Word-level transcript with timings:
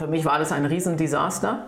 Für 0.00 0.06
mich 0.06 0.24
war 0.24 0.38
das 0.38 0.50
ein 0.50 0.64
Riesendesaster, 0.64 1.66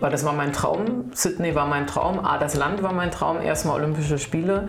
weil 0.00 0.10
das 0.10 0.24
war 0.24 0.32
mein 0.32 0.54
Traum. 0.54 1.10
Sydney 1.12 1.54
war 1.54 1.66
mein 1.66 1.86
Traum. 1.86 2.24
A, 2.24 2.38
das 2.38 2.54
Land 2.54 2.82
war 2.82 2.94
mein 2.94 3.10
Traum. 3.10 3.42
Erstmal 3.42 3.78
Olympische 3.78 4.16
Spiele. 4.16 4.68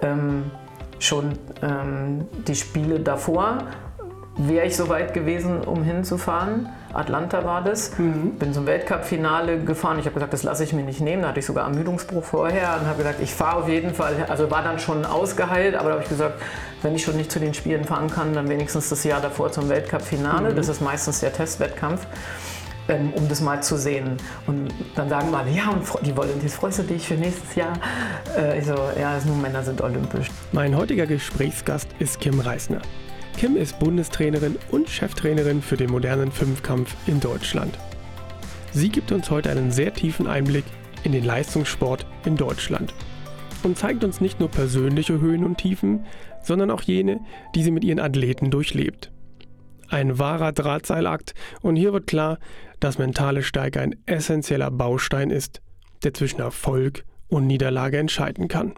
Ähm, 0.00 0.50
schon 0.98 1.32
ähm, 1.60 2.26
die 2.48 2.54
Spiele 2.54 3.00
davor 3.00 3.58
wäre 4.38 4.64
ich 4.64 4.74
so 4.74 4.88
weit 4.88 5.12
gewesen, 5.12 5.60
um 5.60 5.82
hinzufahren. 5.82 6.70
Atlanta 6.94 7.44
war 7.44 7.62
das. 7.62 7.98
Mhm. 7.98 8.32
Bin 8.38 8.52
zum 8.52 8.66
Weltcup-Finale 8.66 9.58
gefahren. 9.60 9.98
Ich 9.98 10.06
habe 10.06 10.14
gesagt, 10.14 10.32
das 10.32 10.42
lasse 10.42 10.64
ich 10.64 10.72
mir 10.72 10.82
nicht 10.82 11.00
nehmen. 11.00 11.22
Da 11.22 11.28
hatte 11.28 11.40
ich 11.40 11.46
sogar 11.46 11.66
Ermüdungsbruch 11.66 12.24
vorher 12.24 12.78
und 12.80 12.86
habe 12.86 12.98
gesagt, 12.98 13.20
ich 13.20 13.34
fahre 13.34 13.62
auf 13.62 13.68
jeden 13.68 13.94
Fall. 13.94 14.26
Also 14.28 14.50
war 14.50 14.62
dann 14.62 14.78
schon 14.78 15.04
ausgeheilt, 15.04 15.74
aber 15.74 15.88
da 15.88 15.94
habe 15.94 16.02
ich 16.04 16.08
gesagt, 16.08 16.40
wenn 16.82 16.94
ich 16.94 17.02
schon 17.02 17.16
nicht 17.16 17.30
zu 17.30 17.40
den 17.40 17.54
Spielen 17.54 17.84
fahren 17.84 18.10
kann, 18.10 18.34
dann 18.34 18.48
wenigstens 18.48 18.88
das 18.88 19.04
Jahr 19.04 19.20
davor 19.20 19.50
zum 19.52 19.68
Weltcup-Finale. 19.68 20.50
Mhm. 20.50 20.56
Das 20.56 20.68
ist 20.68 20.80
meistens 20.80 21.20
der 21.20 21.32
Testwettkampf. 21.32 22.06
Ähm, 22.86 23.14
um 23.14 23.26
das 23.30 23.40
mal 23.40 23.62
zu 23.62 23.78
sehen. 23.78 24.18
Und 24.46 24.68
dann 24.94 25.08
sagen 25.08 25.34
alle, 25.34 25.50
ja, 25.50 25.70
und 25.70 25.86
die 26.06 26.14
Volunteers, 26.14 26.54
freust 26.54 26.80
du 26.80 26.82
dich 26.82 27.08
für 27.08 27.14
nächstes 27.14 27.54
Jahr? 27.54 27.72
Äh, 28.36 28.58
ich 28.58 28.66
so, 28.66 28.74
ja, 29.00 29.18
nur 29.24 29.36
Männer 29.36 29.62
sind 29.62 29.80
olympisch. 29.80 30.28
Mein 30.52 30.76
heutiger 30.76 31.06
Gesprächsgast 31.06 31.88
ist 31.98 32.20
Kim 32.20 32.40
Reisner. 32.40 32.82
Kim 33.36 33.56
ist 33.56 33.78
Bundestrainerin 33.78 34.56
und 34.70 34.88
Cheftrainerin 34.88 35.60
für 35.60 35.76
den 35.76 35.90
modernen 35.90 36.30
Fünfkampf 36.30 36.94
in 37.06 37.20
Deutschland. 37.20 37.76
Sie 38.72 38.88
gibt 38.88 39.12
uns 39.12 39.30
heute 39.30 39.50
einen 39.50 39.70
sehr 39.70 39.92
tiefen 39.92 40.26
Einblick 40.26 40.64
in 41.02 41.12
den 41.12 41.24
Leistungssport 41.24 42.06
in 42.24 42.36
Deutschland 42.36 42.94
und 43.62 43.76
zeigt 43.76 44.04
uns 44.04 44.20
nicht 44.20 44.40
nur 44.40 44.48
persönliche 44.50 45.20
Höhen 45.20 45.44
und 45.44 45.58
Tiefen, 45.58 46.06
sondern 46.42 46.70
auch 46.70 46.82
jene, 46.82 47.20
die 47.54 47.62
sie 47.62 47.70
mit 47.70 47.84
ihren 47.84 48.00
Athleten 48.00 48.50
durchlebt. 48.50 49.10
Ein 49.88 50.18
wahrer 50.18 50.52
Drahtseilakt 50.52 51.34
und 51.60 51.76
hier 51.76 51.92
wird 51.92 52.06
klar, 52.06 52.38
dass 52.80 52.98
mentale 52.98 53.42
Stärke 53.42 53.80
ein 53.80 53.96
essentieller 54.06 54.70
Baustein 54.70 55.30
ist, 55.30 55.60
der 56.02 56.14
zwischen 56.14 56.40
Erfolg 56.40 57.04
und 57.28 57.46
Niederlage 57.46 57.98
entscheiden 57.98 58.48
kann. 58.48 58.74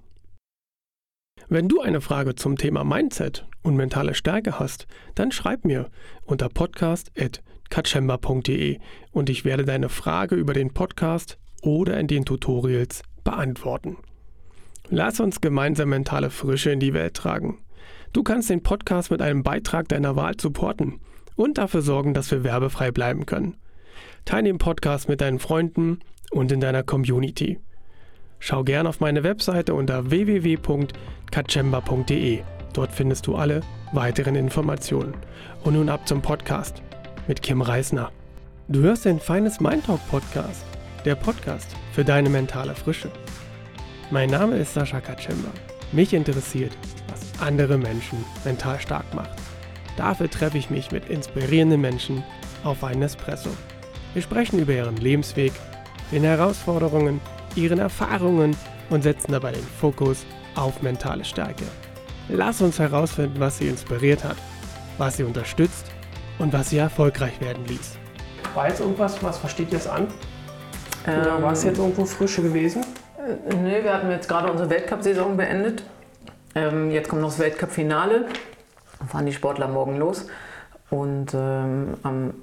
Wenn 1.48 1.68
du 1.68 1.80
eine 1.80 2.00
Frage 2.00 2.34
zum 2.34 2.56
Thema 2.56 2.82
Mindset 2.82 3.46
und 3.66 3.76
mentale 3.76 4.14
Stärke 4.14 4.58
hast, 4.58 4.86
dann 5.14 5.30
schreib 5.32 5.64
mir 5.64 5.88
unter 6.24 6.48
podcast.katschemba.de 6.48 8.78
und 9.12 9.28
ich 9.28 9.44
werde 9.44 9.64
deine 9.64 9.88
Frage 9.88 10.34
über 10.36 10.52
den 10.54 10.72
Podcast 10.72 11.38
oder 11.62 11.98
in 11.98 12.06
den 12.06 12.24
Tutorials 12.24 13.02
beantworten. 13.24 13.96
Lass 14.88 15.18
uns 15.18 15.40
gemeinsam 15.40 15.88
mentale 15.88 16.30
Frische 16.30 16.70
in 16.70 16.78
die 16.78 16.94
Welt 16.94 17.14
tragen. 17.14 17.58
Du 18.12 18.22
kannst 18.22 18.50
den 18.50 18.62
Podcast 18.62 19.10
mit 19.10 19.20
einem 19.20 19.42
Beitrag 19.42 19.88
deiner 19.88 20.14
Wahl 20.14 20.34
supporten 20.40 21.00
und 21.34 21.58
dafür 21.58 21.82
sorgen, 21.82 22.14
dass 22.14 22.30
wir 22.30 22.44
werbefrei 22.44 22.92
bleiben 22.92 23.26
können. 23.26 23.56
Teile 24.24 24.44
den 24.44 24.58
Podcast 24.58 25.08
mit 25.08 25.20
deinen 25.20 25.40
Freunden 25.40 25.98
und 26.30 26.52
in 26.52 26.60
deiner 26.60 26.84
Community. 26.84 27.58
Schau 28.38 28.64
gern 28.64 28.86
auf 28.86 29.00
meine 29.00 29.24
Webseite 29.24 29.72
unter 29.74 30.10
www.kachemba.de. 30.10 32.42
Dort 32.76 32.92
findest 32.92 33.26
du 33.26 33.36
alle 33.36 33.62
weiteren 33.92 34.34
Informationen. 34.34 35.14
Und 35.64 35.72
nun 35.72 35.88
ab 35.88 36.06
zum 36.06 36.20
Podcast 36.20 36.82
mit 37.26 37.40
Kim 37.40 37.62
Reisner. 37.62 38.12
Du 38.68 38.80
hörst 38.80 39.06
den 39.06 39.18
Feines 39.18 39.60
Mind 39.60 39.86
Talk 39.86 40.00
Podcast, 40.10 40.62
der 41.06 41.14
Podcast 41.14 41.74
für 41.92 42.04
deine 42.04 42.28
mentale 42.28 42.74
Frische. 42.74 43.10
Mein 44.10 44.28
Name 44.28 44.58
ist 44.58 44.74
Sascha 44.74 45.00
Kachemba. 45.00 45.48
Mich 45.92 46.12
interessiert, 46.12 46.76
was 47.08 47.40
andere 47.40 47.78
Menschen 47.78 48.22
mental 48.44 48.78
stark 48.78 49.14
macht. 49.14 49.38
Dafür 49.96 50.30
treffe 50.30 50.58
ich 50.58 50.68
mich 50.68 50.92
mit 50.92 51.08
inspirierenden 51.08 51.80
Menschen 51.80 52.22
auf 52.62 52.84
einen 52.84 53.00
Espresso. 53.00 53.48
Wir 54.12 54.20
sprechen 54.20 54.58
über 54.58 54.74
ihren 54.74 54.98
Lebensweg, 54.98 55.54
den 56.12 56.24
Herausforderungen, 56.24 57.22
ihren 57.54 57.78
Erfahrungen 57.78 58.54
und 58.90 59.02
setzen 59.02 59.32
dabei 59.32 59.52
den 59.52 59.66
Fokus 59.80 60.26
auf 60.56 60.82
mentale 60.82 61.24
Stärke. 61.24 61.64
Lass 62.28 62.60
uns 62.60 62.78
herausfinden, 62.78 63.38
was 63.38 63.58
sie 63.58 63.68
inspiriert 63.68 64.24
hat, 64.24 64.36
was 64.98 65.16
sie 65.16 65.22
unterstützt 65.22 65.86
und 66.38 66.52
was 66.52 66.70
sie 66.70 66.78
erfolgreich 66.78 67.40
werden 67.40 67.64
ließ. 67.66 67.98
War 68.54 68.68
jetzt 68.68 68.80
irgendwas, 68.80 69.22
was 69.22 69.38
versteht 69.38 69.70
ihr 69.70 69.78
es 69.78 69.86
an? 69.86 70.08
Oder 71.04 71.36
ähm, 71.36 71.42
war 71.42 71.52
es 71.52 71.62
jetzt 71.62 71.78
irgendwo 71.78 72.04
frische 72.04 72.42
gewesen? 72.42 72.84
Äh, 73.18 73.54
nee, 73.54 73.82
wir 73.82 73.94
hatten 73.94 74.10
jetzt 74.10 74.28
gerade 74.28 74.50
unsere 74.50 74.68
Weltcup-Saison 74.70 75.36
beendet. 75.36 75.84
Ähm, 76.56 76.90
jetzt 76.90 77.08
kommt 77.08 77.22
noch 77.22 77.28
das 77.28 77.38
Weltcup-Finale. 77.38 78.26
Dann 78.98 79.08
fahren 79.08 79.26
die 79.26 79.32
Sportler 79.32 79.68
morgen 79.68 79.96
los. 79.96 80.26
Und 80.90 81.32
ähm, 81.34 81.94
am, 82.02 82.34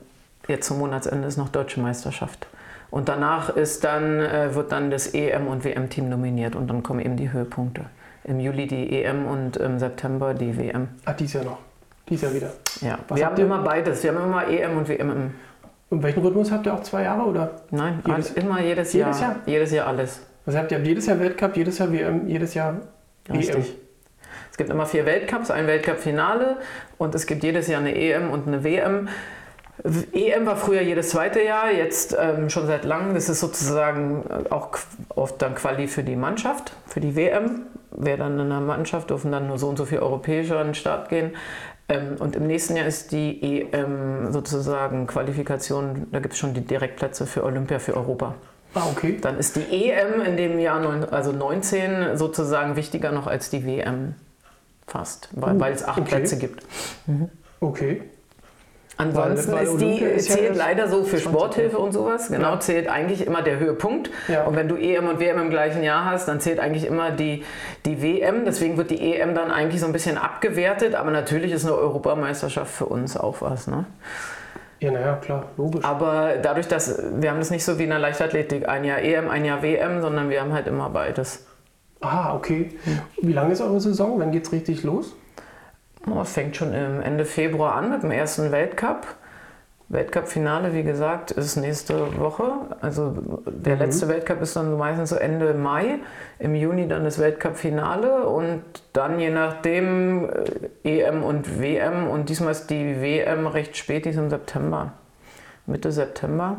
jetzt 0.48 0.68
zum 0.68 0.80
Monatsende 0.80 1.28
ist 1.28 1.38
noch 1.38 1.50
Deutsche 1.50 1.82
Meisterschaft. 1.82 2.48
Und 2.90 3.10
danach 3.10 3.50
ist 3.50 3.84
dann, 3.84 4.22
äh, 4.22 4.56
wird 4.56 4.72
dann 4.72 4.92
das 4.92 5.14
EM- 5.14 5.48
und 5.48 5.66
WM-Team 5.66 6.08
nominiert 6.10 6.56
und 6.56 6.68
dann 6.68 6.84
kommen 6.84 7.00
eben 7.00 7.18
die 7.18 7.34
Höhepunkte. 7.34 7.86
Im 8.26 8.40
Juli 8.40 8.68
die 8.68 9.04
EM 9.04 9.26
und 9.26 9.58
im 9.58 9.80
September 9.80 10.34
die 10.34 10.58
WM. 10.58 10.88
Ah, 11.06 11.14
dies 11.14 11.34
Jahr 11.34 11.44
noch. 11.44 11.60
Dies 12.08 12.22
Jahr 12.22 12.34
wieder. 12.34 12.52
Ja, 12.82 13.00
Was 13.08 13.18
wir 13.18 13.26
haben 13.26 13.38
immer 13.38 13.60
beides. 13.60 14.04
Wir 14.04 14.14
haben 14.14 14.24
immer 14.24 14.48
EM 14.48 14.78
und 14.78 14.88
WM 14.88 15.10
im. 15.12 15.32
Und 15.90 16.02
welchen 16.02 16.24
Rhythmus 16.24 16.52
habt 16.52 16.66
ihr 16.66 16.74
auch 16.74 16.82
zwei 16.82 17.04
Jahre 17.04 17.22
oder? 17.22 17.52
Nein, 17.70 18.02
jedes, 18.08 18.32
immer 18.32 18.60
jedes, 18.62 18.94
jedes 18.94 19.20
Jahr. 19.20 19.32
Jahr. 19.32 19.40
Jedes 19.46 19.72
Jahr 19.72 19.88
alles. 19.88 20.22
Also 20.46 20.58
habt 20.58 20.72
ihr 20.72 20.80
jedes 20.80 21.06
Jahr 21.06 21.20
Weltcup, 21.20 21.56
jedes 21.56 21.78
Jahr 21.78 21.92
WM, 21.92 22.28
jedes 22.28 22.54
Jahr 22.56 22.78
Richtig. 23.30 23.56
WM. 23.56 23.76
Es 24.52 24.58
gibt 24.58 24.70
immer 24.70 24.86
vier 24.86 25.06
Weltcups, 25.06 25.52
ein 25.52 25.68
Weltcup-Finale 25.68 26.58
und 26.98 27.16
es 27.16 27.26
gibt 27.26 27.44
jedes 27.44 27.68
Jahr 27.68 27.82
eine 27.82 27.96
EM 27.96 28.30
und 28.30 28.48
eine 28.48 28.64
WM. 28.64 29.08
EM 30.14 30.46
war 30.46 30.56
früher 30.58 30.82
jedes 30.82 31.10
zweite 31.10 31.42
Jahr, 31.42 31.72
jetzt 31.72 32.16
ähm, 32.20 32.50
schon 32.50 32.68
seit 32.68 32.86
langem. 32.86 33.16
Das 33.16 33.30
ist 33.30 33.40
sozusagen 33.40 34.24
äh, 34.30 34.52
auch 34.52 34.70
oft 35.10 35.42
dann 35.42 35.56
Quali 35.56 35.88
für 35.88 36.04
die 36.04 36.16
Mannschaft, 36.16 36.74
für 36.86 37.00
die 37.00 37.16
WM. 37.16 37.64
Wer 37.96 38.18
dann 38.18 38.40
in 38.40 38.50
der 38.50 38.60
Mannschaft 38.60 39.10
dürfen 39.10 39.32
dann 39.32 39.48
nur 39.48 39.58
so 39.58 39.68
und 39.70 39.78
so 39.78 39.86
viele 39.86 40.02
Europäische 40.02 40.58
an 40.58 40.68
den 40.68 40.76
Start 40.76 41.10
gehen. 41.10 41.32
Ähm, 41.90 42.16
und 42.20 42.36
im 42.36 42.48
nächsten 42.48 42.76
Jahr 42.76 42.88
ist 42.88 43.12
die 43.12 43.42
EM 43.42 44.32
sozusagen 44.32 45.08
Qualifikation, 45.08 46.08
da 46.12 46.20
gibt 46.20 46.34
es 46.34 46.40
schon 46.40 46.54
die 46.54 46.62
Direktplätze 46.62 47.26
für 47.26 47.44
Olympia 47.44 47.80
für 47.80 47.96
Europa. 47.96 48.36
Ah, 48.74 48.88
okay. 48.92 49.18
Dann 49.22 49.38
ist 49.38 49.56
die 49.56 49.90
EM 49.90 50.22
in 50.22 50.38
dem 50.38 50.60
Jahr 50.60 50.80
neun, 50.80 51.04
also 51.04 51.32
19 51.32 52.18
sozusagen 52.18 52.76
wichtiger 52.76 53.12
noch 53.12 53.28
als 53.28 53.50
die 53.50 53.66
WM. 53.66 54.16
Fast, 54.88 55.30
weil, 55.32 55.56
uh, 55.56 55.60
weil 55.60 55.74
es 55.74 55.84
acht 55.84 56.00
okay. 56.00 56.10
Plätze 56.10 56.38
gibt. 56.38 56.64
Mhm. 57.08 57.30
Okay. 57.60 58.02
Ansonsten 58.98 59.58
ist 59.58 59.78
die, 59.78 60.00
ist 60.00 60.32
zählt 60.32 60.56
leider 60.56 60.88
so 60.88 61.04
für 61.04 61.18
Sporthilfe 61.18 61.80
und 61.80 61.94
sowas. 61.94 62.30
Genau, 62.30 62.52
ja. 62.52 62.60
zählt 62.60 62.88
eigentlich 62.88 63.26
immer 63.26 63.42
der 63.42 63.60
Höhepunkt. 63.60 64.12
Ja. 64.28 64.44
Und 64.44 64.56
wenn 64.56 64.68
du 64.68 64.76
EM 64.76 65.08
und 65.08 65.20
WM 65.20 65.40
im 65.40 65.50
gleichen 65.50 65.84
Jahr 65.84 66.06
hast, 66.06 66.28
dann 66.28 66.40
zählt 66.40 66.60
eigentlich 66.60 66.86
immer 66.86 67.12
die, 67.12 67.44
die 67.86 68.02
WM. 68.02 68.46
Deswegen 68.46 68.78
wird 68.78 68.92
die 68.92 69.14
EM 69.14 69.34
dann 69.34 69.52
eigentlich 69.52 69.82
so 69.82 69.88
ein 69.88 69.94
bisschen 69.94 70.18
abgewertet. 70.18 70.94
Aber 70.94 71.10
natürlich 71.10 71.52
ist 71.52 71.66
eine 71.66 71.76
Europameisterschaft 71.76 72.72
für 72.72 72.86
uns 72.86 73.18
auch 73.18 73.42
was. 73.42 73.68
Ne? 73.68 73.86
Ja, 74.80 74.92
naja, 74.92 75.16
klar, 75.16 75.46
logisch. 75.58 75.84
Aber 75.84 76.34
dadurch, 76.42 76.68
dass 76.68 77.02
wir 77.16 77.32
haben 77.32 77.40
das 77.40 77.50
nicht 77.50 77.64
so 77.64 77.80
wie 77.80 77.84
in 77.84 77.90
der 77.90 78.00
Leichtathletik, 78.00 78.68
ein 78.68 78.84
Jahr 78.84 79.00
EM, 79.00 79.30
ein 79.30 79.46
Jahr 79.46 79.64
WM, 79.64 80.02
sondern 80.02 80.30
wir 80.30 80.42
haben 80.42 80.54
halt 80.54 80.68
immer 80.68 80.90
beides. 80.90 81.46
Ah, 82.02 82.36
okay. 82.36 82.70
Wie 83.22 83.34
lange 83.34 83.54
ist 83.54 83.62
eure 83.62 83.80
Saison? 83.80 84.20
Wann 84.20 84.32
geht 84.32 84.46
es 84.46 84.52
richtig 84.52 84.84
los? 84.84 85.16
Oh, 86.10 86.22
es 86.22 86.34
fängt 86.34 86.56
schon 86.56 86.74
Ende 86.74 87.26
Februar 87.26 87.76
an 87.76 87.90
mit 87.90 88.04
dem 88.04 88.12
ersten 88.12 88.52
Weltcup. 88.52 89.08
Weltcup-Finale, 89.90 90.74
wie 90.74 90.84
gesagt, 90.84 91.32
ist 91.32 91.56
nächste 91.56 92.18
Woche. 92.20 92.44
Also 92.82 93.16
der 93.46 93.76
mhm. 93.76 93.82
letzte 93.82 94.08
Weltcup 94.08 94.42
ist 94.42 94.56
dann 94.56 94.78
meistens 94.78 95.10
so 95.10 95.16
Ende 95.16 95.54
Mai. 95.54 96.00
Im 96.40 96.56
Juni 96.56 96.88
dann 96.88 97.04
das 97.04 97.20
Weltcup-Finale 97.20 98.28
und 98.28 98.64
dann 98.94 99.20
je 99.20 99.30
nachdem 99.30 100.30
äh, 100.84 101.02
EM 101.02 101.24
und 101.24 101.62
WM. 101.62 102.08
Und 102.08 102.30
diesmal 102.30 102.52
ist 102.52 102.70
die 102.70 103.02
WM 103.02 103.48
recht 103.48 103.78
spät, 103.78 104.06
die 104.06 104.10
ist 104.10 104.18
im 104.18 104.30
September, 104.30 104.94
Mitte 105.66 105.92
September. 105.92 106.58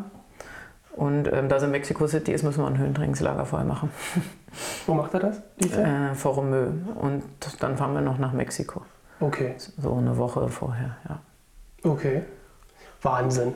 Und 0.93 1.31
ähm, 1.33 1.49
da 1.49 1.57
es 1.57 1.63
in 1.65 1.73
Mexico 1.73 2.07
City 2.07 2.33
ist, 2.33 2.45
müssen 2.45 2.63
wir 2.63 2.69
ein 2.69 2.79
Höhentrainingslager 2.79 3.47
vorher 3.47 3.67
machen. 3.67 3.91
Wo 4.87 4.95
macht 4.95 5.13
er 5.15 5.21
das? 5.21 5.39
Äh, 5.59 6.15
vor 6.15 6.35
Romeu. 6.35 6.67
Und 7.01 7.25
dann 7.59 7.77
fahren 7.77 7.95
wir 7.95 8.01
noch 8.01 8.19
nach 8.19 8.33
Mexiko. 8.33 8.83
Okay. 9.21 9.55
So 9.59 9.95
eine 9.95 10.17
Woche 10.17 10.49
vorher, 10.49 10.97
ja. 11.09 11.21
Okay. 11.83 12.23
Wahnsinn. 13.03 13.55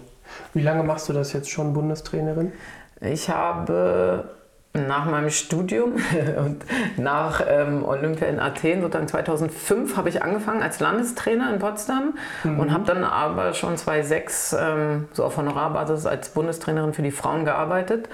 Wie 0.55 0.63
lange 0.63 0.83
machst 0.83 1.09
du 1.09 1.13
das 1.13 1.33
jetzt 1.33 1.51
schon, 1.51 1.73
Bundestrainerin? 1.73 2.53
Ich 3.01 3.31
habe 3.31 4.29
nach 4.75 5.07
meinem 5.07 5.31
Studium 5.31 5.95
und 6.39 6.65
nach 6.97 7.43
ähm, 7.47 7.85
Olympia 7.85 8.29
in 8.29 8.39
Athen, 8.39 8.83
sozusagen 8.83 9.09
2005, 9.09 9.97
habe 9.97 10.09
ich 10.09 10.23
angefangen 10.23 10.63
als 10.63 10.81
Landestrainer 10.81 11.53
in 11.53 11.59
Potsdam 11.59 12.15
mhm. 12.45 12.61
und 12.61 12.73
habe 12.73 12.85
dann 12.85 13.05
aber 13.05 13.55
schon 13.55 13.77
2006 13.77 14.57
ähm, 14.59 15.09
so 15.13 15.25
auf 15.25 15.37
Honorarbasis 15.37 16.07
als 16.07 16.31
Bundestrainerin 16.31 16.93
für 16.93 17.03
die 17.03 17.11
Frauen 17.11 17.45
gearbeitet. 17.45 18.09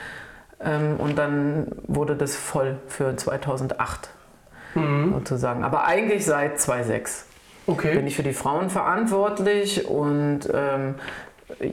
Ähm, 0.60 0.96
und 0.98 1.18
dann 1.18 1.66
wurde 1.86 2.16
das 2.16 2.36
voll 2.36 2.78
für 2.86 3.16
2008 3.16 4.10
mhm. 4.74 5.12
sozusagen. 5.14 5.64
Aber 5.64 5.84
eigentlich 5.84 6.24
seit 6.24 6.60
2006 6.60 7.26
okay. 7.66 7.94
bin 7.94 8.06
ich 8.06 8.16
für 8.16 8.22
die 8.22 8.32
Frauen 8.32 8.70
verantwortlich 8.70 9.86
und 9.88 10.40
ähm, 10.52 10.94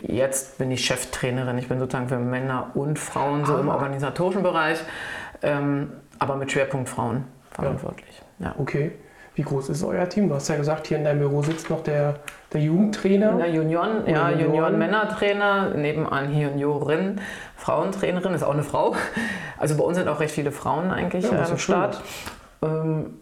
jetzt 0.02 0.58
bin 0.58 0.72
ich 0.72 0.86
Cheftrainerin. 0.86 1.58
Ich 1.58 1.68
bin 1.68 1.80
sozusagen 1.80 2.08
für 2.10 2.18
Männer 2.20 2.72
und 2.74 3.00
Frauen 3.00 3.46
so 3.46 3.56
Ah. 3.56 3.60
im 3.60 3.70
organisatorischen 3.70 4.44
Bereich, 4.44 4.80
ähm, 5.42 5.92
aber 6.20 6.36
mit 6.36 6.52
Schwerpunkt 6.52 6.90
Frauen 6.90 7.26
verantwortlich. 7.52 8.22
Ja. 8.40 8.56
Okay. 8.58 8.92
Wie 9.34 9.44
groß 9.44 9.70
ist 9.70 9.82
euer 9.84 10.10
Team? 10.10 10.28
Du 10.28 10.36
hast 10.36 10.50
ja 10.50 10.58
gesagt, 10.58 10.88
hier 10.88 10.98
in 10.98 11.06
deinem 11.06 11.20
Büro 11.20 11.42
sitzt 11.42 11.70
noch 11.70 11.82
der, 11.84 12.16
der 12.52 12.60
Jugendtrainer. 12.62 13.40
Ja, 13.40 13.46
Junioren, 13.46 14.06
ja, 14.06 14.30
Junioren. 14.30 14.40
Junioren-Männertrainer, 14.40 15.70
nebenan 15.70 16.38
Juniorin, 16.38 17.22
Frauentrainerin, 17.56 18.34
ist 18.34 18.44
auch 18.44 18.54
eine 18.54 18.64
Frau. 18.64 18.94
Also 19.58 19.78
bei 19.78 19.84
uns 19.86 19.98
sind 19.98 20.10
auch 20.10 20.20
recht 20.20 20.34
viele 20.36 20.52
Frauen 20.52 20.92
eigentlich 20.92 21.24
Ja, 21.24 21.32
äh, 21.32 21.38
das 21.38 21.52
am. 21.52 21.58
Start. 21.60 22.02
Ähm, 22.62 23.21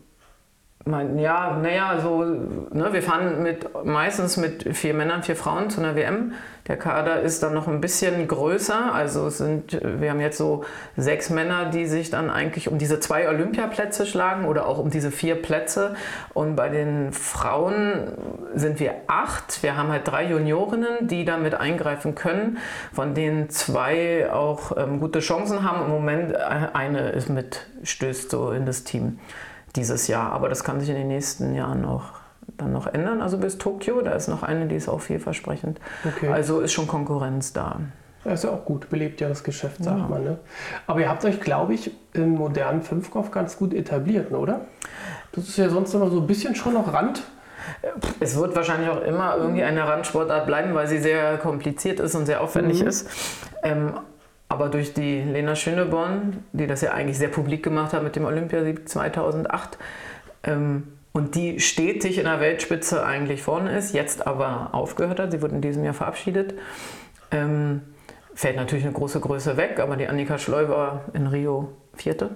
mein, 0.86 1.20
ja, 1.20 1.58
naja, 1.62 2.00
so, 2.02 2.24
ne, 2.24 2.90
wir 2.92 3.04
fahren 3.04 3.44
mit, 3.44 3.68
meistens 3.86 4.38
mit 4.38 4.76
vier 4.78 4.94
Männern, 4.94 5.24
vier 5.24 5.36
Frauen 5.36 5.70
zu 5.70 5.81
einer 5.81 5.96
WM. 5.96 6.34
Der 6.68 6.78
Kader 6.78 7.22
ist 7.22 7.42
dann 7.42 7.54
noch 7.54 7.68
ein 7.68 7.81
bisschen 7.81 8.28
größer. 8.28 8.94
Also 8.94 9.28
es 9.28 9.40
sind, 9.40 9.80
wir 9.81 10.12
haben 10.12 10.22
jetzt 10.22 10.38
so 10.38 10.64
sechs 10.96 11.30
Männer, 11.30 11.66
die 11.72 11.86
sich 11.88 12.12
dann 12.12 12.30
eigentlich 12.30 12.70
um 12.72 12.78
diese 12.78 13.00
zwei 13.00 13.28
Olympiaplätze 13.28 14.06
schlagen 14.06 14.46
oder 14.46 14.68
auch 14.68 14.78
um 14.78 14.90
diese 14.90 15.12
vier 15.12 15.36
Plätze. 15.36 15.96
Und 16.34 16.56
bei 16.56 16.70
den 16.70 17.12
Frauen 17.12 18.12
sind 18.54 18.80
wir 18.80 18.94
acht. 19.08 19.64
Wir 19.64 19.76
haben 19.76 19.90
halt 19.90 20.08
drei 20.08 20.30
Juniorinnen, 20.30 21.08
die 21.08 21.26
da 21.26 21.38
mit 21.38 21.56
eingreifen 21.56 22.14
können, 22.14 22.60
von 22.94 23.16
denen 23.16 23.50
zwei 23.50 24.31
auch 24.31 24.78
ähm, 24.78 25.00
gute 25.00 25.20
Chancen 25.20 25.64
haben. 25.70 25.84
Im 25.86 25.90
Moment 25.90 26.34
äh, 26.34 26.38
eine 26.38 27.10
ist 27.10 27.30
mit, 27.30 27.66
stößt 27.84 28.30
so 28.30 28.52
in 28.52 28.66
das 28.68 28.84
Team 28.84 29.18
dieses 29.75 30.07
Jahr. 30.07 30.31
Aber 30.31 30.50
das 30.50 30.63
kann 30.63 30.80
sich 30.80 30.89
in 30.89 30.95
den 30.95 31.07
nächsten 31.07 31.54
Jahren 31.56 31.81
noch, 31.81 32.13
dann 32.57 32.71
noch 32.74 32.88
ändern. 32.88 33.21
Also 33.21 33.38
bis 33.38 33.57
Tokio, 33.57 34.01
da 34.01 34.12
ist 34.12 34.27
noch 34.27 34.44
eine, 34.44 34.68
die 34.68 34.75
ist 34.75 34.89
auch 34.89 35.01
vielversprechend. 35.01 35.80
Okay. 36.06 36.27
Also 36.30 36.60
ist 36.62 36.74
schon 36.74 36.88
Konkurrenz 36.88 37.54
da. 37.54 37.80
Das 38.25 38.33
ist 38.39 38.44
ja 38.44 38.50
auch 38.50 38.66
gut, 38.66 38.89
belebt 38.89 39.21
ja 39.21 39.30
das 39.30 39.44
Geschäft, 39.44 39.81
sagt 39.83 39.98
Ja. 39.98 40.07
man. 40.07 40.24
Ne? 40.24 40.38
Aber 40.88 41.00
ihr 41.00 41.07
habt 41.10 41.24
euch, 41.24 41.39
glaube 41.39 41.74
ich, 41.74 41.92
im 42.13 42.36
modernen 42.36 42.81
Fünfkopf 42.81 43.31
ganz 43.31 43.57
gut 43.57 43.74
etabliert, 43.74 44.31
oder? 44.33 44.62
Das 45.31 45.48
ist 45.48 45.57
ja 45.57 45.69
sonst 45.69 45.94
immer 45.94 46.10
so 46.10 46.19
ein 46.19 46.27
bisschen 46.27 46.54
schon 46.56 46.74
noch 46.74 46.92
Rand. 46.92 47.21
Es 48.19 48.36
wird 48.36 48.56
wahrscheinlich 48.56 48.89
auch 48.89 49.01
immer 49.01 49.38
irgendwie 49.38 49.63
eine 49.63 49.88
Randsportart 49.88 50.45
bleiben, 50.48 50.74
weil 50.74 50.88
sie 50.88 50.98
sehr 51.00 51.38
kompliziert 51.38 52.00
ist 52.00 52.16
und 52.16 52.25
sehr 52.25 52.42
aufwendig 52.42 52.81
Mhm. 52.81 52.88
ist. 52.88 53.07
Ähm, 53.63 53.94
aber 54.50 54.69
durch 54.69 54.94
die 54.94 55.22
Lena 55.22 55.56
Schöneborn, 55.56 56.44
die 56.51 56.68
das 56.68 56.81
ja 56.81 56.92
eigentlich 56.92 57.19
sehr 57.19 57.30
publik 57.30 57.63
gemacht 57.63 57.94
hat 57.94 58.04
mit 58.04 58.16
dem 58.16 58.25
Olympiasieg 58.25 58.90
2008 58.90 59.78
ähm, 60.44 60.88
und 61.13 61.36
die 61.36 61.60
stetig 61.60 62.18
in 62.18 62.25
der 62.25 62.40
Weltspitze 62.40 63.06
eigentlich 63.06 63.44
vorne 63.44 63.78
ist, 63.78 63.94
jetzt 63.94 64.25
aber 64.25 64.69
aufgehört 64.74 65.19
hat, 65.19 65.31
sie 65.31 65.42
wurde 65.42 65.56
in 65.56 65.62
diesem 65.62 65.84
Jahr 65.84 65.94
verabschiedet, 65.94 66.56
ähm, 67.31 67.81
fällt 68.34 68.56
natürlich 68.56 68.84
eine 68.84 68.94
große 68.94 69.19
Größe 69.19 69.56
weg, 69.56 69.80
aber 69.80 69.96
die 69.96 70.07
Annika 70.07 70.40
Schleu 70.40 70.68
war 70.68 71.06
in 71.13 71.28
Rio 71.28 71.69
Vierte. 71.94 72.31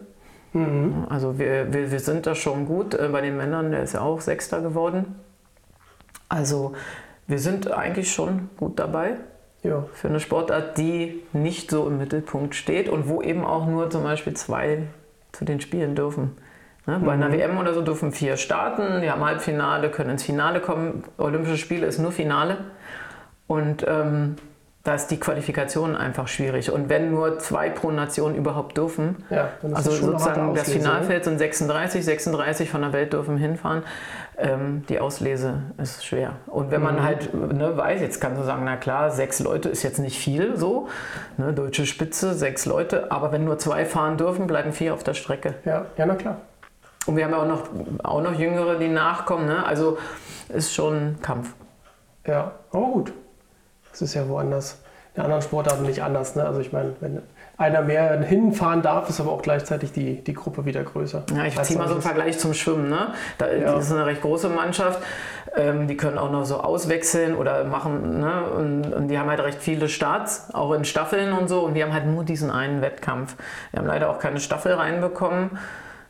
Mhm. 0.53 1.07
Also 1.09 1.39
wir, 1.39 1.73
wir, 1.73 1.91
wir 1.91 1.99
sind 1.99 2.27
da 2.27 2.35
schon 2.35 2.67
gut. 2.67 2.93
Äh, 2.93 3.09
Bei 3.11 3.21
den 3.21 3.37
Männern, 3.37 3.71
der 3.71 3.83
ist 3.83 3.93
ja 3.93 4.01
auch 4.01 4.21
Sechster 4.21 4.61
geworden. 4.61 5.15
Also 6.29 6.73
wir 7.25 7.39
sind 7.39 7.71
eigentlich 7.71 8.11
schon 8.13 8.49
gut 8.57 8.77
dabei 8.77 9.17
Ja. 9.63 9.85
für 9.93 10.09
eine 10.09 10.19
Sportart, 10.19 10.77
die 10.77 11.23
nicht 11.31 11.71
so 11.71 11.87
im 11.87 11.97
Mittelpunkt 11.97 12.53
steht 12.53 12.89
und 12.89 13.07
wo 13.07 13.21
eben 13.21 13.45
auch 13.45 13.65
nur 13.65 13.89
zum 13.89 14.03
Beispiel 14.03 14.33
zwei 14.33 14.83
zu 15.31 15.45
den 15.45 15.61
Spielen 15.61 15.95
dürfen. 15.95 16.37
Ne? 16.85 17.01
Bei 17.03 17.13
einer 17.13 17.31
WM 17.31 17.57
oder 17.57 17.73
so 17.73 17.81
dürfen 17.81 18.11
vier 18.11 18.35
starten, 18.37 19.01
die 19.01 19.09
haben 19.09 19.23
Halbfinale, 19.23 19.89
können 19.89 20.11
ins 20.11 20.23
Finale 20.23 20.59
kommen. 20.59 21.05
Olympische 21.17 21.57
Spiele 21.57 21.87
ist 21.87 21.97
nur 21.97 22.11
Finale. 22.11 22.57
Und 23.47 23.85
ähm, 23.87 24.35
da 24.83 24.95
ist 24.95 25.07
die 25.07 25.19
Qualifikation 25.19 25.95
einfach 25.95 26.27
schwierig. 26.27 26.69
Und 26.69 26.89
wenn 26.89 27.11
nur 27.11 27.39
zwei 27.39 27.69
pro 27.69 27.91
Nation 27.91 28.35
überhaupt 28.35 28.75
dürfen, 28.77 29.23
ja 29.29 29.49
also 29.73 29.91
sozusagen 29.91 30.53
das 30.55 30.67
ne? 30.67 30.73
Finalfeld 30.73 31.23
sind 31.23 31.37
36, 31.37 32.03
36 32.03 32.69
von 32.69 32.81
der 32.81 32.91
Welt 32.91 33.13
dürfen 33.13 33.37
hinfahren. 33.37 33.83
Ähm, 34.37 34.83
die 34.89 34.99
Auslese 34.99 35.61
ist 35.77 36.05
schwer. 36.05 36.37
Und 36.47 36.71
wenn 36.71 36.81
man 36.81 36.95
Mhm. 36.95 37.03
halt 37.03 37.33
ne, 37.33 37.77
weiß, 37.77 38.01
jetzt 38.01 38.19
kannst 38.19 38.39
du 38.41 38.43
sagen, 38.45 38.63
na 38.65 38.77
klar, 38.77 39.11
sechs 39.11 39.39
Leute 39.39 39.69
ist 39.69 39.83
jetzt 39.83 39.99
nicht 39.99 40.17
viel 40.17 40.57
so, 40.57 40.87
ne, 41.37 41.53
deutsche 41.53 41.85
Spitze, 41.85 42.33
sechs 42.33 42.65
Leute, 42.65 43.11
aber 43.11 43.31
wenn 43.31 43.43
nur 43.45 43.59
zwei 43.59 43.85
fahren 43.85 44.17
dürfen, 44.17 44.47
bleiben 44.47 44.71
vier 44.73 44.93
auf 44.95 45.03
der 45.03 45.13
Strecke. 45.13 45.53
Ja, 45.65 45.85
ja, 45.97 46.05
na 46.05 46.15
klar. 46.15 46.37
Und 47.05 47.15
wir 47.17 47.25
haben 47.25 47.31
ja 47.31 47.37
auch 47.41 47.47
noch, 47.47 47.63
auch 48.03 48.21
noch 48.21 48.33
Jüngere, 48.39 48.75
die 48.79 48.87
nachkommen, 48.87 49.45
ne? 49.45 49.65
also 49.65 49.97
ist 50.49 50.73
schon 50.73 51.17
Kampf. 51.21 51.53
Ja, 52.25 52.53
aber 52.71 52.85
gut. 52.87 53.13
Das 53.91 54.01
ist 54.01 54.13
ja 54.15 54.27
woanders. 54.27 54.79
In 55.15 55.21
anderen 55.21 55.41
Sportarten 55.43 55.83
nicht 55.83 56.01
anders. 56.01 56.35
Ne? 56.35 56.43
Also 56.43 56.59
ich 56.61 56.71
meine, 56.73 56.95
wenn 57.01 57.21
einer 57.63 57.81
mehr 57.81 58.21
hinfahren 58.21 58.81
darf, 58.81 59.09
ist 59.09 59.19
aber 59.19 59.31
auch 59.31 59.41
gleichzeitig 59.41 59.91
die, 59.91 60.23
die 60.23 60.33
Gruppe 60.33 60.65
wieder 60.65 60.83
größer. 60.83 61.23
Ja, 61.35 61.45
ich 61.45 61.59
ziehe 61.61 61.79
mal 61.79 61.87
so 61.87 61.95
einen. 61.95 62.03
Vergleich 62.03 62.37
zum 62.37 62.53
Schwimmen. 62.53 62.89
Ne? 62.89 63.13
Da 63.37 63.51
Ja. 63.51 63.73
das 63.73 63.85
ist 63.85 63.91
eine 63.91 64.05
recht 64.05 64.21
große 64.21 64.49
Mannschaft. 64.49 65.01
Ähm, 65.55 65.87
die 65.87 65.97
können 65.97 66.17
auch 66.17 66.31
noch 66.31 66.45
so 66.45 66.59
auswechseln 66.59 67.35
oder 67.35 67.63
machen. 67.63 68.19
Ne? 68.19 68.43
Und, 68.57 68.93
und 68.93 69.07
die 69.07 69.17
haben 69.17 69.29
halt 69.29 69.39
recht 69.39 69.61
viele 69.61 69.87
Starts, 69.87 70.53
auch 70.53 70.73
in 70.73 70.85
Staffeln 70.85 71.33
und 71.33 71.47
so. 71.47 71.61
Und 71.61 71.75
wir 71.75 71.83
haben 71.85 71.93
halt 71.93 72.05
nur 72.07 72.23
diesen 72.23 72.51
einen 72.51 72.81
Wettkampf. 72.81 73.35
Wir 73.71 73.79
haben 73.79 73.87
leider 73.87 74.09
auch 74.09 74.19
keine 74.19 74.39
Staffel 74.39 74.73
reinbekommen. 74.73 75.51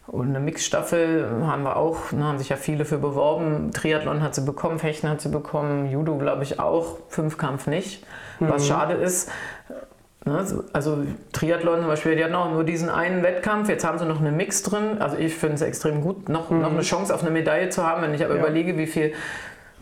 Und 0.05 0.29
eine 0.29 0.41
Mixstaffel 0.41 1.29
haben 1.45 1.63
wir 1.63 1.77
auch, 1.77 2.11
ne, 2.11 2.25
haben 2.25 2.37
sich 2.37 2.49
ja 2.49 2.57
viele 2.57 2.83
für 2.83 2.97
beworben. 2.97 3.71
Triathlon 3.71 4.21
hat 4.21 4.35
sie 4.35 4.41
bekommen, 4.41 4.77
Fechten 4.77 5.07
hat 5.09 5.21
sie 5.21 5.29
bekommen, 5.29 5.89
Judo 5.89 6.17
glaube 6.17 6.43
ich 6.43 6.59
auch, 6.59 6.97
Fünfkampf 7.07 7.67
nicht. 7.67 8.05
Was 8.39 8.67
schade 8.67 8.95
ist, 8.95 9.31
Ne, 10.25 10.45
so- 10.45 10.63
Also 10.71 10.99
Triathlon 11.33 11.79
zum 11.79 11.87
Beispiel, 11.87 12.15
die 12.15 12.23
hatten 12.23 12.35
auch 12.35 12.49
nur 12.51 12.63
diesen 12.63 12.89
einen 12.89 13.23
Wettkampf, 13.23 13.67
jetzt 13.67 13.83
haben 13.85 13.99
sie 13.99 14.05
noch 14.05 14.21
eine 14.21 14.31
Mix 14.31 14.63
drin. 14.63 15.01
Also 15.01 15.17
ich 15.17 15.35
finde 15.35 15.55
es 15.55 15.61
extrem 15.61 16.01
gut, 16.01 16.29
noch, 16.29 16.49
noch 16.49 16.71
eine 16.71 16.81
Chance 16.81 17.13
auf 17.13 17.21
eine 17.21 17.31
Medaille 17.31 17.69
zu 17.69 17.85
haben. 17.85 18.01
Wenn 18.01 18.13
ich 18.13 18.23
aber 18.23 18.35
Ja. 18.35 18.41
überlege, 18.41 18.77
wie 18.77 18.87
viel 18.87 19.13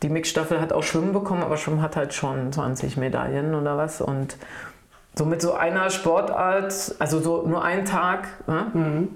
die 0.01 0.09
Mixstaffel 0.09 0.59
hat 0.59 0.73
auch 0.73 0.81
Schwimmen 0.81 1.13
bekommen, 1.13 1.43
aber 1.43 1.57
Schwimmen 1.57 1.81
hat 1.83 1.95
halt 1.95 2.13
schon 2.15 2.51
20 2.51 2.97
Medaillen 2.97 3.53
oder 3.53 3.77
was. 3.77 4.01
Und 4.01 4.35
so 5.13 5.25
mit 5.25 5.41
so 5.43 5.53
einer 5.53 5.91
Sportart, 5.91 6.95
also 6.97 7.19
so 7.19 7.43
nur 7.45 7.63
einen 7.63 7.85
Tag, 7.85 8.27
ne, 8.47 8.65
Mhm. 8.73 9.09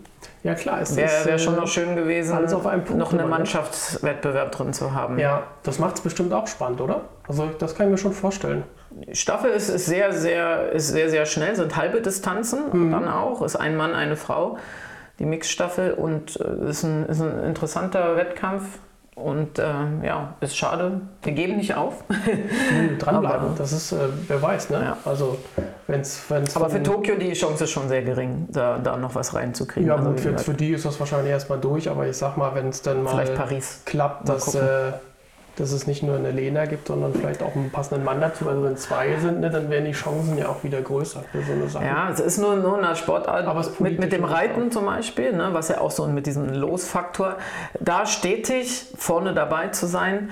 Ja 0.44 0.54
klar, 0.54 0.81
es 0.81 0.95
wäre 0.95 1.10
wär 1.25 1.33
äh, 1.36 1.39
schon 1.39 1.56
noch 1.56 1.68
schön 1.68 1.95
gewesen, 1.95 2.36
alles 2.36 2.54
auf 2.54 2.63
Punkt 2.63 2.95
noch 2.98 3.12
einen 3.13 3.24
ne? 3.24 3.27
Mannschaftswettbewerb 3.27 4.51
drin 4.51 4.74
zu 4.74 4.94
haben. 4.94 5.18
Ja, 5.18 5.44
das 5.63 5.80
macht 5.80 5.95
es 5.95 6.01
bestimmt 6.01 6.33
auch 6.33 6.45
spannend, 6.45 6.81
oder? 6.81 7.01
Also 7.27 7.50
das 7.57 7.75
kann 7.75 7.88
ich 7.88 7.92
mir 7.94 7.98
schon 7.98 8.13
vorstellen. 8.13 8.63
Staffel 9.12 9.51
ist, 9.51 9.69
ist, 9.69 9.86
sehr, 9.86 10.13
sehr, 10.13 10.71
ist 10.71 10.88
sehr, 10.89 11.09
sehr 11.09 11.25
schnell, 11.25 11.56
sind 11.56 11.75
halbe 11.75 12.01
Distanzen 12.01 12.91
dann 12.91 13.08
auch, 13.08 13.41
ist 13.41 13.55
ein 13.55 13.75
Mann, 13.75 13.93
eine 13.93 14.15
Frau, 14.15 14.58
die 15.20 15.25
Mixstaffel 15.25 15.93
und 15.93 16.39
äh, 16.39 16.70
ist, 16.70 16.84
ein, 16.84 17.05
ist 17.08 17.22
ein 17.22 17.43
interessanter 17.43 18.15
Wettkampf 18.15 18.63
und 19.15 19.60
äh, 19.60 19.63
ja, 20.03 20.34
ist 20.41 20.58
schade, 20.58 21.00
wir 21.24 21.31
geben 21.34 21.55
nicht 21.58 21.75
auf. 21.75 22.03
Mhm, 22.10 22.98
Dranbleiben, 23.00 23.48
Aber- 23.48 23.55
das 23.58 23.72
ist, 23.72 23.91
äh, 23.93 23.98
wer 24.27 24.41
weiß, 24.41 24.72
ne? 24.72 24.81
Ja. 24.84 24.98
Also 25.05 25.38
wenn 25.88 26.01
es 26.01 26.24
Aber 26.55 26.70
für 26.70 26.84
Tokio 26.84 27.15
die 27.15 27.31
Chance 27.34 27.63
ist 27.65 27.72
schon 27.72 27.88
sehr 27.88 28.01
gering, 28.01 28.48
da, 28.50 28.77
da 28.77 28.98
noch 28.98 29.15
was 29.15 29.34
reinzukriegen. 29.34 29.88
Ja 29.88 29.96
Also, 29.96 30.10
gut, 30.10 30.20
für, 30.20 30.38
für 30.38 30.53
die 30.53 30.72
ist 30.72 30.84
das 30.86 31.00
wahrscheinlich 31.00 31.31
erstmal 31.31 31.60
durch, 31.60 31.89
aber 31.89 32.08
ich 32.08 32.17
sag 32.17 32.36
mal, 32.38 32.55
wenn 32.55 32.70
es 32.70 32.81
dann 32.81 33.03
mal 33.03 33.12
vielleicht 33.12 33.36
Paris. 33.36 33.81
klappt, 33.86 34.27
Mal 34.27 34.34
dass, 34.34 34.55
dass 35.57 35.71
es 35.71 35.88
nicht 35.88 36.03
nur 36.03 36.17
eine 36.17 36.31
Lena 36.31 36.65
gibt, 36.65 36.88
sondern 36.88 37.13
vielleicht 37.13 37.41
auch 37.41 37.55
einen 37.55 37.71
passenden 37.71 38.03
Mann 38.03 38.19
dazu. 38.19 38.47
Also 38.50 38.63
wenn 38.63 38.77
zwei 38.77 39.15
sind, 39.17 39.39
ne, 39.39 39.50
dann 39.50 39.69
werden 39.69 39.85
die 39.85 39.93
Chancen 39.93 40.38
ja 40.38 40.50
auch 40.50 40.63
wieder 40.63 40.81
größer 40.81 41.24
für 41.31 41.41
so 41.41 41.51
eine 41.53 41.69
Sache. 41.69 41.85
Ja, 41.85 42.09
es 42.12 42.19
ist 42.19 42.38
nur, 42.38 42.55
nur 42.55 42.77
eine 42.77 42.95
Sportart 42.95 43.79
mit, 43.79 44.00
mit 44.00 44.12
dem 44.12 44.25
Reiten 44.25 44.71
zum 44.71 44.85
Beispiel, 44.85 45.33
ne, 45.33 45.50
was 45.51 45.69
ja 45.69 45.79
auch 45.79 45.91
so 45.91 46.05
mit 46.07 46.25
diesem 46.27 46.53
Losfaktor, 46.53 47.38
da 47.79 48.05
stetig 48.05 48.93
vorne 48.97 49.33
dabei 49.33 49.69
zu 49.69 49.85
sein, 49.85 50.29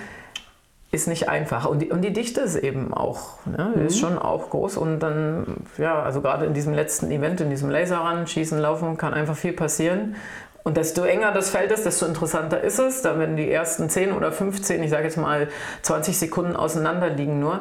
ist 0.93 1.07
nicht 1.07 1.27
einfach. 1.27 1.65
Und 1.65 1.79
die, 1.79 1.89
und 1.89 2.01
die 2.01 2.13
Dichte 2.13 2.41
ist 2.41 2.55
eben 2.55 2.93
auch, 2.93 3.43
ne, 3.45 3.73
die 3.75 3.85
ist 3.85 3.99
schon 3.99 4.19
auch 4.19 4.51
groß. 4.51 4.77
Und 4.77 4.99
dann, 4.99 5.57
ja, 5.77 6.03
also 6.03 6.21
gerade 6.21 6.45
in 6.45 6.53
diesem 6.53 6.73
letzten 6.73 7.09
Event, 7.09 7.41
in 7.41 7.49
diesem 7.49 7.69
Laserrun, 7.69 8.27
Schießen, 8.27 8.59
Laufen, 8.59 8.95
kann 8.97 9.13
einfach 9.13 9.35
viel 9.35 9.53
passieren. 9.53 10.15
Und 10.63 10.77
desto 10.77 11.03
enger 11.03 11.32
das 11.34 11.50
Feld 11.50 11.72
ist, 11.72 11.86
desto 11.86 12.05
interessanter 12.05 12.62
ist 12.62 12.79
es. 12.79 13.01
Dann, 13.01 13.20
wenn 13.20 13.36
die 13.36 13.51
ersten 13.51 13.89
10 13.89 14.13
oder 14.13 14.32
15, 14.32 14.82
ich 14.82 14.89
sage 14.91 15.03
jetzt 15.03 15.17
mal 15.17 15.50
20 15.82 16.17
Sekunden 16.17 16.55
auseinander 16.55 17.10
liegen 17.10 17.39
nur, 17.39 17.60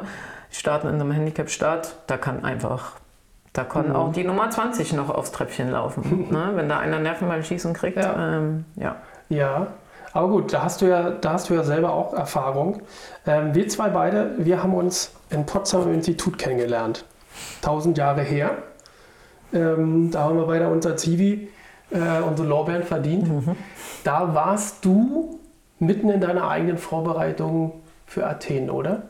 die 0.51 0.55
starten 0.55 0.87
in 0.87 0.95
einem 0.95 1.11
Handicap-Start, 1.11 1.95
da 2.07 2.15
kann 2.17 2.45
einfach, 2.45 2.93
da 3.51 3.63
kann 3.65 3.89
Mhm. 3.89 3.95
auch 3.95 4.13
die 4.13 4.23
Nummer 4.23 4.49
20 4.49 4.93
noch 4.93 5.09
aufs 5.09 5.31
Treppchen 5.31 5.69
laufen. 5.71 6.27
ne? 6.31 6.51
Wenn 6.55 6.69
da 6.69 6.79
einer 6.79 6.99
Nerven 6.99 7.27
beim 7.27 7.43
Schießen 7.43 7.73
kriegt, 7.73 7.97
Ja. 7.97 8.37
ähm, 8.37 8.65
ja. 8.75 8.95
Ja, 9.29 9.67
aber 10.13 10.27
gut, 10.29 10.53
da 10.53 10.63
hast 10.63 10.81
du 10.81 10.85
ja, 10.85 11.09
da 11.09 11.33
hast 11.33 11.49
du 11.49 11.55
ja 11.55 11.63
selber 11.63 11.91
auch 11.91 12.13
Erfahrung. 12.13 12.83
Ähm, 13.25 13.53
wir 13.55 13.67
zwei 13.67 13.89
beide, 13.89 14.31
wir 14.37 14.61
haben 14.61 14.75
uns 14.75 15.11
in 15.29 15.45
Potsdam 15.45 15.83
im 15.87 15.95
Institut 15.95 16.37
kennengelernt. 16.37 17.03
Tausend 17.61 17.97
Jahre 17.97 18.21
her. 18.21 18.51
Ähm, 19.53 20.11
da 20.11 20.21
haben 20.21 20.37
wir 20.37 20.45
beide 20.47 20.67
unser 20.67 20.95
Zivi, 20.97 21.49
äh, 21.93 22.21
unsere 22.21 22.47
Lorbeeren 22.47 22.83
verdient. 22.83 23.29
Da 24.03 24.33
warst 24.33 24.83
du 24.83 25.39
mitten 25.79 26.09
in 26.09 26.21
deiner 26.21 26.47
eigenen 26.47 26.77
Vorbereitung 26.77 27.81
für 28.05 28.25
Athen, 28.25 28.69
oder? 28.69 29.03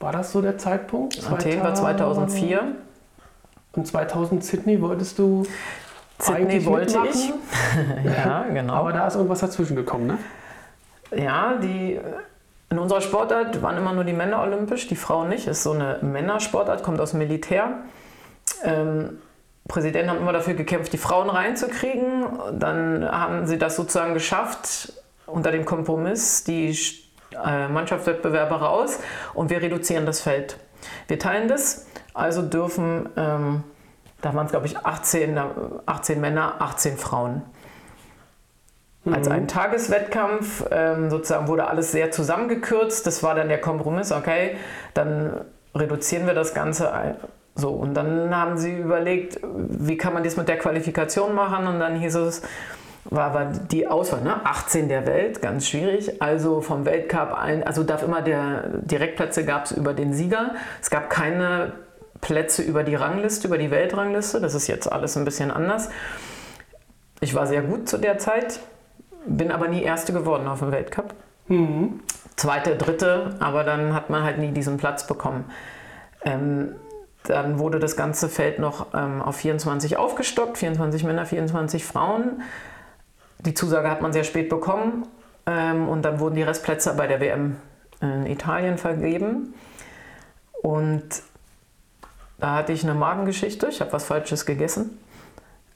War 0.00 0.12
das 0.12 0.32
so 0.32 0.40
der 0.40 0.58
Zeitpunkt? 0.58 1.20
Athen 1.30 1.62
war 1.62 1.74
2004. 1.74 2.62
Und 3.72 3.86
2000 3.86 4.44
Sydney 4.44 4.80
wolltest 4.80 5.18
du 5.18 5.44
Sydney 6.18 6.64
wollte 6.66 6.98
mitmachen? 7.00 7.34
ich. 8.04 8.04
ja, 8.16 8.44
genau. 8.52 8.74
Aber 8.74 8.92
da 8.92 9.06
ist 9.06 9.14
irgendwas 9.14 9.40
dazwischen 9.40 9.76
gekommen, 9.76 10.06
ne? 10.06 10.18
Ja, 11.16 11.56
die, 11.56 11.98
in 12.70 12.78
unserer 12.78 13.00
Sportart 13.00 13.62
waren 13.62 13.76
immer 13.76 13.92
nur 13.92 14.04
die 14.04 14.12
Männer 14.12 14.42
olympisch, 14.42 14.88
die 14.88 14.96
Frauen 14.96 15.28
nicht. 15.28 15.46
Ist 15.46 15.62
so 15.62 15.72
eine 15.72 15.98
Männersportart, 16.02 16.82
kommt 16.82 17.00
aus 17.00 17.10
dem 17.10 17.18
Militär. 17.18 17.70
Ähm, 18.64 19.18
Präsidenten 19.68 20.10
haben 20.10 20.18
immer 20.18 20.32
dafür 20.32 20.54
gekämpft, 20.54 20.92
die 20.92 20.98
Frauen 20.98 21.28
reinzukriegen. 21.28 22.26
Dann 22.58 23.06
haben 23.08 23.46
sie 23.46 23.58
das 23.58 23.76
sozusagen 23.76 24.14
geschafft, 24.14 24.92
unter 25.26 25.52
dem 25.52 25.66
Kompromiss 25.66 26.42
die 26.42 26.76
äh, 27.32 27.68
Mannschaftswettbewerbe 27.68 28.54
raus 28.54 28.98
und 29.34 29.50
wir 29.50 29.60
reduzieren 29.60 30.06
das 30.06 30.20
Feld. 30.22 30.58
Wir 31.06 31.18
teilen 31.18 31.48
das, 31.48 31.86
also 32.14 32.40
dürfen, 32.42 33.10
ähm, 33.16 33.62
da 34.22 34.34
waren 34.34 34.46
es 34.46 34.52
glaube 34.52 34.66
ich 34.66 34.78
18, 34.78 35.38
18 35.84 36.20
Männer, 36.20 36.56
18 36.60 36.96
Frauen. 36.96 37.42
Als 39.10 39.28
Mhm. 39.28 39.34
ein 39.34 39.48
Tageswettkampf 39.48 40.64
ähm, 40.70 41.10
sozusagen 41.10 41.48
wurde 41.48 41.66
alles 41.66 41.92
sehr 41.92 42.10
zusammengekürzt. 42.10 43.06
Das 43.06 43.22
war 43.22 43.34
dann 43.34 43.48
der 43.48 43.60
Kompromiss, 43.60 44.12
okay, 44.12 44.56
dann 44.94 45.44
reduzieren 45.74 46.26
wir 46.26 46.34
das 46.34 46.54
Ganze. 46.54 47.16
So, 47.58 47.70
und 47.70 47.94
dann 47.94 48.32
haben 48.34 48.56
sie 48.56 48.78
überlegt, 48.78 49.40
wie 49.42 49.96
kann 49.96 50.14
man 50.14 50.22
das 50.22 50.36
mit 50.36 50.46
der 50.46 50.58
Qualifikation 50.58 51.34
machen? 51.34 51.66
Und 51.66 51.80
dann 51.80 51.96
hieß 51.96 52.14
es, 52.14 52.42
war, 53.06 53.34
war 53.34 53.46
die 53.46 53.88
Auswahl, 53.88 54.20
ne? 54.20 54.46
18 54.46 54.88
der 54.88 55.06
Welt, 55.06 55.42
ganz 55.42 55.66
schwierig. 55.66 56.22
Also 56.22 56.60
vom 56.60 56.84
Weltcup 56.84 57.34
ein, 57.34 57.64
also 57.64 57.82
darf 57.82 58.04
immer 58.04 58.22
der 58.22 58.68
Direktplätze 58.82 59.44
gab 59.44 59.64
es 59.64 59.72
über 59.72 59.92
den 59.92 60.14
Sieger. 60.14 60.54
Es 60.80 60.88
gab 60.88 61.10
keine 61.10 61.72
Plätze 62.20 62.62
über 62.62 62.84
die 62.84 62.94
Rangliste, 62.94 63.48
über 63.48 63.58
die 63.58 63.72
Weltrangliste. 63.72 64.40
Das 64.40 64.54
ist 64.54 64.68
jetzt 64.68 64.90
alles 64.90 65.16
ein 65.16 65.24
bisschen 65.24 65.50
anders. 65.50 65.88
Ich 67.20 67.34
war 67.34 67.48
sehr 67.48 67.62
gut 67.62 67.88
zu 67.88 67.98
der 67.98 68.18
Zeit, 68.18 68.60
bin 69.26 69.50
aber 69.50 69.66
nie 69.66 69.82
Erste 69.82 70.12
geworden 70.12 70.46
auf 70.46 70.60
dem 70.60 70.70
Weltcup. 70.70 71.12
Mhm. 71.48 72.02
Zweite, 72.36 72.76
dritte, 72.76 73.34
aber 73.40 73.64
dann 73.64 73.94
hat 73.94 74.10
man 74.10 74.22
halt 74.22 74.38
nie 74.38 74.52
diesen 74.52 74.76
Platz 74.76 75.08
bekommen. 75.08 75.44
Ähm, 76.24 76.76
dann 77.28 77.58
wurde 77.58 77.78
das 77.78 77.96
ganze 77.96 78.28
Feld 78.28 78.58
noch 78.58 78.94
ähm, 78.94 79.22
auf 79.22 79.36
24 79.36 79.96
aufgestockt, 79.96 80.58
24 80.58 81.04
Männer, 81.04 81.26
24 81.26 81.84
Frauen. 81.84 82.42
Die 83.40 83.54
Zusage 83.54 83.90
hat 83.90 84.02
man 84.02 84.12
sehr 84.12 84.24
spät 84.24 84.48
bekommen 84.48 85.06
ähm, 85.46 85.88
und 85.88 86.02
dann 86.02 86.20
wurden 86.20 86.34
die 86.34 86.42
Restplätze 86.42 86.94
bei 86.94 87.06
der 87.06 87.20
WM 87.20 87.56
in 88.00 88.26
Italien 88.26 88.78
vergeben. 88.78 89.54
Und 90.62 91.22
da 92.38 92.54
hatte 92.54 92.72
ich 92.72 92.84
eine 92.84 92.94
Magengeschichte, 92.94 93.68
ich 93.68 93.80
habe 93.80 93.92
was 93.92 94.04
Falsches 94.04 94.46
gegessen, 94.46 94.98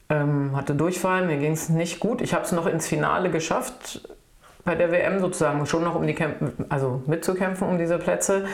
ähm, 0.09 0.57
hatte 0.57 0.75
Durchfall, 0.75 1.27
mir 1.27 1.39
ging 1.39 1.53
es 1.53 1.69
nicht 1.69 2.01
gut. 2.01 2.21
Ich 2.21 2.35
habe 2.35 2.45
es 2.45 2.53
noch 2.53 2.67
ins 2.67 2.87
Finale 2.87 3.31
geschafft 3.31 4.09
bei 4.65 4.75
der 4.75 4.93
WM 4.93 5.21
sozusagen, 5.21 5.67
schon 5.67 5.83
noch 5.83 5.97
um 5.97 6.07
die 6.07 6.15
Kämpfe, 6.15 6.53
also 6.69 7.03
mitzukämpfen 7.07 7.69
um 7.69 7.79
diese 7.79 7.99
Plätze. 7.99 8.45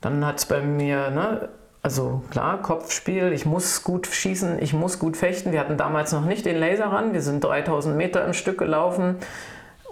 Dann 0.00 0.24
hat 0.24 0.38
es 0.38 0.46
bei 0.46 0.60
mir, 0.60 1.10
ne, 1.10 1.48
also 1.84 2.22
klar, 2.30 2.62
Kopfspiel, 2.62 3.34
ich 3.34 3.44
muss 3.44 3.84
gut 3.84 4.06
schießen, 4.06 4.58
ich 4.62 4.72
muss 4.72 4.98
gut 4.98 5.18
fechten. 5.18 5.52
Wir 5.52 5.60
hatten 5.60 5.76
damals 5.76 6.12
noch 6.12 6.24
nicht 6.24 6.46
den 6.46 6.56
Laser 6.56 6.86
ran, 6.86 7.12
wir 7.12 7.20
sind 7.20 7.44
3000 7.44 7.94
Meter 7.94 8.24
im 8.24 8.32
Stück 8.32 8.56
gelaufen 8.56 9.16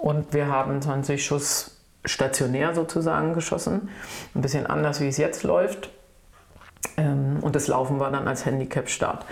und 0.01 0.33
wir 0.33 0.47
haben 0.47 0.81
20 0.81 1.23
Schuss 1.23 1.77
stationär 2.07 2.75
sozusagen 2.75 3.35
geschossen. 3.35 3.91
Ein 4.35 4.41
bisschen 4.41 4.67
anders, 4.67 5.03
wie 5.03 5.09
es 5.09 5.19
jetzt 5.19 5.43
läuft. 5.43 5.91
Ähm, 6.97 7.41
und 7.43 7.55
das 7.55 7.69
Laufen 7.69 8.01
war 8.01 8.11
dann 8.11 8.27
als 8.27 8.47
Handicap-Start. 8.47 9.27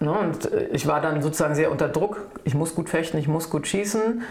Ne, 0.00 0.10
und 0.10 0.50
äh, 0.50 0.68
ich 0.72 0.86
war 0.86 1.00
dann 1.00 1.20
sozusagen 1.22 1.54
sehr 1.54 1.70
unter 1.70 1.88
Druck. 1.88 2.22
Ich 2.44 2.54
muss 2.54 2.74
gut 2.74 2.88
fechten, 2.88 3.18
ich 3.18 3.28
muss 3.28 3.50
gut 3.50 3.66
schießen. 3.66 4.22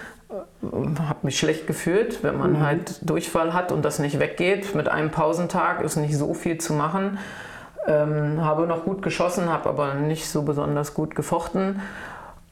Habe 0.61 1.19
mich 1.23 1.39
schlecht 1.39 1.67
gefühlt, 1.67 2.23
wenn 2.23 2.37
man 2.37 2.63
halt 2.63 3.07
Durchfall 3.07 3.53
hat 3.53 3.71
und 3.71 3.85
das 3.85 3.99
nicht 3.99 4.19
weggeht. 4.19 4.75
Mit 4.75 4.89
einem 4.89 5.11
Pausentag 5.11 5.81
ist 5.81 5.95
nicht 5.95 6.17
so 6.17 6.33
viel 6.33 6.57
zu 6.57 6.73
machen. 6.73 7.19
Ähm, 7.87 8.43
habe 8.43 8.67
noch 8.67 8.83
gut 8.83 9.01
geschossen, 9.01 9.49
habe 9.49 9.69
aber 9.69 9.93
nicht 9.93 10.27
so 10.29 10.41
besonders 10.41 10.93
gut 10.93 11.15
gefochten 11.15 11.81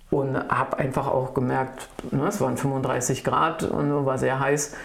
und 0.10 0.38
habe 0.50 0.78
einfach 0.78 1.08
auch 1.08 1.34
gemerkt, 1.34 1.90
ne, 2.12 2.28
es 2.28 2.40
waren 2.40 2.58
35 2.58 3.24
Grad 3.24 3.64
und 3.64 4.06
war 4.06 4.18
sehr 4.18 4.40
heiß. 4.40 4.76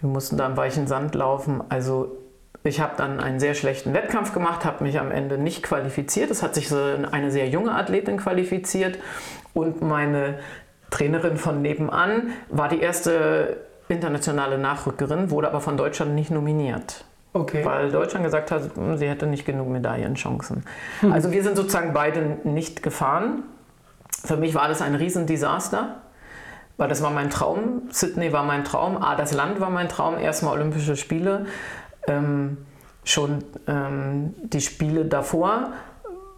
Wir 0.00 0.08
mussten 0.08 0.36
da 0.36 0.46
im 0.46 0.56
weichen 0.56 0.86
Sand 0.86 1.14
laufen. 1.14 1.62
Also 1.68 2.16
ich 2.64 2.80
habe 2.80 2.94
dann 2.96 3.20
einen 3.20 3.40
sehr 3.40 3.54
schlechten 3.54 3.92
Wettkampf 3.92 4.32
gemacht, 4.32 4.64
habe 4.64 4.84
mich 4.84 4.98
am 5.00 5.10
Ende 5.10 5.38
nicht 5.38 5.62
qualifiziert. 5.62 6.30
Es 6.30 6.42
hat 6.42 6.54
sich 6.54 6.68
so 6.68 6.78
eine 7.10 7.30
sehr 7.30 7.48
junge 7.48 7.74
Athletin 7.74 8.18
qualifiziert 8.18 8.98
und 9.52 9.82
meine 9.82 10.38
Trainerin 10.90 11.36
von 11.36 11.62
nebenan 11.62 12.32
war 12.50 12.68
die 12.68 12.80
erste 12.80 13.56
internationale 13.88 14.58
Nachrückerin, 14.58 15.30
wurde 15.30 15.48
aber 15.48 15.60
von 15.60 15.76
Deutschland 15.76 16.14
nicht 16.14 16.30
nominiert. 16.30 17.04
Okay. 17.34 17.64
Weil 17.64 17.90
Deutschland 17.90 18.24
gesagt 18.24 18.50
hat, 18.50 18.76
hm, 18.76 18.98
sie 18.98 19.08
hätte 19.08 19.26
nicht 19.26 19.44
genug 19.44 19.68
Medaillenchancen. 19.68 20.64
Also 21.10 21.32
wir 21.32 21.42
sind 21.42 21.56
sozusagen 21.56 21.92
beide 21.92 22.38
nicht 22.44 22.82
gefahren. 22.82 23.44
Für 24.24 24.36
mich 24.36 24.54
war 24.54 24.68
das 24.68 24.82
ein 24.82 24.94
Riesendesaster, 24.94 26.02
weil 26.76 26.88
das 26.88 27.02
war 27.02 27.10
mein 27.10 27.30
Traum. 27.30 27.82
Sydney 27.90 28.32
war 28.32 28.44
mein 28.44 28.64
Traum. 28.64 29.02
Ah, 29.02 29.16
das 29.16 29.32
Land 29.32 29.60
war 29.60 29.70
mein 29.70 29.88
Traum. 29.88 30.18
Erstmal 30.18 30.54
Olympische 30.54 30.94
Spiele. 30.94 31.46
Ähm, 32.06 32.58
schon 33.04 33.44
ähm, 33.66 34.34
die 34.42 34.60
Spiele 34.60 35.04
davor 35.04 35.72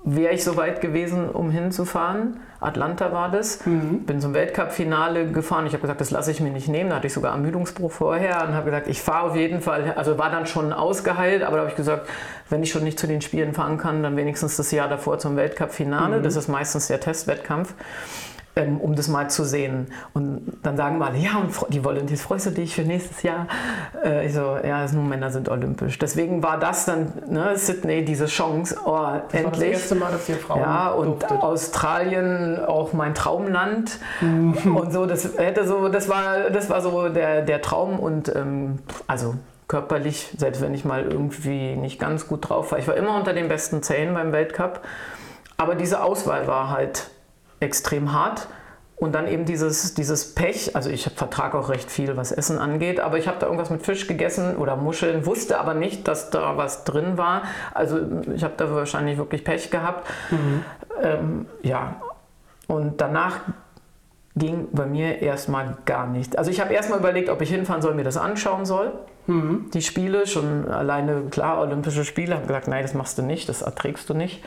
wäre 0.04 0.35
ich 0.35 0.44
so 0.44 0.56
weit 0.56 0.83
gewesen, 0.83 1.30
um 1.30 1.50
hinzufahren. 1.50 2.38
Atlanta 2.61 3.12
war 3.12 3.30
das. 3.30 3.61
Bin 3.64 4.21
zum 4.21 4.35
Weltcup-Finale 4.35 5.30
gefahren. 5.30 5.66
Ich 5.66 5.73
habe 5.73 5.80
gesagt, 5.80 6.00
das 6.00 6.11
lasse 6.11 6.30
ich 6.30 6.40
mir 6.40 6.50
nicht 6.50 6.68
nehmen. 6.68 6.90
Da 6.90 6.97
hatte 6.97 7.06
ich 7.06 7.14
sogar 7.14 7.33
Ermüdungsbruch 7.33 7.90
vorher 7.90 8.47
und 8.47 8.54
habe 8.54 8.66
gesagt, 8.66 8.87
ich 8.88 9.00
fahre 9.00 9.30
auf 9.30 9.37
jeden 9.37 9.62
Fall. 9.62 9.94
Also 9.97 10.18
war 10.18 10.30
dann 10.30 10.47
schon 10.47 10.75
ausgeheilt, 10.75 11.42
aber 11.42 11.56
da 11.56 11.62
habe 11.62 11.71
ich 11.71 11.76
gesagt, 11.76 12.06
wenn 12.50 12.62
ich 12.62 12.71
schon 12.71 12.85
nicht 12.85 12.99
zu 12.99 13.06
den 13.06 13.23
Spielen 13.23 13.54
fahren 13.54 13.78
kann, 13.78 14.02
dann 14.02 14.16
wenigstens 14.16 14.56
das 14.59 14.71
Jahr 14.71 14.88
davor 14.88 15.18
zum 15.18 15.37
Weltcup-Finale. 15.37 16.21
Das 16.21 16.37
ist 16.37 16.49
meistens 16.49 16.88
der 16.88 17.00
Testwettkampf. 17.00 17.75
Ähm, 18.56 18.80
um 18.80 18.94
das 18.94 19.08
mal 19.08 19.28
zu 19.28 19.42
sehen. 19.42 19.88
Und 20.12 20.58
dann 20.62 20.76
sagen 20.76 20.99
wir 20.99 21.06
alle, 21.06 21.18
ja, 21.18 21.38
und 21.38 21.50
die 21.75 21.82
Volunteers, 21.84 22.23
freust 22.23 22.46
du 22.46 22.50
dich 22.50 22.73
für 22.73 22.82
nächstes 22.82 23.25
Jahr? 23.25 23.49
Äh, 24.04 24.26
ich 24.26 24.32
so, 24.32 24.56
ja, 24.64 24.87
nur 24.92 25.02
Männer 25.02 25.30
sind 25.30 25.49
olympisch. 25.49 25.99
Deswegen 25.99 26.40
war 26.40 26.56
das 26.61 26.84
dann, 26.84 27.12
ne, 27.28 27.58
Sydney, 27.58 28.04
diese 28.04 28.26
Chance, 28.26 28.76
oh, 28.84 28.90
Das 28.92 28.92
war 28.94 29.23
das 29.23 29.34
endlich. 29.34 29.73
erste 29.73 29.96
Mal, 29.96 30.12
dass 30.12 30.28
ihr 30.28 30.37
Frauen 30.37 30.61
Ja, 30.61 30.90
und 30.90 31.23
durftet. 31.23 31.42
Australien 31.42 32.64
auch 32.64 32.92
mein 32.92 33.14
Traumland 33.14 33.99
Mhm. 34.20 34.76
und 34.76 34.92
so. 34.92 35.06
Das 35.06 35.37
hätte 35.37 35.66
so, 35.66 35.88
das 35.88 36.08
war, 36.08 36.50
das 36.50 36.70
war 36.70 36.80
so 36.80 37.08
der, 37.08 37.42
der 37.42 37.61
Traum 37.61 37.99
und 37.99 38.34
ähm, 38.37 38.78
also 39.08 39.34
körperlich, 39.66 40.32
selbst 40.38 40.62
wenn 40.62 40.75
ich 40.75 40.84
mal 40.84 41.02
irgendwie 41.02 41.75
nicht 41.75 41.99
ganz 41.99 42.28
gut 42.28 42.49
drauf 42.49 42.70
war, 42.70 42.78
ich 42.78 42.87
war 42.87 42.94
immer 42.96 43.16
unter 43.16 43.32
den 43.32 43.49
besten 43.49 43.82
Zehn 43.82 44.14
beim 44.14 44.30
Weltcup. 44.32 44.80
Aber 45.56 45.75
diese 45.75 46.02
Auswahl 46.04 46.46
war 46.46 46.70
halt 46.70 47.11
extrem 47.64 48.12
hart. 48.12 48.49
Und 48.97 49.12
dann 49.12 49.26
eben 49.26 49.44
dieses, 49.44 49.94
dieses 49.94 50.35
Pech, 50.35 50.76
also 50.76 50.88
ich 50.88 51.11
vertrage 51.16 51.59
auch 51.59 51.68
recht 51.68 51.90
viel, 51.90 52.16
was 52.16 52.30
Essen 52.30 52.59
angeht, 52.59 53.00
aber 53.00 53.18
ich 53.18 53.26
habe 53.26 53.38
da 53.40 53.47
irgendwas 53.47 53.68
mit 53.68 53.85
Fisch 53.85 54.06
gegessen 54.06 54.56
oder 54.56 54.76
Muscheln, 54.76 55.26
wusste 55.26 55.59
aber 55.59 55.75
nicht, 55.75 56.06
dass 56.06 56.30
da 56.30 56.56
was 56.56 56.85
drin 56.85 57.18
war. 57.18 57.42
Also 57.75 57.99
ich 58.35 58.44
habe 58.44 58.54
da 58.56 58.73
wahrscheinlich 58.73 59.18
wirklich 59.18 59.42
Pech 59.42 59.71
gehabt. 59.71 60.09
Ähm, 61.02 61.47
ja, 61.62 61.97
und 62.68 63.00
danach 63.00 63.40
ging 64.37 64.68
bei 64.73 64.87
mir 64.87 65.23
erstmal 65.23 65.76
gar 65.85 66.06
nichts. 66.06 66.37
Also 66.37 66.50
ich 66.50 66.61
habe 66.61 66.73
erstmal 66.73 66.99
überlegt, 66.99 67.28
ob 67.28 67.40
ich 67.40 67.50
hinfahren 67.50 67.83
soll, 67.83 67.94
mir 67.94 68.04
das 68.04 68.16
anschauen 68.16 68.64
soll. 68.64 68.92
Mhm. 69.26 69.71
Die 69.73 69.83
Spiele, 69.83 70.26
schon 70.26 70.68
alleine, 70.68 71.25
klar, 71.30 71.61
Olympische 71.61 72.04
Spiele, 72.04 72.35
habe 72.35 72.47
gesagt, 72.47 72.68
nein, 72.68 72.83
das 72.83 72.94
machst 72.94 73.18
du 73.18 73.23
nicht, 73.23 73.49
das 73.49 73.62
erträgst 73.62 74.09
du 74.11 74.14
nicht. 74.14 74.42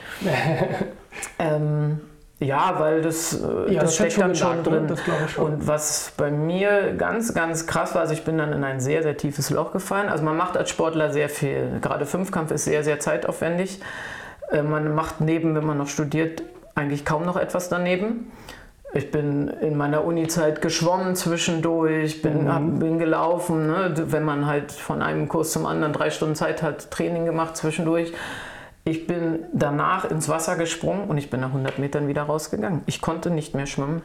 ähm, 1.39 2.01
ja, 2.39 2.75
weil 2.77 3.01
das, 3.01 3.33
äh, 3.41 3.73
Ja, 3.73 3.81
das 3.81 3.83
das 3.83 3.95
steckt 3.95 4.19
dann 4.19 4.35
schon 4.35 4.57
ne? 4.57 4.63
drin. 4.63 4.87
Ich 4.93 5.31
schon. 5.31 5.45
Und 5.45 5.67
was 5.67 6.13
bei 6.17 6.29
mir 6.29 6.93
ganz, 6.93 7.33
ganz 7.33 7.65
krass 7.65 7.95
war, 7.95 8.01
also 8.01 8.13
ich 8.13 8.23
bin 8.23 8.37
dann 8.37 8.53
in 8.53 8.63
ein 8.63 8.79
sehr, 8.79 9.01
sehr 9.01 9.17
tiefes 9.17 9.49
Loch 9.49 9.71
gefallen. 9.71 10.09
Also 10.09 10.23
man 10.23 10.37
macht 10.37 10.55
als 10.55 10.69
Sportler 10.69 11.11
sehr 11.11 11.29
viel. 11.29 11.79
Gerade 11.81 12.05
Fünfkampf 12.05 12.51
ist 12.51 12.65
sehr, 12.65 12.83
sehr 12.83 12.99
zeitaufwendig. 12.99 13.81
Äh, 14.51 14.61
Man 14.61 14.93
macht 14.93 15.19
neben, 15.19 15.55
wenn 15.55 15.65
man 15.65 15.77
noch 15.77 15.87
studiert, 15.89 16.43
eigentlich 16.75 17.05
kaum 17.05 17.25
noch 17.25 17.37
etwas 17.37 17.69
daneben. 17.69 18.31
Ich 18.93 19.11
bin 19.11 19.47
in 19.47 19.75
meiner 19.75 20.05
Uni-Zeit 20.05 20.61
geschwommen 20.61 21.15
zwischendurch, 21.15 22.21
bin, 22.21 22.51
hab, 22.51 22.79
bin 22.79 22.99
gelaufen. 22.99 23.67
Ne? 23.67 23.93
Wenn 23.95 24.23
man 24.23 24.45
halt 24.45 24.71
von 24.71 25.01
einem 25.01 25.27
Kurs 25.27 25.51
zum 25.51 25.65
anderen 25.65 25.91
drei 25.91 26.09
Stunden 26.09 26.35
Zeit 26.35 26.61
hat, 26.63 26.89
Training 26.91 27.25
gemacht 27.25 27.57
zwischendurch. 27.57 28.13
Ich 28.87 29.05
bin 29.05 29.43
danach 29.51 30.05
ins 30.05 30.29
Wasser 30.29 30.55
gesprungen 30.55 31.09
und 31.09 31.17
ich 31.17 31.29
bin 31.29 31.41
nach 31.41 31.49
100 31.49 31.77
Metern 31.77 32.07
wieder 32.07 32.23
rausgegangen. 32.23 32.83
Ich 32.85 33.01
konnte 33.01 33.29
nicht 33.29 33.53
mehr 33.53 33.65
schwimmen, 33.65 34.01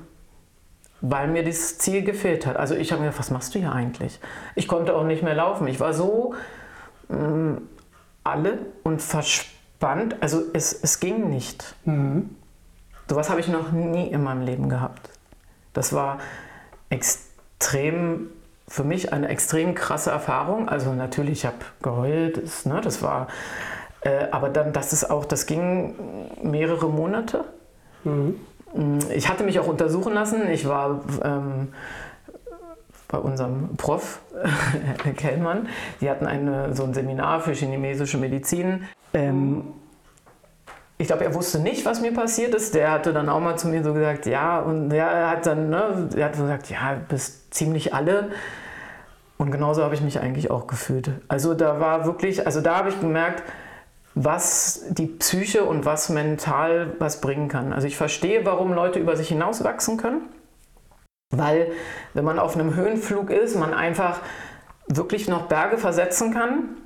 weil 1.00 1.28
mir 1.28 1.44
das 1.44 1.78
Ziel 1.78 2.02
gefehlt 2.02 2.46
hat. 2.46 2.56
Also 2.56 2.74
ich 2.74 2.90
habe 2.90 3.00
mir 3.00 3.06
gedacht, 3.06 3.20
was 3.20 3.30
machst 3.30 3.54
du 3.54 3.60
hier 3.60 3.70
eigentlich? 3.70 4.18
Ich 4.56 4.66
konnte 4.66 4.96
auch 4.96 5.04
nicht 5.04 5.22
mehr 5.22 5.36
laufen. 5.36 5.68
Ich 5.68 5.78
war 5.78 5.94
so 5.94 6.34
mh, 7.08 7.58
alle 8.24 8.58
und 8.82 9.00
verspannt. 9.00 10.16
Also 10.18 10.42
es, 10.52 10.72
es 10.82 10.98
ging 10.98 11.30
nicht. 11.30 11.76
Mhm. 11.84 12.30
Sowas 13.08 13.30
habe 13.30 13.38
ich 13.38 13.46
noch 13.46 13.70
nie 13.70 14.08
in 14.08 14.24
meinem 14.24 14.42
Leben 14.42 14.68
gehabt. 14.68 15.10
Das 15.74 15.92
war 15.92 16.18
extrem, 16.90 18.30
für 18.66 18.82
mich 18.82 19.12
eine 19.12 19.28
extrem 19.28 19.76
krasse 19.76 20.10
Erfahrung. 20.10 20.68
Also 20.68 20.92
natürlich, 20.92 21.38
ich 21.38 21.46
habe 21.46 21.58
geheult, 21.82 22.42
das, 22.42 22.66
ne, 22.66 22.80
das 22.80 23.00
war, 23.00 23.28
äh, 24.02 24.26
aber 24.30 24.48
dann, 24.48 24.72
das 24.72 24.92
ist 24.92 25.10
auch, 25.10 25.24
das 25.24 25.46
ging 25.46 25.94
mehrere 26.42 26.88
Monate. 26.88 27.44
Mhm. 28.04 28.36
Ich 29.14 29.28
hatte 29.28 29.44
mich 29.44 29.60
auch 29.60 29.68
untersuchen 29.68 30.14
lassen. 30.14 30.48
Ich 30.50 30.66
war 30.66 31.02
ähm, 31.22 31.68
bei 33.08 33.18
unserem 33.18 33.76
Prof, 33.76 34.20
Herr 35.04 35.12
Kellmann. 35.12 35.68
Die 36.00 36.10
hatten 36.10 36.26
eine, 36.26 36.74
so 36.74 36.84
ein 36.84 36.94
Seminar 36.94 37.40
für 37.40 37.52
chinesische 37.52 38.18
Medizin. 38.18 38.88
Ähm, 39.14 39.64
ich 40.98 41.08
glaube, 41.08 41.24
er 41.24 41.34
wusste 41.34 41.58
nicht, 41.58 41.84
was 41.84 42.00
mir 42.00 42.12
passiert 42.12 42.54
ist. 42.54 42.74
Der 42.74 42.90
hatte 42.90 43.12
dann 43.12 43.28
auch 43.28 43.40
mal 43.40 43.56
zu 43.56 43.68
mir 43.68 43.84
so 43.84 43.92
gesagt, 43.92 44.26
ja, 44.26 44.60
und 44.60 44.92
er 44.92 45.30
hat 45.30 45.46
dann, 45.46 45.68
ne, 45.68 46.08
er 46.16 46.24
hat 46.26 46.32
gesagt, 46.32 46.70
ja, 46.70 46.96
bist 47.08 47.52
ziemlich 47.52 47.92
alle. 47.92 48.30
Und 49.36 49.50
genauso 49.50 49.82
habe 49.82 49.94
ich 49.94 50.00
mich 50.00 50.20
eigentlich 50.20 50.50
auch 50.50 50.66
gefühlt. 50.66 51.10
Also 51.28 51.54
da 51.54 51.80
war 51.80 52.06
wirklich, 52.06 52.46
also 52.46 52.60
da 52.60 52.76
habe 52.76 52.88
ich 52.88 53.00
gemerkt, 53.00 53.42
was 54.14 54.84
die 54.90 55.06
Psyche 55.06 55.64
und 55.64 55.84
was 55.84 56.08
mental 56.08 56.94
was 56.98 57.20
bringen 57.20 57.48
kann. 57.48 57.72
Also 57.72 57.86
ich 57.86 57.96
verstehe, 57.96 58.44
warum 58.44 58.72
Leute 58.72 58.98
über 58.98 59.16
sich 59.16 59.28
hinauswachsen 59.28 59.96
können. 59.96 60.28
Weil 61.30 61.72
wenn 62.12 62.24
man 62.24 62.38
auf 62.38 62.54
einem 62.54 62.74
Höhenflug 62.74 63.30
ist, 63.30 63.56
man 63.56 63.72
einfach 63.72 64.20
wirklich 64.86 65.28
noch 65.28 65.46
Berge 65.46 65.78
versetzen 65.78 66.32
kann. 66.32 66.76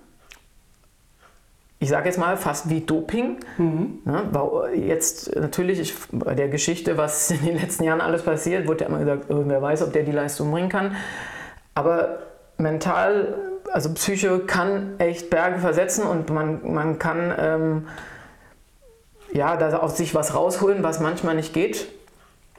Ich 1.78 1.88
sage 1.88 2.06
jetzt 2.06 2.18
mal 2.18 2.36
fast 2.36 2.70
wie 2.70 2.80
Doping. 2.80 3.38
Mhm. 3.58 3.98
Ja, 4.06 4.68
jetzt 4.68 5.34
natürlich 5.34 5.80
ich, 5.80 5.94
bei 6.12 6.34
der 6.34 6.48
Geschichte, 6.48 6.96
was 6.96 7.30
in 7.30 7.44
den 7.44 7.58
letzten 7.58 7.84
Jahren 7.84 8.00
alles 8.00 8.22
passiert, 8.22 8.66
wurde 8.68 8.84
ja 8.84 8.88
immer 8.88 9.00
gesagt, 9.00 9.24
wer 9.28 9.60
weiß, 9.60 9.82
ob 9.82 9.92
der 9.92 10.04
die 10.04 10.12
Leistung 10.12 10.50
bringen 10.52 10.68
kann. 10.68 10.96
Aber 11.74 12.20
mental, 12.56 13.34
also 13.72 13.92
Psyche 13.94 14.40
kann 14.40 14.98
echt 14.98 15.30
Berge 15.30 15.58
versetzen 15.58 16.04
und 16.04 16.30
man, 16.30 16.72
man 16.72 16.98
kann 16.98 17.34
ähm, 17.38 17.86
ja, 19.32 19.56
da 19.56 19.76
aus 19.78 19.96
sich 19.96 20.14
was 20.14 20.34
rausholen, 20.34 20.82
was 20.82 21.00
manchmal 21.00 21.34
nicht 21.34 21.52
geht. 21.52 21.88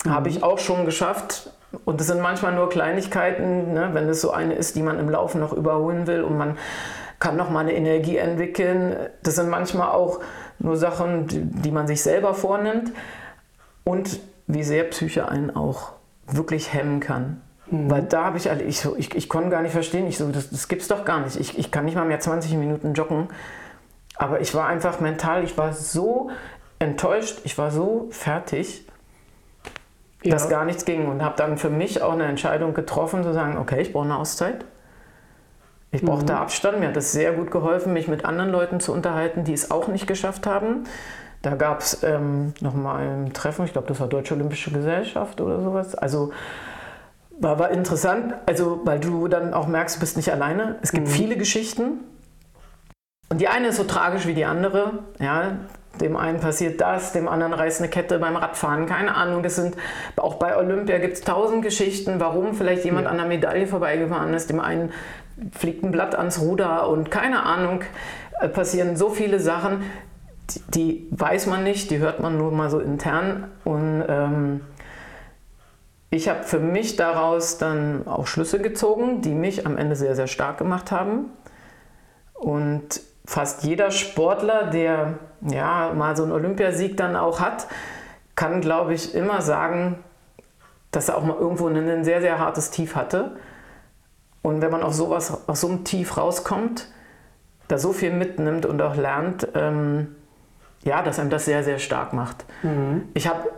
Mhm. 0.05 0.11
Habe 0.11 0.29
ich 0.29 0.43
auch 0.43 0.59
schon 0.59 0.85
geschafft. 0.85 1.51
Und 1.83 1.99
es 1.99 2.07
sind 2.07 2.21
manchmal 2.21 2.55
nur 2.55 2.69
Kleinigkeiten, 2.69 3.73
ne, 3.73 3.89
wenn 3.91 4.07
es 4.07 4.21
so 4.21 4.31
eine 4.31 4.53
ist, 4.53 4.75
die 4.75 4.81
man 4.81 4.99
im 4.99 5.09
Laufen 5.09 5.41
noch 5.41 5.51
überholen 5.51 6.07
will 6.07 6.21
und 6.21 6.37
man 6.37 6.57
kann 7.19 7.35
noch 7.35 7.49
mal 7.49 7.59
eine 7.59 7.73
Energie 7.73 8.17
entwickeln. 8.17 8.95
Das 9.21 9.35
sind 9.35 9.49
manchmal 9.49 9.89
auch 9.89 10.21
nur 10.59 10.77
Sachen, 10.77 11.27
die, 11.27 11.41
die 11.43 11.71
man 11.71 11.85
sich 11.85 12.01
selber 12.01 12.33
vornimmt 12.33 12.93
und 13.83 14.19
wie 14.47 14.63
sehr 14.63 14.85
Psyche 14.85 15.27
einen 15.27 15.55
auch 15.55 15.91
wirklich 16.25 16.73
hemmen 16.73 16.99
kann. 16.99 17.41
Mhm. 17.69 17.89
Weil 17.89 18.03
da 18.03 18.25
habe 18.25 18.37
ich, 18.37 18.47
ich, 18.47 18.79
so, 18.79 18.95
ich, 18.95 19.15
ich 19.15 19.29
konnte 19.29 19.49
gar 19.49 19.61
nicht 19.61 19.71
verstehen, 19.71 20.07
ich 20.07 20.17
so, 20.17 20.29
das, 20.29 20.49
das 20.49 20.67
es 20.69 20.87
doch 20.87 21.05
gar 21.05 21.21
nicht. 21.21 21.39
Ich, 21.39 21.57
ich 21.57 21.71
kann 21.71 21.85
nicht 21.85 21.95
mal 21.95 22.05
mehr 22.05 22.19
20 22.19 22.53
Minuten 22.53 22.93
joggen. 22.93 23.29
Aber 24.15 24.41
ich 24.41 24.53
war 24.55 24.67
einfach 24.67 24.99
mental, 24.99 25.43
ich 25.43 25.57
war 25.57 25.73
so 25.73 26.31
enttäuscht, 26.79 27.41
ich 27.43 27.57
war 27.57 27.71
so 27.71 28.07
fertig 28.09 28.87
ja. 30.23 30.31
dass 30.31 30.49
gar 30.49 30.65
nichts 30.65 30.85
ging 30.85 31.07
und 31.07 31.23
habe 31.23 31.35
dann 31.37 31.57
für 31.57 31.69
mich 31.69 32.01
auch 32.01 32.13
eine 32.13 32.25
Entscheidung 32.25 32.73
getroffen, 32.73 33.23
zu 33.23 33.33
sagen, 33.33 33.57
okay, 33.57 33.81
ich 33.81 33.93
brauche 33.93 34.05
eine 34.05 34.17
Auszeit. 34.17 34.65
Ich 35.91 36.01
brauchte 36.01 36.33
mhm. 36.33 36.39
Abstand. 36.39 36.79
Mir 36.79 36.89
hat 36.89 36.97
es 36.97 37.11
sehr 37.11 37.33
gut 37.33 37.49
geholfen, 37.49 37.93
mich 37.93 38.07
mit 38.07 38.25
anderen 38.25 38.51
Leuten 38.51 38.79
zu 38.79 38.91
unterhalten, 38.91 39.43
die 39.43 39.53
es 39.53 39.71
auch 39.71 39.87
nicht 39.87 40.05
geschafft 40.05 40.45
haben. 40.45 40.83
Da 41.41 41.55
gab 41.55 41.79
es 41.79 42.03
ähm, 42.03 42.53
nochmal 42.61 43.07
ein 43.07 43.33
Treffen, 43.33 43.63
ich 43.63 43.71
glaube, 43.71 43.87
das 43.87 43.99
war 43.99 44.07
Deutsche 44.07 44.33
Olympische 44.33 44.71
Gesellschaft 44.71 45.39
oder 45.39 45.61
sowas. 45.61 45.95
Also 45.95 46.31
war, 47.39 47.59
war 47.59 47.71
interessant, 47.71 48.33
also 48.45 48.81
weil 48.83 48.99
du 48.99 49.27
dann 49.27 49.53
auch 49.53 49.67
merkst, 49.67 49.97
du 49.97 49.99
bist 49.99 50.17
nicht 50.17 50.31
alleine. 50.31 50.77
Es 50.81 50.91
gibt 50.91 51.07
mhm. 51.07 51.11
viele 51.11 51.37
Geschichten. 51.37 51.99
Und 53.29 53.41
die 53.41 53.47
eine 53.47 53.67
ist 53.67 53.77
so 53.77 53.83
tragisch 53.83 54.25
wie 54.25 54.33
die 54.33 54.45
andere. 54.45 54.99
Ja, 55.19 55.57
dem 55.99 56.15
einen 56.15 56.39
passiert 56.39 56.79
das, 56.79 57.11
dem 57.11 57.27
anderen 57.27 57.53
reißt 57.53 57.81
eine 57.81 57.89
Kette 57.89 58.19
beim 58.19 58.35
Radfahren. 58.35 58.85
Keine 58.85 59.15
Ahnung. 59.15 59.43
Das 59.43 59.55
sind 59.55 59.75
auch 60.15 60.35
bei 60.35 60.57
Olympia 60.57 60.97
gibt 60.99 61.15
es 61.15 61.21
tausend 61.21 61.63
Geschichten, 61.63 62.19
warum 62.19 62.53
vielleicht 62.53 62.85
jemand 62.85 63.05
ja. 63.05 63.11
an 63.11 63.17
der 63.17 63.25
Medaille 63.25 63.67
vorbeigefahren 63.67 64.33
ist. 64.33 64.49
Dem 64.49 64.59
einen 64.59 64.91
fliegt 65.51 65.83
ein 65.83 65.91
Blatt 65.91 66.15
ans 66.15 66.39
Ruder 66.39 66.87
und 66.89 67.11
keine 67.11 67.43
Ahnung. 67.43 67.81
Äh, 68.39 68.49
passieren 68.49 68.95
so 68.95 69.09
viele 69.09 69.39
Sachen, 69.39 69.83
die, 70.49 70.61
die, 70.71 71.07
weiß 71.11 71.47
man 71.47 71.63
nicht, 71.63 71.91
die 71.91 71.97
hört 71.97 72.19
man 72.19 72.37
nur 72.37 72.51
mal 72.51 72.69
so 72.69 72.79
intern. 72.79 73.45
Und 73.63 74.03
ähm, 74.07 74.61
ich 76.09 76.29
habe 76.29 76.43
für 76.43 76.59
mich 76.59 76.95
daraus 76.95 77.57
dann 77.57 78.07
auch 78.07 78.27
Schlüsse 78.27 78.59
gezogen, 78.59 79.21
die 79.21 79.33
mich 79.33 79.65
am 79.65 79.77
Ende 79.77 79.95
sehr, 79.95 80.15
sehr 80.15 80.27
stark 80.27 80.57
gemacht 80.57 80.91
haben. 80.91 81.31
Und 82.33 83.01
fast 83.25 83.63
jeder 83.63 83.91
Sportler, 83.91 84.67
der 84.67 85.19
ja 85.41 85.93
mal 85.93 86.15
so 86.15 86.23
einen 86.23 86.31
Olympiasieg 86.31 86.95
dann 86.95 87.15
auch 87.15 87.39
hat, 87.41 87.67
kann, 88.35 88.61
glaube 88.61 88.93
ich, 88.93 89.15
immer 89.15 89.41
sagen, 89.41 89.97
dass 90.91 91.09
er 91.09 91.17
auch 91.17 91.23
mal 91.23 91.35
irgendwo 91.35 91.67
ein 91.67 92.03
sehr, 92.05 92.21
sehr 92.21 92.39
hartes 92.39 92.71
Tief 92.71 92.95
hatte. 92.95 93.35
Und 94.41 94.61
wenn 94.61 94.71
man 94.71 94.83
auf 94.83 94.93
sowas, 94.93 95.47
aus 95.47 95.59
so 95.59 95.67
einem 95.67 95.83
Tief 95.83 96.15
rauskommt, 96.15 96.87
da 97.67 97.77
so 97.77 97.91
viel 97.91 98.13
mitnimmt 98.13 98.65
und 98.65 98.81
auch 98.81 98.95
lernt, 98.95 99.47
ähm, 99.55 100.15
ja, 100.83 101.01
dass 101.01 101.19
einem 101.19 101.29
das 101.29 101.43
sehr, 101.43 101.65
sehr 101.65 101.79
stark 101.79 102.13
macht. 102.13 102.45
Mhm. 102.63 103.09
Ich 103.13 103.27
habe 103.27 103.49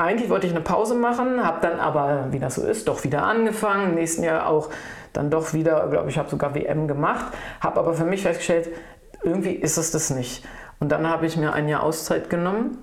eigentlich 0.00 0.30
wollte 0.30 0.46
ich 0.46 0.52
eine 0.52 0.62
Pause 0.62 0.94
machen, 0.94 1.44
habe 1.44 1.60
dann 1.60 1.78
aber, 1.78 2.26
wie 2.30 2.38
das 2.38 2.56
so 2.56 2.66
ist, 2.66 2.88
doch 2.88 3.04
wieder 3.04 3.24
angefangen. 3.24 3.90
Im 3.90 3.94
nächsten 3.94 4.22
Jahr 4.22 4.48
auch 4.48 4.70
dann 5.12 5.30
doch 5.30 5.52
wieder, 5.54 5.88
glaube 5.88 6.08
ich, 6.10 6.18
habe 6.18 6.28
sogar 6.28 6.54
WM 6.54 6.88
gemacht, 6.88 7.26
habe 7.60 7.80
aber 7.80 7.94
für 7.94 8.04
mich 8.04 8.22
festgestellt, 8.22 8.68
irgendwie 9.22 9.52
ist 9.52 9.76
es 9.76 9.90
das 9.90 10.10
nicht. 10.10 10.44
Und 10.78 10.90
dann 10.90 11.08
habe 11.08 11.26
ich 11.26 11.36
mir 11.36 11.52
ein 11.52 11.68
Jahr 11.68 11.82
Auszeit 11.82 12.30
genommen, 12.30 12.78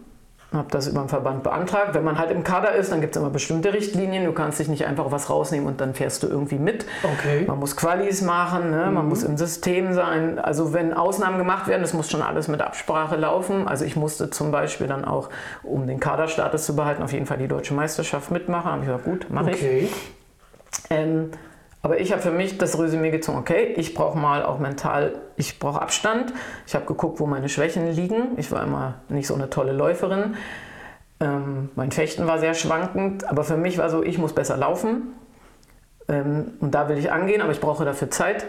habe 0.53 0.69
das 0.71 0.87
über 0.87 1.01
den 1.01 1.09
Verband 1.09 1.43
beantragt. 1.43 1.93
Wenn 1.93 2.05
man 2.05 2.17
halt 2.17 2.31
im 2.31 2.43
Kader 2.43 2.73
ist, 2.73 2.91
dann 2.91 3.01
gibt 3.01 3.15
es 3.15 3.21
immer 3.21 3.29
bestimmte 3.29 3.73
Richtlinien. 3.73 4.23
Du 4.23 4.31
kannst 4.31 4.59
dich 4.59 4.69
nicht 4.69 4.85
einfach 4.85 5.11
was 5.11 5.29
rausnehmen 5.29 5.67
und 5.67 5.81
dann 5.81 5.93
fährst 5.93 6.23
du 6.23 6.27
irgendwie 6.27 6.57
mit. 6.57 6.85
Okay. 7.03 7.43
Man 7.45 7.59
muss 7.59 7.75
Qualis 7.75 8.21
machen, 8.21 8.71
ne? 8.71 8.89
man 8.89 9.03
mhm. 9.03 9.09
muss 9.09 9.23
im 9.23 9.37
System 9.37 9.93
sein. 9.93 10.39
Also 10.39 10.73
wenn 10.73 10.93
Ausnahmen 10.93 11.37
gemacht 11.37 11.67
werden, 11.67 11.81
das 11.81 11.93
muss 11.93 12.09
schon 12.09 12.21
alles 12.21 12.47
mit 12.47 12.61
Absprache 12.61 13.17
laufen. 13.17 13.67
Also 13.67 13.83
ich 13.83 13.97
musste 13.97 14.29
zum 14.29 14.51
Beispiel 14.51 14.87
dann 14.87 15.03
auch, 15.03 15.29
um 15.63 15.85
den 15.85 15.99
Kaderstatus 15.99 16.65
zu 16.65 16.75
behalten, 16.75 17.03
auf 17.03 17.11
jeden 17.11 17.25
Fall 17.25 17.37
die 17.37 17.49
deutsche 17.49 17.73
Meisterschaft 17.73 18.31
mitmachen. 18.31 18.71
Habe 18.71 18.81
ich 18.81 18.87
gesagt, 18.87 19.03
gut, 19.03 19.27
mache 19.29 19.49
okay. 19.49 19.89
ich. 19.89 20.11
Ähm, 20.89 21.31
aber 21.81 21.99
ich 21.99 22.11
habe 22.11 22.21
für 22.21 22.31
mich 22.31 22.57
das 22.57 22.77
Resümee 22.79 23.11
gezogen, 23.11 23.37
okay, 23.37 23.73
ich 23.77 23.93
brauche 23.93 24.17
mal 24.17 24.43
auch 24.43 24.59
mental, 24.59 25.21
ich 25.35 25.59
brauche 25.59 25.81
Abstand. 25.81 26.33
Ich 26.65 26.75
habe 26.75 26.85
geguckt, 26.85 27.19
wo 27.19 27.27
meine 27.27 27.49
Schwächen 27.49 27.87
liegen. 27.91 28.37
Ich 28.37 28.51
war 28.51 28.63
immer 28.63 28.95
nicht 29.09 29.27
so 29.27 29.35
eine 29.35 29.49
tolle 29.49 29.71
Läuferin. 29.71 30.35
Ähm, 31.19 31.69
mein 31.75 31.91
Fechten 31.91 32.27
war 32.27 32.39
sehr 32.39 32.53
schwankend, 32.53 33.29
aber 33.29 33.43
für 33.43 33.57
mich 33.57 33.77
war 33.77 33.89
so, 33.89 34.03
ich 34.03 34.17
muss 34.17 34.33
besser 34.33 34.57
laufen. 34.57 35.13
Ähm, 36.07 36.53
und 36.59 36.71
da 36.71 36.89
will 36.89 36.97
ich 36.97 37.11
angehen, 37.11 37.41
aber 37.41 37.51
ich 37.51 37.61
brauche 37.61 37.85
dafür 37.85 38.09
Zeit. 38.09 38.47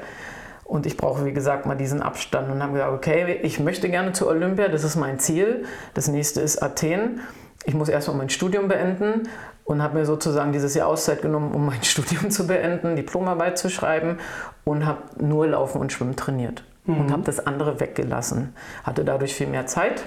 Und 0.65 0.85
ich 0.85 0.97
brauche, 0.97 1.25
wie 1.25 1.33
gesagt, 1.33 1.65
mal 1.65 1.77
diesen 1.77 2.03
Abstand. 2.03 2.51
Und 2.51 2.63
habe 2.63 2.75
gesagt, 2.75 2.93
okay, 2.93 3.39
ich 3.43 3.59
möchte 3.59 3.89
gerne 3.89 4.13
zu 4.13 4.29
Olympia, 4.29 4.69
das 4.69 4.85
ist 4.85 4.97
mein 4.97 5.19
Ziel. 5.19 5.65
Das 5.95 6.09
nächste 6.09 6.41
ist 6.41 6.63
Athen. 6.63 7.21
Ich 7.65 7.75
muss 7.75 7.89
erstmal 7.89 8.17
mein 8.17 8.29
Studium 8.31 8.69
beenden 8.69 9.29
und 9.69 9.83
habe 9.83 9.99
mir 9.99 10.07
sozusagen 10.07 10.53
dieses 10.53 10.75
Jahr 10.75 10.89
Auszeit 10.89 11.21
genommen, 11.21 11.53
um 11.53 11.67
mein 11.67 11.83
Studium 11.83 12.31
zu 12.31 12.47
beenden, 12.47 12.97
Diplomarbeit 12.97 13.59
zu 13.59 13.69
schreiben 13.69 14.17
und 14.65 14.87
habe 14.87 15.03
nur 15.21 15.47
Laufen 15.47 15.81
und 15.81 15.93
Schwimmen 15.93 16.17
trainiert 16.17 16.65
mhm. 16.87 17.03
und 17.03 17.13
habe 17.13 17.23
das 17.23 17.47
andere 17.47 17.79
weggelassen. 17.79 18.55
Hatte 18.83 19.05
dadurch 19.05 19.35
viel 19.35 19.47
mehr 19.47 19.67
Zeit, 19.67 20.05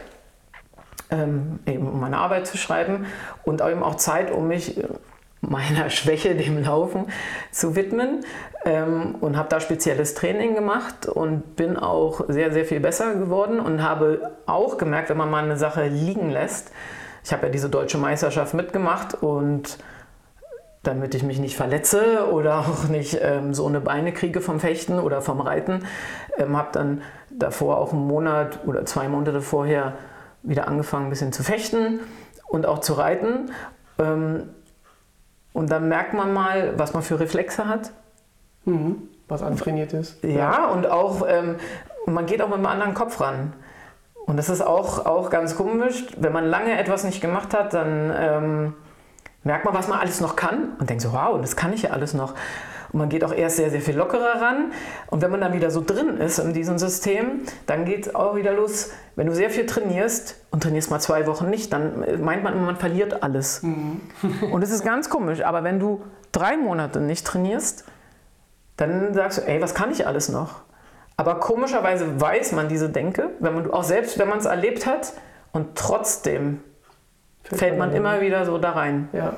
ähm, 1.11 1.59
eben 1.67 1.87
um 1.87 1.99
meine 1.99 2.17
Arbeit 2.17 2.47
zu 2.47 2.57
schreiben 2.57 3.05
und 3.43 3.61
eben 3.61 3.83
auch 3.83 3.95
Zeit, 3.95 4.31
um 4.31 4.47
mich 4.47 4.79
äh, 4.79 4.87
meiner 5.41 5.89
Schwäche, 5.91 6.33
dem 6.33 6.63
Laufen, 6.63 7.05
zu 7.51 7.75
widmen 7.75 8.25
ähm, 8.65 9.13
und 9.21 9.37
habe 9.37 9.49
da 9.49 9.59
spezielles 9.59 10.15
Training 10.15 10.55
gemacht 10.55 11.05
und 11.05 11.55
bin 11.55 11.77
auch 11.77 12.21
sehr, 12.29 12.51
sehr 12.51 12.65
viel 12.65 12.79
besser 12.79 13.13
geworden 13.13 13.59
und 13.59 13.83
habe 13.83 14.31
auch 14.47 14.79
gemerkt, 14.79 15.11
wenn 15.11 15.17
man 15.17 15.29
mal 15.29 15.43
eine 15.43 15.57
Sache 15.57 15.85
liegen 15.85 16.31
lässt, 16.31 16.71
ich 17.23 17.31
habe 17.33 17.47
ja 17.47 17.51
diese 17.51 17.69
deutsche 17.69 17.97
Meisterschaft 17.97 18.53
mitgemacht 18.53 19.15
und 19.15 19.77
damit 20.83 21.13
ich 21.13 21.23
mich 21.23 21.39
nicht 21.39 21.55
verletze 21.55 22.31
oder 22.31 22.59
auch 22.67 22.85
nicht 22.85 23.19
ähm, 23.21 23.53
so 23.53 23.67
eine 23.67 23.81
Beine 23.81 24.11
kriege 24.13 24.41
vom 24.41 24.59
Fechten 24.59 24.99
oder 24.99 25.21
vom 25.21 25.41
Reiten, 25.41 25.85
ähm, 26.37 26.57
habe 26.57 26.69
dann 26.71 27.01
davor 27.29 27.77
auch 27.77 27.93
einen 27.93 28.07
Monat 28.07 28.59
oder 28.65 28.85
zwei 28.85 29.07
Monate 29.07 29.41
vorher 29.41 29.93
wieder 30.43 30.67
angefangen, 30.67 31.07
ein 31.07 31.09
bisschen 31.09 31.33
zu 31.33 31.43
fechten 31.43 31.99
und 32.47 32.65
auch 32.65 32.79
zu 32.79 32.93
reiten. 32.93 33.51
Ähm, 33.99 34.49
und 35.53 35.69
dann 35.69 35.87
merkt 35.87 36.13
man 36.13 36.33
mal, 36.33 36.73
was 36.77 36.93
man 36.93 37.03
für 37.03 37.19
Reflexe 37.19 37.67
hat. 37.67 37.91
Mhm. 38.63 39.09
was 39.27 39.41
antrainiert 39.41 39.91
ist. 39.93 40.23
Ja, 40.23 40.67
und 40.67 40.85
auch, 40.85 41.25
ähm, 41.27 41.55
man 42.05 42.27
geht 42.27 42.43
auch 42.43 42.47
mit 42.47 42.57
einem 42.57 42.67
anderen 42.67 42.93
Kopf 42.93 43.19
ran. 43.19 43.53
Und 44.25 44.37
das 44.37 44.49
ist 44.49 44.61
auch, 44.61 45.05
auch 45.05 45.29
ganz 45.29 45.55
komisch. 45.55 46.05
Wenn 46.17 46.33
man 46.33 46.45
lange 46.45 46.77
etwas 46.77 47.03
nicht 47.03 47.21
gemacht 47.21 47.53
hat, 47.53 47.73
dann 47.73 48.13
ähm, 48.15 48.73
merkt 49.43 49.65
man, 49.65 49.73
was 49.73 49.87
man 49.87 49.99
alles 49.99 50.21
noch 50.21 50.35
kann 50.35 50.73
und 50.79 50.89
denkt 50.89 51.01
so, 51.01 51.13
wow, 51.13 51.39
das 51.41 51.55
kann 51.55 51.73
ich 51.73 51.83
ja 51.83 51.89
alles 51.91 52.13
noch. 52.13 52.35
Und 52.91 52.99
man 52.99 53.09
geht 53.09 53.23
auch 53.23 53.33
erst 53.33 53.55
sehr, 53.55 53.69
sehr 53.69 53.81
viel 53.81 53.95
lockerer 53.95 54.41
ran. 54.41 54.73
Und 55.07 55.21
wenn 55.21 55.31
man 55.31 55.41
dann 55.41 55.53
wieder 55.53 55.71
so 55.71 55.81
drin 55.81 56.17
ist 56.17 56.39
in 56.39 56.53
diesem 56.53 56.77
System, 56.77 57.41
dann 57.65 57.85
geht 57.85 58.07
es 58.07 58.15
auch 58.15 58.35
wieder 58.35 58.53
los. 58.53 58.91
Wenn 59.15 59.27
du 59.27 59.33
sehr 59.33 59.49
viel 59.49 59.65
trainierst 59.65 60.35
und 60.51 60.63
trainierst 60.63 60.91
mal 60.91 60.99
zwei 60.99 61.25
Wochen 61.25 61.49
nicht, 61.49 61.71
dann 61.71 62.23
meint 62.23 62.43
man 62.43 62.53
immer, 62.53 62.65
man 62.65 62.77
verliert 62.77 63.23
alles. 63.23 63.63
Mhm. 63.63 64.01
und 64.51 64.61
das 64.61 64.71
ist 64.71 64.83
ganz 64.83 65.09
komisch. 65.09 65.41
Aber 65.41 65.63
wenn 65.63 65.79
du 65.79 66.01
drei 66.31 66.57
Monate 66.57 66.99
nicht 66.99 67.25
trainierst, 67.25 67.85
dann 68.77 69.13
sagst 69.13 69.39
du, 69.39 69.47
ey, 69.47 69.61
was 69.61 69.73
kann 69.73 69.91
ich 69.91 70.05
alles 70.05 70.29
noch? 70.29 70.61
Aber 71.17 71.35
komischerweise 71.35 72.19
weiß 72.19 72.53
man 72.53 72.67
diese 72.67 72.89
Denke, 72.89 73.29
wenn 73.39 73.53
man 73.53 73.71
auch 73.71 73.83
selbst, 73.83 74.17
wenn 74.17 74.29
man 74.29 74.39
es 74.39 74.45
erlebt 74.45 74.85
hat, 74.85 75.13
und 75.51 75.75
trotzdem 75.75 76.61
fällt 77.43 77.77
man 77.77 77.93
immer 77.93 78.21
wieder 78.21 78.45
so 78.45 78.57
da 78.57 78.71
rein. 78.71 79.09
Ja. 79.13 79.33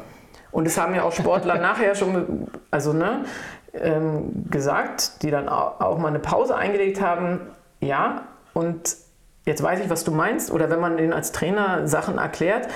Und 0.52 0.68
es 0.68 0.78
haben 0.78 0.94
ja 0.94 1.04
auch 1.04 1.12
Sportler 1.12 1.58
nachher 1.60 1.96
schon 1.96 2.48
also, 2.70 2.94
ne, 2.94 3.26
ähm, 3.74 4.46
gesagt, 4.50 5.24
die 5.24 5.32
dann 5.32 5.50
auch 5.50 5.98
mal 5.98 6.10
eine 6.10 6.20
Pause 6.20 6.56
eingelegt 6.56 7.02
haben. 7.02 7.42
Ja, 7.80 8.26
und 8.54 8.96
jetzt 9.46 9.62
weiß 9.62 9.82
ich, 9.82 9.90
was 9.90 10.04
du 10.04 10.12
meinst. 10.12 10.52
Oder 10.52 10.70
wenn 10.70 10.80
man 10.80 10.98
denen 10.98 11.14
als 11.14 11.32
Trainer 11.32 11.88
Sachen 11.88 12.18
erklärt, 12.18 12.68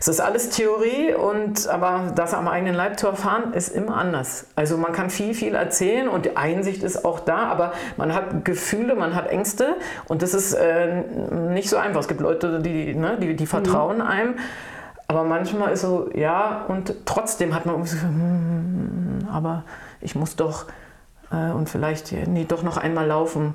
es 0.00 0.08
ist 0.08 0.20
alles 0.20 0.50
Theorie 0.50 1.14
und 1.14 1.68
aber 1.68 2.12
das 2.14 2.34
am 2.34 2.48
eigenen 2.48 2.74
Leib 2.74 2.98
zu 2.98 3.06
erfahren, 3.08 3.52
ist 3.52 3.68
immer 3.68 3.96
anders. 3.96 4.46
Also 4.54 4.76
man 4.76 4.92
kann 4.92 5.10
viel, 5.10 5.34
viel 5.34 5.54
erzählen 5.54 6.08
und 6.08 6.24
die 6.24 6.36
Einsicht 6.36 6.82
ist 6.82 7.04
auch 7.04 7.20
da, 7.20 7.46
aber 7.46 7.72
man 7.96 8.14
hat 8.14 8.44
Gefühle, 8.44 8.94
man 8.94 9.14
hat 9.14 9.28
Ängste 9.28 9.76
und 10.06 10.22
das 10.22 10.34
ist 10.34 10.54
äh, 10.54 11.02
nicht 11.50 11.68
so 11.68 11.76
einfach. 11.76 12.00
Es 12.00 12.08
gibt 12.08 12.20
Leute, 12.20 12.60
die, 12.60 12.94
ne, 12.94 13.18
die, 13.20 13.34
die 13.34 13.46
vertrauen 13.46 13.96
mhm. 13.96 14.02
einem. 14.02 14.34
Aber 15.08 15.24
manchmal 15.24 15.72
ist 15.72 15.82
so, 15.82 16.08
ja, 16.14 16.64
und 16.68 16.94
trotzdem 17.04 17.54
hat 17.54 17.66
man 17.66 17.74
irgendwie 17.74 17.96
so, 17.96 18.02
hm, 18.02 19.28
aber 19.30 19.64
ich 20.00 20.14
muss 20.14 20.36
doch 20.36 20.66
äh, 21.30 21.50
und 21.50 21.68
vielleicht 21.68 22.12
nee, 22.12 22.44
doch 22.44 22.62
noch 22.62 22.76
einmal 22.76 23.06
laufen. 23.06 23.54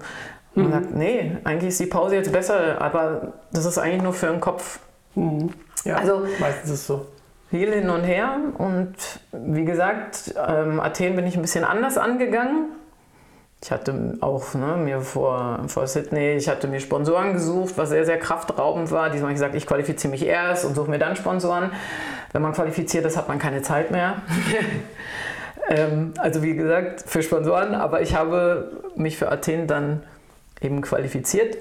Und 0.57 0.69
man 0.71 0.79
mhm. 0.79 0.83
sagt, 0.85 0.95
nee, 0.95 1.37
eigentlich 1.43 1.69
ist 1.69 1.79
die 1.79 1.85
Pause 1.85 2.15
jetzt 2.15 2.31
besser, 2.31 2.81
aber 2.81 3.33
das 3.51 3.65
ist 3.65 3.77
eigentlich 3.77 4.01
nur 4.01 4.13
für 4.13 4.25
den 4.25 4.41
Kopf. 4.41 4.79
Mhm. 5.13 5.51
Ja, 5.83 5.97
also, 5.97 6.23
meistens 6.39 6.71
ist 6.71 6.79
es 6.79 6.87
so. 6.87 7.05
Viel 7.51 7.71
hin 7.71 7.89
und 7.89 8.03
her 8.03 8.39
und 8.57 8.95
wie 9.31 9.63
gesagt, 9.63 10.33
ähm, 10.35 10.79
Athen 10.79 11.15
bin 11.15 11.27
ich 11.27 11.35
ein 11.35 11.41
bisschen 11.43 11.63
anders 11.63 11.97
angegangen. 11.97 12.71
Ich 13.63 13.71
hatte 13.71 14.17
auch 14.19 14.53
ne, 14.55 14.77
mir 14.77 15.01
vor, 15.01 15.59
vor 15.67 15.87
Sydney, 15.87 16.33
ich 16.33 16.49
hatte 16.49 16.67
mir 16.67 16.79
Sponsoren 16.79 17.33
gesucht, 17.33 17.77
was 17.77 17.89
sehr, 17.89 18.05
sehr 18.05 18.19
kraftraubend 18.19 18.91
war. 18.91 19.09
Diesmal 19.09 19.29
habe 19.29 19.33
ich 19.33 19.39
gesagt, 19.39 19.55
ich 19.55 19.65
qualifiziere 19.65 20.11
mich 20.11 20.25
erst 20.25 20.65
und 20.65 20.75
suche 20.75 20.89
mir 20.89 20.99
dann 20.99 21.15
Sponsoren. 21.15 21.71
Wenn 22.33 22.41
man 22.41 22.53
qualifiziert 22.53 23.05
ist, 23.05 23.15
hat 23.15 23.27
man 23.27 23.39
keine 23.39 23.61
Zeit 23.61 23.91
mehr. 23.91 24.15
ähm, 25.69 26.13
also 26.17 26.43
wie 26.43 26.55
gesagt, 26.55 27.03
für 27.07 27.21
Sponsoren, 27.21 27.75
aber 27.75 28.01
ich 28.01 28.15
habe 28.15 28.71
mich 28.95 29.17
für 29.17 29.31
Athen 29.31 29.67
dann 29.67 30.03
eben 30.61 30.81
qualifiziert, 30.81 31.57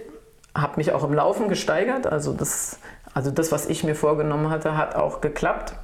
habe 0.54 0.74
mich 0.76 0.92
auch 0.92 1.04
im 1.04 1.12
Laufen 1.12 1.48
gesteigert. 1.48 2.06
Also 2.06 2.32
das, 2.32 2.78
also 3.14 3.30
das, 3.30 3.52
was 3.52 3.66
ich 3.66 3.84
mir 3.84 3.94
vorgenommen 3.94 4.50
hatte, 4.50 4.76
hat 4.76 4.94
auch 4.94 5.20
geklappt. 5.20 5.74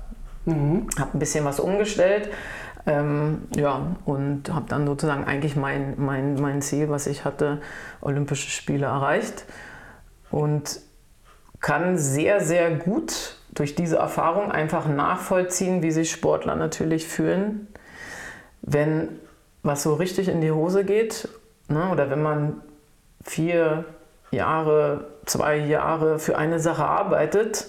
Mhm. 0.45 0.89
Habe 0.99 1.17
ein 1.17 1.19
bisschen 1.19 1.45
was 1.45 1.61
umgestellt. 1.61 2.31
Ähm, 2.85 3.43
ja, 3.55 3.95
und 4.05 4.53
habe 4.53 4.67
dann 4.69 4.87
sozusagen 4.87 5.25
eigentlich 5.25 5.55
mein, 5.55 5.95
mein, 5.99 6.35
mein 6.35 6.63
Ziel, 6.63 6.89
was 6.89 7.07
ich 7.07 7.25
hatte, 7.25 7.61
Olympische 8.01 8.51
Spiele 8.51 8.87
erreicht. 8.87 9.45
Und 10.31 10.81
kann 11.61 11.97
sehr, 11.97 12.41
sehr 12.41 12.71
gut 12.75 13.37
durch 13.55 13.75
diese 13.75 13.97
Erfahrung 13.97 14.51
einfach 14.51 14.89
nachvollziehen, 14.89 15.83
wie 15.83 15.91
sich 15.91 16.11
Sportler 16.11 16.57
natürlich 16.57 17.07
fühlen, 17.07 17.69
wenn 18.63 19.21
was 19.63 19.83
so 19.83 19.95
richtig 19.95 20.29
in 20.29 20.41
die 20.41 20.51
Hose 20.51 20.85
geht 20.85 21.29
ne, 21.69 21.91
oder 21.91 22.11
wenn 22.11 22.23
man 22.23 22.63
vier 23.23 23.85
Jahre, 24.31 25.07
zwei 25.27 25.57
Jahre 25.57 26.19
für 26.19 26.37
eine 26.37 26.59
Sache 26.59 26.85
arbeitet, 26.85 27.69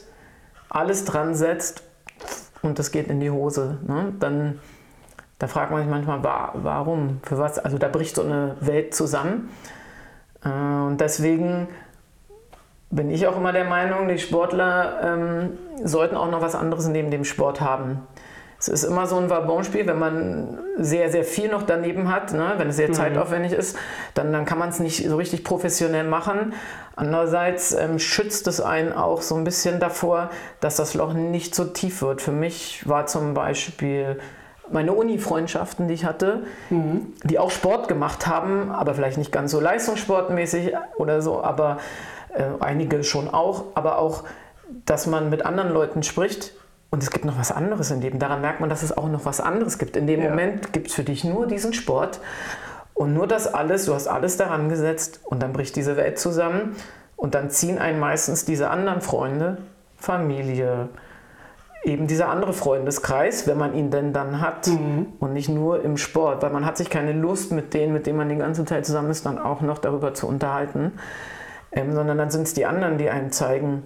alles 0.70 1.06
dran 1.06 1.36
setzt 1.36 1.84
und 2.62 2.80
das 2.80 2.92
geht 2.92 3.08
in 3.08 3.20
die 3.20 3.32
Hose, 3.32 3.78
ne, 3.86 4.14
dann 4.20 4.60
da 5.44 5.48
fragt 5.48 5.72
man 5.72 5.82
sich 5.82 5.90
manchmal, 5.90 6.24
warum, 6.24 7.20
für 7.24 7.38
was? 7.38 7.60
Also 7.60 7.78
da 7.78 7.90
bricht 7.90 8.16
so 8.16 8.24
eine 8.24 8.56
Welt 8.62 8.96
zusammen. 8.96 9.50
Äh, 10.42 10.48
und 10.48 11.02
deswegen 11.02 11.68
bin 12.92 13.10
ich 13.10 13.28
auch 13.28 13.36
immer 13.36 13.52
der 13.52 13.66
Meinung, 13.66 14.08
die 14.08 14.20
Sportler 14.20 15.02
ähm, 15.04 15.58
sollten 15.84 16.16
auch 16.16 16.32
noch 16.32 16.42
was 16.42 16.56
anderes 16.56 16.88
neben 16.88 17.12
dem 17.12 17.26
Sport 17.26 17.60
haben. 17.60 18.08
Es 18.64 18.70
ist 18.70 18.84
immer 18.86 19.08
so 19.08 19.18
ein 19.18 19.30
Wabonspiel, 19.30 19.86
wenn 19.88 20.00
man 20.00 20.58
sehr, 20.78 21.12
sehr 21.12 21.26
viel 21.26 21.50
noch 21.50 21.64
daneben 21.64 22.10
hat, 22.10 22.32
ne? 22.32 22.54
wenn 22.56 22.70
es 22.70 22.78
sehr 22.78 22.88
mhm. 22.88 22.94
zeitaufwendig 22.94 23.52
ist, 23.52 23.78
dann, 24.14 24.32
dann 24.32 24.46
kann 24.46 24.58
man 24.58 24.70
es 24.70 24.80
nicht 24.80 25.06
so 25.06 25.18
richtig 25.18 25.44
professionell 25.44 26.06
machen. 26.06 26.54
Andererseits 26.96 27.74
ähm, 27.74 28.00
schützt 28.00 28.48
es 28.48 28.62
einen 28.62 28.94
auch 28.94 29.22
so 29.22 29.36
ein 29.36 29.44
bisschen 29.44 29.82
davor, 29.82 30.30
dass 30.62 30.78
das 30.78 30.94
Loch 30.94 31.12
nicht 31.12 31.56
so 31.56 31.66
tief 31.66 32.02
wird. 32.02 32.22
Für 32.22 32.32
mich 32.32 32.88
war 32.88 33.06
zum 33.06 33.34
Beispiel 33.34 34.18
meine 34.72 34.94
Uni-Freundschaften, 34.94 35.90
die 35.90 35.96
ich 35.96 36.06
hatte, 36.06 36.44
mhm. 36.70 37.14
die 37.26 37.40
auch 37.40 37.52
Sport 37.52 37.90
gemacht 37.90 38.28
haben, 38.28 38.72
aber 38.72 38.94
vielleicht 38.94 39.18
nicht 39.18 39.34
ganz 39.34 39.52
so 39.52 39.60
leistungssportmäßig 39.60 40.74
oder 40.96 41.22
so, 41.22 41.44
aber 41.44 41.80
äh, 42.34 42.44
einige 42.62 43.04
schon 43.04 43.30
auch, 43.30 43.66
aber 43.76 43.98
auch, 43.98 44.24
dass 44.86 45.06
man 45.06 45.30
mit 45.30 45.46
anderen 45.46 45.74
Leuten 45.74 46.02
spricht, 46.02 46.54
und 46.94 47.02
es 47.02 47.10
gibt 47.10 47.26
noch 47.26 47.40
was 47.40 47.52
anderes 47.52 47.90
im 47.90 48.02
Leben. 48.02 48.20
Daran 48.20 48.42
merkt 48.42 48.60
man, 48.60 48.70
dass 48.70 48.84
es 48.84 48.96
auch 48.96 49.10
noch 49.10 49.26
was 49.26 49.42
anderes 49.42 49.80
gibt. 49.80 49.98
In 49.98 50.06
dem 50.06 50.22
ja. 50.22 50.30
Moment 50.30 50.74
gibt 50.74 50.90
es 50.90 50.94
für 50.94 51.02
dich 51.02 51.24
nur 51.24 51.48
diesen 51.48 51.74
Sport 51.74 52.20
und 52.94 53.16
nur 53.16 53.26
das 53.26 53.52
alles, 53.52 53.86
du 53.86 53.96
hast 53.96 54.06
alles 54.06 54.38
daran 54.38 54.70
gesetzt 54.70 55.22
und 55.24 55.42
dann 55.42 55.54
bricht 55.54 55.76
diese 55.76 55.98
Welt 55.98 56.20
zusammen 56.20 56.76
und 57.16 57.34
dann 57.34 57.50
ziehen 57.50 57.80
einen 57.80 58.00
meistens 58.00 58.46
diese 58.46 58.70
anderen 58.70 59.02
Freunde, 59.02 59.58
Familie, 59.98 60.90
eben 61.84 62.06
dieser 62.06 62.30
andere 62.30 62.54
Freundeskreis, 62.54 63.48
wenn 63.48 63.58
man 63.58 63.74
ihn 63.74 63.90
denn 63.90 64.14
dann 64.14 64.40
hat 64.40 64.68
mhm. 64.68 65.08
und 65.20 65.34
nicht 65.34 65.50
nur 65.50 65.84
im 65.84 65.98
Sport, 65.98 66.44
weil 66.44 66.52
man 66.52 66.64
hat 66.64 66.78
sich 66.78 66.92
keine 66.92 67.14
Lust 67.14 67.52
mit 67.52 67.74
denen, 67.74 67.92
mit 67.94 68.06
denen 68.06 68.20
man 68.20 68.30
den 68.30 68.38
ganzen 68.38 68.68
Teil 68.68 68.86
zusammen 68.86 69.10
ist, 69.10 69.26
dann 69.26 69.40
auch 69.40 69.62
noch 69.62 69.80
darüber 69.80 70.14
zu 70.14 70.28
unterhalten, 70.28 70.92
ähm, 71.72 71.96
sondern 71.96 72.20
dann 72.20 72.30
sind 72.30 72.44
es 72.44 72.54
die 72.54 72.68
anderen, 72.68 73.00
die 73.00 73.10
einem 73.10 73.32
zeigen, 73.32 73.82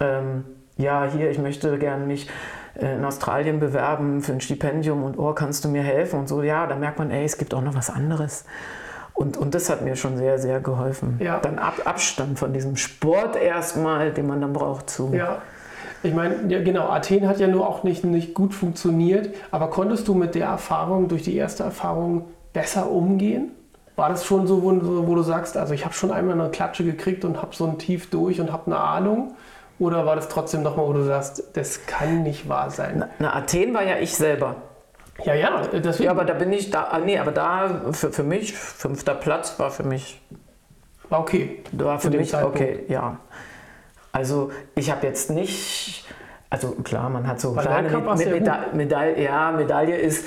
ähm, 0.00 0.44
ja, 0.76 1.08
hier, 1.10 1.30
ich 1.30 1.38
möchte 1.38 1.78
gerne 1.78 2.04
mich 2.04 2.28
äh, 2.74 2.96
in 2.96 3.04
Australien 3.04 3.60
bewerben 3.60 4.22
für 4.22 4.32
ein 4.32 4.40
Stipendium 4.40 5.04
und 5.04 5.18
oh, 5.18 5.32
kannst 5.32 5.64
du 5.64 5.68
mir 5.68 5.82
helfen 5.82 6.20
und 6.20 6.28
so, 6.28 6.42
ja, 6.42 6.66
da 6.66 6.76
merkt 6.76 6.98
man, 6.98 7.10
ey, 7.10 7.24
es 7.24 7.38
gibt 7.38 7.54
auch 7.54 7.62
noch 7.62 7.74
was 7.74 7.90
anderes. 7.90 8.44
Und, 9.14 9.38
und 9.38 9.54
das 9.54 9.70
hat 9.70 9.80
mir 9.80 9.96
schon 9.96 10.18
sehr, 10.18 10.38
sehr 10.38 10.60
geholfen. 10.60 11.18
Ja. 11.20 11.40
Dann 11.40 11.58
Ab 11.58 11.80
Abstand 11.86 12.38
von 12.38 12.52
diesem 12.52 12.76
Sport 12.76 13.34
erstmal, 13.34 14.12
den 14.12 14.26
man 14.26 14.42
dann 14.42 14.52
braucht, 14.52 14.90
zu. 14.90 15.12
Ja. 15.14 15.40
Ich 16.02 16.12
meine, 16.12 16.36
ja, 16.48 16.62
genau, 16.62 16.88
Athen 16.88 17.26
hat 17.26 17.40
ja 17.40 17.48
nur 17.48 17.66
auch 17.66 17.82
nicht, 17.82 18.04
nicht 18.04 18.34
gut 18.34 18.52
funktioniert, 18.52 19.34
aber 19.50 19.70
konntest 19.70 20.06
du 20.06 20.14
mit 20.14 20.34
der 20.34 20.46
Erfahrung, 20.46 21.08
durch 21.08 21.22
die 21.22 21.34
erste 21.34 21.62
Erfahrung 21.62 22.26
besser 22.52 22.90
umgehen? 22.90 23.52
War 23.96 24.10
das 24.10 24.26
schon 24.26 24.46
so, 24.46 24.62
wo, 24.62 25.06
wo 25.08 25.14
du 25.14 25.22
sagst, 25.22 25.56
also 25.56 25.72
ich 25.72 25.86
habe 25.86 25.94
schon 25.94 26.10
einmal 26.10 26.38
eine 26.38 26.50
Klatsche 26.50 26.84
gekriegt 26.84 27.24
und 27.24 27.40
habe 27.40 27.56
so 27.56 27.66
ein 27.66 27.78
Tief 27.78 28.10
durch 28.10 28.38
und 28.40 28.52
habe 28.52 28.66
eine 28.66 28.78
Ahnung? 28.78 29.34
Oder 29.78 30.06
war 30.06 30.16
das 30.16 30.28
trotzdem 30.28 30.62
nochmal, 30.62 30.86
wo 30.86 30.92
du 30.92 31.02
sagst, 31.02 31.42
das 31.54 31.86
kann 31.86 32.22
nicht 32.22 32.48
wahr 32.48 32.70
sein? 32.70 32.96
Na, 32.98 33.08
na, 33.18 33.36
Athen 33.36 33.74
war 33.74 33.82
ja 33.82 33.98
ich 33.98 34.14
selber. 34.14 34.56
Ja, 35.24 35.34
ja, 35.34 35.62
deswegen. 35.72 36.04
Ja, 36.04 36.10
aber 36.10 36.24
da 36.24 36.34
bin 36.34 36.52
ich 36.52 36.70
da, 36.70 36.84
ah, 36.84 36.98
nee, 36.98 37.18
aber 37.18 37.32
da 37.32 37.92
für, 37.92 38.12
für 38.12 38.22
mich, 38.22 38.54
fünfter 38.54 39.14
Platz 39.14 39.58
war 39.58 39.70
für 39.70 39.82
mich. 39.82 40.20
War 41.08 41.20
okay. 41.20 41.62
War 41.72 41.98
für 41.98 42.10
mich 42.10 42.30
Zeitpunkt. 42.30 42.56
okay, 42.56 42.84
ja. 42.88 43.18
Also 44.12 44.50
ich 44.74 44.90
habe 44.90 45.06
jetzt 45.06 45.30
nicht, 45.30 46.04
also 46.50 46.72
klar, 46.84 47.10
man 47.10 47.26
hat 47.26 47.40
so 47.40 47.54
Weil 47.54 47.66
kleine 47.66 47.90
mit, 47.90 48.30
Meda 48.30 48.66
Medaille, 48.72 49.22
ja, 49.22 49.52
Medaille 49.52 49.96
ist, 49.96 50.26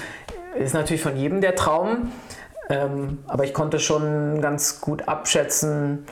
ist 0.55 0.73
natürlich 0.73 1.01
von 1.01 1.17
jedem 1.17 1.41
der 1.41 1.55
Traum. 1.55 2.11
Ähm, 2.69 3.19
aber 3.27 3.45
ich 3.45 3.53
konnte 3.53 3.79
schon 3.79 4.41
ganz 4.41 4.79
gut 4.79 5.07
abschätzen, 5.07 6.05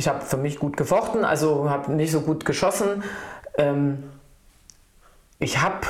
ich 0.00 0.08
habe 0.08 0.22
für 0.22 0.38
mich 0.38 0.58
gut 0.58 0.78
gefochten, 0.78 1.26
also 1.26 1.68
habe 1.68 1.92
nicht 1.92 2.10
so 2.10 2.22
gut 2.22 2.46
geschossen. 2.46 3.04
Ähm, 3.58 4.04
ich 5.38 5.60
habe, 5.60 5.86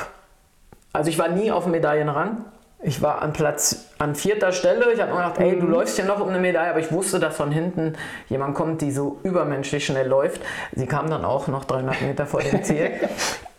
also 0.91 1.09
ich 1.09 1.17
war 1.17 1.29
nie 1.29 1.49
auf 1.49 1.63
dem 1.63 1.71
Medaillenrang. 1.71 2.43
Ich 2.83 3.01
war 3.01 3.21
an 3.21 3.31
Platz 3.31 3.85
an 3.99 4.15
vierter 4.15 4.51
Stelle. 4.51 4.91
Ich 4.91 4.99
habe 4.99 5.11
mir 5.11 5.17
gedacht, 5.17 5.39
ey, 5.39 5.57
du 5.57 5.65
mhm. 5.65 5.71
läufst 5.71 5.97
ja 5.97 6.03
noch 6.03 6.19
um 6.19 6.27
eine 6.27 6.39
Medaille, 6.39 6.71
aber 6.71 6.79
ich 6.79 6.91
wusste, 6.91 7.19
dass 7.19 7.37
von 7.37 7.51
hinten 7.51 7.93
jemand 8.27 8.53
kommt, 8.53 8.81
die 8.81 8.91
so 8.91 9.19
übermenschlich 9.23 9.85
schnell 9.85 10.07
läuft. 10.07 10.41
Sie 10.73 10.87
kam 10.87 11.09
dann 11.09 11.23
auch 11.23 11.47
noch 11.47 11.63
300 11.63 12.01
Meter 12.01 12.25
vor 12.25 12.41
dem 12.41 12.63
Ziel. 12.63 12.91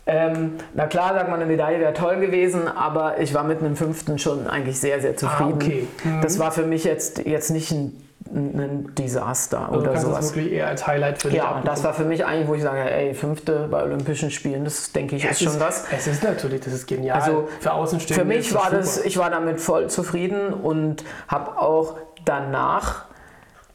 Ähm, 0.05 0.55
na 0.73 0.85
klar, 0.87 1.13
sagt 1.13 1.29
man, 1.29 1.39
eine 1.39 1.49
Medaille 1.49 1.79
wäre 1.79 1.93
toll 1.93 2.17
gewesen, 2.17 2.67
aber 2.67 3.21
ich 3.21 3.33
war 3.33 3.45
mit 3.45 3.59
einem 3.59 3.77
fünften 3.77 4.19
schon 4.19 4.47
eigentlich 4.47 4.77
sehr, 4.77 4.99
sehr 4.99 5.15
zufrieden. 5.15 5.53
Ah, 5.53 5.55
okay. 5.55 5.87
Mhm. 6.03 6.21
Das 6.21 6.39
war 6.39 6.51
für 6.51 6.63
mich 6.63 6.83
jetzt, 6.83 7.25
jetzt 7.25 7.51
nicht 7.51 7.71
ein, 7.71 7.93
ein 8.35 8.95
Desaster 8.95 9.67
Also 9.69 9.79
oder 9.79 9.97
sowas. 9.97 10.17
das 10.17 10.35
wirklich 10.35 10.53
eher 10.53 10.67
als 10.67 10.87
Highlight 10.87 11.21
für 11.21 11.29
dich 11.29 11.37
Ja, 11.37 11.61
das 11.63 11.83
war 11.83 11.93
für 11.93 12.03
mich 12.03 12.25
eigentlich, 12.25 12.47
wo 12.47 12.55
ich 12.55 12.63
sage, 12.63 12.79
ey, 12.89 13.13
fünfte 13.13 13.67
bei 13.69 13.83
Olympischen 13.83 14.31
Spielen, 14.31 14.63
das 14.63 14.91
denke 14.91 15.15
ich 15.15 15.23
Ja, 15.23 15.29
ist 15.31 15.43
schon 15.43 15.59
was. 15.59 15.85
Es 15.95 16.07
ist 16.07 16.23
natürlich, 16.23 16.61
das 16.61 16.73
ist 16.73 16.87
genial. 16.87 17.19
Also, 17.21 17.47
für 17.59 17.73
Außenstehende 17.73 18.21
Für 18.21 18.27
mich 18.27 18.47
ist 18.47 18.53
war 18.55 18.65
super. 18.65 18.77
das, 18.77 19.05
ich 19.05 19.17
war 19.17 19.29
damit 19.29 19.59
voll 19.61 19.89
zufrieden 19.89 20.53
und 20.53 21.03
habe 21.27 21.57
auch 21.59 21.97
danach, 22.25 23.05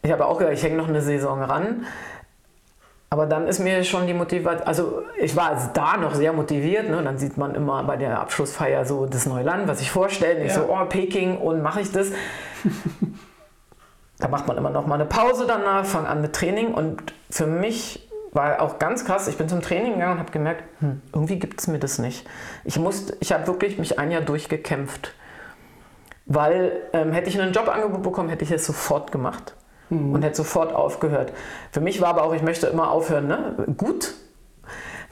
ich 0.02 0.10
habe 0.10 0.26
auch 0.26 0.38
gedacht, 0.38 0.54
ich 0.54 0.62
hänge 0.62 0.76
noch 0.76 0.88
eine 0.88 1.02
Saison 1.02 1.42
ran. 1.42 1.86
Aber 3.10 3.24
dann 3.24 3.46
ist 3.46 3.58
mir 3.58 3.84
schon 3.84 4.06
die 4.06 4.12
Motivation, 4.12 4.66
also 4.66 5.02
ich 5.18 5.34
war 5.34 5.56
da 5.72 5.96
noch 5.96 6.14
sehr 6.14 6.34
motiviert. 6.34 6.90
Ne? 6.90 7.02
Dann 7.02 7.16
sieht 7.16 7.38
man 7.38 7.54
immer 7.54 7.82
bei 7.84 7.96
der 7.96 8.20
Abschlussfeier 8.20 8.84
so 8.84 9.06
das 9.06 9.24
neue 9.24 9.44
Land, 9.44 9.66
was 9.66 9.80
ich 9.80 9.90
vorstelle. 9.90 10.40
Ich 10.44 10.48
Ja. 10.54 10.56
so, 10.56 10.68
oh, 10.68 10.84
Peking 10.86 11.38
und 11.38 11.62
mache 11.62 11.80
ich 11.80 11.90
das. 11.90 12.08
da 14.18 14.28
macht 14.28 14.46
man 14.48 14.56
immer 14.56 14.70
noch 14.70 14.86
mal 14.86 14.96
eine 14.96 15.04
Pause 15.06 15.44
danach, 15.46 15.84
fange 15.84 16.08
an 16.08 16.20
mit 16.20 16.32
Training 16.34 16.74
und 16.74 17.12
für 17.30 17.46
mich 17.46 18.08
war 18.32 18.60
auch 18.60 18.78
ganz 18.78 19.04
krass, 19.04 19.26
ich 19.28 19.36
bin 19.38 19.48
zum 19.48 19.62
Training 19.62 19.94
gegangen 19.94 20.14
und 20.14 20.18
habe 20.18 20.32
gemerkt, 20.32 20.64
hm, 20.80 21.00
irgendwie 21.14 21.38
gibt 21.38 21.60
es 21.60 21.66
mir 21.66 21.78
das 21.78 21.98
nicht. 21.98 22.26
Ich, 22.64 22.78
musste- 22.78 23.16
ich 23.20 23.32
habe 23.32 23.46
wirklich 23.46 23.78
mich 23.78 23.98
ein 23.98 24.10
Jahr 24.10 24.20
durchgekämpft. 24.22 25.14
Weil 26.26 26.72
ähm, 26.92 27.12
hätte 27.12 27.30
ich 27.30 27.40
einen 27.40 27.54
Jobangebot 27.54 28.02
bekommen, 28.02 28.28
hätte 28.28 28.44
ich 28.44 28.50
es 28.50 28.66
sofort 28.66 29.12
gemacht 29.12 29.54
und 30.12 30.22
hätte 30.22 30.36
sofort 30.36 30.74
aufgehört. 30.74 31.32
Für 31.72 31.80
mich 31.80 32.02
war 32.02 32.08
aber 32.10 32.24
auch, 32.24 32.34
ich 32.34 32.42
möchte 32.42 32.66
immer 32.66 32.90
aufhören, 32.90 33.26
ne? 33.26 33.54
gut. 33.78 34.12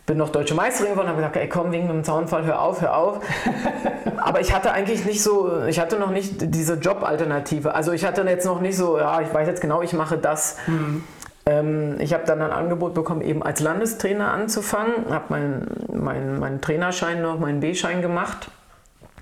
Bin 0.06 0.18
noch 0.18 0.28
deutsche 0.28 0.54
Meisterin 0.54 0.92
geworden, 0.92 1.08
habe 1.08 1.18
gesagt, 1.18 1.36
ey 1.36 1.48
komm, 1.48 1.72
wegen 1.72 1.88
dem 1.88 2.04
Zaunfall, 2.04 2.44
hör 2.44 2.62
auf, 2.62 2.80
hör 2.80 2.96
auf. 2.96 3.20
aber 4.18 4.40
ich 4.40 4.54
hatte 4.54 4.72
eigentlich 4.72 5.04
nicht 5.04 5.22
so, 5.22 5.64
ich 5.66 5.80
hatte 5.80 5.98
noch 5.98 6.10
nicht 6.10 6.54
diese 6.54 6.74
Jobalternative. 6.74 7.74
Also 7.74 7.92
ich 7.92 8.04
hatte 8.04 8.22
jetzt 8.22 8.46
noch 8.46 8.60
nicht 8.60 8.76
so, 8.76 8.98
ja, 8.98 9.20
ich 9.20 9.34
weiß 9.34 9.48
jetzt 9.48 9.60
genau, 9.60 9.82
ich 9.82 9.92
mache 9.92 10.16
das. 10.16 10.58
Ähm, 11.46 11.96
ich 12.00 12.12
habe 12.12 12.24
dann 12.24 12.42
ein 12.42 12.50
Angebot 12.50 12.94
bekommen, 12.94 13.20
eben 13.20 13.42
als 13.42 13.60
Landestrainer 13.60 14.32
anzufangen, 14.32 15.10
habe 15.10 15.26
meinen 15.28 15.86
mein, 15.92 16.38
meinen 16.38 16.60
Trainerschein 16.60 17.22
noch, 17.22 17.38
meinen 17.38 17.60
B-Schein 17.60 18.02
gemacht 18.02 18.48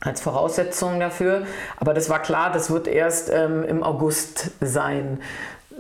als 0.01 0.21
Voraussetzung 0.21 1.01
dafür. 1.01 1.47
Aber 1.79 1.95
das 1.95 2.11
war 2.11 2.21
klar, 2.21 2.53
das 2.53 2.71
wird 2.71 2.87
erst 2.89 3.31
ähm, 3.33 3.65
im 3.65 3.83
August 3.83 4.51
sein. 4.61 5.21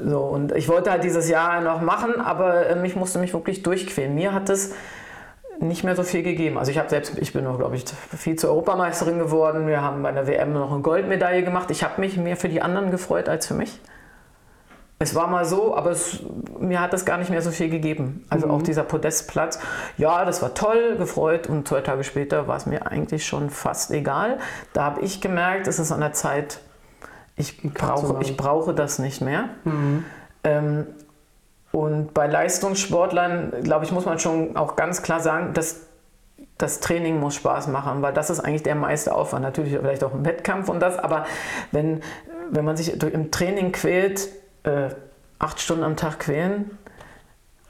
So, 0.02 0.20
und 0.20 0.52
ich 0.52 0.68
wollte 0.68 0.90
halt 0.90 1.04
dieses 1.04 1.28
Jahr 1.28 1.60
noch 1.60 1.80
machen, 1.80 2.20
aber 2.20 2.68
ähm, 2.68 2.84
ich 2.84 2.96
musste 2.96 3.18
mich 3.18 3.32
wirklich 3.32 3.62
durchquälen. 3.62 4.14
Mir 4.14 4.32
hat 4.32 4.48
es 4.48 4.74
nicht 5.60 5.84
mehr 5.84 5.94
so 5.94 6.02
viel 6.02 6.22
gegeben. 6.22 6.58
Also 6.58 6.70
ich 6.70 6.78
habe 6.78 6.88
selbst, 6.88 7.16
ich 7.18 7.32
bin 7.32 7.44
noch, 7.44 7.58
glaube 7.58 7.76
ich, 7.76 7.84
viel 8.16 8.36
zur 8.36 8.50
Europameisterin 8.50 9.18
geworden. 9.18 9.66
Wir 9.66 9.82
haben 9.82 10.02
bei 10.02 10.12
der 10.12 10.26
WM 10.26 10.52
noch 10.52 10.72
eine 10.72 10.82
Goldmedaille 10.82 11.44
gemacht. 11.44 11.70
Ich 11.70 11.84
habe 11.84 12.00
mich 12.00 12.16
mehr 12.16 12.36
für 12.36 12.48
die 12.48 12.60
anderen 12.60 12.90
gefreut 12.90 13.28
als 13.28 13.46
für 13.46 13.54
mich. 13.54 13.80
Es 14.98 15.14
war 15.14 15.26
mal 15.26 15.44
so, 15.44 15.76
aber 15.76 15.90
es, 15.90 16.20
mir 16.58 16.80
hat 16.80 16.92
das 16.92 17.04
gar 17.04 17.18
nicht 17.18 17.30
mehr 17.30 17.42
so 17.42 17.50
viel 17.50 17.68
gegeben. 17.68 18.24
Also 18.30 18.48
auch 18.48 18.62
dieser 18.62 18.84
Podestplatz. 18.84 19.58
Ja, 19.98 20.24
das 20.24 20.40
war 20.40 20.54
toll, 20.54 20.96
gefreut 20.96 21.48
und 21.48 21.68
zwei 21.68 21.80
Tage 21.80 22.04
später 22.04 22.48
war 22.48 22.56
es 22.56 22.66
mir 22.66 22.86
eigentlich 22.86 23.26
schon 23.26 23.50
fast 23.50 23.90
egal. 23.90 24.38
Da 24.72 24.84
habe 24.84 25.00
ich 25.02 25.20
gemerkt, 25.20 25.66
es 25.66 25.78
ist 25.78 25.92
an 25.92 26.00
der 26.00 26.12
Zeit, 26.12 26.60
ich 27.36 27.60
brauche, 27.62 28.22
ich 28.22 28.36
brauche 28.36 28.74
das 28.74 28.98
nicht 28.98 29.20
mehr. 29.20 29.48
Ähm, 30.44 30.86
und 31.72 32.14
bei 32.14 32.28
Leistungssportlern, 32.28 33.52
glaube 33.62 33.84
ich, 33.84 33.90
muss 33.90 34.06
man 34.06 34.18
schon 34.18 34.56
auch 34.56 34.76
ganz 34.76 35.02
klar 35.02 35.20
sagen, 35.20 35.54
dass 35.54 35.86
das 36.58 36.80
Training 36.80 37.18
muss 37.18 37.34
Spaß 37.34 37.66
machen, 37.68 38.00
weil 38.02 38.12
das 38.12 38.30
ist 38.30 38.40
eigentlich 38.40 38.62
der 38.62 38.76
meiste 38.76 39.14
Aufwand. 39.14 39.42
Natürlich 39.42 39.76
vielleicht 39.76 40.04
auch 40.04 40.14
im 40.14 40.24
Wettkampf 40.24 40.68
und 40.68 40.80
das, 40.80 40.98
aber 40.98 41.26
wenn, 41.72 42.00
wenn 42.50 42.64
man 42.64 42.76
sich 42.76 43.02
im 43.02 43.30
Training 43.32 43.72
quält, 43.72 44.28
äh, 44.62 44.90
acht 45.38 45.60
Stunden 45.60 45.82
am 45.82 45.96
Tag 45.96 46.20
quälen 46.20 46.78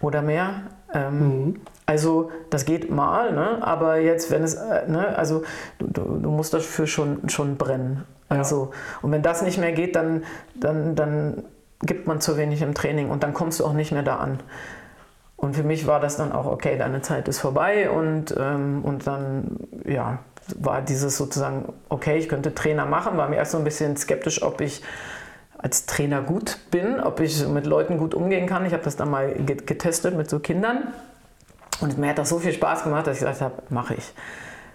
oder 0.01 0.21
mehr, 0.21 0.65
ähm, 0.93 1.63
also 1.87 2.31
das 2.51 2.65
geht 2.67 2.91
mal, 2.91 3.33
ne? 3.33 3.59
aber 3.63 3.97
jetzt, 3.97 4.31
wenn 4.31 4.43
es, 4.43 4.55
äh, 4.55 4.87
ne? 4.89 5.17
also 5.17 5.45
du, 5.79 5.87
du, 5.87 6.19
du 6.19 6.31
musst 6.31 6.55
dafür 6.55 6.87
schon, 6.87 7.29
schon 7.29 7.57
brennen. 7.57 8.05
Also, 8.29 8.71
und 9.03 9.13
wenn 9.13 9.23
das 9.23 9.43
nicht 9.43 9.59
mehr 9.59 9.73
geht, 9.73 9.97
dann, 9.97 10.25
dann, 10.55 10.97
dann 10.97 11.45
gibt 11.81 12.07
man 12.07 12.21
zu 12.21 12.37
wenig 12.37 12.63
im 12.63 12.75
Training 12.75 13.11
und 13.11 13.23
dann 13.23 13.35
kommst 13.35 13.61
du 13.61 13.65
auch 13.67 13.75
nicht 13.75 13.93
mehr 13.93 14.03
da 14.03 14.17
an. 14.17 14.41
Und 15.37 15.55
für 15.55 15.63
mich 15.63 15.87
war 15.87 16.01
das 16.01 16.17
dann 16.17 16.33
auch, 16.33 16.47
okay, 16.47 16.79
deine 16.79 17.03
Zeit 17.03 17.29
ist 17.29 17.39
vorbei 17.39 17.91
und, 17.91 18.35
ähm, 18.39 18.83
und 18.83 19.07
dann, 19.07 19.59
ja, 19.85 20.19
war 20.57 20.81
dieses 20.81 21.17
sozusagen, 21.17 21.73
okay, 21.89 22.17
ich 22.17 22.29
könnte 22.29 22.55
Trainer 22.55 22.87
machen, 22.87 23.17
war 23.17 23.29
mir 23.29 23.37
erst 23.37 23.53
so 23.53 23.59
ein 23.59 23.65
bisschen 23.65 23.97
skeptisch, 23.97 24.43
ob 24.43 24.61
ich 24.61 24.83
als 25.59 25.87
Trainer 25.87 26.23
gut 26.23 26.59
bin, 26.71 27.01
ob 27.01 27.21
ich 27.21 27.47
mit 27.49 27.67
Leuten 27.67 27.99
gut 27.99 28.15
umgehen 28.15 28.47
kann. 28.47 28.67
Ich 28.67 28.73
habe 28.73 28.83
das 28.83 28.97
dann 28.97 29.11
mal 29.11 29.33
ge- 29.35 29.57
getestet 29.57 30.17
mit 30.17 30.29
so 30.29 30.39
Kindern 30.39 30.89
und 31.81 31.99
mir 31.99 32.11
hat 32.11 32.19
das 32.19 32.29
so 32.29 32.39
viel 32.39 32.53
Spaß 32.53 32.85
gemacht, 32.85 33.07
dass 33.07 33.17
ich 33.17 33.21
gesagt 33.21 33.41
habe, 33.41 33.63
mache 33.71 33.95
ich. 33.95 34.13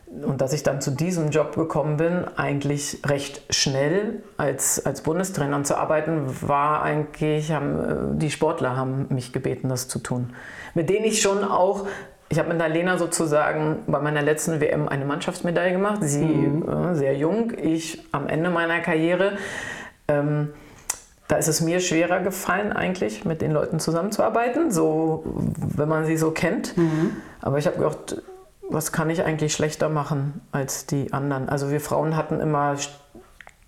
Und 0.09 0.41
dass 0.41 0.53
ich 0.53 0.63
dann 0.63 0.81
zu 0.81 0.89
diesem 0.89 1.29
Job 1.29 1.55
gekommen 1.55 1.97
bin, 1.97 2.25
eigentlich 2.35 2.99
recht 3.05 3.43
schnell 3.53 4.23
als, 4.37 4.83
als 4.83 5.01
Bundestrainer 5.01 5.63
zu 5.63 5.77
arbeiten, 5.77 6.25
war 6.41 6.81
eigentlich, 6.81 7.51
haben, 7.51 7.79
äh, 7.79 8.17
die 8.17 8.31
Sportler 8.31 8.75
haben 8.75 9.05
mich 9.09 9.33
gebeten, 9.33 9.69
das 9.69 9.87
zu 9.87 9.99
tun. 9.99 10.33
Mit 10.73 10.89
denen 10.89 11.05
ich 11.05 11.21
schon 11.21 11.43
auch, 11.43 11.85
ich 12.29 12.39
habe 12.39 12.49
mit 12.49 12.59
der 12.59 12.69
Lena 12.69 12.97
sozusagen 12.97 13.83
bei 13.85 13.99
meiner 13.99 14.23
letzten 14.23 14.59
WM 14.59 14.87
eine 14.87 15.05
Mannschaftsmedaille 15.05 15.73
gemacht. 15.73 15.99
Sie 16.01 16.23
äh, 16.23 16.95
sehr 16.95 17.15
jung, 17.15 17.53
ich 17.61 18.03
am 18.11 18.27
Ende 18.27 18.49
meiner 18.49 18.79
Karriere. 18.79 19.33
Ähm, 20.07 20.49
da 21.27 21.35
ist 21.35 21.47
es 21.47 21.61
mir 21.61 21.79
schwerer 21.79 22.21
gefallen, 22.21 22.73
eigentlich 22.73 23.25
mit 23.25 23.43
den 23.43 23.51
Leuten 23.51 23.79
zusammenzuarbeiten, 23.79 24.71
so 24.71 25.23
wenn 25.75 25.87
man 25.87 26.05
sie 26.05 26.17
so 26.17 26.31
kennt. 26.31 26.73
Aber 27.41 27.59
ich 27.59 27.67
habe 27.67 27.77
gedacht, 27.77 28.23
was 28.69 28.91
kann 28.91 29.09
ich 29.09 29.23
eigentlich 29.23 29.53
schlechter 29.53 29.89
machen 29.89 30.41
als 30.51 30.85
die 30.85 31.11
anderen? 31.13 31.49
Also 31.49 31.71
wir 31.71 31.81
Frauen 31.81 32.15
hatten 32.15 32.39
immer 32.39 32.73
st- 32.73 32.89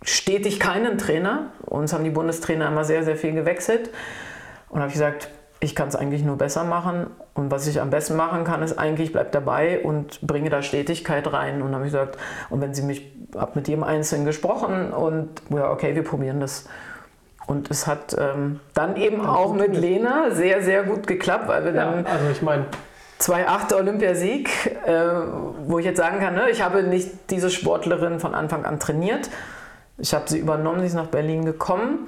stetig 0.03 0.59
keinen 0.59 0.97
Trainer. 0.97 1.47
Uns 1.65 1.93
haben 1.93 2.03
die 2.03 2.09
Bundestrainer 2.11 2.67
immer 2.67 2.83
sehr, 2.83 3.03
sehr 3.03 3.15
viel 3.15 3.33
gewechselt. 3.33 3.89
Und 4.69 4.79
habe 4.79 4.87
ich 4.87 4.93
gesagt, 4.93 5.29
ich 5.59 5.75
kann 5.75 5.89
es 5.89 5.95
eigentlich 5.95 6.23
nur 6.23 6.37
besser 6.37 6.63
machen. 6.63 7.07
Und 7.33 7.51
was 7.51 7.67
ich 7.67 7.81
am 7.81 7.89
besten 7.89 8.15
machen 8.15 8.43
kann, 8.43 8.63
ist 8.63 8.77
eigentlich, 8.79 9.11
bleib 9.11 9.31
dabei 9.31 9.81
und 9.83 10.21
bringe 10.21 10.49
da 10.49 10.61
Stetigkeit 10.61 11.31
rein. 11.31 11.55
Und 11.61 11.67
dann 11.71 11.75
habe 11.75 11.85
ich 11.85 11.91
gesagt, 11.91 12.17
und 12.49 12.61
wenn 12.61 12.73
sie 12.73 12.81
mich, 12.81 13.11
habe 13.35 13.51
mit 13.55 13.67
jedem 13.67 13.83
Einzelnen 13.83 14.25
gesprochen 14.25 14.91
und 14.91 15.29
ja, 15.49 15.69
okay, 15.71 15.93
wir 15.95 16.03
probieren 16.03 16.39
das. 16.39 16.67
Und 17.47 17.69
es 17.69 17.85
hat 17.85 18.15
ähm, 18.17 18.59
dann 18.73 18.95
eben 18.95 19.25
auch 19.25 19.53
mit 19.53 19.75
Lena 19.75 20.31
sehr, 20.31 20.61
sehr 20.63 20.83
gut 20.83 21.05
geklappt, 21.05 21.47
weil 21.47 21.65
wir 21.65 21.73
Ja, 21.73 21.91
dann 21.91 22.05
also 22.05 22.29
ich 22.31 22.41
meine, 22.41 22.65
2,8 23.21 23.75
Olympiasieg, 23.75 24.49
äh, 24.85 25.05
wo 25.65 25.77
ich 25.77 25.85
jetzt 25.85 25.97
sagen 25.97 26.19
kann, 26.19 26.33
ne, 26.33 26.49
ich 26.49 26.63
habe 26.63 26.81
nicht 26.83 27.29
diese 27.29 27.51
Sportlerin 27.51 28.19
von 28.19 28.33
Anfang 28.33 28.65
an 28.65 28.79
trainiert. 28.79 29.29
Ich 29.99 30.13
habe 30.13 30.27
sie 30.27 30.39
übernommen, 30.39 30.79
sie 30.79 30.87
ist 30.87 30.95
nach 30.95 31.07
Berlin 31.07 31.45
gekommen 31.45 32.07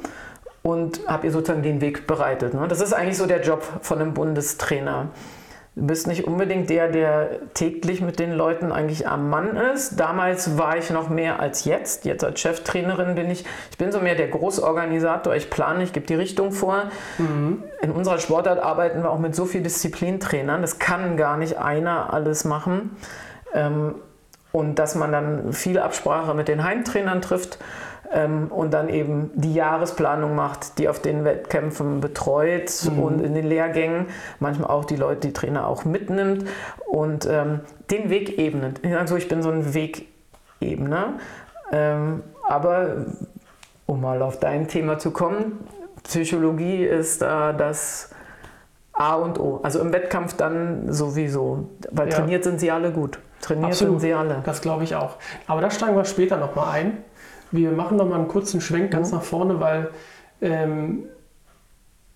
und 0.64 1.08
habe 1.08 1.28
ihr 1.28 1.32
sozusagen 1.32 1.62
den 1.62 1.82
Weg 1.82 2.08
bereitet. 2.08 2.56
Ne? 2.56 2.68
Das 2.68 2.82
ist 2.82 2.94
eigentlich 2.94 3.18
so 3.18 3.28
der 3.28 3.42
Job 3.42 3.64
von 3.82 4.00
einem 4.00 4.16
Bundestrainer. 4.16 5.10
Du 5.76 5.88
bist 5.88 6.06
nicht 6.06 6.28
unbedingt 6.28 6.70
der, 6.70 6.88
der 6.90 7.54
täglich 7.56 8.00
mit 8.00 8.20
den 8.20 8.34
Leuten 8.34 8.72
eigentlich 8.72 9.08
am 9.08 9.32
Mann 9.32 9.56
ist. 9.56 10.00
Damals 10.00 10.56
war 10.56 10.78
ich 10.78 10.92
noch 10.92 11.10
mehr 11.10 11.40
als 11.40 11.66
jetzt. 11.66 12.06
Jetzt 12.06 12.24
als 12.24 12.40
Cheftrainerin 12.40 13.16
bin 13.16 13.32
ich, 13.32 13.44
ich 13.72 13.78
bin 13.80 13.92
so 13.92 14.00
mehr 14.00 14.14
der 14.14 14.28
Großorganisator. 14.28 15.36
Ich 15.36 15.50
plane, 15.50 15.84
ich 15.84 15.92
gebe 15.92 16.06
die 16.06 16.14
Richtung 16.14 16.52
vor. 16.52 16.92
In 17.18 17.92
unserer 17.92 18.20
Sportart 18.20 18.60
arbeiten 18.60 19.02
wir 19.02 19.10
auch 19.10 19.18
mit 19.18 19.34
so 19.34 19.46
vielen 19.46 19.64
Disziplintrainern. 19.64 20.62
Das 20.62 20.78
kann 20.78 21.18
gar 21.18 21.38
nicht 21.38 21.58
einer 21.58 22.14
alles 22.14 22.46
machen. 22.46 22.96
Ähm, 23.56 23.96
und 24.52 24.78
dass 24.78 24.94
man 24.94 25.12
dann 25.12 25.54
viel 25.54 25.80
Absprache 25.80 26.36
mit 26.36 26.48
den 26.48 26.64
Heimtrainern 26.64 27.24
trifft 27.24 27.58
ähm, 28.14 28.48
und 28.50 28.74
dann 28.74 28.90
eben 28.90 29.32
die 29.34 29.54
Jahresplanung 29.54 30.36
macht, 30.36 30.78
die 30.78 30.88
auf 30.88 31.00
den 31.02 31.26
Wettkämpfen 31.26 32.00
betreut 32.00 32.72
und 33.02 33.20
in 33.22 33.34
den 33.34 33.46
Lehrgängen 33.48 34.08
manchmal 34.40 34.70
auch 34.70 34.86
die 34.86 34.96
Leute, 34.96 35.28
die 35.28 35.34
Trainer 35.34 35.68
auch 35.68 35.84
mitnimmt 35.86 36.46
und 36.86 37.26
ähm, 37.30 37.62
den 37.92 38.10
Weg 38.10 38.38
ebnet. 38.38 38.80
Ich 38.84 38.92
sage 38.92 39.08
so, 39.08 39.16
ich 39.16 39.28
bin 39.28 39.42
so 39.42 39.50
ein 39.50 39.74
Wegebner. 39.74 41.14
Ähm, 41.72 42.24
aber 42.48 43.06
um 43.86 44.02
mal 44.02 44.22
auf 44.22 44.40
dein 44.40 44.68
Thema 44.68 45.00
zu 45.00 45.12
kommen, 45.12 45.68
Psychologie 46.04 46.84
ist 46.86 47.22
da 47.22 47.54
das 47.54 48.10
A 48.94 49.16
und 49.16 49.40
O. 49.40 49.60
Also 49.64 49.80
im 49.80 49.92
Wettkampf 49.92 50.36
dann 50.36 50.92
sowieso. 50.92 51.70
Weil 51.92 52.10
Ja. 52.10 52.18
trainiert 52.18 52.44
sind 52.44 52.60
sie 52.60 52.70
alle 52.70 52.92
gut. 52.92 53.18
Trainiert 53.42 53.72
Absolut. 53.72 54.00
sind 54.00 54.08
sie 54.10 54.14
alle. 54.14 54.42
das 54.46 54.62
glaube 54.62 54.84
ich 54.84 54.96
auch. 54.96 55.16
Aber 55.48 55.62
da 55.62 55.72
steigen 55.72 55.96
wir 55.96 56.06
später 56.06 56.38
nochmal 56.38 56.70
ein. 56.72 56.98
Wir 57.54 57.72
machen 57.72 57.96
nochmal 57.98 58.20
einen 58.20 58.28
kurzen 58.28 58.60
Schwenk 58.60 58.92
ganz 58.92 59.12
Mhm. 59.12 59.18
nach 59.18 59.24
vorne, 59.24 59.60
weil 59.62 59.90
ähm, 60.42 61.06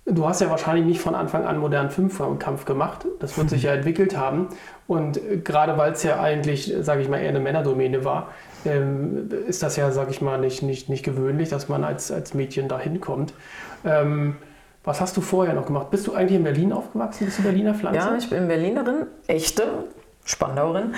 Du 0.10 0.26
hast 0.26 0.39
ja 0.39 0.50
wahrscheinlich 0.50 0.86
nicht 0.86 1.02
von 1.02 1.15
Anfang 1.15 1.43
an 1.45 1.58
modernen 1.58 1.89
Fünfkampf 1.89 2.63
gemacht. 2.63 3.06
Das 3.19 3.38
wird 3.38 3.50
sich 3.50 3.63
ja 3.63 3.73
entwickelt 3.73 4.17
haben. 4.17 4.47
Und 4.88 5.19
gerade 5.43 5.78
weil 5.78 5.91
es 5.91 6.04
ja 6.04 6.21
eigentlich, 6.21 6.73
sage 6.80 7.02
ich 7.02 7.10
mal, 7.10 7.17
eher 7.17 7.28
eine 7.28 7.41
Männerdomäne 7.41 8.06
war, 8.06 8.30
ähm, 8.63 9.30
ist 9.50 9.63
das 9.63 9.76
ja, 9.76 9.91
sage 9.91 10.12
ich 10.12 10.21
mal, 10.21 10.38
nicht, 10.39 10.63
nicht, 10.63 10.88
nicht 10.88 11.04
gewöhnlich, 11.04 11.50
dass 11.50 11.67
man 11.67 11.84
als, 11.84 12.10
als 12.10 12.34
Mädchen 12.34 12.69
da 12.69 12.80
hinkommt. 12.80 13.34
Ähm, 13.84 14.38
was 14.86 15.02
hast 15.02 15.17
du 15.17 15.21
vorher 15.21 15.54
noch 15.54 15.65
gemacht? 15.65 15.91
Bist 15.91 16.08
du 16.08 16.13
eigentlich 16.13 16.38
in 16.38 16.45
Berlin 16.45 16.71
aufgewachsen? 16.71 17.26
Bist 17.26 17.39
du 17.39 17.43
Berliner 17.43 17.73
Pflanze? 17.73 18.00
Ja, 18.00 18.15
ich 18.17 18.30
bin 18.30 18.47
Berlinerin, 18.47 19.08
echte 19.28 19.63
Spandauerin, 20.27 20.93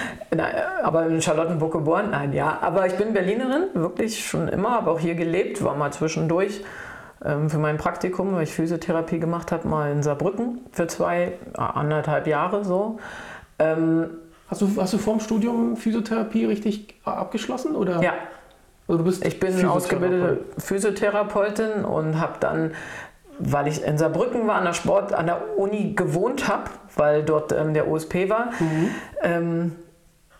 aber 0.83 1.05
in 1.05 1.21
Charlottenburg 1.21 1.71
geboren. 1.71 2.09
Nein, 2.11 2.33
ja, 2.33 2.57
aber 2.61 2.87
ich 2.87 2.93
bin 2.93 3.13
Berlinerin, 3.13 3.67
wirklich 3.75 4.27
schon 4.27 4.47
immer, 4.47 4.71
habe 4.71 4.89
auch 4.89 4.99
hier 4.99 5.13
gelebt, 5.13 5.63
war 5.63 5.75
mal 5.75 5.93
zwischendurch 5.93 6.63
ähm, 7.23 7.49
für 7.49 7.59
mein 7.59 7.77
Praktikum, 7.77 8.33
weil 8.33 8.43
ich 8.43 8.53
Physiotherapie 8.53 9.19
gemacht 9.19 9.51
habe, 9.51 9.67
mal 9.67 9.91
in 9.91 10.01
Saarbrücken 10.01 10.61
für 10.71 10.87
zwei, 10.87 11.33
äh, 11.53 11.61
anderthalb 11.61 12.25
Jahre 12.25 12.65
so. 12.65 12.99
Ähm, 13.59 14.09
hast, 14.49 14.61
du, 14.61 14.69
hast 14.77 14.93
du 14.93 14.97
vor 14.97 15.13
dem 15.13 15.19
Studium 15.19 15.77
Physiotherapie 15.77 16.45
richtig 16.45 16.95
abgeschlossen? 17.03 17.75
Oder? 17.75 18.01
Ja. 18.01 18.13
Also 18.87 18.97
du 18.97 19.03
bist 19.03 19.23
ich 19.23 19.39
bin 19.39 19.63
ausgebildete 19.65 20.39
Physiotherapeutin 20.57 21.85
und 21.85 22.19
habe 22.19 22.37
dann 22.39 22.71
weil 23.39 23.67
ich 23.67 23.83
in 23.83 23.97
Saarbrücken 23.97 24.47
war, 24.47 24.55
an 24.55 24.65
der 24.65 24.73
Sport, 24.73 25.13
an 25.13 25.25
der 25.25 25.57
Uni 25.57 25.93
gewohnt 25.95 26.47
habe, 26.47 26.69
weil 26.95 27.23
dort 27.23 27.51
ähm, 27.51 27.73
der 27.73 27.87
OSP 27.87 28.29
war, 28.29 28.51
mhm. 28.59 28.89
ähm, 29.21 29.75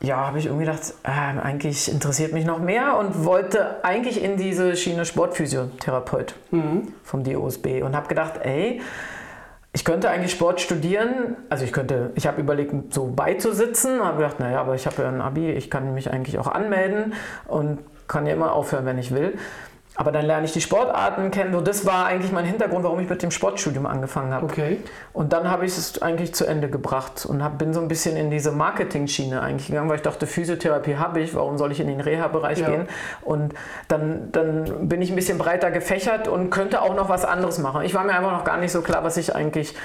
ja, 0.01 0.27
habe 0.27 0.39
ich 0.39 0.45
irgendwie 0.45 0.65
gedacht, 0.65 0.93
äh, 1.03 1.09
eigentlich 1.09 1.91
interessiert 1.91 2.31
mich 2.31 2.45
noch 2.45 2.59
mehr 2.59 2.97
und 2.97 3.25
wollte 3.25 3.83
eigentlich 3.83 4.23
in 4.23 4.37
diese 4.37 4.75
Schiene 4.75 5.05
Sportphysiotherapeut 5.05 6.35
mhm. 6.51 6.93
vom 7.03 7.23
DOSB 7.23 7.81
und 7.83 7.95
habe 7.95 8.07
gedacht, 8.07 8.39
ey, 8.41 8.81
ich 9.71 9.85
könnte 9.85 10.09
eigentlich 10.09 10.31
Sport 10.31 10.61
studieren, 10.61 11.35
also 11.49 11.63
ich 11.63 11.73
könnte, 11.73 12.11
ich 12.15 12.27
habe 12.27 12.41
überlegt, 12.41 12.93
so 12.93 13.07
beizusitzen, 13.07 14.03
habe 14.03 14.17
gedacht, 14.17 14.39
naja, 14.39 14.61
aber 14.61 14.75
ich 14.75 14.85
habe 14.87 15.03
ja 15.03 15.09
ein 15.09 15.21
Abi, 15.21 15.51
ich 15.51 15.69
kann 15.69 15.93
mich 15.93 16.11
eigentlich 16.11 16.39
auch 16.39 16.47
anmelden 16.47 17.13
und 17.45 17.79
kann 18.07 18.25
ja 18.25 18.33
immer 18.33 18.53
aufhören, 18.53 18.85
wenn 18.85 18.97
ich 18.97 19.13
will. 19.13 19.37
Aber 19.99 20.13
dann 20.13 20.25
lerne 20.25 20.45
ich 20.45 20.53
die 20.53 20.61
Sportarten 20.61 21.29
kennen. 21.29 21.51
So, 21.51 21.59
das 21.59 21.85
war 21.85 22.05
eigentlich 22.05 22.31
mein 22.31 22.45
Hintergrund, 22.45 22.85
warum 22.85 23.01
ich 23.01 23.09
mit 23.09 23.21
dem 23.21 23.31
Sportstudium 23.31 23.85
angefangen 23.85 24.33
habe. 24.33 24.45
Okay. 24.45 24.77
Und 25.11 25.33
dann 25.33 25.51
habe 25.51 25.65
ich 25.65 25.77
es 25.77 26.01
eigentlich 26.01 26.33
zu 26.33 26.45
Ende 26.45 26.69
gebracht 26.69 27.25
und 27.25 27.43
hab, 27.43 27.57
bin 27.57 27.73
so 27.73 27.81
ein 27.81 27.89
bisschen 27.89 28.15
in 28.15 28.31
diese 28.31 28.53
Marketing-Schiene 28.53 29.41
eigentlich 29.41 29.67
gegangen, 29.67 29.89
weil 29.89 29.97
ich 29.97 30.01
dachte, 30.01 30.25
Physiotherapie 30.25 30.95
habe 30.95 31.19
ich, 31.19 31.35
warum 31.35 31.57
soll 31.57 31.73
ich 31.73 31.81
in 31.81 31.87
den 31.87 31.99
Reha-Bereich 31.99 32.59
ja. 32.59 32.69
gehen? 32.69 32.87
Und 33.23 33.53
dann, 33.89 34.31
dann 34.31 34.87
bin 34.87 35.01
ich 35.01 35.09
ein 35.09 35.17
bisschen 35.17 35.37
breiter 35.37 35.69
gefächert 35.69 36.29
und 36.29 36.49
könnte 36.49 36.81
auch 36.81 36.95
noch 36.95 37.09
was 37.09 37.25
anderes 37.25 37.57
machen. 37.57 37.81
Ich 37.81 37.93
war 37.93 38.05
mir 38.05 38.13
einfach 38.13 38.31
noch 38.31 38.45
gar 38.45 38.55
nicht 38.55 38.71
so 38.71 38.81
klar, 38.81 39.03
was 39.03 39.17
ich 39.17 39.35
eigentlich 39.35 39.75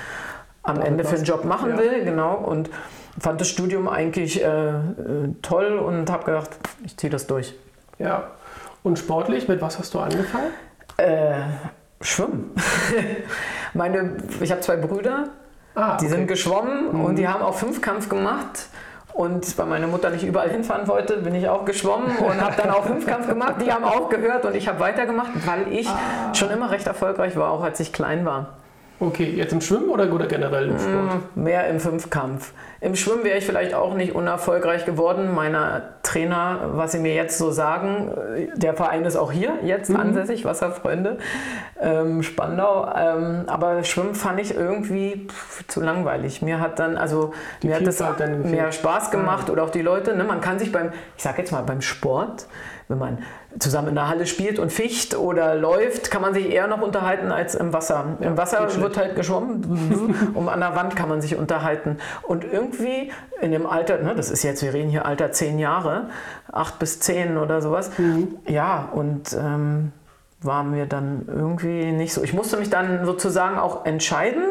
am 0.63 0.81
Ende 0.81 1.03
für 1.03 1.17
einen 1.17 1.25
Job 1.25 1.45
machen 1.45 1.71
ja. 1.71 1.79
will. 1.79 2.05
Genau. 2.05 2.37
Und 2.37 2.71
fand 3.19 3.41
das 3.41 3.49
Studium 3.49 3.89
eigentlich 3.89 4.41
äh, 4.41 4.47
äh 4.47 4.75
toll 5.43 5.77
und 5.77 6.09
habe 6.09 6.25
gedacht, 6.25 6.51
ich 6.85 6.97
ziehe 6.97 7.11
das 7.11 7.27
durch. 7.27 7.57
Ja. 7.99 8.29
Und 8.85 8.99
sportlich, 8.99 9.49
mit 9.49 9.63
was 9.63 9.79
hast 9.79 9.95
du 9.95 9.99
angefangen? 9.99 10.53
Äh, 10.99 11.33
schwimmen. 12.03 12.55
Meine, 13.75 14.19
ich 14.41 14.51
habe 14.53 14.61
zwei 14.61 14.77
Brüder, 14.77 15.31
ah, 15.75 15.97
die 15.97 16.05
okay. 16.05 16.15
sind 16.15 16.27
geschwommen 16.29 16.93
mhm. 16.93 17.05
und 17.05 17.17
die 17.17 17.27
haben 17.27 17.43
auch 17.43 17.55
Fünfkampf 17.55 18.11
gemacht. 18.11 18.69
Und 19.15 19.57
weil 19.57 19.67
meine 19.67 19.87
Mutter 19.87 20.11
nicht 20.11 20.25
überall 20.25 20.51
hinfahren 20.51 20.89
wollte, 20.89 21.19
bin 21.19 21.37
ich 21.37 21.49
auch 21.49 21.65
geschwommen 21.65 22.17
und 22.17 22.41
habe 22.41 22.57
dann 22.57 22.71
auch 22.71 22.85
Fünfkampf 22.85 23.29
gemacht. 23.29 23.55
Die 23.65 23.73
haben 23.73 23.85
aufgehört 23.85 24.45
und 24.45 24.57
ich 24.57 24.69
habe 24.69 24.81
weitergemacht, 24.81 25.31
weil 25.47 25.73
ich 25.73 25.89
ah. 25.89 26.35
schon 26.35 26.51
immer 26.51 26.71
recht 26.71 26.87
erfolgreich 26.87 27.37
war, 27.37 27.51
auch 27.51 27.63
als 27.63 27.81
ich 27.81 27.93
klein 27.93 28.27
war. 28.27 28.55
Okay, 29.01 29.33
jetzt 29.35 29.53
im 29.53 29.61
Schwimmen 29.61 29.89
oder, 29.89 30.13
oder 30.13 30.27
generell 30.27 30.69
im 30.69 30.79
Sport? 30.79 31.37
Mm, 31.37 31.43
mehr 31.43 31.69
im 31.69 31.81
Fünfkampf. 31.81 32.53
Im 32.85 32.97
Schwimmen 32.97 33.25
wäre 33.25 33.39
ich 33.39 33.47
vielleicht 33.47 33.73
auch 33.73 33.95
nicht 33.95 34.15
unerfolgreich 34.15 34.85
geworden. 34.85 35.33
Meine 35.35 35.95
Trainer, 36.03 36.73
was 36.75 36.93
sie 36.93 36.99
mir 36.99 37.15
jetzt 37.15 37.39
so 37.39 37.51
sagen, 37.51 38.13
der 38.55 38.75
Verein 38.75 39.07
ist 39.07 39.17
auch 39.17 39.33
hier 39.33 39.55
jetzt 39.63 39.89
mhm. 39.89 39.97
ansässig, 39.97 40.45
Wasserfreunde, 40.45 41.17
ähm, 41.81 42.23
Spandau. 42.23 42.87
Ähm, 42.95 43.45
aber 43.47 43.85
Schwimmen 43.85 44.15
fand 44.15 44.39
ich 44.39 44.55
irgendwie 44.55 45.27
pff, 45.31 45.67
zu 45.67 45.81
langweilig. 45.81 46.43
Mir 46.43 46.61
hat 46.61 46.79
dann, 46.79 46.99
also 46.99 47.33
die 47.63 47.69
mir 47.69 47.77
hat 47.77 47.87
das 47.87 48.03
mehr 48.45 48.71
Spaß 48.71 49.11
gemacht 49.11 49.49
oder 49.49 49.63
auch 49.63 49.71
die 49.71 49.81
Leute. 49.81 50.15
Ne? 50.15 50.25
Man 50.25 50.43
kann 50.43 50.59
sich 50.59 50.71
beim, 50.71 50.93
ich 51.17 51.23
sag 51.23 51.39
jetzt 51.39 51.53
mal 51.53 51.63
beim 51.63 51.81
Sport, 51.81 52.47
wenn 52.89 52.99
man 52.99 53.19
zusammen 53.59 53.89
in 53.89 53.95
der 53.95 54.09
Halle 54.09 54.27
spielt 54.27 54.59
und 54.59 54.71
ficht 54.71 55.17
oder 55.17 55.55
läuft, 55.55 56.11
kann 56.11 56.21
man 56.21 56.35
sich 56.35 56.51
eher 56.51 56.67
noch 56.67 56.83
unterhalten 56.83 57.33
als 57.33 57.55
im 57.55 57.73
Wasser. 57.73 58.17
Ja, 58.21 58.29
Im 58.29 58.37
Wasser 58.37 58.69
wird 58.81 58.97
halt 58.97 59.17
geschwommen 59.17 60.33
und 60.35 60.49
an 60.51 60.61
der 60.61 60.77
Wand 60.77 60.95
kann 60.95 61.09
man 61.09 61.21
sich 61.21 61.37
unterhalten. 61.37 61.99
Und 62.23 62.45
irgendwie 62.45 63.11
in 63.41 63.53
dem 63.53 63.67
Alter, 63.67 63.99
ne, 63.99 64.15
das 64.15 64.31
ist 64.31 64.43
jetzt, 64.43 64.63
wir 64.63 64.75
reden 64.75 64.91
hier 64.91 65.07
Alter 65.07 65.33
zehn 65.33 65.59
Jahre, 65.59 66.09
acht 66.53 66.79
bis 66.79 67.01
zehn 67.01 67.39
oder 67.39 67.63
sowas, 67.63 67.91
mhm. 67.99 68.37
ja, 68.47 68.89
und 68.93 69.33
ähm, 69.33 69.93
war 70.43 70.63
mir 70.63 70.87
dann 70.87 71.25
irgendwie 71.27 71.91
nicht 71.93 72.13
so. 72.13 72.23
Ich 72.23 72.35
musste 72.35 72.59
mich 72.59 72.69
dann 72.69 73.07
sozusagen 73.07 73.59
auch 73.59 73.87
entscheiden, 73.87 74.45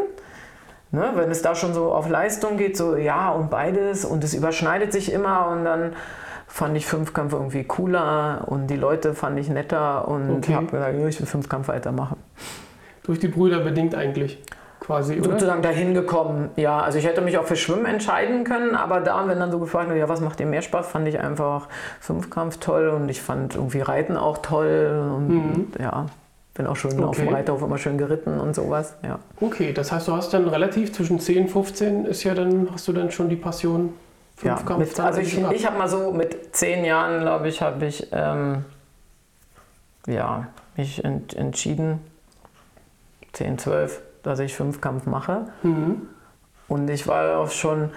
ne, 0.92 1.12
wenn 1.14 1.30
es 1.30 1.44
da 1.44 1.54
schon 1.54 1.74
so 1.74 1.92
auf 1.92 2.10
Leistung 2.10 2.58
geht, 2.58 2.78
so 2.78 2.96
ja 2.96 3.30
und 3.30 3.50
beides 3.50 4.06
und 4.06 4.24
es 4.24 4.34
überschneidet 4.34 4.92
sich 4.92 5.12
immer 5.12 5.48
und 5.50 5.66
dann 5.66 5.94
fand 6.54 6.78
ich 6.78 6.86
Fünfkampf 6.86 7.34
irgendwie 7.34 7.64
cooler 7.64 8.44
und 8.46 8.68
die 8.68 8.76
Leute 8.76 9.16
fand 9.16 9.40
ich 9.40 9.50
netter 9.50 10.08
und 10.08 10.30
okay. 10.30 10.54
habe 10.54 10.68
gesagt, 10.68 10.96
ich 10.96 11.20
will 11.20 11.26
Fünfkampf 11.26 11.68
weitermachen. 11.68 12.18
Durch 13.02 13.18
die 13.18 13.28
Brüder 13.28 13.62
bedingt 13.62 13.96
eigentlich 13.96 14.38
quasi, 14.80 15.18
oder? 15.20 15.32
Sozusagen 15.32 15.64
dahin 15.64 15.96
gekommen, 15.96 16.52
ja. 16.56 16.80
Also 16.80 17.00
ich 17.00 17.08
hätte 17.08 17.22
mich 17.22 17.40
auch 17.40 17.46
für 17.46 17.56
Schwimmen 17.56 17.86
entscheiden 17.86 18.44
können, 18.44 18.76
aber 18.76 19.00
da, 19.00 19.28
wenn 19.28 19.40
dann 19.40 19.50
so 19.50 19.58
gefragt 19.58 19.90
wird, 19.90 19.98
ja, 19.98 20.08
was 20.08 20.22
macht 20.22 20.40
dir 20.40 20.46
mehr 20.46 20.62
Spaß, 20.62 20.86
fand 20.86 21.08
ich 21.08 21.20
einfach 21.20 21.70
Fünfkampf 22.00 22.58
toll 22.58 22.90
und 22.90 23.10
ich 23.10 23.20
fand 23.20 23.56
irgendwie 23.56 23.82
Reiten 23.82 24.16
auch 24.16 24.38
toll 24.38 25.12
und 25.16 25.30
mhm. 25.30 25.68
ja. 25.80 26.06
Bin 26.54 26.68
auch 26.68 26.76
schon 26.76 26.94
okay. 26.94 27.04
auf 27.04 27.18
dem 27.18 27.30
Reiterhof 27.30 27.64
immer 27.64 27.80
schön 27.80 27.98
geritten 27.98 28.40
und 28.40 28.54
sowas, 28.54 28.96
ja. 29.02 29.18
Okay, 29.42 29.74
das 29.74 29.92
heißt, 29.92 30.08
du 30.08 30.12
hast 30.12 30.36
dann 30.36 30.48
relativ 30.48 30.94
zwischen 30.94 31.20
10 31.20 31.46
und 31.46 31.50
15 31.50 32.06
ist 32.06 32.24
ja 32.24 32.36
dann, 32.36 32.68
hast 32.72 32.88
du 32.88 32.94
dann 32.94 33.10
schon 33.10 33.28
die 33.28 33.38
Passion 33.38 33.96
ja, 34.42 34.60
mit, 34.78 35.00
also 35.00 35.22
ich, 35.22 35.38
ich 35.38 35.66
habe 35.66 35.78
mal 35.78 35.88
so 35.88 36.12
mit 36.12 36.56
zehn 36.56 36.84
Jahren, 36.84 37.22
glaube 37.22 37.48
ich, 37.48 37.62
habe 37.62 37.86
ich 37.86 38.08
ähm, 38.12 38.66
ja, 40.08 40.48
mich 40.76 41.04
ent, 41.04 41.36
entschieden, 41.36 42.00
10, 43.34 43.58
12, 43.58 44.02
dass 44.24 44.40
ich 44.40 44.54
Fünfkampf 44.54 45.06
mache. 45.06 45.48
Mhm. 45.64 46.08
Und 46.68 46.90
ich 46.90 47.08
war 47.08 47.38
auch 47.38 47.52
schon, 47.52 47.92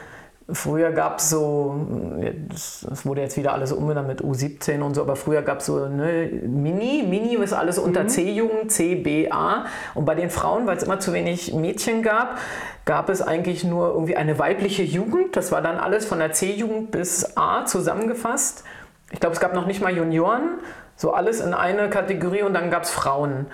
früher 0.53 0.93
gab 0.93 1.19
es 1.19 1.31
so, 1.31 1.87
es 2.21 3.05
wurde 3.05 3.21
jetzt 3.21 3.37
wieder 3.37 3.53
alles 3.53 3.73
umbenannt 3.73 4.07
mit 4.07 4.23
U17 4.23 4.81
und 4.81 4.95
so, 4.95 5.03
aber 5.03 5.17
früher 5.17 5.43
gab 5.43 5.59
es 5.59 5.67
so 5.67 5.83
eine 5.83 6.29
Mini, 6.47 7.05
Mini 7.09 7.35
ist 7.37 7.53
alles 7.53 7.79
unter 7.79 8.05
mhm. 8.05 8.09
C-Jugend, 8.09 8.71
C, 8.71 8.95
B, 8.95 9.31
A. 9.31 9.67
Und 9.95 10.05
bei 10.05 10.15
den 10.15 10.31
Frauen, 10.31 10.67
weil 10.67 10.77
es 10.77 10.85
immer 10.85 11.01
zu 11.01 11.13
wenig 11.13 11.53
Mädchen 11.53 12.03
gab, 12.03 12.39
gab 12.85 13.09
es 13.09 13.23
eigentlich 13.23 13.65
nur 13.65 13.89
irgendwie 13.89 14.17
eine 14.17 14.39
weibliche 14.39 14.85
Jugend. 14.85 15.37
Das 15.37 15.51
war 15.51 15.63
dann 15.63 15.79
alles 15.79 16.07
von 16.07 16.21
der 16.21 16.33
C-Jugend 16.33 16.93
bis 16.93 17.37
A 17.37 17.65
zusammengefasst. 17.65 18.63
Ich 19.11 19.19
glaube, 19.19 19.35
es 19.35 19.41
gab 19.41 19.53
noch 19.53 19.67
nicht 19.67 19.83
mal 19.83 19.97
Junioren, 19.97 20.59
so 20.97 21.13
alles 21.13 21.41
in 21.41 21.55
eine 21.55 21.91
Kategorie 21.91 22.43
und 22.43 22.55
dann 22.55 22.71
gab 22.71 22.85
es 22.85 22.91
Frauen. 22.91 23.47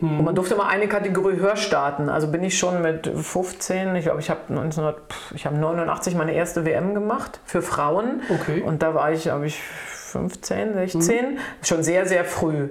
Und 0.00 0.24
man 0.24 0.34
durfte 0.34 0.56
mal 0.56 0.68
eine 0.68 0.88
Kategorie 0.88 1.36
höher 1.36 1.56
starten. 1.56 2.08
Also 2.08 2.28
bin 2.28 2.42
ich 2.42 2.58
schon 2.58 2.80
mit 2.80 3.06
15, 3.06 3.96
ich 3.96 4.04
glaube, 4.04 4.20
ich 4.20 4.30
habe 4.30 4.40
1989 4.48 6.14
meine 6.14 6.32
erste 6.32 6.64
WM 6.64 6.94
gemacht 6.94 7.40
für 7.44 7.60
Frauen. 7.60 8.22
Okay. 8.28 8.62
Und 8.62 8.82
da 8.82 8.94
war 8.94 9.12
ich, 9.12 9.24
glaube 9.24 9.46
ich, 9.46 9.60
15, 9.60 10.74
16. 10.74 11.18
Hm. 11.18 11.38
Schon 11.62 11.82
sehr, 11.82 12.06
sehr 12.06 12.24
früh 12.24 12.68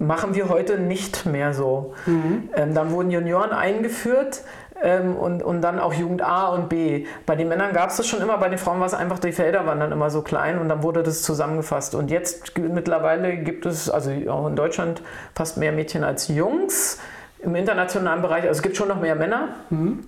machen 0.00 0.34
wir 0.34 0.48
heute 0.48 0.78
nicht 0.78 1.26
mehr 1.26 1.52
so. 1.52 1.94
Mhm. 2.06 2.48
Ähm, 2.56 2.74
dann 2.74 2.90
wurden 2.90 3.10
Junioren 3.10 3.52
eingeführt 3.52 4.42
ähm, 4.82 5.16
und, 5.16 5.42
und 5.42 5.60
dann 5.62 5.78
auch 5.78 5.92
Jugend 5.92 6.22
A 6.22 6.48
und 6.48 6.68
B. 6.68 7.06
Bei 7.26 7.36
den 7.36 7.48
Männern 7.48 7.72
gab 7.72 7.90
es 7.90 7.96
das 7.96 8.06
schon 8.06 8.20
immer, 8.20 8.38
bei 8.38 8.48
den 8.48 8.58
Frauen 8.58 8.80
war 8.80 8.86
es 8.86 8.94
einfach, 8.94 9.18
die 9.18 9.32
Felder 9.32 9.66
waren 9.66 9.80
dann 9.80 9.92
immer 9.92 10.10
so 10.10 10.22
klein 10.22 10.58
und 10.58 10.68
dann 10.68 10.82
wurde 10.82 11.02
das 11.02 11.22
zusammengefasst. 11.22 11.94
Und 11.94 12.10
jetzt 12.10 12.58
mittlerweile 12.58 13.36
gibt 13.36 13.66
es, 13.66 13.90
also 13.90 14.10
auch 14.28 14.46
in 14.46 14.56
Deutschland, 14.56 15.02
fast 15.34 15.56
mehr 15.56 15.72
Mädchen 15.72 16.04
als 16.04 16.28
Jungs 16.28 16.98
im 17.40 17.54
internationalen 17.54 18.22
Bereich. 18.22 18.42
Also 18.42 18.58
es 18.58 18.62
gibt 18.62 18.76
schon 18.76 18.88
noch 18.88 19.00
mehr 19.00 19.14
Männer, 19.14 19.48
mhm. 19.70 20.04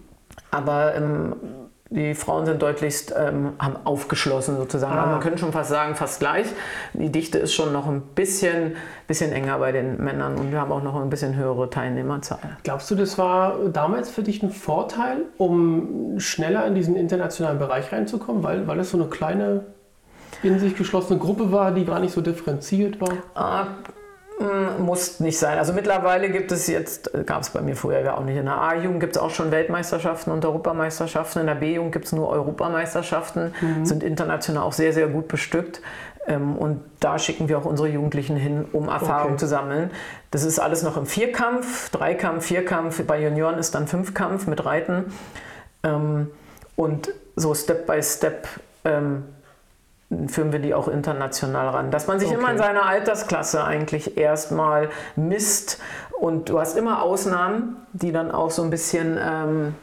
aber 0.51 0.95
ähm, 0.95 1.37
die 1.95 2.14
Frauen 2.14 2.47
sind 2.47 2.62
deutlichst 2.62 3.14
ähm, 3.16 3.53
haben 3.59 3.76
aufgeschlossen 3.84 4.57
sozusagen. 4.57 4.97
Ah. 4.97 5.07
man 5.07 5.20
könnte 5.20 5.38
schon 5.38 5.53
fast 5.53 5.70
sagen, 5.70 5.95
fast 5.95 6.20
gleich. 6.20 6.47
Die 6.95 7.11
Dichte 7.11 7.38
ist 7.38 7.53
schon 7.53 7.72
noch 7.72 7.86
ein 7.86 8.01
bisschen, 8.01 8.76
bisschen 9.07 9.32
enger 9.32 9.59
bei 9.59 9.72
den 9.72 10.03
Männern 10.03 10.36
und 10.36 10.53
wir 10.53 10.61
haben 10.61 10.72
auch 10.72 10.82
noch 10.82 10.97
ein 11.01 11.11
bisschen 11.11 11.36
höhere 11.36 11.68
Teilnehmerzahl. 11.70 12.59
Glaubst 12.62 12.90
du, 12.90 12.95
das 12.95 13.18
war 13.18 13.57
damals 13.72 14.11
für 14.11 14.22
dich 14.22 14.43
ein 14.43 14.51
Vorteil, 14.51 15.24
um 15.36 16.18
schneller 16.18 16.66
in 16.66 16.74
diesen 16.74 16.97
internationalen 16.97 17.59
Bereich 17.59 17.93
reinzukommen, 17.93 18.43
weil, 18.43 18.66
weil 18.66 18.80
es 18.80 18.90
so 18.90 18.99
eine 18.99 19.07
kleine 19.07 19.64
in 20.43 20.59
sich 20.59 20.76
geschlossene 20.76 21.18
Gruppe 21.18 21.53
war, 21.53 21.72
die 21.72 21.84
gar 21.84 22.01
nicht 22.01 22.12
so 22.12 22.20
differenziert 22.20 23.01
war? 23.01 23.12
Ah, 23.34 23.66
Muss 24.78 25.20
nicht 25.20 25.38
sein. 25.38 25.59
Also 25.59 25.72
mittlerweile 25.72 26.30
gibt 26.30 26.53
es 26.53 26.66
jetzt, 26.66 27.11
gab 27.26 27.43
es 27.43 27.51
bei 27.51 27.61
mir 27.61 27.76
früher 27.76 28.01
ja 28.01 28.16
auch 28.16 28.24
nicht, 28.24 28.36
in 28.36 28.47
der 28.47 28.61
A-Jugend 28.61 29.01
gibt 29.01 29.16
es 29.16 29.22
auch 29.22 29.30
schon 29.30 29.51
Weltmeisterschaften 29.51 30.30
und 30.30 30.45
Europameisterschaften. 30.45 31.40
In 31.40 31.47
der 31.47 31.55
B-Jugend 31.55 31.93
gibt 31.93 32.07
es 32.07 32.12
nur 32.12 32.28
Europameisterschaften, 32.28 33.55
mhm. 33.61 33.84
sind 33.84 34.03
international 34.03 34.62
auch 34.62 34.72
sehr, 34.72 34.93
sehr 34.93 35.09
gut 35.09 35.28
bestückt. 35.28 35.80
Ähm, 36.26 36.57
und 36.57 36.80
da 37.01 37.18
schicken 37.18 37.49
wir 37.49 37.59
auch 37.59 37.64
unsere 37.64 37.88
Jugendlichen 37.88 38.36
hin, 38.36 38.64
um 38.72 38.88
Erfahrung 38.88 39.32
okay. 39.32 39.38
zu 39.38 39.47
sammeln. 39.47 39.90
Das 40.30 40.45
ist 40.45 40.59
alles 40.59 40.82
noch 40.82 40.97
im 40.97 41.07
Vierkampf, 41.07 41.90
Dreikampf, 41.90 42.47
Vierkampf. 42.47 43.03
Bei 43.05 43.20
Junioren 43.20 43.59
ist 43.59 43.74
dann 43.74 43.88
Fünfkampf 43.88 44.47
mit 44.47 44.64
Reiten. 44.64 45.12
Ähm, 45.82 46.30
und 46.76 47.12
so 47.36 47.55
Step 47.55 47.86
by 47.86 48.03
Step 48.03 48.47
ähm, 48.84 49.24
führen 50.29 50.53
wir 50.53 50.59
die 50.59 50.75
auch 50.75 50.89
international 50.89 51.69
ran. 51.69 51.91
Dass 51.91 52.07
man 52.07 52.21
sich 52.21 52.29
okay. 52.29 52.39
immer 52.39 52.51
in 52.51 52.59
seiner 52.59 52.87
Altersklasse 52.87 53.65
eigentlich 53.65 54.17
erstmal 54.17 54.91
misst 55.17 55.81
und 56.21 56.49
du 56.49 56.61
hast 56.61 56.77
immer 56.77 57.03
Ausnahmen, 57.03 57.77
die 57.93 58.13
dann 58.13 58.31
auch 58.31 58.51
so 58.51 58.63
ein 58.63 58.71
bisschen, 58.71 59.19
ähm, 59.21 59.75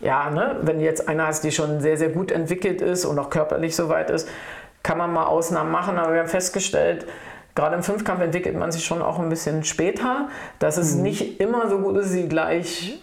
ja, 0.00 0.30
ne, 0.30 0.56
wenn 0.62 0.80
jetzt 0.80 1.08
einer 1.08 1.26
hast, 1.26 1.44
die 1.44 1.52
schon 1.52 1.80
sehr, 1.80 1.96
sehr 1.96 2.08
gut 2.08 2.32
entwickelt 2.32 2.80
ist 2.80 3.04
und 3.04 3.18
auch 3.18 3.30
körperlich 3.30 3.76
so 3.76 3.88
weit 3.88 4.10
ist, 4.10 4.28
kann 4.82 4.98
man 4.98 5.12
mal 5.12 5.26
Ausnahmen 5.26 5.70
machen, 5.70 5.98
aber 5.98 6.12
wir 6.12 6.20
haben 6.20 6.28
festgestellt, 6.28 7.06
gerade 7.54 7.76
im 7.76 7.82
Fünfkampf 7.82 8.22
entwickelt 8.22 8.56
man 8.56 8.72
sich 8.72 8.84
schon 8.84 9.02
auch 9.02 9.18
ein 9.18 9.28
bisschen 9.28 9.64
später, 9.64 10.28
dass 10.60 10.76
es 10.76 10.94
mhm. 10.94 11.02
nicht 11.02 11.40
immer 11.40 11.68
so 11.68 11.78
gut 11.78 11.96
ist, 11.96 12.10
sie 12.10 12.28
gleich 12.28 13.00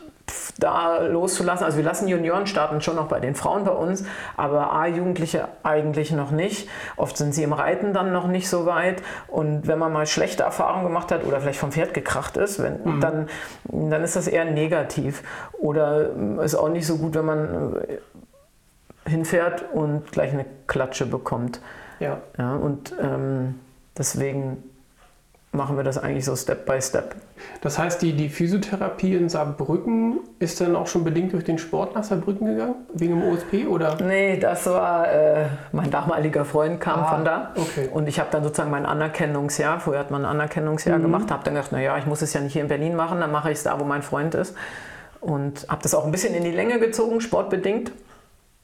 da 0.58 1.00
loszulassen. 1.00 1.66
Also 1.66 1.78
wir 1.78 1.84
lassen 1.84 2.08
Junioren 2.08 2.48
starten 2.48 2.82
schon 2.82 2.96
noch 2.96 3.08
bei 3.08 3.20
den 3.20 3.36
Frauen 3.36 3.64
bei 3.64 3.72
uns, 3.72 4.06
aber 4.38 4.74
A-Jugendliche 4.74 5.48
eigentlich 5.64 6.12
noch 6.12 6.32
nicht. 6.32 6.70
Oft 6.96 7.18
sind 7.18 7.34
sie 7.34 7.44
im 7.44 7.54
Reiten 7.54 7.94
dann 7.94 8.12
noch 8.12 8.28
nicht 8.28 8.50
so 8.50 8.66
weit. 8.66 9.02
Und 9.28 9.68
wenn 9.68 9.80
man 9.80 9.92
mal 9.92 10.06
schlechte 10.06 10.44
Erfahrungen 10.44 10.86
gemacht 10.86 11.12
hat 11.12 11.26
oder 11.26 11.42
vielleicht 11.42 11.60
vom 11.60 11.72
Pferd 11.72 11.94
gekracht 11.94 12.38
ist, 12.38 12.62
wenn, 12.62 12.82
mhm. 12.84 13.02
dann, 13.02 13.30
dann 13.66 14.04
ist 14.04 14.16
das 14.16 14.28
eher 14.28 14.46
negativ. 14.46 15.24
Oder 15.54 16.10
ist 16.42 16.56
auch 16.56 16.70
nicht 16.70 16.88
so 16.88 16.98
gut, 16.98 17.16
wenn 17.16 17.26
man 17.26 17.78
äh, 17.78 19.10
hinfährt 19.10 19.66
und 19.74 20.12
gleich 20.12 20.32
eine 20.32 20.46
Klatsche 20.68 21.06
bekommt. 21.06 21.60
Ja. 22.00 22.18
ja 22.38 22.56
und 22.56 22.94
ähm, 23.02 23.60
deswegen 23.98 24.64
machen 25.52 25.78
wir 25.78 25.84
das 25.84 25.98
eigentlich 25.98 26.26
so 26.26 26.36
Step 26.36 26.66
by 26.66 26.82
Step. 26.82 27.16
Das 27.62 27.78
heißt, 27.78 28.02
die, 28.02 28.14
die 28.14 28.30
Physiotherapie 28.30 29.16
in 29.16 29.30
Saarbrücken 29.30 30.20
ist 30.40 30.62
dann 30.62 30.76
auch 30.76 30.88
schon 30.88 31.04
bedingt 31.04 31.34
durch 31.34 31.44
den 31.44 31.58
Sport 31.58 31.96
nach 31.96 32.04
Saarbrücken 32.04 32.48
gegangen? 32.48 32.76
Wegen 32.94 33.20
dem 33.20 33.30
OSP 33.30 33.68
oder? 33.68 33.98
Nee, 34.02 34.38
das 34.38 34.66
war 34.68 35.12
äh, 35.12 35.46
mein 35.72 35.92
damaliger 35.92 36.46
Freund 36.46 36.80
kam 36.80 37.02
ah, 37.02 37.06
von 37.06 37.26
da. 37.26 37.52
Okay. 37.56 37.90
Und 37.92 38.08
ich 38.08 38.20
habe 38.20 38.30
dann 38.32 38.44
sozusagen 38.44 38.72
mein 38.72 38.86
Anerkennungsjahr, 38.86 39.80
vorher 39.80 40.02
hat 40.02 40.12
man 40.12 40.24
ein 40.24 40.32
Anerkennungsjahr 40.32 40.98
mhm. 40.98 41.04
gemacht, 41.04 41.32
habe 41.32 41.44
dann 41.44 41.56
gedacht, 41.56 41.72
naja, 41.72 41.98
ich 41.98 42.06
muss 42.06 42.22
es 42.22 42.34
ja 42.34 42.42
nicht 42.42 42.54
hier 42.54 42.62
in 42.62 42.68
Berlin 42.68 42.96
machen, 42.96 43.20
dann 43.20 43.32
mache 43.32 43.52
ich 43.52 43.58
es 43.58 43.64
da, 43.64 43.80
wo 43.80 43.84
mein 43.84 44.02
Freund 44.02 44.36
ist. 44.36 44.56
Und 45.20 45.68
habe 45.70 45.82
das 45.82 45.96
auch 45.96 46.06
ein 46.06 46.12
bisschen 46.12 46.36
in 46.36 46.44
die 46.44 46.52
Länge 46.52 46.80
gezogen, 46.80 47.20
sportbedingt 47.20 47.92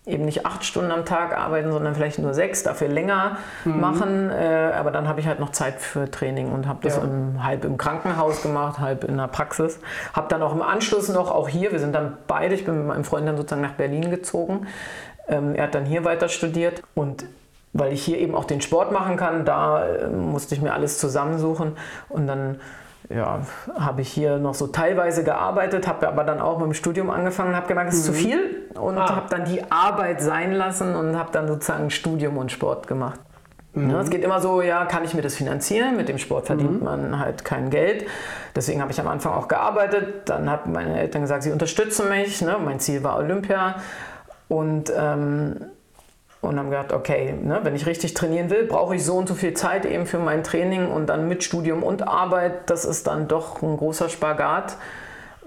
eben 0.05 0.25
nicht 0.25 0.45
acht 0.45 0.65
Stunden 0.65 0.91
am 0.91 1.05
Tag 1.05 1.37
arbeiten, 1.37 1.71
sondern 1.71 1.93
vielleicht 1.93 2.17
nur 2.17 2.33
sechs, 2.33 2.63
dafür 2.63 2.87
länger 2.87 3.37
mhm. 3.65 3.79
machen. 3.79 4.29
Äh, 4.31 4.71
aber 4.75 4.89
dann 4.89 5.07
habe 5.07 5.19
ich 5.19 5.27
halt 5.27 5.39
noch 5.39 5.51
Zeit 5.51 5.75
für 5.79 6.09
Training 6.09 6.51
und 6.51 6.67
habe 6.67 6.79
das 6.81 6.97
ja. 6.97 7.03
im, 7.03 7.43
halb 7.43 7.65
im 7.65 7.77
Krankenhaus 7.77 8.41
gemacht, 8.41 8.79
halb 8.79 9.03
in 9.03 9.17
der 9.17 9.27
Praxis. 9.27 9.79
Habe 10.13 10.27
dann 10.29 10.41
auch 10.41 10.53
im 10.53 10.63
Anschluss 10.63 11.09
noch, 11.09 11.29
auch 11.29 11.47
hier, 11.47 11.71
wir 11.71 11.79
sind 11.79 11.93
dann 11.93 12.17
beide, 12.27 12.55
ich 12.55 12.65
bin 12.65 12.77
mit 12.77 12.87
meinem 12.87 13.03
Freund 13.03 13.27
dann 13.27 13.37
sozusagen 13.37 13.61
nach 13.61 13.73
Berlin 13.73 14.09
gezogen. 14.09 14.65
Ähm, 15.27 15.53
er 15.53 15.65
hat 15.65 15.75
dann 15.75 15.85
hier 15.85 16.03
weiter 16.03 16.29
studiert 16.29 16.81
und 16.95 17.25
weil 17.73 17.93
ich 17.93 18.03
hier 18.03 18.17
eben 18.17 18.35
auch 18.35 18.45
den 18.45 18.59
Sport 18.59 18.91
machen 18.91 19.17
kann, 19.17 19.45
da 19.45 19.85
äh, 19.85 20.07
musste 20.09 20.55
ich 20.55 20.61
mir 20.61 20.73
alles 20.73 20.97
zusammensuchen 20.97 21.77
und 22.09 22.27
dann 22.27 22.59
ja, 23.15 23.41
habe 23.75 24.01
ich 24.01 24.09
hier 24.09 24.37
noch 24.37 24.53
so 24.53 24.67
teilweise 24.67 25.23
gearbeitet, 25.23 25.87
habe 25.87 26.07
aber 26.07 26.23
dann 26.23 26.39
auch 26.39 26.57
mit 26.57 26.67
dem 26.67 26.73
Studium 26.73 27.09
angefangen, 27.09 27.55
habe 27.55 27.67
gemerkt, 27.67 27.93
es 27.93 27.99
ist 27.99 28.09
mhm. 28.09 28.13
zu 28.13 28.19
viel 28.19 28.67
und 28.75 28.97
ah. 28.97 29.15
habe 29.15 29.29
dann 29.29 29.45
die 29.45 29.71
Arbeit 29.71 30.21
sein 30.21 30.53
lassen 30.53 30.95
und 30.95 31.17
habe 31.17 31.31
dann 31.31 31.47
sozusagen 31.47 31.89
Studium 31.89 32.37
und 32.37 32.51
Sport 32.51 32.87
gemacht. 32.87 33.19
Mhm. 33.73 33.89
Ja, 33.89 34.01
es 34.01 34.09
geht 34.09 34.23
immer 34.23 34.41
so, 34.41 34.61
ja, 34.61 34.85
kann 34.85 35.03
ich 35.03 35.13
mir 35.13 35.21
das 35.21 35.35
finanzieren? 35.35 35.95
Mit 35.95 36.09
dem 36.09 36.17
Sport 36.17 36.47
verdient 36.47 36.79
mhm. 36.79 36.83
man 36.83 37.19
halt 37.19 37.45
kein 37.45 37.69
Geld. 37.69 38.05
Deswegen 38.55 38.81
habe 38.81 38.91
ich 38.91 38.99
am 38.99 39.07
Anfang 39.07 39.33
auch 39.33 39.47
gearbeitet. 39.47 40.29
Dann 40.29 40.49
haben 40.49 40.73
meine 40.73 40.99
Eltern 40.99 41.21
gesagt, 41.21 41.43
sie 41.43 41.51
unterstützen 41.51 42.09
mich. 42.09 42.41
Ne? 42.41 42.57
Mein 42.63 42.79
Ziel 42.79 43.03
war 43.03 43.17
Olympia. 43.17 43.75
Und 44.49 44.91
ähm, 44.95 45.55
und 46.41 46.57
haben 46.57 46.71
gedacht, 46.71 46.91
okay, 46.91 47.35
ne, 47.39 47.59
wenn 47.63 47.75
ich 47.75 47.85
richtig 47.85 48.15
trainieren 48.15 48.49
will, 48.49 48.65
brauche 48.65 48.95
ich 48.95 49.05
so 49.05 49.15
und 49.15 49.27
so 49.27 49.35
viel 49.35 49.53
Zeit 49.53 49.85
eben 49.85 50.07
für 50.07 50.17
mein 50.17 50.43
Training 50.43 50.87
und 50.87 51.07
dann 51.07 51.27
mit 51.27 51.43
Studium 51.43 51.83
und 51.83 52.07
Arbeit. 52.07 52.69
Das 52.69 52.83
ist 52.83 53.07
dann 53.07 53.27
doch 53.27 53.61
ein 53.61 53.77
großer 53.77 54.09
Spagat. 54.09 54.75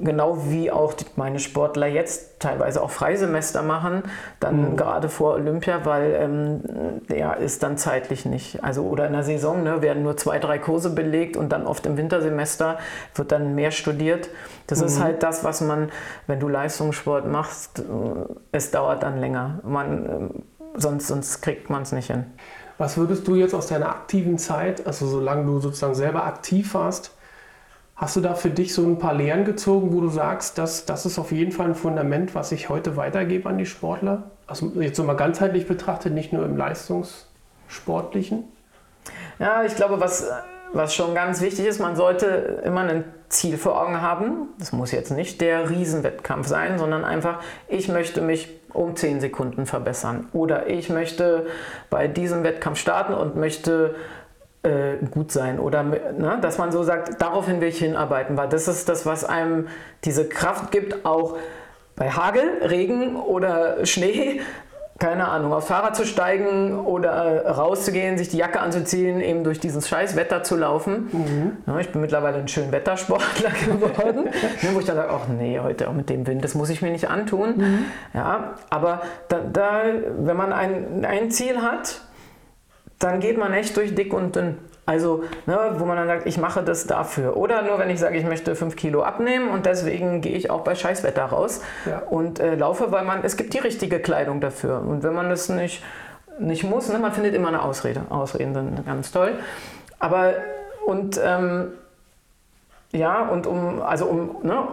Genau 0.00 0.50
wie 0.50 0.72
auch 0.72 0.92
die, 0.92 1.06
meine 1.14 1.38
Sportler 1.38 1.86
jetzt 1.86 2.40
teilweise 2.40 2.82
auch 2.82 2.90
Freisemester 2.90 3.62
machen, 3.62 4.02
dann 4.40 4.72
mhm. 4.72 4.76
gerade 4.76 5.08
vor 5.08 5.34
Olympia, 5.34 5.84
weil 5.84 6.16
ähm, 6.20 6.60
ja, 7.08 7.32
ist 7.32 7.62
dann 7.62 7.78
zeitlich 7.78 8.24
nicht. 8.24 8.64
Also 8.64 8.82
oder 8.82 9.06
in 9.06 9.12
der 9.12 9.22
Saison 9.22 9.62
ne, 9.62 9.82
werden 9.82 10.02
nur 10.02 10.16
zwei, 10.16 10.40
drei 10.40 10.58
Kurse 10.58 10.90
belegt 10.90 11.36
und 11.36 11.50
dann 11.50 11.64
oft 11.64 11.86
im 11.86 11.96
Wintersemester 11.96 12.78
wird 13.14 13.30
dann 13.30 13.54
mehr 13.54 13.70
studiert. 13.70 14.30
Das 14.66 14.80
mhm. 14.80 14.86
ist 14.86 15.00
halt 15.00 15.22
das, 15.22 15.44
was 15.44 15.60
man, 15.60 15.90
wenn 16.26 16.40
du 16.40 16.48
Leistungssport 16.48 17.26
machst, 17.30 17.78
äh, 17.78 17.82
es 18.50 18.72
dauert 18.72 19.04
dann 19.04 19.20
länger. 19.20 19.60
Man 19.62 20.06
ähm, 20.06 20.30
sonst, 20.74 21.08
sonst 21.08 21.40
kriegt 21.40 21.70
man 21.70 21.82
es 21.82 21.92
nicht 21.92 22.10
hin. 22.10 22.24
Was 22.78 22.96
würdest 22.96 23.26
du 23.28 23.36
jetzt 23.36 23.54
aus 23.54 23.68
deiner 23.68 23.88
aktiven 23.88 24.36
Zeit, 24.38 24.86
also 24.86 25.06
solange 25.06 25.46
du 25.46 25.60
sozusagen 25.60 25.94
selber 25.94 26.24
aktiv 26.24 26.74
warst, 26.74 27.12
hast 27.96 28.16
du 28.16 28.20
da 28.20 28.34
für 28.34 28.50
dich 28.50 28.74
so 28.74 28.82
ein 28.82 28.98
paar 28.98 29.14
Lehren 29.14 29.44
gezogen, 29.44 29.92
wo 29.92 30.00
du 30.00 30.08
sagst, 30.08 30.58
dass, 30.58 30.84
das 30.84 31.06
ist 31.06 31.18
auf 31.18 31.30
jeden 31.30 31.52
Fall 31.52 31.66
ein 31.66 31.74
Fundament, 31.76 32.34
was 32.34 32.50
ich 32.50 32.68
heute 32.68 32.96
weitergebe 32.96 33.48
an 33.48 33.58
die 33.58 33.66
Sportler? 33.66 34.30
Also 34.46 34.72
jetzt 34.80 34.96
so 34.96 35.04
mal 35.04 35.14
ganzheitlich 35.14 35.68
betrachtet, 35.68 36.12
nicht 36.12 36.32
nur 36.32 36.44
im 36.44 36.56
Leistungssportlichen? 36.56 38.44
Ja, 39.38 39.64
ich 39.64 39.76
glaube, 39.76 40.00
was, 40.00 40.26
was 40.74 40.94
schon 40.94 41.14
ganz 41.14 41.40
wichtig 41.40 41.66
ist, 41.66 41.80
man 41.80 41.96
sollte 41.96 42.62
immer 42.64 42.82
ein 42.82 43.04
Ziel 43.28 43.56
vor 43.56 43.80
Augen 43.80 44.00
haben. 44.00 44.48
Das 44.58 44.72
muss 44.72 44.92
jetzt 44.92 45.10
nicht 45.10 45.40
der 45.40 45.70
Riesenwettkampf 45.70 46.46
sein, 46.46 46.78
sondern 46.78 47.04
einfach, 47.04 47.40
ich 47.68 47.88
möchte 47.88 48.20
mich 48.20 48.48
um 48.72 48.96
10 48.96 49.20
Sekunden 49.20 49.66
verbessern. 49.66 50.28
Oder 50.32 50.68
ich 50.68 50.90
möchte 50.90 51.46
bei 51.90 52.08
diesem 52.08 52.44
Wettkampf 52.44 52.78
starten 52.78 53.14
und 53.14 53.36
möchte 53.36 53.94
äh, 54.62 54.96
gut 55.10 55.30
sein. 55.30 55.58
Oder 55.58 55.82
ne, 55.82 56.38
dass 56.40 56.58
man 56.58 56.72
so 56.72 56.82
sagt, 56.82 57.20
daraufhin 57.22 57.60
will 57.60 57.68
ich 57.68 57.78
hinarbeiten, 57.78 58.36
weil 58.36 58.48
das 58.48 58.68
ist 58.68 58.88
das, 58.88 59.06
was 59.06 59.24
einem 59.24 59.68
diese 60.04 60.28
Kraft 60.28 60.72
gibt, 60.72 61.04
auch 61.04 61.36
bei 61.96 62.10
Hagel, 62.10 62.44
Regen 62.62 63.16
oder 63.16 63.86
Schnee 63.86 64.40
keine 64.98 65.28
Ahnung, 65.28 65.52
aufs 65.52 65.66
Fahrrad 65.66 65.96
zu 65.96 66.06
steigen 66.06 66.78
oder 66.78 67.44
rauszugehen, 67.46 68.16
sich 68.16 68.28
die 68.28 68.36
Jacke 68.36 68.60
anzuziehen, 68.60 69.20
eben 69.20 69.42
durch 69.42 69.58
dieses 69.58 69.88
scheiß 69.88 70.14
Wetter 70.14 70.44
zu 70.44 70.56
laufen. 70.56 71.56
Mhm. 71.66 71.78
Ich 71.80 71.90
bin 71.90 72.00
mittlerweile 72.00 72.38
ein 72.38 72.48
schön 72.48 72.70
Wettersportler 72.70 73.50
geworden, 73.66 74.24
ne, 74.26 74.68
wo 74.72 74.78
ich 74.78 74.86
dann 74.86 74.96
sage, 74.96 75.10
ach 75.10 75.26
nee, 75.28 75.58
heute 75.58 75.88
auch 75.88 75.92
mit 75.92 76.08
dem 76.10 76.26
Wind, 76.26 76.44
das 76.44 76.54
muss 76.54 76.70
ich 76.70 76.80
mir 76.80 76.90
nicht 76.90 77.10
antun. 77.10 77.56
Mhm. 77.56 77.84
Ja, 78.14 78.54
aber 78.70 79.02
da, 79.28 79.40
da, 79.52 79.82
wenn 80.18 80.36
man 80.36 80.52
ein, 80.52 81.04
ein 81.04 81.30
Ziel 81.30 81.60
hat, 81.60 82.00
dann 83.00 83.18
geht 83.18 83.36
man 83.36 83.52
echt 83.52 83.76
durch 83.76 83.94
dick 83.96 84.12
und 84.14 84.36
dünn. 84.36 84.58
Also, 84.86 85.24
ne, 85.46 85.58
wo 85.78 85.86
man 85.86 85.96
dann 85.96 86.08
sagt, 86.08 86.26
ich 86.26 86.36
mache 86.36 86.62
das 86.62 86.86
dafür. 86.86 87.36
Oder 87.36 87.62
nur, 87.62 87.78
wenn 87.78 87.88
ich 87.88 87.98
sage, 87.98 88.18
ich 88.18 88.24
möchte 88.24 88.54
5 88.54 88.76
Kilo 88.76 89.02
abnehmen 89.02 89.48
und 89.48 89.64
deswegen 89.64 90.20
gehe 90.20 90.36
ich 90.36 90.50
auch 90.50 90.60
bei 90.60 90.74
Scheißwetter 90.74 91.24
raus 91.24 91.62
ja. 91.86 92.00
und 92.10 92.38
äh, 92.38 92.54
laufe, 92.54 92.92
weil 92.92 93.04
man, 93.04 93.24
es 93.24 93.36
gibt 93.36 93.54
die 93.54 93.58
richtige 93.58 93.98
Kleidung 93.98 94.40
dafür. 94.40 94.82
Und 94.82 95.02
wenn 95.02 95.14
man 95.14 95.30
das 95.30 95.48
nicht, 95.48 95.82
nicht 96.38 96.64
muss, 96.64 96.88
ne, 96.88 96.98
man 96.98 97.12
findet 97.12 97.34
immer 97.34 97.48
eine 97.48 97.62
Ausrede. 97.62 98.02
Ausreden 98.10 98.52
sind 98.52 98.84
ganz 98.84 99.10
toll. 99.10 99.32
Aber, 99.98 100.34
und, 100.84 101.18
ähm, 101.24 101.72
ja, 102.92 103.26
und 103.26 103.46
um, 103.46 103.80
also 103.80 104.04
um, 104.04 104.36
ne, 104.42 104.68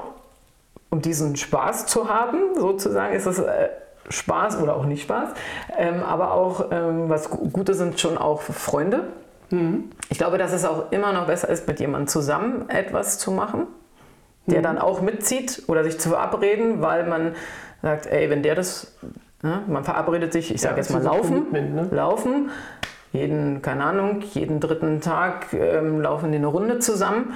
um 0.89 1.01
diesen 1.01 1.37
Spaß 1.37 1.85
zu 1.85 2.09
haben, 2.09 2.37
sozusagen, 2.57 3.13
ist 3.13 3.25
es. 3.25 3.39
Äh, 3.39 3.69
Spaß 4.09 4.61
oder 4.61 4.75
auch 4.75 4.85
nicht 4.85 5.03
Spaß, 5.03 5.29
ähm, 5.77 6.03
aber 6.03 6.33
auch 6.33 6.65
ähm, 6.71 7.07
was 7.07 7.29
Gutes 7.29 7.77
sind 7.77 7.99
schon 7.99 8.17
auch 8.17 8.41
Freunde, 8.41 9.03
Mhm. 9.51 9.91
Ich 10.09 10.17
glaube, 10.17 10.37
dass 10.37 10.53
es 10.53 10.65
auch 10.65 10.91
immer 10.91 11.13
noch 11.13 11.27
besser 11.27 11.49
ist, 11.49 11.67
mit 11.67 11.79
jemandem 11.79 12.07
zusammen 12.07 12.69
etwas 12.69 13.19
zu 13.19 13.31
machen, 13.31 13.67
der 14.45 14.59
mhm. 14.59 14.63
dann 14.63 14.77
auch 14.77 15.01
mitzieht 15.01 15.63
oder 15.67 15.83
sich 15.83 15.99
zu 15.99 16.09
verabreden, 16.09 16.81
weil 16.81 17.07
man 17.07 17.35
sagt, 17.81 18.07
ey, 18.07 18.29
wenn 18.29 18.43
der 18.43 18.55
das, 18.55 18.95
ne, 19.41 19.61
man 19.67 19.83
verabredet 19.83 20.33
sich, 20.33 20.53
ich 20.53 20.61
sage 20.61 20.75
ja, 20.75 20.77
jetzt 20.77 20.91
mal 20.91 21.03
laufen, 21.03 21.51
ne? 21.51 21.87
laufen, 21.91 22.49
jeden, 23.11 23.61
keine 23.61 23.83
Ahnung, 23.83 24.21
jeden 24.33 24.59
dritten 24.59 25.01
Tag 25.01 25.53
ähm, 25.53 26.01
laufen 26.01 26.31
die 26.31 26.37
eine 26.37 26.47
Runde 26.47 26.79
zusammen. 26.79 27.33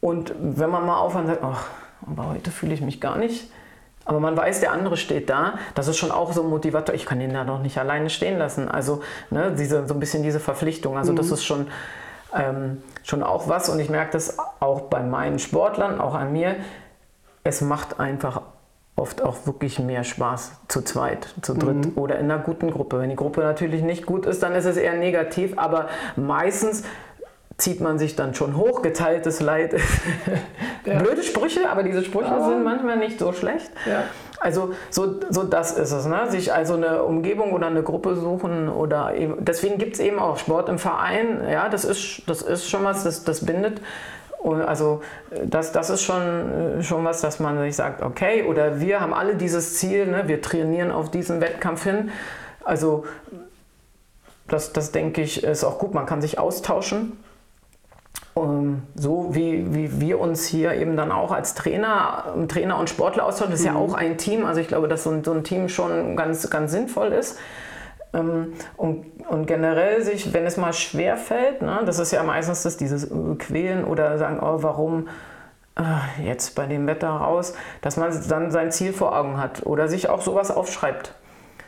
Und 0.00 0.32
wenn 0.38 0.70
man 0.70 0.86
mal 0.86 0.98
aufhört 0.98 1.24
und 1.24 1.30
sagt, 1.30 1.42
ach, 1.42 1.66
aber 2.06 2.28
heute 2.30 2.52
fühle 2.52 2.72
ich 2.72 2.80
mich 2.80 3.00
gar 3.00 3.18
nicht, 3.18 3.50
aber 4.08 4.20
man 4.20 4.36
weiß, 4.36 4.60
der 4.60 4.72
andere 4.72 4.96
steht 4.96 5.28
da. 5.28 5.58
Das 5.74 5.86
ist 5.86 5.98
schon 5.98 6.10
auch 6.10 6.32
so 6.32 6.42
ein 6.42 6.48
Motivator. 6.48 6.94
Ich 6.94 7.04
kann 7.04 7.20
ihn 7.20 7.34
da 7.34 7.44
doch 7.44 7.60
nicht 7.60 7.76
alleine 7.78 8.08
stehen 8.08 8.38
lassen. 8.38 8.68
Also 8.68 9.02
ne, 9.30 9.54
diese, 9.56 9.86
so 9.86 9.94
ein 9.94 10.00
bisschen 10.00 10.22
diese 10.22 10.40
Verpflichtung. 10.40 10.96
Also 10.96 11.12
mhm. 11.12 11.16
das 11.16 11.30
ist 11.30 11.44
schon 11.44 11.66
ähm, 12.34 12.82
schon 13.02 13.22
auch 13.22 13.48
was 13.48 13.68
und 13.68 13.80
ich 13.80 13.90
merke 13.90 14.12
das 14.12 14.38
auch 14.60 14.82
bei 14.82 15.02
meinen 15.02 15.38
Sportlern, 15.38 16.00
auch 16.00 16.14
an 16.14 16.32
mir. 16.32 16.56
Es 17.44 17.60
macht 17.60 18.00
einfach 18.00 18.42
oft 18.96 19.22
auch 19.22 19.46
wirklich 19.46 19.78
mehr 19.78 20.04
Spaß 20.04 20.52
zu 20.68 20.82
zweit, 20.82 21.34
zu 21.40 21.54
dritt 21.54 21.86
mhm. 21.86 21.92
oder 21.96 22.18
in 22.18 22.30
einer 22.30 22.42
guten 22.42 22.70
Gruppe. 22.70 23.00
Wenn 23.00 23.10
die 23.10 23.16
Gruppe 23.16 23.42
natürlich 23.42 23.82
nicht 23.82 24.06
gut 24.06 24.26
ist, 24.26 24.42
dann 24.42 24.54
ist 24.54 24.64
es 24.64 24.76
eher 24.76 24.96
negativ, 24.96 25.56
aber 25.56 25.88
meistens 26.16 26.82
zieht 27.58 27.80
man 27.80 27.98
sich 27.98 28.14
dann 28.14 28.34
schon 28.34 28.56
hoch, 28.56 28.82
geteiltes 28.82 29.40
Leid. 29.40 29.74
ja. 30.84 30.98
Blöde 31.00 31.24
Sprüche, 31.24 31.68
aber 31.68 31.82
diese 31.82 32.04
Sprüche 32.04 32.30
aber 32.30 32.46
sind 32.48 32.64
manchmal 32.64 32.96
nicht 32.96 33.18
so 33.18 33.32
schlecht. 33.32 33.70
Ja. 33.84 34.04
Also 34.40 34.72
so, 34.90 35.16
so 35.28 35.42
das 35.42 35.76
ist 35.76 35.90
es, 35.90 36.06
ne? 36.06 36.30
sich 36.30 36.52
also 36.52 36.74
eine 36.74 37.02
Umgebung 37.02 37.52
oder 37.52 37.66
eine 37.66 37.82
Gruppe 37.82 38.14
suchen 38.14 38.68
oder 38.68 39.14
eben, 39.16 39.44
deswegen 39.44 39.78
gibt 39.78 39.94
es 39.94 40.00
eben 40.00 40.20
auch 40.20 40.38
Sport 40.38 40.68
im 40.68 40.78
Verein, 40.78 41.42
ja, 41.50 41.68
das 41.68 41.84
ist, 41.84 42.22
das 42.28 42.42
ist 42.42 42.70
schon 42.70 42.84
was, 42.84 43.02
das, 43.02 43.24
das 43.24 43.44
bindet. 43.44 43.80
Und 44.38 44.62
also 44.62 45.02
das, 45.44 45.72
das 45.72 45.90
ist 45.90 46.02
schon, 46.02 46.82
schon 46.82 47.04
was, 47.04 47.20
dass 47.20 47.40
man 47.40 47.58
sich 47.58 47.74
sagt, 47.74 48.02
okay, 48.02 48.44
oder 48.44 48.78
wir 48.80 49.00
haben 49.00 49.12
alle 49.12 49.34
dieses 49.34 49.78
Ziel, 49.78 50.06
ne? 50.06 50.28
wir 50.28 50.40
trainieren 50.40 50.92
auf 50.92 51.10
diesen 51.10 51.40
Wettkampf 51.40 51.82
hin. 51.82 52.12
Also 52.64 53.04
das, 54.46 54.72
das 54.72 54.92
denke 54.92 55.22
ich, 55.22 55.42
ist 55.42 55.64
auch 55.64 55.80
gut, 55.80 55.92
man 55.92 56.06
kann 56.06 56.22
sich 56.22 56.38
austauschen. 56.38 57.18
Um, 58.42 58.82
so 58.94 59.34
wie, 59.34 59.74
wie 59.74 60.00
wir 60.00 60.20
uns 60.20 60.46
hier 60.46 60.74
eben 60.74 60.96
dann 60.96 61.12
auch 61.12 61.32
als 61.32 61.54
Trainer, 61.54 62.34
Trainer 62.48 62.78
und 62.78 62.90
Sportler 62.90 63.26
austauschen, 63.26 63.52
das 63.52 63.60
ist 63.60 63.66
mhm. 63.66 63.74
ja 63.74 63.80
auch 63.80 63.94
ein 63.94 64.18
Team. 64.18 64.44
Also 64.44 64.60
ich 64.60 64.68
glaube, 64.68 64.88
dass 64.88 65.04
so 65.04 65.10
ein, 65.10 65.24
so 65.24 65.32
ein 65.32 65.44
Team 65.44 65.68
schon 65.68 66.16
ganz, 66.16 66.48
ganz 66.50 66.72
sinnvoll 66.72 67.08
ist. 67.08 67.38
Ähm, 68.14 68.54
und, 68.76 69.04
und, 69.28 69.46
generell 69.46 70.02
sich, 70.02 70.32
wenn 70.32 70.46
es 70.46 70.56
mal 70.56 70.72
schwer 70.72 71.16
fällt, 71.16 71.62
ne, 71.62 71.82
das 71.84 71.98
ist 71.98 72.10
ja 72.10 72.22
meistens 72.22 72.62
das, 72.62 72.76
dieses 72.76 73.10
Quälen 73.38 73.84
oder 73.84 74.16
sagen, 74.18 74.40
oh, 74.40 74.62
warum 74.62 75.08
äh, 75.78 76.24
jetzt 76.24 76.54
bei 76.54 76.66
dem 76.66 76.86
Wetter 76.86 77.08
raus, 77.08 77.54
dass 77.82 77.96
man 77.96 78.12
dann 78.28 78.50
sein 78.50 78.72
Ziel 78.72 78.92
vor 78.92 79.16
Augen 79.16 79.38
hat 79.38 79.66
oder 79.66 79.88
sich 79.88 80.08
auch 80.08 80.22
sowas 80.22 80.50
aufschreibt. 80.50 81.14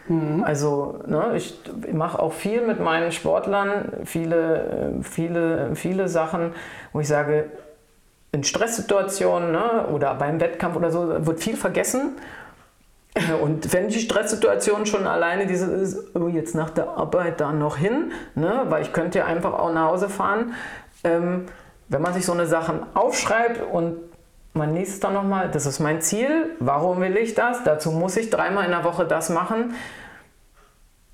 Mhm. 0.09 0.45
Also 0.45 1.01
ne, 1.07 1.33
ich 1.35 1.59
mache 1.93 2.19
auch 2.19 2.33
viel 2.33 2.67
mit 2.67 2.81
meinen 2.81 3.13
Sportlern, 3.13 3.93
viele, 4.05 4.95
viele, 5.03 5.75
viele 5.75 6.09
Sachen, 6.09 6.53
wo 6.93 7.01
ich 7.01 7.09
sage, 7.09 7.51
in 8.33 8.45
Stresssituationen 8.45 9.53
ne, 9.53 9.87
oder 9.93 10.15
beim 10.15 10.41
Wettkampf 10.41 10.77
oder 10.77 10.91
so 10.91 11.27
wird 11.27 11.41
viel 11.41 11.57
vergessen 11.57 12.17
und 13.43 13.73
wenn 13.73 13.89
die 13.89 13.99
Stresssituation 13.99 14.87
schon 14.87 15.07
alleine 15.07 15.47
diese 15.47 15.67
ist, 15.67 16.15
oh, 16.15 16.29
jetzt 16.29 16.55
nach 16.55 16.71
der 16.71 16.89
Arbeit 16.89 17.41
da 17.41 17.53
noch 17.53 17.77
hin, 17.77 18.13
ne, 18.35 18.67
weil 18.69 18.83
ich 18.83 18.93
könnte 18.93 19.19
ja 19.19 19.25
einfach 19.27 19.53
auch 19.53 19.73
nach 19.73 19.89
Hause 19.89 20.09
fahren, 20.09 20.55
ähm, 21.03 21.47
wenn 21.89 22.03
man 22.03 22.15
sich 22.15 22.25
so 22.25 22.33
eine 22.33 22.47
Sachen 22.47 22.81
aufschreibt 22.95 23.63
und 23.73 23.97
man 24.53 24.75
liest 24.75 25.05
dann 25.05 25.15
nochmal, 25.15 25.51
das 25.51 25.67
ist 25.67 25.81
mein 25.81 26.01
Ziel, 26.01 26.57
warum 26.59 27.01
will 27.01 27.17
ich 27.17 27.35
das, 27.35 27.63
dazu 27.65 27.91
muss 27.93 28.17
ich 28.17 28.31
dreimal 28.31 28.65
in 28.65 28.71
der 28.71 28.85
Woche 28.85 29.07
das 29.07 29.31
machen, 29.31 29.75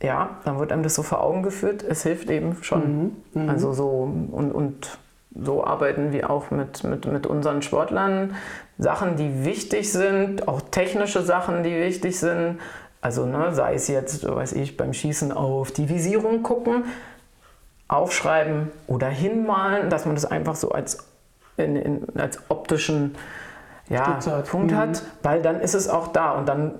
ja, 0.02 0.38
dann 0.44 0.58
wird 0.58 0.72
einem 0.72 0.82
das 0.82 0.94
so 0.94 1.02
vor 1.02 1.22
Augen 1.22 1.42
geführt, 1.42 1.82
es 1.82 2.02
hilft 2.02 2.30
eben 2.30 2.62
schon. 2.62 3.12
Mhm, 3.32 3.44
mh. 3.44 3.52
Also 3.52 3.72
so 3.72 3.88
und, 4.30 4.52
und 4.52 4.98
so 5.34 5.64
arbeiten 5.64 6.12
wir 6.12 6.30
auch 6.30 6.50
mit, 6.50 6.84
mit, 6.84 7.06
mit 7.06 7.26
unseren 7.26 7.62
Sportlern. 7.62 8.34
Sachen, 8.78 9.16
die 9.16 9.44
wichtig 9.44 9.92
sind, 9.92 10.48
auch 10.48 10.60
technische 10.60 11.22
Sachen, 11.22 11.62
die 11.62 11.74
wichtig 11.74 12.18
sind. 12.18 12.58
Also 13.00 13.26
ne, 13.26 13.54
sei 13.54 13.74
es 13.74 13.88
jetzt, 13.88 14.26
weiß 14.26 14.52
ich, 14.52 14.76
beim 14.76 14.92
Schießen 14.92 15.32
auf 15.32 15.72
die 15.72 15.88
Visierung 15.88 16.42
gucken, 16.42 16.84
aufschreiben 17.88 18.70
oder 18.86 19.08
hinmalen, 19.08 19.90
dass 19.90 20.06
man 20.06 20.14
das 20.14 20.24
einfach 20.24 20.56
so 20.56 20.70
als, 20.70 21.06
in, 21.56 21.76
in, 21.76 22.06
als 22.16 22.38
optischen 22.48 23.14
ja, 23.88 24.18
Punkt 24.50 24.72
mhm. 24.72 24.76
hat, 24.76 25.02
weil 25.22 25.42
dann 25.42 25.60
ist 25.60 25.74
es 25.74 25.88
auch 25.88 26.08
da 26.08 26.32
und 26.32 26.48
dann 26.48 26.72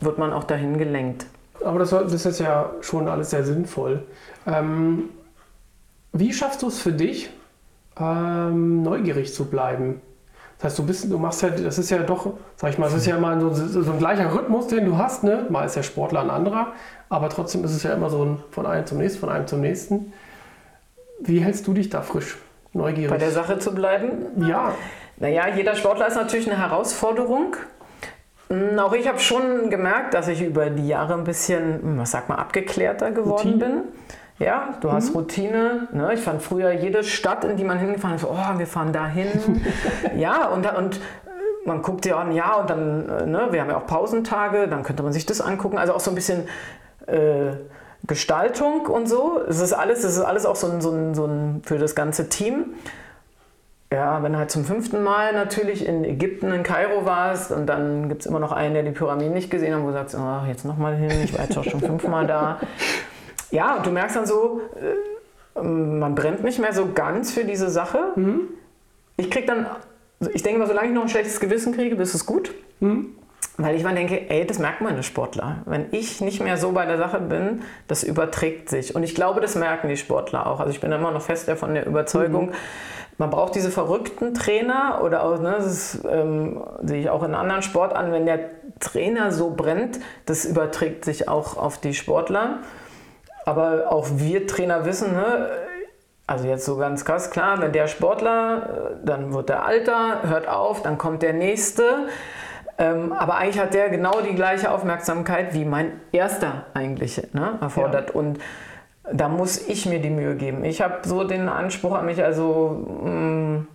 wird 0.00 0.18
man 0.18 0.32
auch 0.32 0.44
dahin 0.44 0.78
gelenkt. 0.78 1.26
Aber 1.64 1.78
das, 1.78 1.90
das 1.90 2.26
ist 2.26 2.40
ja 2.40 2.70
schon 2.80 3.08
alles 3.08 3.30
sehr 3.30 3.44
sinnvoll. 3.44 4.02
Ähm, 4.46 5.10
wie 6.12 6.32
schaffst 6.32 6.62
du 6.62 6.68
es 6.68 6.78
für 6.78 6.92
dich, 6.92 7.30
ähm, 7.98 8.82
neugierig 8.82 9.34
zu 9.34 9.46
bleiben. 9.46 10.00
Das 10.58 10.64
heißt, 10.64 10.78
du 10.78 10.86
bist, 10.86 11.10
du 11.10 11.18
machst 11.18 11.42
ja, 11.42 11.50
das 11.50 11.78
ist 11.78 11.90
ja 11.90 11.98
doch, 11.98 12.32
sag 12.56 12.70
ich 12.70 12.78
mal, 12.78 12.86
das 12.86 12.94
ist 12.94 13.06
ja 13.06 13.16
immer 13.16 13.38
so, 13.40 13.52
so 13.52 13.92
ein 13.92 13.98
gleicher 13.98 14.34
Rhythmus, 14.34 14.68
den 14.68 14.86
du 14.86 14.96
hast, 14.96 15.22
ne? 15.22 15.46
Mal 15.50 15.64
ist 15.64 15.76
der 15.76 15.82
Sportler 15.82 16.20
ein 16.20 16.30
anderer, 16.30 16.72
aber 17.08 17.28
trotzdem 17.28 17.62
ist 17.64 17.72
es 17.72 17.82
ja 17.82 17.92
immer 17.92 18.08
so 18.08 18.24
ein 18.24 18.42
von 18.50 18.66
einem 18.66 18.86
zum 18.86 18.98
nächsten, 18.98 19.20
von 19.20 19.28
einem 19.28 19.46
zum 19.46 19.60
nächsten. 19.60 20.12
Wie 21.20 21.40
hältst 21.40 21.66
du 21.66 21.74
dich 21.74 21.90
da 21.90 22.02
frisch, 22.02 22.38
neugierig? 22.76 23.10
Bei 23.10 23.18
der 23.18 23.30
Sache 23.30 23.58
zu 23.58 23.74
bleiben? 23.74 24.46
Ja. 24.46 24.74
Naja, 25.18 25.48
jeder 25.48 25.74
Sportler 25.74 26.08
ist 26.08 26.16
natürlich 26.16 26.50
eine 26.50 26.58
Herausforderung. 26.58 27.56
Hm, 28.48 28.78
auch 28.78 28.92
ich 28.92 29.08
habe 29.08 29.18
schon 29.18 29.70
gemerkt, 29.70 30.14
dass 30.14 30.28
ich 30.28 30.42
über 30.42 30.70
die 30.70 30.86
Jahre 30.86 31.14
ein 31.14 31.24
bisschen, 31.24 31.98
was 31.98 32.10
sag 32.10 32.28
mal, 32.28 32.36
abgeklärter 32.36 33.10
geworden 33.10 33.54
Routine. 33.54 33.64
bin. 33.64 33.82
Ja, 34.38 34.74
du 34.80 34.92
hast 34.92 35.10
mhm. 35.10 35.16
Routine. 35.16 35.88
Ne? 35.92 36.12
Ich 36.12 36.20
fand 36.20 36.42
früher 36.42 36.70
jede 36.72 37.02
Stadt, 37.02 37.44
in 37.44 37.56
die 37.56 37.64
man 37.64 37.78
hingefahren 37.78 38.16
ist, 38.16 38.24
oh, 38.24 38.58
wir 38.58 38.66
fahren 38.66 38.92
dahin. 38.92 39.62
ja, 40.16 40.48
und, 40.48 40.70
und 40.76 41.00
man 41.64 41.82
guckt 41.82 42.04
ja 42.04 42.18
an, 42.18 42.32
ja, 42.32 42.54
und 42.56 42.68
dann, 42.68 43.08
äh, 43.08 43.26
ne, 43.26 43.48
wir 43.50 43.62
haben 43.62 43.70
ja 43.70 43.78
auch 43.78 43.86
Pausentage, 43.86 44.68
dann 44.68 44.82
könnte 44.82 45.02
man 45.02 45.12
sich 45.12 45.24
das 45.26 45.40
angucken. 45.40 45.78
Also 45.78 45.94
auch 45.94 46.00
so 46.00 46.10
ein 46.10 46.14
bisschen 46.14 46.46
äh, 47.06 47.52
Gestaltung 48.06 48.86
und 48.86 49.06
so. 49.08 49.40
Es 49.48 49.60
ist 49.60 49.72
alles, 49.72 50.04
es 50.04 50.16
ist 50.16 50.24
alles 50.24 50.46
auch 50.46 50.56
so 50.56 50.68
ein, 50.70 50.80
so, 50.80 50.90
ein, 50.90 51.14
so 51.14 51.26
ein 51.26 51.62
für 51.64 51.78
das 51.78 51.94
ganze 51.94 52.28
Team. 52.28 52.74
Ja, 53.92 54.22
wenn 54.22 54.32
du 54.32 54.38
halt 54.38 54.50
zum 54.50 54.64
fünften 54.64 55.02
Mal 55.04 55.32
natürlich 55.32 55.86
in 55.86 56.04
Ägypten, 56.04 56.52
in 56.52 56.64
Kairo 56.64 57.04
warst 57.04 57.52
und 57.52 57.66
dann 57.66 58.08
gibt 58.08 58.22
es 58.22 58.26
immer 58.26 58.40
noch 58.40 58.50
einen, 58.50 58.74
der 58.74 58.82
die 58.82 58.90
Pyramiden 58.90 59.32
nicht 59.32 59.50
gesehen 59.50 59.74
hat, 59.74 59.82
wo 59.82 59.86
du 59.86 59.92
sagst, 59.92 60.16
oh, 60.16 60.46
jetzt 60.48 60.64
nochmal 60.64 60.96
hin, 60.96 61.10
ich 61.22 61.32
war 61.34 61.44
jetzt 61.44 61.56
auch 61.56 61.64
schon 61.64 61.80
fünfmal 61.80 62.26
da. 62.26 62.60
Ja, 63.52 63.76
und 63.76 63.86
du 63.86 63.90
merkst 63.90 64.16
dann 64.16 64.26
so, 64.26 64.60
äh, 65.54 65.62
man 65.62 66.16
brennt 66.16 66.42
nicht 66.42 66.58
mehr 66.58 66.72
so 66.72 66.92
ganz 66.92 67.32
für 67.32 67.44
diese 67.44 67.70
Sache. 67.70 68.12
Mhm. 68.16 68.48
Ich 69.16 69.30
krieg 69.30 69.46
dann, 69.46 69.66
ich 70.34 70.42
denke 70.42 70.58
mal, 70.58 70.66
solange 70.66 70.88
ich 70.88 70.94
noch 70.94 71.02
ein 71.02 71.08
schlechtes 71.08 71.38
Gewissen 71.38 71.72
kriege, 71.72 71.94
ist 71.96 72.14
es 72.14 72.26
gut. 72.26 72.52
Mhm. 72.80 73.14
Weil 73.58 73.74
ich 73.74 73.82
mal 73.82 73.94
denke, 73.94 74.28
ey, 74.28 74.46
das 74.46 74.58
merken 74.58 74.84
meine 74.84 75.02
Sportler. 75.02 75.62
Wenn 75.64 75.86
ich 75.90 76.20
nicht 76.20 76.42
mehr 76.42 76.58
so 76.58 76.72
bei 76.72 76.84
der 76.84 76.98
Sache 76.98 77.20
bin, 77.20 77.62
das 77.88 78.02
überträgt 78.02 78.68
sich. 78.68 78.94
Und 78.94 79.02
ich 79.02 79.14
glaube, 79.14 79.40
das 79.40 79.54
merken 79.54 79.88
die 79.88 79.96
Sportler 79.96 80.46
auch. 80.46 80.60
Also 80.60 80.72
ich 80.72 80.80
bin 80.80 80.92
immer 80.92 81.10
noch 81.10 81.22
fest 81.22 81.48
davon 81.48 81.72
der 81.72 81.86
Überzeugung, 81.86 82.46
mhm. 82.46 82.54
man 83.16 83.30
braucht 83.30 83.54
diese 83.54 83.70
verrückten 83.70 84.34
Trainer 84.34 85.00
oder 85.02 85.24
auch, 85.24 85.40
ne, 85.40 85.54
das 85.56 85.98
ähm, 86.06 86.62
sehe 86.82 87.00
ich 87.00 87.08
auch 87.08 87.22
in 87.22 87.34
anderen 87.34 87.62
Sportarten, 87.62 88.12
wenn 88.12 88.26
der 88.26 88.40
Trainer 88.78 89.32
so 89.32 89.50
brennt, 89.50 90.00
das 90.26 90.44
überträgt 90.44 91.06
sich 91.06 91.26
auch 91.26 91.56
auf 91.56 91.78
die 91.78 91.94
Sportler. 91.94 92.58
Aber 93.46 93.90
auch 93.90 94.06
wir 94.16 94.46
Trainer 94.46 94.84
wissen, 94.84 95.14
ne, 95.14 95.48
also 96.26 96.46
jetzt 96.46 96.64
so 96.64 96.76
ganz 96.76 97.04
krass 97.04 97.30
klar, 97.30 97.60
wenn 97.62 97.72
der 97.72 97.86
Sportler, 97.86 98.96
äh, 99.02 99.06
dann 99.06 99.32
wird 99.32 99.48
der 99.48 99.64
Alter, 99.64 100.22
hört 100.24 100.48
auf, 100.48 100.82
dann 100.82 100.98
kommt 100.98 101.22
der 101.22 101.32
nächste. 101.32 102.08
Ähm, 102.78 103.12
aber 103.12 103.36
eigentlich 103.36 103.58
hat 103.58 103.74
der 103.74 103.88
genau 103.88 104.20
die 104.20 104.34
gleiche 104.34 104.70
Aufmerksamkeit 104.70 105.54
wie 105.54 105.64
mein 105.64 106.00
erster 106.12 106.66
eigentlich 106.74 107.22
ne, 107.32 107.58
erfordert. 107.60 108.10
Ja. 108.10 108.16
Und 108.16 108.38
da 109.12 109.28
muss 109.28 109.66
ich 109.66 109.86
mir 109.86 110.00
die 110.00 110.10
Mühe 110.10 110.36
geben. 110.36 110.64
Ich 110.64 110.82
habe 110.82 110.98
so 111.04 111.24
den 111.24 111.48
Anspruch 111.48 111.94
an 111.94 112.06
mich, 112.06 112.22
also 112.22 112.86
mh, 113.02 113.10
mm, 113.10 113.68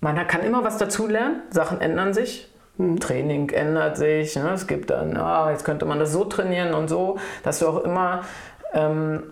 man 0.00 0.26
kann 0.28 0.42
immer 0.42 0.62
was 0.62 0.78
dazulernen, 0.78 1.42
Sachen 1.50 1.80
ändern 1.80 2.14
sich. 2.14 2.52
Mhm. 2.78 3.00
Training 3.00 3.48
ändert 3.50 3.96
sich. 3.96 4.36
Ne? 4.36 4.50
Es 4.50 4.66
gibt 4.66 4.90
dann, 4.90 5.16
ah, 5.16 5.50
jetzt 5.50 5.64
könnte 5.64 5.86
man 5.86 5.98
das 5.98 6.12
so 6.12 6.24
trainieren 6.24 6.74
und 6.74 6.88
so, 6.88 7.18
dass 7.42 7.58
du 7.58 7.66
auch 7.66 7.82
immer 7.82 8.22
ähm, 8.74 9.22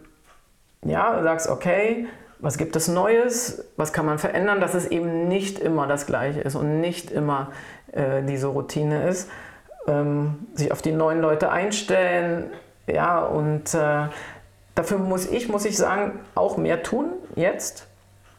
ja, 0.82 1.22
sagst, 1.22 1.48
okay, 1.48 2.06
was 2.44 2.58
gibt 2.58 2.76
es 2.76 2.88
Neues, 2.88 3.64
was 3.78 3.94
kann 3.94 4.04
man 4.04 4.18
verändern, 4.18 4.60
dass 4.60 4.74
es 4.74 4.86
eben 4.86 5.28
nicht 5.28 5.58
immer 5.58 5.86
das 5.86 6.04
Gleiche 6.04 6.42
ist 6.42 6.54
und 6.56 6.80
nicht 6.80 7.10
immer 7.10 7.48
äh, 7.92 8.22
diese 8.22 8.48
Routine 8.48 9.08
ist. 9.08 9.30
Ähm, 9.86 10.46
sich 10.54 10.70
auf 10.70 10.82
die 10.82 10.92
neuen 10.92 11.20
Leute 11.20 11.50
einstellen, 11.50 12.50
ja, 12.86 13.20
und 13.24 13.74
äh, 13.74 14.08
dafür 14.74 14.98
muss 14.98 15.26
ich, 15.26 15.48
muss 15.48 15.64
ich 15.64 15.78
sagen, 15.78 16.20
auch 16.34 16.58
mehr 16.58 16.82
tun 16.82 17.06
jetzt. 17.34 17.88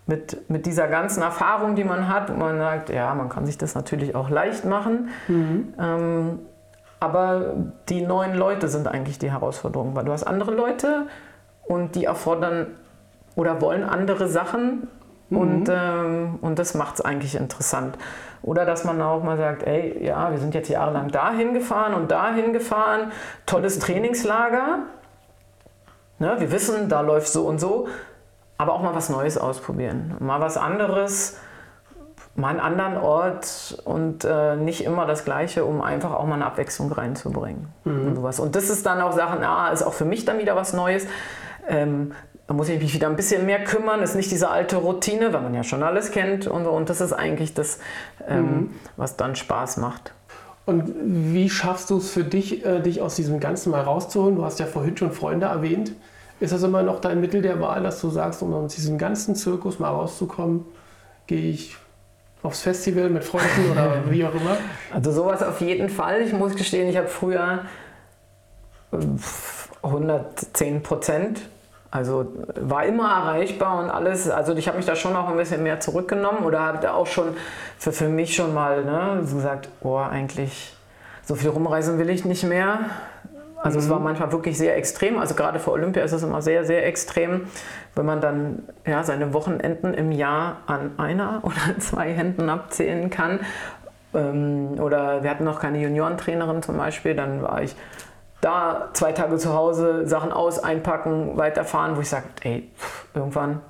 Mit, 0.07 0.51
mit 0.51 0.67
dieser 0.67 0.87
ganzen 0.87 1.23
Erfahrung, 1.23 1.75
die 1.75 1.83
man 1.83 2.07
hat, 2.07 2.29
wo 2.29 2.37
man 2.37 2.59
sagt, 2.59 2.91
ja, 2.91 3.11
man 3.15 3.27
kann 3.27 3.47
sich 3.47 3.57
das 3.57 3.73
natürlich 3.73 4.13
auch 4.13 4.29
leicht 4.29 4.63
machen. 4.65 5.09
Mhm. 5.27 5.73
Ähm, 5.79 6.39
aber 6.99 7.55
die 7.89 8.01
neuen 8.01 8.35
Leute 8.35 8.67
sind 8.67 8.87
eigentlich 8.87 9.17
die 9.17 9.31
Herausforderung, 9.31 9.95
weil 9.95 10.05
du 10.05 10.11
hast 10.11 10.23
andere 10.23 10.51
Leute 10.51 11.07
und 11.67 11.95
die 11.95 12.05
erfordern 12.05 12.67
oder 13.35 13.61
wollen 13.61 13.83
andere 13.83 14.27
Sachen 14.27 14.87
mhm. 15.29 15.37
und, 15.37 15.69
ähm, 15.69 16.39
und 16.41 16.59
das 16.59 16.73
macht 16.73 16.95
es 16.95 17.01
eigentlich 17.01 17.35
interessant. 17.35 17.97
Oder 18.41 18.65
dass 18.65 18.83
man 18.83 19.01
auch 19.01 19.23
mal 19.23 19.37
sagt, 19.37 19.63
ey, 19.63 20.05
ja, 20.05 20.29
wir 20.29 20.37
sind 20.37 20.53
jetzt 20.53 20.69
jahrelang 20.69 21.09
dahin 21.09 21.53
gefahren 21.53 21.95
und 21.95 22.11
dahin 22.11 22.53
gefahren, 22.53 23.11
tolles 23.47 23.79
Trainingslager. 23.79 24.83
Ne, 26.19 26.35
wir 26.37 26.51
wissen, 26.51 26.87
da 26.87 27.01
läuft 27.01 27.27
so 27.27 27.45
und 27.45 27.59
so. 27.59 27.87
aber 28.57 28.73
auch 28.73 28.81
mal 28.81 28.95
was 28.95 29.09
Neues 29.09 29.37
ausprobieren. 29.37 30.15
Mal 30.19 30.39
was 30.39 30.57
anderes, 30.57 31.37
mal 32.35 32.49
einen 32.49 32.59
anderen 32.59 32.97
Ort 32.97 33.81
und 33.83 34.25
äh, 34.25 34.55
nicht 34.55 34.83
immer 34.83 35.05
das 35.05 35.25
Gleiche, 35.25 35.65
um 35.65 35.81
einfach 35.81 36.13
auch 36.13 36.25
mal 36.25 36.35
eine 36.35 36.45
Abwechslung 36.45 36.91
reinzubringen. 36.91 37.67
Mhm. 37.83 38.07
Und, 38.07 38.15
sowas. 38.15 38.39
und 38.39 38.55
das 38.55 38.69
ist 38.69 38.85
dann 38.85 39.01
auch 39.01 39.13
Sachen, 39.13 39.43
ah, 39.43 39.69
ist 39.69 39.83
auch 39.83 39.93
für 39.93 40.05
mich 40.05 40.25
dann 40.25 40.39
wieder 40.39 40.55
was 40.55 40.73
Neues. 40.73 41.07
Ähm, 41.67 42.13
da 42.47 42.53
muss 42.53 42.69
ich 42.69 42.79
mich 42.79 42.93
wieder 42.93 43.07
ein 43.07 43.15
bisschen 43.15 43.45
mehr 43.45 43.63
kümmern, 43.63 44.01
ist 44.01 44.15
nicht 44.15 44.29
diese 44.29 44.49
alte 44.49 44.77
Routine, 44.77 45.33
weil 45.33 45.41
man 45.41 45.53
ja 45.53 45.63
schon 45.63 45.81
alles 45.81 46.11
kennt 46.11 46.45
und 46.47 46.63
so. 46.63 46.71
Und 46.71 46.89
das 46.89 47.01
ist 47.01 47.13
eigentlich 47.13 47.53
das, 47.53 47.79
ähm, 48.27 48.43
mhm. 48.43 48.69
was 48.97 49.17
dann 49.17 49.35
Spaß 49.35 49.77
macht. 49.77 50.13
Und 50.65 50.93
wie 51.33 51.49
schaffst 51.49 51.89
du 51.89 51.97
es 51.97 52.11
für 52.11 52.23
dich, 52.23 52.65
äh, 52.65 52.81
dich 52.81 53.01
aus 53.01 53.15
diesem 53.15 53.39
Ganzen 53.39 53.71
mal 53.71 53.81
rauszuholen? 53.81 54.35
Du 54.35 54.45
hast 54.45 54.59
ja 54.59 54.65
vorhin 54.65 54.95
schon 54.97 55.11
Freunde 55.11 55.47
erwähnt. 55.47 55.93
Ist 56.39 56.53
das 56.53 56.63
immer 56.63 56.83
noch 56.83 56.99
dein 56.99 57.21
Mittel 57.21 57.41
der 57.41 57.59
Wahl, 57.61 57.83
dass 57.83 58.01
du 58.01 58.09
sagst, 58.09 58.41
um 58.41 58.53
aus 58.53 58.75
diesem 58.75 58.97
ganzen 58.97 59.35
Zirkus 59.35 59.79
mal 59.79 59.89
rauszukommen, 59.89 60.65
gehe 61.27 61.49
ich 61.49 61.77
aufs 62.43 62.61
Festival 62.61 63.09
mit 63.09 63.23
Freunden 63.23 63.71
oder 63.71 64.03
wie 64.09 64.25
auch 64.25 64.33
immer? 64.33 64.57
Also 64.93 65.11
sowas 65.11 65.41
auf 65.41 65.61
jeden 65.61 65.89
Fall. 65.89 66.21
Ich 66.21 66.33
muss 66.33 66.55
gestehen, 66.55 66.89
ich 66.89 66.97
habe 66.97 67.07
früher 67.07 67.65
110 69.81 70.75
äh, 70.75 70.79
Prozent. 70.79 71.41
Also 71.95 72.25
war 72.59 72.85
immer 72.85 73.09
erreichbar 73.09 73.79
und 73.79 73.89
alles. 73.89 74.29
Also 74.29 74.53
ich 74.53 74.67
habe 74.67 74.75
mich 74.75 74.85
da 74.85 74.97
schon 74.97 75.13
noch 75.13 75.29
ein 75.29 75.37
bisschen 75.37 75.63
mehr 75.63 75.79
zurückgenommen 75.79 76.43
oder 76.43 76.59
habe 76.59 76.79
da 76.81 76.93
auch 76.93 77.07
schon 77.07 77.37
für, 77.77 77.93
für 77.93 78.09
mich 78.09 78.35
schon 78.35 78.53
mal 78.53 78.83
ne, 78.83 79.21
gesagt, 79.21 79.69
oh, 79.81 79.95
eigentlich 79.95 80.75
so 81.23 81.35
viel 81.35 81.49
rumreisen 81.49 81.97
will 81.97 82.09
ich 82.09 82.25
nicht 82.25 82.43
mehr. 82.43 82.79
Also 83.63 83.77
mhm. 83.77 83.83
es 83.85 83.89
war 83.89 83.99
mhm. 83.99 84.03
manchmal 84.03 84.33
wirklich 84.33 84.57
sehr 84.57 84.75
extrem. 84.75 85.17
Also 85.17 85.35
gerade 85.35 85.57
vor 85.59 85.71
Olympia 85.71 86.03
ist 86.03 86.11
es 86.11 86.21
immer 86.21 86.41
sehr, 86.41 86.65
sehr 86.65 86.85
extrem, 86.85 87.47
wenn 87.95 88.05
man 88.05 88.19
dann 88.19 88.63
ja, 88.85 89.01
seine 89.03 89.33
Wochenenden 89.33 89.93
im 89.93 90.11
Jahr 90.11 90.57
an 90.67 90.99
einer 90.99 91.39
oder 91.43 91.79
zwei 91.79 92.11
Händen 92.11 92.49
abzählen 92.49 93.09
kann. 93.09 93.39
Ähm, 94.13 94.81
oder 94.81 95.23
wir 95.23 95.29
hatten 95.29 95.45
noch 95.45 95.61
keine 95.61 95.79
Juniorentrainerin 95.79 96.61
zum 96.61 96.75
Beispiel, 96.75 97.15
dann 97.15 97.41
war 97.41 97.61
ich 97.61 97.73
da 98.45 98.89
zwei 98.93 99.11
Tage 99.11 99.37
zu 99.37 99.55
Hause, 99.55 100.07
Sachen 100.07 100.31
aus, 100.31 100.59
einpacken, 100.59 101.35
weiterfahren, 101.35 101.97
wo 101.97 102.01
ich 102.01 102.09
sage, 102.09 102.25
ey, 102.43 102.69
irgendwann, 103.15 103.61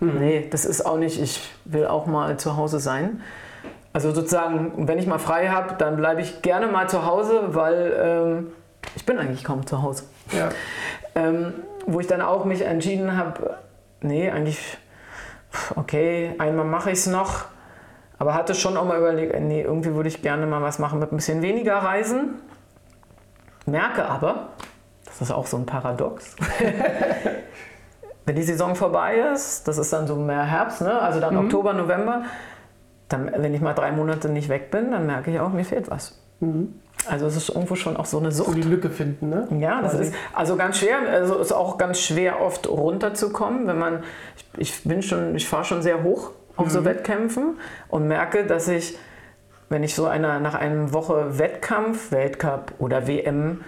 mhm. 0.00 0.18
nee, 0.18 0.48
das 0.50 0.64
ist 0.64 0.86
auch 0.86 0.96
nicht, 0.96 1.20
ich 1.20 1.52
will 1.66 1.86
auch 1.86 2.06
mal 2.06 2.38
zu 2.38 2.56
Hause 2.56 2.80
sein. 2.80 3.20
Also 3.92 4.12
sozusagen, 4.12 4.88
wenn 4.88 4.98
ich 4.98 5.06
mal 5.06 5.18
frei 5.18 5.48
habe, 5.48 5.74
dann 5.76 5.96
bleibe 5.96 6.22
ich 6.22 6.40
gerne 6.40 6.68
mal 6.68 6.88
zu 6.88 7.04
Hause, 7.04 7.54
weil 7.54 7.92
ähm, 8.02 8.52
ich 8.96 9.04
bin 9.04 9.18
eigentlich 9.18 9.44
kaum 9.44 9.66
zu 9.66 9.82
Hause. 9.82 10.04
Ja. 10.32 10.48
Ähm, 11.14 11.52
wo 11.86 12.00
ich 12.00 12.06
dann 12.06 12.22
auch 12.22 12.46
mich 12.46 12.62
entschieden 12.62 13.18
habe, 13.18 13.58
nee, 14.00 14.30
eigentlich, 14.30 14.78
okay, 15.76 16.34
einmal 16.38 16.64
mache 16.64 16.92
ich 16.92 17.00
es 17.00 17.08
noch, 17.08 17.44
aber 18.18 18.32
hatte 18.32 18.54
schon 18.54 18.78
auch 18.78 18.86
mal 18.86 18.96
überlegt, 18.96 19.38
nee, 19.38 19.60
irgendwie 19.60 19.94
würde 19.94 20.08
ich 20.08 20.22
gerne 20.22 20.46
mal 20.46 20.62
was 20.62 20.78
machen 20.78 20.98
mit 20.98 21.12
ein 21.12 21.16
bisschen 21.16 21.42
weniger 21.42 21.76
Reisen. 21.76 22.40
Merke 23.66 24.04
aber, 24.04 24.50
das 25.04 25.20
ist 25.20 25.30
auch 25.30 25.46
so 25.46 25.56
ein 25.56 25.66
Paradox, 25.66 26.36
wenn 28.26 28.36
die 28.36 28.42
Saison 28.42 28.74
vorbei 28.74 29.16
ist, 29.32 29.66
das 29.66 29.78
ist 29.78 29.92
dann 29.92 30.06
so 30.06 30.16
mehr 30.16 30.44
Herbst, 30.44 30.82
ne? 30.82 31.00
also 31.00 31.20
dann 31.20 31.34
mhm. 31.34 31.44
Oktober, 31.44 31.72
November, 31.72 32.22
dann, 33.08 33.30
wenn 33.36 33.54
ich 33.54 33.60
mal 33.60 33.74
drei 33.74 33.92
Monate 33.92 34.28
nicht 34.28 34.48
weg 34.48 34.70
bin, 34.70 34.92
dann 34.92 35.06
merke 35.06 35.30
ich 35.30 35.40
auch, 35.40 35.50
mir 35.50 35.64
fehlt 35.64 35.90
was. 35.90 36.20
Mhm. 36.40 36.80
Also 37.08 37.26
es 37.26 37.36
ist 37.36 37.48
irgendwo 37.48 37.76
schon 37.76 37.96
auch 37.96 38.06
so 38.06 38.18
eine 38.18 38.30
Sucht. 38.30 38.48
So 38.48 38.54
die 38.54 38.62
Lücke 38.62 38.90
finden, 38.90 39.30
ne? 39.30 39.48
Ja, 39.58 39.80
das 39.80 39.94
ist 39.94 40.14
also 40.34 40.56
ganz 40.56 40.78
schwer. 40.78 40.98
Also 41.10 41.38
ist 41.38 41.52
auch 41.52 41.78
ganz 41.78 41.98
schwer 41.98 42.42
oft 42.42 42.68
runterzukommen, 42.68 43.66
wenn 43.66 43.78
man. 43.78 44.02
Ich, 44.36 44.44
ich 44.58 44.84
bin 44.84 45.02
schon, 45.02 45.34
ich 45.34 45.48
fahre 45.48 45.64
schon 45.64 45.82
sehr 45.82 46.02
hoch 46.02 46.32
auf 46.56 46.66
mhm. 46.66 46.70
so 46.70 46.84
Wettkämpfen 46.84 47.58
und 47.88 48.06
merke, 48.06 48.46
dass 48.46 48.68
ich, 48.68 48.98
wenn 49.70 49.84
ich 49.84 49.94
so 49.94 50.06
einer 50.06 50.40
nach 50.40 50.54
einer 50.54 50.92
Woche 50.92 51.38
Wettkampf, 51.38 52.12
Weltcup 52.12 52.72
oder 52.78 53.06
WM 53.06 53.64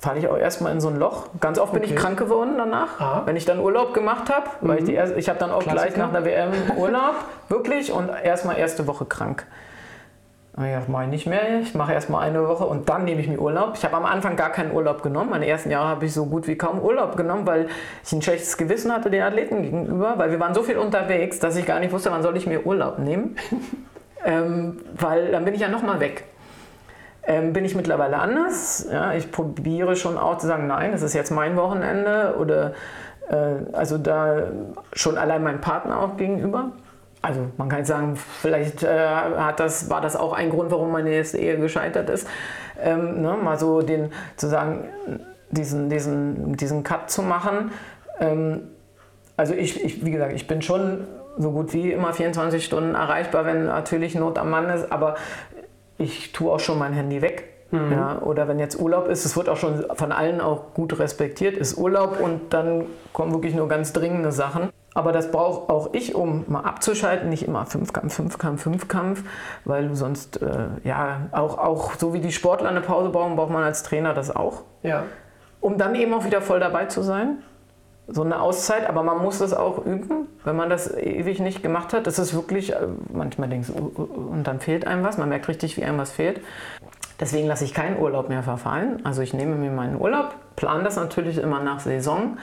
falle 0.00 0.18
ich 0.18 0.28
auch 0.28 0.36
erstmal 0.36 0.72
in 0.72 0.80
so 0.80 0.88
ein 0.88 0.98
Loch. 0.98 1.28
Ganz 1.40 1.58
oft 1.58 1.72
okay. 1.72 1.80
bin 1.80 1.90
ich 1.90 1.96
krank 1.96 2.18
geworden 2.18 2.54
danach, 2.56 3.00
Aha. 3.00 3.22
wenn 3.26 3.36
ich 3.36 3.44
dann 3.44 3.60
Urlaub 3.60 3.94
gemacht 3.94 4.34
habe. 4.34 4.46
Mhm. 4.60 4.68
Weil 4.68 4.78
ich, 4.78 4.84
die 4.84 4.94
erste, 4.94 5.18
ich 5.18 5.28
habe 5.28 5.38
dann 5.38 5.50
auch 5.50 5.62
Klassiker. 5.62 5.84
gleich 5.84 5.96
nach 5.96 6.12
der 6.12 6.24
WM 6.24 6.52
Urlaub, 6.76 7.14
wirklich, 7.48 7.92
und 7.92 8.08
erstmal 8.22 8.58
erste 8.58 8.86
Woche 8.86 9.04
krank. 9.04 9.46
Ich 10.56 10.88
mache 10.88 11.04
ich 11.04 11.10
nicht 11.10 11.26
mehr. 11.26 11.60
Ich 11.62 11.74
mache 11.74 11.92
erstmal 11.92 12.24
eine 12.24 12.46
Woche 12.46 12.64
und 12.64 12.88
dann 12.88 13.04
nehme 13.04 13.20
ich 13.20 13.26
mir 13.26 13.40
Urlaub. 13.40 13.72
Ich 13.74 13.84
habe 13.84 13.96
am 13.96 14.04
Anfang 14.04 14.36
gar 14.36 14.50
keinen 14.50 14.72
Urlaub 14.72 15.02
genommen. 15.02 15.30
Meine 15.30 15.48
ersten 15.48 15.68
Jahre 15.68 15.88
habe 15.88 16.04
ich 16.04 16.14
so 16.14 16.26
gut 16.26 16.46
wie 16.46 16.56
kaum 16.56 16.78
Urlaub 16.80 17.16
genommen, 17.16 17.44
weil 17.44 17.66
ich 18.04 18.12
ein 18.12 18.22
schlechtes 18.22 18.56
Gewissen 18.56 18.92
hatte 18.92 19.10
den 19.10 19.22
Athleten 19.22 19.62
gegenüber, 19.62 20.14
weil 20.16 20.30
wir 20.30 20.38
waren 20.38 20.54
so 20.54 20.62
viel 20.62 20.78
unterwegs, 20.78 21.40
dass 21.40 21.56
ich 21.56 21.66
gar 21.66 21.80
nicht 21.80 21.92
wusste, 21.92 22.12
wann 22.12 22.22
soll 22.22 22.36
ich 22.36 22.46
mir 22.46 22.64
Urlaub 22.64 23.00
nehmen. 23.00 23.36
ähm, 24.24 24.80
weil 24.98 25.32
dann 25.32 25.44
bin 25.44 25.54
ich 25.54 25.60
ja 25.60 25.68
nochmal 25.68 26.00
weg. 26.00 26.24
Ähm, 27.26 27.52
bin 27.52 27.64
ich 27.64 27.74
mittlerweile 27.74 28.18
anders. 28.18 28.86
Ja, 28.90 29.14
ich 29.14 29.30
probiere 29.30 29.96
schon 29.96 30.18
auch 30.18 30.38
zu 30.38 30.46
sagen, 30.46 30.66
nein, 30.66 30.92
das 30.92 31.02
ist 31.02 31.14
jetzt 31.14 31.30
mein 31.30 31.56
Wochenende 31.56 32.36
oder 32.38 32.74
äh, 33.28 33.72
also 33.72 33.96
da 33.98 34.42
schon 34.92 35.16
allein 35.16 35.42
meinem 35.42 35.60
Partner 35.60 36.00
auch 36.00 36.16
gegenüber. 36.16 36.72
Also 37.22 37.40
man 37.56 37.70
kann 37.70 37.86
sagen, 37.86 38.16
vielleicht 38.16 38.82
äh, 38.82 39.08
hat 39.08 39.58
das, 39.58 39.88
war 39.88 40.02
das 40.02 40.14
auch 40.14 40.34
ein 40.34 40.50
Grund, 40.50 40.70
warum 40.70 40.92
meine 40.92 41.08
erste 41.08 41.38
Ehe 41.38 41.58
gescheitert 41.58 42.10
ist. 42.10 42.28
Ähm, 42.82 43.22
ne, 43.22 43.38
mal 43.42 43.58
so 43.58 43.80
den, 43.80 44.12
zu 44.36 44.46
sagen, 44.46 44.90
diesen, 45.50 45.88
diesen, 45.88 46.56
diesen 46.56 46.82
Cut 46.82 47.10
zu 47.10 47.22
machen. 47.22 47.72
Ähm, 48.20 48.68
also 49.38 49.54
ich, 49.54 49.82
ich, 49.82 50.04
wie 50.04 50.10
gesagt, 50.10 50.34
ich 50.34 50.46
bin 50.46 50.60
schon 50.60 51.06
so 51.36 51.50
gut 51.50 51.72
wie 51.72 51.92
immer 51.92 52.12
24 52.12 52.64
Stunden 52.64 52.94
erreichbar, 52.94 53.44
wenn 53.44 53.66
natürlich 53.66 54.14
Not 54.14 54.38
am 54.38 54.50
Mann 54.50 54.68
ist, 54.70 54.90
aber 54.92 55.16
ich 55.98 56.32
tue 56.32 56.52
auch 56.52 56.60
schon 56.60 56.78
mein 56.78 56.92
Handy 56.92 57.22
weg. 57.22 57.50
Mhm. 57.70 57.92
Ja, 57.92 58.18
oder 58.22 58.46
wenn 58.46 58.58
jetzt 58.58 58.80
Urlaub 58.80 59.08
ist, 59.08 59.24
es 59.24 59.36
wird 59.36 59.48
auch 59.48 59.56
schon 59.56 59.84
von 59.94 60.12
allen 60.12 60.40
auch 60.40 60.74
gut 60.74 60.98
respektiert, 60.98 61.56
ist 61.56 61.76
Urlaub 61.76 62.20
und 62.20 62.52
dann 62.52 62.86
kommen 63.12 63.32
wirklich 63.32 63.54
nur 63.54 63.68
ganz 63.68 63.92
dringende 63.92 64.32
Sachen. 64.32 64.70
Aber 64.94 65.10
das 65.10 65.32
brauche 65.32 65.72
auch 65.72 65.92
ich, 65.92 66.14
um 66.14 66.44
mal 66.46 66.60
abzuschalten, 66.60 67.28
nicht 67.28 67.48
immer 67.48 67.66
Fünfkampf, 67.66 68.14
Fünfkampf, 68.14 68.62
Fünfkampf, 68.62 69.24
weil 69.64 69.88
du 69.88 69.96
sonst, 69.96 70.40
äh, 70.40 70.68
ja, 70.84 71.22
auch, 71.32 71.58
auch 71.58 71.94
so 71.94 72.14
wie 72.14 72.20
die 72.20 72.30
Sportler 72.30 72.68
eine 72.68 72.80
Pause 72.80 73.10
brauchen, 73.10 73.34
braucht 73.34 73.50
man 73.50 73.64
als 73.64 73.82
Trainer 73.82 74.14
das 74.14 74.34
auch. 74.34 74.62
Ja. 74.84 75.02
Um 75.60 75.78
dann 75.78 75.96
eben 75.96 76.14
auch 76.14 76.24
wieder 76.24 76.40
voll 76.40 76.60
dabei 76.60 76.86
zu 76.86 77.02
sein. 77.02 77.38
So 78.06 78.22
eine 78.22 78.40
Auszeit, 78.40 78.86
aber 78.88 79.02
man 79.02 79.22
muss 79.22 79.38
das 79.38 79.54
auch 79.54 79.84
üben, 79.84 80.28
wenn 80.44 80.56
man 80.56 80.68
das 80.68 80.94
ewig 80.94 81.40
nicht 81.40 81.62
gemacht 81.62 81.92
hat. 81.92 82.06
Das 82.06 82.18
ist 82.18 82.34
wirklich, 82.34 82.72
äh, 82.72 82.86
manchmal 83.12 83.48
denkst 83.48 83.68
du, 83.68 83.74
uh, 83.74 84.00
uh, 84.00 84.30
und 84.30 84.44
dann 84.44 84.60
fehlt 84.60 84.86
einem 84.86 85.04
was, 85.04 85.16
man 85.16 85.30
merkt 85.30 85.48
richtig, 85.48 85.76
wie 85.76 85.84
einem 85.84 85.98
was 85.98 86.12
fehlt. 86.12 86.40
Deswegen 87.18 87.46
lasse 87.46 87.64
ich 87.64 87.72
keinen 87.72 87.98
Urlaub 87.98 88.28
mehr 88.28 88.42
verfallen. 88.42 89.00
Also 89.04 89.22
ich 89.22 89.32
nehme 89.32 89.54
mir 89.54 89.70
meinen 89.70 89.98
Urlaub, 89.98 90.34
plane 90.56 90.82
das 90.82 90.96
natürlich 90.96 91.38
immer 91.38 91.60
nach 91.60 91.80
Saison 91.80 92.36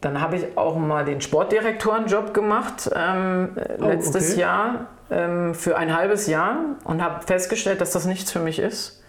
dann 0.00 0.20
habe 0.20 0.36
ich 0.36 0.56
auch 0.56 0.76
mal 0.76 1.04
den 1.04 1.20
Sportdirektorenjob 1.20 2.32
gemacht 2.32 2.90
ähm, 2.94 3.50
oh, 3.80 3.84
letztes 3.84 4.32
okay. 4.32 4.40
Jahr 4.40 4.86
ähm, 5.10 5.54
für 5.54 5.76
ein 5.76 5.94
halbes 5.94 6.26
Jahr 6.26 6.56
und 6.84 7.02
habe 7.02 7.26
festgestellt, 7.26 7.80
dass 7.80 7.90
das 7.90 8.06
nichts 8.06 8.32
für 8.32 8.38
mich 8.38 8.58
ist. 8.58 8.99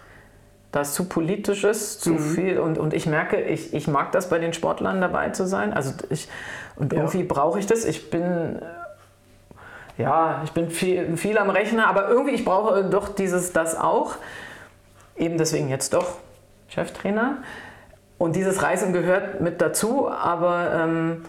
Das 0.72 0.94
zu 0.94 1.06
politisch 1.06 1.64
ist, 1.64 2.02
zu 2.02 2.12
mhm. 2.14 2.20
viel. 2.20 2.60
Und, 2.60 2.78
und 2.78 2.94
ich 2.94 3.06
merke, 3.06 3.42
ich, 3.42 3.74
ich 3.74 3.88
mag 3.88 4.12
das 4.12 4.30
bei 4.30 4.40
den 4.40 4.54
Sportlern 4.54 5.02
dabei 5.02 5.30
zu 5.30 5.46
sein. 5.46 5.74
Also 5.74 5.94
ich, 6.10 6.30
und 6.76 6.94
irgendwie 6.94 7.20
ja. 7.20 7.26
brauche 7.28 7.60
ich 7.60 7.68
das. 7.68 7.84
Ich 7.86 8.10
bin, 8.10 8.62
ja, 9.98 10.42
ich 10.46 10.52
bin 10.52 10.70
viel, 10.70 11.18
viel 11.18 11.38
am 11.38 11.50
Rechner, 11.50 11.88
aber 11.88 12.08
irgendwie, 12.10 12.34
ich 12.34 12.46
brauche 12.46 12.84
doch 12.86 13.10
dieses, 13.10 13.52
das 13.52 13.76
auch. 13.76 14.16
Eben 15.18 15.38
deswegen 15.38 15.70
jetzt 15.70 15.94
doch 15.94 16.18
Cheftrainer. 16.70 17.40
Und 18.18 18.36
dieses 18.36 18.62
Reisen 18.62 18.94
gehört 18.94 19.42
mit 19.42 19.62
dazu, 19.62 20.10
aber 20.10 20.72
ähm, 20.74 21.26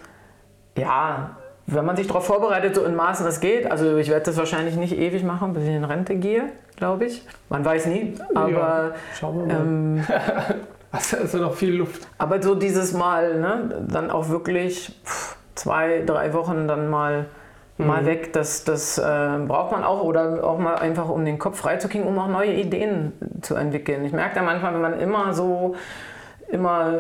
ja, 0.76 1.36
wenn 1.74 1.84
man 1.84 1.96
sich 1.96 2.06
darauf 2.06 2.26
vorbereitet, 2.26 2.74
so 2.74 2.84
in 2.84 2.94
Maßen 2.94 3.26
es 3.26 3.40
geht, 3.40 3.70
also 3.70 3.96
ich 3.96 4.08
werde 4.08 4.24
das 4.24 4.36
wahrscheinlich 4.36 4.76
nicht 4.76 4.96
ewig 4.96 5.24
machen, 5.24 5.52
bis 5.52 5.64
ich 5.64 5.70
in 5.70 5.84
Rente 5.84 6.16
gehe, 6.16 6.44
glaube 6.76 7.06
ich. 7.06 7.24
Man 7.48 7.64
weiß 7.64 7.86
nie, 7.86 8.14
aber. 8.34 8.50
Ja, 8.50 8.90
schauen 9.18 9.38
wir 9.38 9.46
mal. 9.46 9.60
Ähm, 9.60 10.04
Hast 10.92 11.14
also 11.18 11.38
noch 11.38 11.54
viel 11.54 11.74
Luft. 11.74 12.06
Aber 12.18 12.42
so 12.42 12.54
dieses 12.54 12.92
Mal, 12.92 13.38
ne, 13.40 13.86
dann 13.88 14.10
auch 14.10 14.28
wirklich 14.28 14.94
zwei, 15.54 16.02
drei 16.04 16.34
Wochen 16.34 16.68
dann 16.68 16.90
mal, 16.90 17.26
mhm. 17.78 17.86
mal 17.86 18.06
weg, 18.06 18.32
das, 18.32 18.64
das 18.64 18.98
äh, 18.98 19.38
braucht 19.46 19.72
man 19.72 19.84
auch 19.84 20.02
oder 20.02 20.44
auch 20.44 20.58
mal 20.58 20.74
einfach, 20.74 21.08
um 21.08 21.24
den 21.24 21.38
Kopf 21.38 21.58
freizukriegen, 21.58 22.06
um 22.06 22.18
auch 22.18 22.28
neue 22.28 22.52
Ideen 22.52 23.12
zu 23.40 23.54
entwickeln. 23.54 24.04
Ich 24.04 24.12
merke 24.12 24.34
da 24.34 24.42
manchmal, 24.42 24.74
wenn 24.74 24.82
man 24.82 25.00
immer 25.00 25.32
so 25.32 25.74
immer 26.52 26.94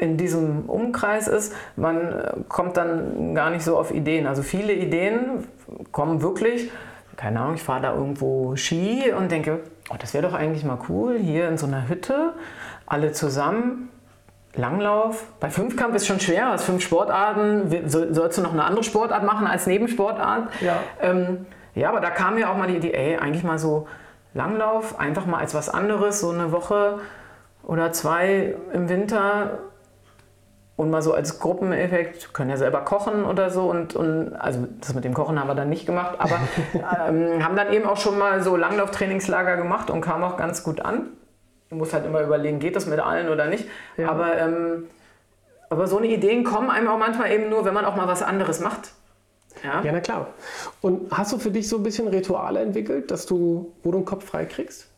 in 0.00 0.16
diesem 0.16 0.68
Umkreis 0.68 1.28
ist, 1.28 1.54
man 1.76 2.44
kommt 2.48 2.76
dann 2.76 3.34
gar 3.34 3.50
nicht 3.50 3.64
so 3.64 3.76
auf 3.76 3.92
Ideen. 3.92 4.26
Also 4.26 4.42
viele 4.42 4.72
Ideen 4.72 5.46
kommen 5.92 6.22
wirklich, 6.22 6.70
keine 7.16 7.40
Ahnung, 7.40 7.54
ich 7.54 7.62
fahre 7.62 7.82
da 7.82 7.94
irgendwo 7.94 8.56
Ski 8.56 9.12
und 9.16 9.30
denke, 9.30 9.60
oh, 9.90 9.96
das 9.98 10.14
wäre 10.14 10.26
doch 10.26 10.34
eigentlich 10.34 10.64
mal 10.64 10.78
cool, 10.88 11.18
hier 11.18 11.48
in 11.48 11.58
so 11.58 11.66
einer 11.66 11.88
Hütte, 11.88 12.32
alle 12.86 13.12
zusammen, 13.12 13.90
Langlauf. 14.54 15.24
Bei 15.40 15.48
Fünfkampf 15.48 15.94
ist 15.94 16.06
schon 16.06 16.20
schwer, 16.20 16.52
aus 16.52 16.64
fünf 16.64 16.82
Sportarten. 16.82 17.88
Sollst 17.88 18.36
du 18.36 18.42
noch 18.42 18.52
eine 18.52 18.64
andere 18.64 18.84
Sportart 18.84 19.24
machen 19.24 19.46
als 19.46 19.66
Nebensportart? 19.66 20.48
Ja. 20.60 20.76
Ähm, 21.00 21.46
ja, 21.74 21.88
aber 21.88 22.00
da 22.00 22.10
kam 22.10 22.34
mir 22.34 22.50
auch 22.50 22.56
mal 22.56 22.68
die 22.68 22.76
Idee, 22.76 22.92
ey, 22.92 23.16
eigentlich 23.16 23.44
mal 23.44 23.58
so 23.58 23.86
Langlauf, 24.34 24.98
einfach 24.98 25.26
mal 25.26 25.38
als 25.38 25.54
was 25.54 25.68
anderes, 25.68 26.20
so 26.20 26.30
eine 26.30 26.52
Woche 26.52 27.00
oder 27.62 27.92
zwei 27.92 28.54
im 28.72 28.88
Winter 28.88 29.58
und 30.76 30.90
mal 30.90 31.02
so 31.02 31.12
als 31.12 31.38
Gruppeneffekt, 31.38 32.32
können 32.34 32.50
ja 32.50 32.56
selber 32.56 32.80
kochen 32.80 33.24
oder 33.24 33.50
so 33.50 33.70
und, 33.70 33.94
und 33.94 34.34
also 34.34 34.66
das 34.80 34.94
mit 34.94 35.04
dem 35.04 35.14
Kochen 35.14 35.38
haben 35.38 35.46
wir 35.48 35.54
dann 35.54 35.68
nicht 35.68 35.86
gemacht, 35.86 36.16
aber 36.18 36.38
ähm, 37.08 37.44
haben 37.44 37.56
dann 37.56 37.72
eben 37.72 37.86
auch 37.86 37.98
schon 37.98 38.18
mal 38.18 38.42
so 38.42 38.56
Langlauftrainingslager 38.56 39.56
gemacht 39.56 39.90
und 39.90 40.00
kam 40.00 40.22
auch 40.22 40.36
ganz 40.36 40.64
gut 40.64 40.80
an. 40.80 41.08
Du 41.70 41.76
musst 41.76 41.94
halt 41.94 42.04
immer 42.04 42.20
überlegen, 42.20 42.58
geht 42.58 42.76
das 42.76 42.86
mit 42.86 43.00
allen 43.00 43.28
oder 43.28 43.46
nicht. 43.46 43.66
Ja. 43.96 44.10
Aber, 44.10 44.36
ähm, 44.38 44.88
aber 45.70 45.86
so 45.86 45.98
eine 45.98 46.08
Ideen 46.08 46.44
kommen 46.44 46.68
einem 46.68 46.88
auch 46.88 46.98
manchmal 46.98 47.30
eben 47.32 47.48
nur, 47.48 47.64
wenn 47.64 47.74
man 47.74 47.84
auch 47.84 47.96
mal 47.96 48.08
was 48.08 48.22
anderes 48.22 48.60
macht. 48.60 48.92
Ja? 49.62 49.82
ja, 49.82 49.92
na 49.92 50.00
klar. 50.00 50.26
Und 50.80 51.10
hast 51.16 51.32
du 51.32 51.38
für 51.38 51.50
dich 51.50 51.68
so 51.68 51.76
ein 51.76 51.82
bisschen 51.82 52.08
Rituale 52.08 52.60
entwickelt, 52.60 53.10
dass 53.10 53.26
du, 53.26 53.72
wo 53.82 53.90
du 53.90 53.98
den 53.98 54.04
Kopf 54.04 54.26
frei 54.26 54.44
kriegst? 54.46 54.88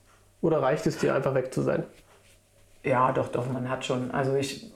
Oder 0.40 0.62
reicht 0.62 0.86
es 0.86 0.98
dir 0.98 1.14
einfach 1.14 1.34
weg 1.34 1.52
zu 1.52 1.62
sein? 1.62 1.84
Ja, 2.84 3.12
doch, 3.12 3.28
doch, 3.28 3.50
man 3.50 3.68
hat 3.70 3.84
schon. 3.84 4.10
Also 4.10 4.34
ich, 4.36 4.72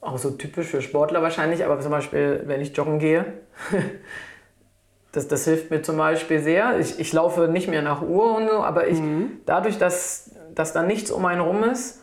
auch 0.00 0.18
so 0.18 0.30
typisch 0.30 0.68
für 0.68 0.82
Sportler 0.82 1.22
wahrscheinlich, 1.22 1.64
aber 1.64 1.78
zum 1.80 1.90
Beispiel, 1.90 2.42
wenn 2.46 2.60
ich 2.60 2.74
joggen 2.76 2.98
gehe, 2.98 3.26
das, 5.12 5.28
das 5.28 5.44
hilft 5.44 5.70
mir 5.70 5.82
zum 5.82 5.98
Beispiel 5.98 6.40
sehr. 6.40 6.78
Ich, 6.78 6.98
ich 6.98 7.12
laufe 7.12 7.48
nicht 7.48 7.68
mehr 7.68 7.82
nach 7.82 8.02
Uhr 8.02 8.36
und 8.36 8.48
so, 8.48 8.64
aber 8.64 8.88
ich, 8.88 8.98
mhm. 8.98 9.40
dadurch, 9.44 9.78
dass, 9.78 10.34
dass 10.54 10.72
dann 10.72 10.86
nichts 10.86 11.10
um 11.10 11.24
einen 11.26 11.42
rum 11.42 11.62
ist 11.64 12.02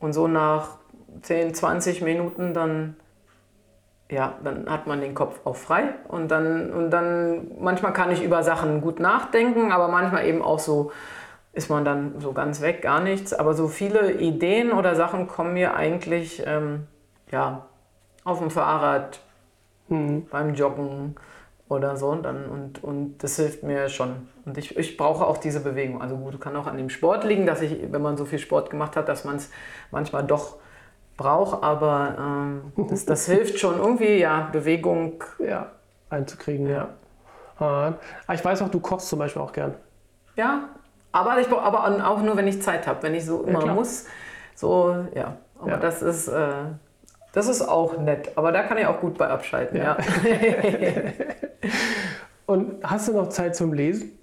und 0.00 0.12
so 0.12 0.28
nach 0.28 0.76
10, 1.22 1.54
20 1.54 2.02
Minuten 2.02 2.52
dann 2.52 2.96
ja, 4.10 4.34
dann 4.44 4.68
hat 4.68 4.86
man 4.86 5.00
den 5.00 5.14
Kopf 5.14 5.40
auch 5.44 5.56
frei 5.56 5.94
und 6.08 6.30
dann, 6.30 6.70
und 6.72 6.90
dann 6.90 7.50
manchmal 7.58 7.92
kann 7.92 8.10
ich 8.10 8.22
über 8.22 8.42
Sachen 8.42 8.80
gut 8.80 9.00
nachdenken, 9.00 9.72
aber 9.72 9.88
manchmal 9.88 10.26
eben 10.26 10.42
auch 10.42 10.58
so 10.58 10.92
ist 11.54 11.70
man 11.70 11.84
dann 11.84 12.20
so 12.20 12.32
ganz 12.32 12.60
weg, 12.60 12.82
gar 12.82 13.00
nichts. 13.00 13.32
Aber 13.32 13.54
so 13.54 13.68
viele 13.68 14.12
Ideen 14.12 14.72
oder 14.72 14.94
Sachen 14.94 15.28
kommen 15.28 15.54
mir 15.54 15.74
eigentlich 15.74 16.42
ähm, 16.46 16.86
ja, 17.30 17.66
auf 18.24 18.38
dem 18.38 18.50
Fahrrad, 18.50 19.20
mhm. 19.88 20.26
beim 20.30 20.54
Joggen 20.54 21.14
oder 21.68 21.96
so. 21.96 22.08
Und, 22.08 22.24
dann, 22.24 22.46
und, 22.46 22.82
und 22.82 23.18
das 23.18 23.36
hilft 23.36 23.62
mir 23.62 23.88
schon. 23.88 24.28
Und 24.44 24.58
ich, 24.58 24.76
ich 24.76 24.96
brauche 24.96 25.26
auch 25.26 25.38
diese 25.38 25.60
Bewegung. 25.60 26.02
Also 26.02 26.16
gut, 26.16 26.40
kann 26.40 26.56
auch 26.56 26.66
an 26.66 26.76
dem 26.76 26.90
Sport 26.90 27.24
liegen, 27.24 27.46
dass 27.46 27.62
ich, 27.62 27.92
wenn 27.92 28.02
man 28.02 28.16
so 28.16 28.24
viel 28.24 28.38
Sport 28.38 28.70
gemacht 28.70 28.96
hat, 28.96 29.08
dass 29.08 29.24
man 29.24 29.36
es 29.36 29.50
manchmal 29.90 30.24
doch 30.24 30.56
brauche, 31.16 31.62
aber 31.62 32.16
ähm, 32.18 32.72
das, 32.88 33.06
das, 33.06 33.26
hilft 33.26 33.58
schon 33.58 33.78
irgendwie, 33.78 34.18
ja, 34.18 34.48
Bewegung 34.52 35.22
ja, 35.38 35.70
einzukriegen, 36.10 36.68
ja. 36.68 36.88
ja. 37.60 37.94
Ah, 38.26 38.34
ich 38.34 38.44
weiß 38.44 38.62
auch, 38.62 38.68
du 38.68 38.80
kochst 38.80 39.08
zum 39.08 39.20
Beispiel 39.20 39.40
auch 39.40 39.52
gern. 39.52 39.74
Ja, 40.34 40.70
aber, 41.14 41.40
ich, 41.40 41.48
aber 41.50 41.84
auch 42.06 42.22
nur, 42.22 42.36
wenn 42.36 42.46
ich 42.46 42.60
Zeit 42.62 42.86
habe, 42.86 43.02
wenn 43.02 43.14
ich 43.14 43.24
so 43.24 43.42
immer 43.42 43.64
ja, 43.64 43.72
muss. 43.72 44.06
So, 44.54 45.06
ja. 45.14 45.36
Aber 45.58 45.70
ja. 45.70 45.76
das 45.78 46.02
ist. 46.02 46.28
Äh, 46.28 46.52
das 47.32 47.48
ist 47.48 47.62
auch 47.62 47.98
nett, 47.98 48.30
aber 48.36 48.52
da 48.52 48.62
kann 48.62 48.78
ich 48.78 48.86
auch 48.86 49.00
gut 49.00 49.18
bei 49.18 49.26
abschalten, 49.26 49.78
ja. 49.78 49.96
Und 52.46 52.76
hast 52.84 53.08
du 53.08 53.12
noch 53.12 53.28
Zeit 53.28 53.56
zum 53.56 53.72
Lesen? 53.72 54.16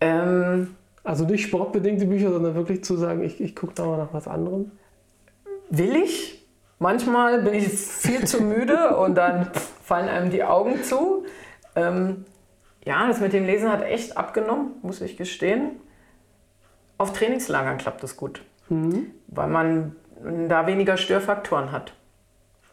Ähm, 0.00 0.74
also 1.04 1.24
nicht 1.26 1.44
sportbedingte 1.44 2.06
Bücher, 2.06 2.32
sondern 2.32 2.56
wirklich 2.56 2.82
zu 2.82 2.96
sagen, 2.96 3.22
ich, 3.22 3.40
ich 3.40 3.54
gucke 3.54 3.74
da 3.74 3.84
mal 3.84 3.98
nach 3.98 4.12
was 4.12 4.26
anderem? 4.26 4.72
will 5.70 5.96
ich. 5.96 6.46
Manchmal 6.78 7.42
bin 7.42 7.54
ich 7.54 7.68
viel 7.68 8.26
zu 8.26 8.42
müde 8.42 8.96
und 8.96 9.14
dann 9.14 9.50
fallen 9.84 10.08
einem 10.08 10.30
die 10.30 10.44
Augen 10.44 10.82
zu. 10.82 11.24
Ähm, 11.76 12.24
ja, 12.90 13.06
das 13.06 13.20
mit 13.20 13.32
dem 13.32 13.46
Lesen 13.46 13.70
hat 13.70 13.84
echt 13.84 14.16
abgenommen, 14.16 14.72
muss 14.82 15.00
ich 15.00 15.16
gestehen. 15.16 15.76
Auf 16.98 17.12
Trainingslagern 17.12 17.78
klappt 17.78 18.02
das 18.02 18.16
gut, 18.16 18.42
mhm. 18.68 19.12
weil 19.28 19.46
man 19.46 19.94
da 20.48 20.66
weniger 20.66 20.96
Störfaktoren 20.96 21.70
hat. 21.70 21.94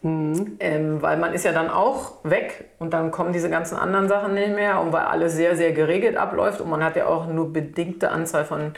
Mhm. 0.02 0.58
Ähm, 0.60 1.02
weil 1.04 1.18
man 1.18 1.34
ist 1.36 1.46
ja 1.46 1.52
dann 1.52 1.70
auch 1.70 2.24
weg 2.24 2.72
und 2.80 2.94
dann 2.94 3.12
kommen 3.12 3.32
diese 3.32 3.52
ganzen 3.52 3.78
anderen 3.78 4.08
Sachen 4.08 4.34
nicht 4.34 4.56
mehr 4.56 4.82
und 4.82 4.92
weil 4.92 5.06
alles 5.06 5.36
sehr, 5.36 5.56
sehr 5.56 5.72
geregelt 5.72 6.18
abläuft 6.18 6.62
und 6.62 6.70
man 6.72 6.84
hat 6.84 6.96
ja 6.96 7.06
auch 7.06 7.28
nur 7.28 7.54
bedingte 7.54 8.10
Anzahl 8.10 8.44
von, 8.44 8.74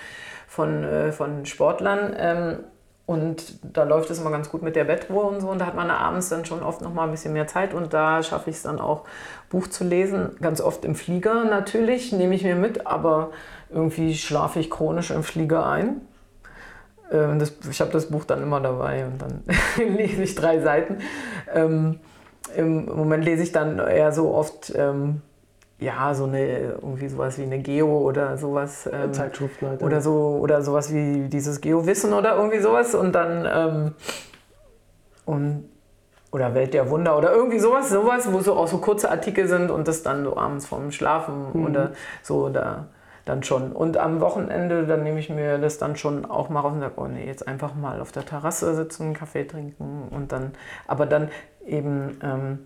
von, 0.45 0.83
äh, 0.83 1.13
von 1.13 1.45
Sportlern. 1.45 2.13
Ähm, 2.17 2.59
und 3.09 3.57
da 3.63 3.85
läuft 3.85 4.11
es 4.11 4.19
immer 4.19 4.29
ganz 4.29 4.51
gut 4.51 4.61
mit 4.61 4.75
der 4.75 4.83
Bettruhe 4.83 5.23
und 5.23 5.41
so. 5.41 5.49
Und 5.49 5.57
da 5.57 5.65
hat 5.65 5.73
man 5.73 5.89
abends 5.89 6.29
dann 6.29 6.45
schon 6.45 6.61
oft 6.61 6.83
noch 6.83 6.93
mal 6.93 7.05
ein 7.05 7.09
bisschen 7.11 7.33
mehr 7.33 7.47
Zeit. 7.47 7.73
Und 7.73 7.91
da 7.91 8.21
schaffe 8.21 8.51
ich 8.51 8.57
es 8.57 8.61
dann 8.61 8.79
auch, 8.79 9.03
Buch 9.49 9.65
zu 9.65 9.83
lesen. 9.83 10.37
Ganz 10.39 10.61
oft 10.61 10.85
im 10.85 10.93
Flieger 10.93 11.43
natürlich, 11.45 12.11
nehme 12.11 12.35
ich 12.35 12.43
mir 12.43 12.55
mit. 12.55 12.85
Aber 12.85 13.31
irgendwie 13.71 14.13
schlafe 14.13 14.59
ich 14.59 14.69
chronisch 14.69 15.09
im 15.09 15.23
Flieger 15.23 15.65
ein. 15.65 16.01
Ähm, 17.11 17.39
das, 17.39 17.53
ich 17.67 17.81
habe 17.81 17.89
das 17.89 18.11
Buch 18.11 18.25
dann 18.25 18.43
immer 18.43 18.61
dabei 18.61 19.07
und 19.07 19.19
dann 19.19 19.41
lese 19.97 20.21
ich 20.21 20.35
drei 20.35 20.59
Seiten. 20.59 20.99
Ähm, 21.51 21.99
Im 22.55 22.85
Moment 22.85 23.25
lese 23.25 23.41
ich 23.41 23.51
dann 23.51 23.79
eher 23.79 24.11
so 24.11 24.35
oft 24.35 24.71
ähm, 24.75 25.23
ja, 25.79 26.13
so 26.13 26.25
eine, 26.25 26.73
irgendwie 26.81 27.07
sowas 27.07 27.37
wie 27.37 27.43
eine 27.43 27.59
Geo 27.59 27.99
oder 27.99 28.37
sowas. 28.37 28.89
Ähm, 28.91 29.13
Zeitschriften 29.13 29.69
halt. 29.69 29.81
Oder 29.81 30.01
so, 30.01 30.39
oder 30.41 30.61
sowas 30.61 30.93
wie 30.93 31.29
dieses 31.29 31.61
Geo-Wissen 31.61 32.13
oder 32.13 32.35
irgendwie 32.35 32.59
sowas 32.59 32.93
und 32.95 33.13
dann, 33.13 33.47
ähm, 33.51 33.93
und, 35.25 35.69
oder 36.31 36.53
Welt 36.53 36.73
der 36.73 36.89
Wunder 36.89 37.17
oder 37.17 37.31
irgendwie 37.31 37.59
sowas, 37.59 37.89
sowas, 37.89 38.31
wo 38.31 38.39
so 38.41 38.53
auch 38.53 38.67
so 38.67 38.79
kurze 38.79 39.09
Artikel 39.09 39.47
sind 39.47 39.71
und 39.71 39.87
das 39.87 40.03
dann 40.03 40.25
so 40.25 40.37
abends 40.37 40.65
vorm 40.65 40.91
Schlafen 40.91 41.47
mhm. 41.53 41.65
oder 41.65 41.91
so, 42.21 42.49
da 42.49 42.87
dann 43.29 43.43
schon. 43.43 43.71
Und 43.71 43.97
am 43.97 44.19
Wochenende, 44.21 44.85
dann 44.85 45.03
nehme 45.03 45.19
ich 45.19 45.29
mir 45.29 45.59
das 45.59 45.77
dann 45.77 45.95
schon 45.95 46.25
auch 46.25 46.49
mal 46.49 46.61
raus 46.61 46.73
und 46.73 46.79
sage, 46.81 46.93
oh 46.97 47.07
nee, 47.07 47.25
jetzt 47.25 47.47
einfach 47.47 47.75
mal 47.75 48.01
auf 48.01 48.11
der 48.11 48.25
Terrasse 48.25 48.75
sitzen, 48.75 49.13
Kaffee 49.13 49.45
trinken 49.45 50.07
und 50.09 50.31
dann, 50.31 50.51
aber 50.87 51.05
dann 51.05 51.29
eben 51.65 52.17
ähm, 52.23 52.59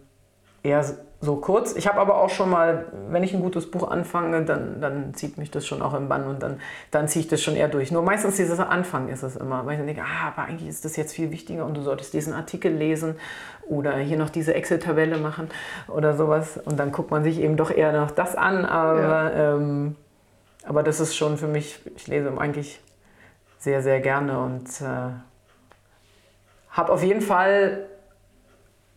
eher 0.63 0.83
so 1.23 1.37
kurz. 1.37 1.73
Ich 1.75 1.87
habe 1.87 2.01
aber 2.01 2.21
auch 2.21 2.29
schon 2.29 2.49
mal, 2.49 2.85
wenn 3.09 3.23
ich 3.23 3.33
ein 3.33 3.41
gutes 3.41 3.71
Buch 3.71 3.89
anfange, 3.89 4.43
dann, 4.43 4.81
dann 4.81 5.13
zieht 5.13 5.37
mich 5.37 5.49
das 5.51 5.65
schon 5.65 5.81
auch 5.81 5.93
im 5.93 6.09
Bann 6.09 6.27
und 6.27 6.43
dann, 6.43 6.59
dann 6.91 7.07
ziehe 7.07 7.23
ich 7.23 7.29
das 7.29 7.41
schon 7.41 7.55
eher 7.55 7.69
durch. 7.69 7.91
Nur 7.91 8.01
meistens 8.01 8.35
dieses 8.35 8.59
Anfang 8.59 9.07
ist 9.07 9.23
es 9.23 9.37
immer, 9.37 9.65
weil 9.65 9.73
ich 9.73 9.77
dann 9.77 9.87
denke, 9.87 10.01
ah, 10.01 10.27
aber 10.27 10.49
eigentlich 10.49 10.67
ist 10.67 10.83
das 10.83 10.97
jetzt 10.97 11.13
viel 11.13 11.31
wichtiger 11.31 11.65
und 11.65 11.77
du 11.77 11.81
solltest 11.81 12.13
diesen 12.13 12.33
Artikel 12.33 12.73
lesen 12.73 13.15
oder 13.65 13.95
hier 13.95 14.17
noch 14.17 14.29
diese 14.29 14.53
Excel-Tabelle 14.53 15.17
machen 15.17 15.49
oder 15.87 16.13
sowas. 16.13 16.59
Und 16.65 16.77
dann 16.77 16.91
guckt 16.91 17.09
man 17.09 17.23
sich 17.23 17.39
eben 17.39 17.55
doch 17.55 17.71
eher 17.71 17.93
noch 17.93 18.11
das 18.11 18.35
an. 18.35 18.65
Aber, 18.65 19.01
ja. 19.01 19.55
ähm, 19.55 19.95
aber 20.65 20.83
das 20.83 20.99
ist 20.99 21.15
schon 21.15 21.37
für 21.37 21.47
mich, 21.47 21.79
ich 21.95 22.07
lese 22.07 22.37
eigentlich 22.37 22.81
sehr, 23.59 23.81
sehr 23.81 24.01
gerne 24.01 24.39
und 24.39 24.67
äh, 24.81 25.13
habe 26.69 26.91
auf 26.91 27.01
jeden 27.01 27.21
Fall 27.21 27.85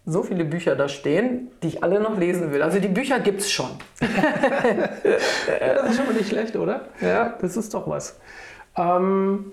so 0.09 0.23
viele 0.23 0.45
Bücher 0.45 0.77
da 0.77 0.89
stehen, 0.89 1.49
die 1.63 1.69
ich 1.69 1.83
alle 1.83 2.01
noch 2.01 2.17
lesen 2.17 2.53
will. 2.53 2.63
Also 2.63 2.79
die 2.79 2.89
Bücher 2.89 3.19
gibt 3.19 3.41
es 3.41 3.51
schon. 3.51 3.71
das 4.01 5.91
ist 5.91 5.97
schon 5.97 6.07
mal 6.07 6.15
nicht 6.15 6.29
schlecht, 6.29 6.55
oder? 6.55 6.83
Ja. 7.01 7.35
Das 7.41 7.57
ist 7.57 7.75
doch 7.75 7.89
was. 7.89 8.19
Ähm, 8.77 9.53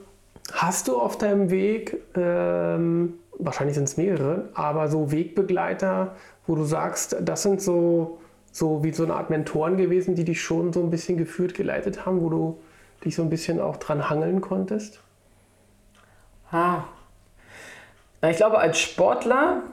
hast 0.52 0.88
du 0.88 0.98
auf 0.98 1.18
deinem 1.18 1.50
Weg, 1.50 1.98
ähm, 2.16 3.16
wahrscheinlich 3.40 3.76
sind 3.76 3.86
es 3.86 3.98
mehrere, 3.98 4.50
aber 4.54 4.90
so 4.90 5.12
Wegbegleiter, 5.12 6.16
wo 6.46 6.56
du 6.56 6.66
sagst, 6.66 7.18
das 7.20 7.42
sind 7.42 7.60
so, 7.60 8.20
so 8.52 8.84
wie 8.84 8.94
so 8.94 9.04
eine 9.06 9.16
Art 9.16 9.32
Mentoren 9.32 9.76
gewesen, 9.76 10.14
die 10.14 10.24
dich 10.24 10.44
schon 10.44 10.72
so 10.72 10.82
ein 10.82 10.92
bisschen 10.92 11.18
geführt, 11.18 11.56
geleitet 11.56 12.06
haben, 12.06 12.22
wo 12.22 12.30
du 12.30 12.60
dich 13.04 13.16
so 13.16 13.24
ein 13.24 13.30
bisschen 13.32 13.60
auch 13.60 13.78
dran 13.78 14.08
hangeln 14.08 14.40
konntest? 14.40 15.00
Ah. 16.52 16.84
Ich 18.22 18.38
glaube, 18.38 18.60
als 18.60 18.78
Sportler 18.80 19.64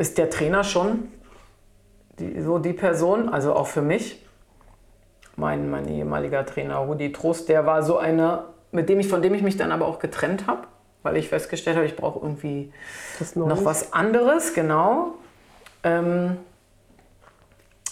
ist 0.00 0.16
der 0.16 0.30
Trainer 0.30 0.64
schon 0.64 1.08
die, 2.18 2.40
so 2.40 2.58
die 2.58 2.72
Person, 2.72 3.28
also 3.28 3.54
auch 3.54 3.66
für 3.66 3.82
mich. 3.82 4.24
Mein, 5.36 5.70
mein 5.70 5.88
ehemaliger 5.88 6.44
Trainer 6.44 6.76
Rudi 6.76 7.12
Trost, 7.12 7.48
der 7.48 7.64
war 7.66 7.82
so 7.82 7.98
einer, 7.98 8.46
mit 8.72 8.88
dem 8.88 9.00
ich, 9.00 9.08
von 9.08 9.22
dem 9.22 9.34
ich 9.34 9.42
mich 9.42 9.56
dann 9.56 9.72
aber 9.72 9.86
auch 9.86 9.98
getrennt 9.98 10.46
habe, 10.46 10.66
weil 11.02 11.16
ich 11.16 11.28
festgestellt 11.28 11.76
habe, 11.76 11.86
ich 11.86 11.96
brauche 11.96 12.18
irgendwie 12.18 12.72
noch 13.34 13.64
was 13.64 13.92
anderes, 13.92 14.54
genau. 14.54 15.14
Ähm, 15.82 16.36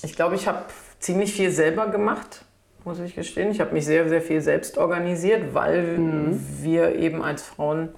ich 0.02 0.14
glaube, 0.14 0.34
ich 0.34 0.46
habe 0.46 0.64
ziemlich 0.98 1.32
viel 1.32 1.50
selber 1.50 1.88
gemacht, 1.88 2.44
muss 2.84 2.98
ich 3.00 3.14
gestehen. 3.14 3.50
Ich 3.50 3.60
habe 3.60 3.72
mich 3.72 3.86
sehr, 3.86 4.08
sehr 4.08 4.20
viel 4.20 4.40
selbst 4.40 4.76
organisiert, 4.76 5.54
weil 5.54 5.98
mhm. 5.98 6.40
wir 6.60 6.96
eben 6.96 7.22
als 7.22 7.42
Frauen 7.42 7.90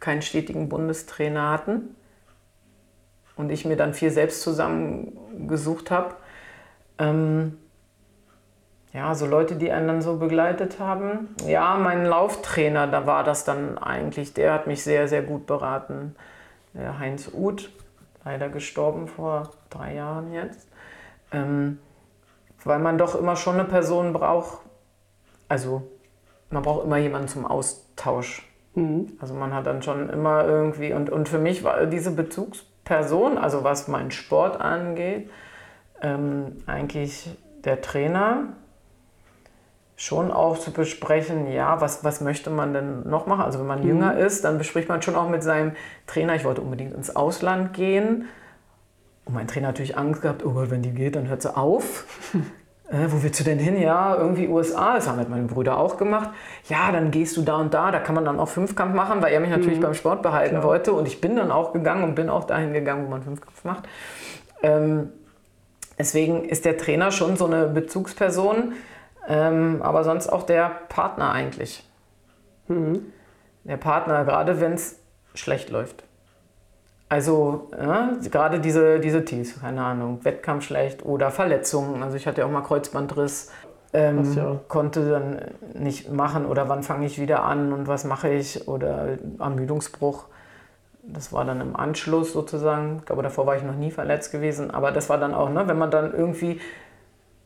keinen 0.00 0.22
stetigen 0.22 0.68
Bundestrainer 0.68 1.50
hatten 1.50 1.94
und 3.36 3.50
ich 3.50 3.64
mir 3.64 3.76
dann 3.76 3.94
viel 3.94 4.10
selbst 4.10 4.42
zusammengesucht 4.42 5.90
habe. 5.90 6.14
Ähm, 6.98 7.58
ja, 8.92 9.14
so 9.14 9.26
Leute, 9.26 9.56
die 9.56 9.72
einen 9.72 9.88
dann 9.88 10.02
so 10.02 10.16
begleitet 10.18 10.78
haben. 10.78 11.34
Ja, 11.46 11.76
mein 11.76 12.04
Lauftrainer, 12.04 12.86
da 12.86 13.06
war 13.06 13.24
das 13.24 13.44
dann 13.44 13.78
eigentlich, 13.78 14.34
der 14.34 14.52
hat 14.52 14.66
mich 14.66 14.82
sehr, 14.84 15.08
sehr 15.08 15.22
gut 15.22 15.46
beraten. 15.46 16.14
Der 16.74 16.98
Heinz 16.98 17.30
Uth, 17.32 17.70
leider 18.24 18.50
gestorben 18.50 19.08
vor 19.08 19.50
drei 19.70 19.94
Jahren 19.94 20.32
jetzt. 20.32 20.68
Ähm, 21.32 21.78
weil 22.64 22.78
man 22.78 22.98
doch 22.98 23.14
immer 23.14 23.36
schon 23.36 23.54
eine 23.54 23.64
Person 23.64 24.12
braucht, 24.12 24.58
also 25.48 25.82
man 26.50 26.62
braucht 26.62 26.84
immer 26.84 26.98
jemanden 26.98 27.28
zum 27.28 27.46
Austausch. 27.46 28.46
Mhm. 28.74 29.16
Also 29.20 29.34
man 29.34 29.54
hat 29.54 29.66
dann 29.66 29.82
schon 29.82 30.10
immer 30.10 30.44
irgendwie, 30.44 30.92
und, 30.92 31.10
und 31.10 31.28
für 31.28 31.38
mich 31.38 31.64
war 31.64 31.86
diese 31.86 32.10
Bezugsperson, 32.84 33.38
also 33.38 33.64
was 33.64 33.88
meinen 33.88 34.10
Sport 34.10 34.60
angeht, 34.60 35.30
ähm, 36.00 36.56
eigentlich 36.66 37.30
der 37.64 37.80
Trainer, 37.80 38.54
schon 39.94 40.32
auch 40.32 40.58
zu 40.58 40.72
besprechen, 40.72 41.52
ja, 41.52 41.80
was, 41.80 42.02
was 42.02 42.20
möchte 42.20 42.50
man 42.50 42.72
denn 42.72 43.08
noch 43.08 43.26
machen? 43.26 43.42
Also 43.42 43.60
wenn 43.60 43.66
man 43.66 43.82
mhm. 43.82 43.88
jünger 43.88 44.18
ist, 44.18 44.44
dann 44.44 44.58
bespricht 44.58 44.88
man 44.88 45.00
schon 45.00 45.14
auch 45.14 45.28
mit 45.28 45.44
seinem 45.44 45.72
Trainer, 46.06 46.34
ich 46.34 46.44
wollte 46.44 46.60
unbedingt 46.60 46.92
ins 46.92 47.14
Ausland 47.14 47.72
gehen. 47.72 48.26
Und 49.24 49.34
mein 49.34 49.46
Trainer 49.46 49.68
hat 49.68 49.74
natürlich 49.74 49.96
Angst 49.96 50.22
gehabt, 50.22 50.44
oh 50.44 50.54
Gott, 50.54 50.70
wenn 50.70 50.82
die 50.82 50.90
geht, 50.90 51.14
dann 51.14 51.28
hört 51.28 51.42
sie 51.42 51.56
auf. 51.56 52.06
äh, 52.92 53.10
wo 53.10 53.22
willst 53.22 53.40
du 53.40 53.44
denn 53.44 53.58
hin? 53.58 53.80
Ja, 53.80 54.14
irgendwie 54.14 54.48
USA, 54.48 54.94
das 54.94 55.08
haben 55.08 55.16
halt 55.16 55.30
meine 55.30 55.44
Brüder 55.44 55.78
auch 55.78 55.96
gemacht. 55.96 56.30
Ja, 56.68 56.92
dann 56.92 57.10
gehst 57.10 57.36
du 57.36 57.42
da 57.42 57.56
und 57.56 57.72
da, 57.72 57.90
da 57.90 57.98
kann 57.98 58.14
man 58.14 58.24
dann 58.24 58.38
auch 58.38 58.48
Fünfkampf 58.48 58.94
machen, 58.94 59.22
weil 59.22 59.32
er 59.32 59.40
mich 59.40 59.50
natürlich 59.50 59.78
mhm. 59.78 59.84
beim 59.84 59.94
Sport 59.94 60.22
behalten 60.22 60.56
Klar. 60.56 60.64
wollte. 60.64 60.92
Und 60.92 61.08
ich 61.08 61.20
bin 61.20 61.34
dann 61.34 61.50
auch 61.50 61.72
gegangen 61.72 62.04
und 62.04 62.14
bin 62.14 62.28
auch 62.28 62.44
dahin 62.44 62.74
gegangen, 62.74 63.06
wo 63.06 63.10
man 63.10 63.22
Fünfkampf 63.22 63.64
macht. 63.64 63.88
Ähm, 64.62 65.10
deswegen 65.98 66.44
ist 66.44 66.66
der 66.66 66.76
Trainer 66.76 67.10
schon 67.10 67.36
so 67.36 67.46
eine 67.46 67.66
Bezugsperson, 67.66 68.74
ähm, 69.26 69.80
aber 69.82 70.04
sonst 70.04 70.28
auch 70.28 70.42
der 70.42 70.70
Partner 70.90 71.32
eigentlich. 71.32 71.88
Mhm. 72.68 73.06
Der 73.64 73.78
Partner, 73.78 74.24
gerade 74.24 74.60
wenn 74.60 74.74
es 74.74 74.98
schlecht 75.34 75.70
läuft. 75.70 76.04
Also 77.12 77.68
ja, 77.78 78.12
gerade 78.30 78.58
diese, 78.58 78.98
diese 78.98 79.22
Tees, 79.22 79.60
keine 79.60 79.84
Ahnung, 79.84 80.24
Wettkampf 80.24 80.64
schlecht 80.64 81.04
oder 81.04 81.30
Verletzungen. 81.30 82.02
Also 82.02 82.16
ich 82.16 82.26
hatte 82.26 82.40
ja 82.40 82.46
auch 82.46 82.50
mal 82.50 82.62
Kreuzbandriss, 82.62 83.50
ähm, 83.92 84.32
ja. 84.34 84.60
konnte 84.66 85.10
dann 85.10 85.38
nicht 85.78 86.10
machen 86.10 86.46
oder 86.46 86.70
wann 86.70 86.82
fange 86.82 87.04
ich 87.04 87.20
wieder 87.20 87.44
an 87.44 87.74
und 87.74 87.86
was 87.86 88.04
mache 88.04 88.30
ich 88.30 88.66
oder 88.66 89.18
Ermüdungsbruch. 89.38 90.24
Das 91.02 91.34
war 91.34 91.44
dann 91.44 91.60
im 91.60 91.76
Anschluss 91.76 92.32
sozusagen. 92.32 93.00
Ich 93.00 93.04
glaube, 93.04 93.22
davor 93.22 93.44
war 93.44 93.56
ich 93.56 93.62
noch 93.62 93.76
nie 93.76 93.90
verletzt 93.90 94.32
gewesen. 94.32 94.70
Aber 94.70 94.90
das 94.90 95.10
war 95.10 95.18
dann 95.18 95.34
auch, 95.34 95.50
ne, 95.50 95.68
wenn 95.68 95.76
man 95.76 95.90
dann 95.90 96.14
irgendwie 96.14 96.62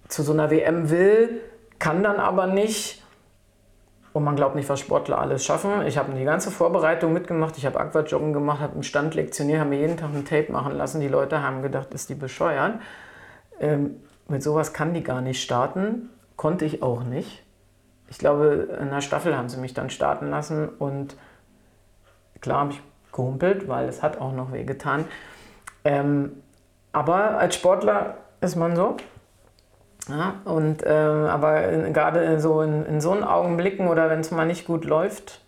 zu 0.06 0.22
so 0.22 0.32
einer 0.32 0.48
WM 0.52 0.90
will, 0.90 1.40
kann 1.80 2.04
dann 2.04 2.20
aber 2.20 2.46
nicht. 2.46 3.02
Und 4.16 4.24
man 4.24 4.34
glaubt 4.34 4.54
nicht, 4.54 4.70
was 4.70 4.80
Sportler 4.80 5.18
alles 5.18 5.44
schaffen. 5.44 5.86
Ich 5.86 5.98
habe 5.98 6.10
die 6.14 6.24
ganze 6.24 6.50
Vorbereitung 6.50 7.12
mitgemacht. 7.12 7.58
Ich 7.58 7.66
habe 7.66 7.78
Aquajoggen 7.78 8.32
gemacht, 8.32 8.60
habe 8.60 8.74
im 8.74 8.82
Stand 8.82 9.14
lektioniert, 9.14 9.60
habe 9.60 9.68
mir 9.68 9.78
jeden 9.78 9.98
Tag 9.98 10.08
ein 10.14 10.24
Tape 10.24 10.50
machen 10.50 10.74
lassen. 10.74 11.02
Die 11.02 11.08
Leute 11.08 11.42
haben 11.42 11.60
gedacht, 11.60 11.92
ist 11.92 12.08
die 12.08 12.14
bescheuert. 12.14 12.80
Ähm, 13.60 13.96
mit 14.26 14.42
sowas 14.42 14.72
kann 14.72 14.94
die 14.94 15.02
gar 15.02 15.20
nicht 15.20 15.42
starten. 15.42 16.08
Konnte 16.36 16.64
ich 16.64 16.82
auch 16.82 17.04
nicht. 17.04 17.44
Ich 18.08 18.16
glaube, 18.16 18.78
in 18.80 18.88
der 18.88 19.02
Staffel 19.02 19.36
haben 19.36 19.50
sie 19.50 19.58
mich 19.58 19.74
dann 19.74 19.90
starten 19.90 20.30
lassen. 20.30 20.66
Und 20.66 21.14
klar 22.40 22.60
habe 22.60 22.70
ich 22.70 22.80
gehumpelt, 23.12 23.68
weil 23.68 23.86
es 23.86 24.02
hat 24.02 24.18
auch 24.18 24.32
noch 24.32 24.50
wehgetan. 24.50 25.04
Ähm, 25.84 26.42
aber 26.90 27.36
als 27.36 27.54
Sportler 27.54 28.16
ist 28.40 28.56
man 28.56 28.76
so. 28.76 28.96
Ja, 30.08 30.40
und, 30.44 30.84
äh, 30.84 30.88
aber 30.88 31.62
gerade 31.90 32.40
so 32.40 32.62
in, 32.62 32.86
in 32.86 33.00
so 33.00 33.10
einen 33.10 33.24
Augenblicken 33.24 33.88
oder 33.88 34.08
wenn 34.08 34.20
es 34.20 34.30
mal 34.30 34.46
nicht 34.46 34.66
gut 34.66 34.84
läuft, 34.84 35.40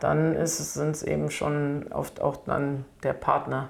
dann 0.00 0.34
sind 0.46 0.96
es 0.96 1.02
eben 1.02 1.30
schon 1.30 1.86
oft 1.92 2.20
auch 2.20 2.36
dann 2.46 2.84
der 3.02 3.12
Partner. 3.12 3.68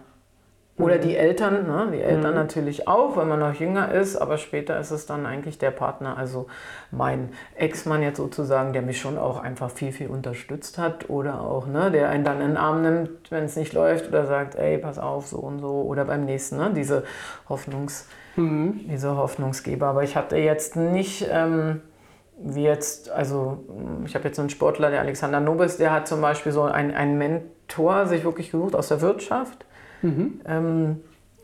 Oder 0.79 0.97
mhm. 0.97 1.01
die 1.01 1.17
Eltern, 1.17 1.67
ne? 1.67 1.89
die 1.93 2.03
Eltern 2.03 2.33
mhm. 2.33 2.37
natürlich 2.37 2.87
auch, 2.87 3.17
wenn 3.17 3.29
man 3.29 3.41
noch 3.41 3.55
jünger 3.55 3.93
ist, 3.93 4.17
aber 4.17 4.37
später 4.37 4.79
ist 4.79 4.91
es 4.91 5.07
dann 5.07 5.25
eigentlich 5.25 5.59
der 5.59 5.71
Partner, 5.71 6.19
also 6.19 6.49
mein 6.91 7.31
Ex-Mann 7.55 8.03
jetzt 8.03 8.19
sozusagen, 8.19 8.75
der 8.75 8.83
mich 8.83 9.01
schon 9.01 9.17
auch 9.17 9.43
einfach 9.43 9.71
viel, 9.71 9.93
viel 9.93 10.09
unterstützt 10.09 10.77
hat 10.77 11.09
oder 11.09 11.41
auch, 11.41 11.67
ne, 11.67 11.91
der 11.91 12.11
einen 12.11 12.25
dann 12.25 12.43
in 12.43 12.49
den 12.49 12.57
Arm 12.59 12.83
nimmt, 12.83 13.31
wenn 13.31 13.45
es 13.45 13.57
nicht 13.57 13.73
läuft 13.73 14.09
oder 14.09 14.27
sagt, 14.27 14.55
ey, 14.55 14.77
pass 14.77 14.99
auf, 14.99 15.27
so 15.27 15.39
und 15.39 15.61
so 15.61 15.83
oder 15.83 16.05
beim 16.05 16.27
nächsten, 16.27 16.59
ne? 16.59 16.71
diese 16.75 17.05
Hoffnungs- 17.49 18.05
mhm. 18.37 18.81
diese 18.91 19.17
Hoffnungsgeber. 19.17 19.87
Aber 19.87 20.03
ich 20.03 20.17
hatte 20.17 20.37
jetzt 20.37 20.77
nicht, 20.77 21.27
ähm, 21.31 21.81
wie 22.39 22.65
jetzt, 22.65 23.11
also 23.11 23.65
ich 24.05 24.15
habe 24.15 24.29
jetzt 24.29 24.39
einen 24.39 24.51
Sportler, 24.51 24.91
der 24.91 25.01
Alexander 25.01 25.41
Nobis, 25.41 25.79
der 25.79 25.93
hat 25.93 26.07
zum 26.07 26.21
Beispiel 26.21 26.53
so 26.53 26.63
einen, 26.63 26.95
einen 26.95 27.19
Mentor 27.19 28.07
sich 28.07 28.25
wirklich 28.25 28.51
gesucht 28.51 28.75
aus 28.75 28.89
der 28.89 29.01
Wirtschaft, 29.01 29.65
mhm. 30.03 30.41
ähm, 30.47 31.01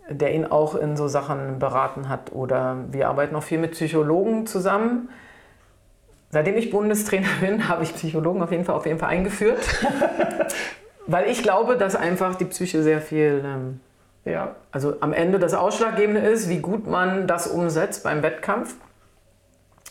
der 0.09 0.35
ihn 0.35 0.45
auch 0.45 0.75
in 0.75 0.97
so 0.97 1.09
Sachen 1.09 1.59
beraten 1.59 2.09
hat. 2.09 2.33
Oder 2.33 2.77
wir 2.91 3.09
arbeiten 3.09 3.37
auch 3.37 3.43
viel 3.43 3.59
mit 3.59 3.73
Psychologen 3.73 4.47
zusammen. 4.47 5.09
Seitdem 6.31 6.57
ich 6.57 6.71
Bundestrainer 6.71 7.29
bin, 7.41 7.69
habe 7.69 7.85
ich 7.85 7.95
Psychologen 7.95 8.43
auf 8.43 8.51
jeden 8.51 8.65
Fall, 8.65 8.75
auf 8.75 8.87
jeden 8.87 8.99
Fall 8.99 9.11
eingeführt. 9.11 9.61
Weil 11.07 11.29
ich 11.29 11.43
glaube, 11.43 11.77
dass 11.77 11.97
einfach 11.97 12.37
die 12.37 12.45
Psyche 12.45 12.83
sehr 12.83 13.01
viel 13.01 13.43
ähm, 13.45 13.81
ja. 14.25 14.55
Also 14.71 14.95
am 15.01 15.13
Ende 15.13 15.39
das 15.39 15.55
Ausschlaggebende 15.55 16.21
ist, 16.21 16.49
wie 16.49 16.59
gut 16.59 16.87
man 16.87 17.27
das 17.27 17.47
umsetzt 17.47 18.05
beim 18.05 18.23
Wettkampf. 18.23 18.75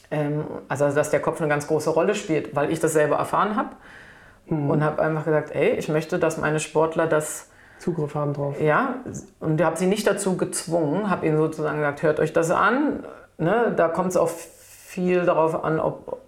Ähm, 0.10 0.44
also 0.68 0.90
dass 0.90 1.10
der 1.10 1.20
Kopf 1.20 1.40
eine 1.40 1.50
ganz 1.50 1.68
große 1.68 1.90
Rolle 1.90 2.16
spielt, 2.16 2.56
weil 2.56 2.72
ich 2.72 2.80
das 2.80 2.94
selber 2.94 3.18
erfahren 3.18 3.56
habe. 3.56 3.70
Mhm. 4.48 4.70
Und 4.70 4.84
habe 4.84 5.02
einfach 5.02 5.26
gesagt, 5.26 5.54
ey, 5.54 5.72
ich 5.72 5.90
möchte, 5.90 6.20
dass 6.20 6.38
meine 6.38 6.60
Sportler 6.60 7.08
das 7.08 7.50
Zugriff 7.82 8.14
haben 8.16 8.34
drauf. 8.34 8.62
Ja, 8.62 8.96
und 9.40 9.62
habe 9.62 9.76
sie 9.76 9.88
nicht 9.88 10.06
dazu 10.06 10.38
gezwungen, 10.38 11.10
habe 11.10 11.26
ihnen 11.26 11.38
sozusagen 11.38 11.78
gesagt, 11.78 12.04
hört 12.04 12.20
euch 12.20 12.32
das 12.32 12.52
an. 12.52 13.04
Ne? 13.38 13.74
Da 13.76 13.88
kommt 13.88 14.10
es 14.10 14.18
auch 14.18 14.30
viel 14.30 15.26
darauf 15.26 15.64
an, 15.64 15.80
ob, 15.80 16.20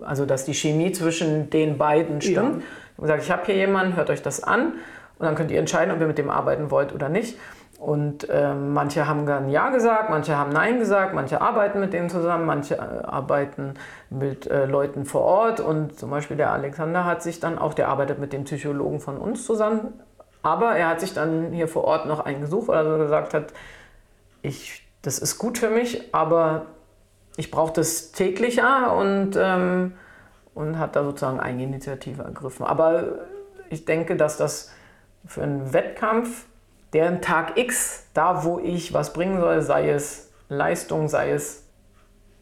also 0.00 0.26
dass 0.26 0.44
die 0.44 0.54
Chemie 0.54 0.90
zwischen 0.92 1.48
den 1.50 1.78
beiden 1.78 2.20
stimmt. 2.20 2.36
Ja. 2.36 2.62
Ich 2.62 2.98
habe 2.98 3.02
gesagt, 3.02 3.22
ich 3.22 3.30
habe 3.30 3.42
hier 3.46 3.54
jemanden, 3.54 3.96
hört 3.96 4.10
euch 4.10 4.22
das 4.22 4.42
an. 4.42 4.72
Und 5.18 5.24
dann 5.24 5.34
könnt 5.34 5.50
ihr 5.50 5.58
entscheiden, 5.58 5.94
ob 5.94 6.00
ihr 6.00 6.06
mit 6.06 6.18
dem 6.18 6.28
arbeiten 6.28 6.70
wollt 6.70 6.92
oder 6.92 7.08
nicht. 7.08 7.38
Und 7.78 8.28
äh, 8.28 8.54
manche 8.54 9.06
haben 9.06 9.26
dann 9.26 9.50
Ja 9.50 9.68
gesagt, 9.70 10.08
manche 10.08 10.36
haben 10.36 10.50
Nein 10.50 10.78
gesagt, 10.78 11.14
manche 11.14 11.40
arbeiten 11.40 11.78
mit 11.78 11.92
denen 11.92 12.08
zusammen, 12.08 12.46
manche 12.46 12.76
äh, 12.76 12.78
arbeiten 12.78 13.74
mit 14.08 14.50
äh, 14.50 14.64
Leuten 14.64 15.04
vor 15.04 15.20
Ort. 15.22 15.60
Und 15.60 15.98
zum 15.98 16.10
Beispiel 16.10 16.36
der 16.36 16.52
Alexander 16.52 17.04
hat 17.04 17.22
sich 17.22 17.38
dann 17.38 17.58
auch, 17.58 17.74
der 17.74 17.88
arbeitet 17.88 18.18
mit 18.18 18.32
dem 18.32 18.44
Psychologen 18.44 18.98
von 18.98 19.18
uns 19.18 19.44
zusammen. 19.44 19.92
Aber 20.46 20.76
er 20.76 20.90
hat 20.90 21.00
sich 21.00 21.12
dann 21.12 21.50
hier 21.50 21.66
vor 21.66 21.82
Ort 21.82 22.06
noch 22.06 22.20
einen 22.20 22.40
gesucht, 22.40 22.68
weil 22.68 22.86
er 22.86 22.98
gesagt 22.98 23.34
hat, 23.34 23.52
ich, 24.42 24.86
das 25.02 25.18
ist 25.18 25.38
gut 25.38 25.58
für 25.58 25.70
mich, 25.70 26.14
aber 26.14 26.66
ich 27.36 27.50
brauche 27.50 27.72
das 27.72 28.12
täglicher 28.12 28.94
und, 28.96 29.32
ähm, 29.36 29.94
und 30.54 30.78
hat 30.78 30.94
da 30.94 31.02
sozusagen 31.02 31.40
Eigeninitiative 31.40 32.22
ergriffen. 32.22 32.64
Aber 32.64 33.26
ich 33.70 33.86
denke, 33.86 34.14
dass 34.14 34.36
das 34.36 34.70
für 35.26 35.42
einen 35.42 35.72
Wettkampf, 35.72 36.44
deren 36.92 37.20
Tag 37.20 37.58
X, 37.58 38.06
da 38.14 38.44
wo 38.44 38.60
ich 38.60 38.94
was 38.94 39.12
bringen 39.14 39.40
soll, 39.40 39.62
sei 39.62 39.90
es 39.90 40.30
Leistung, 40.48 41.08
sei 41.08 41.32
es 41.32 41.64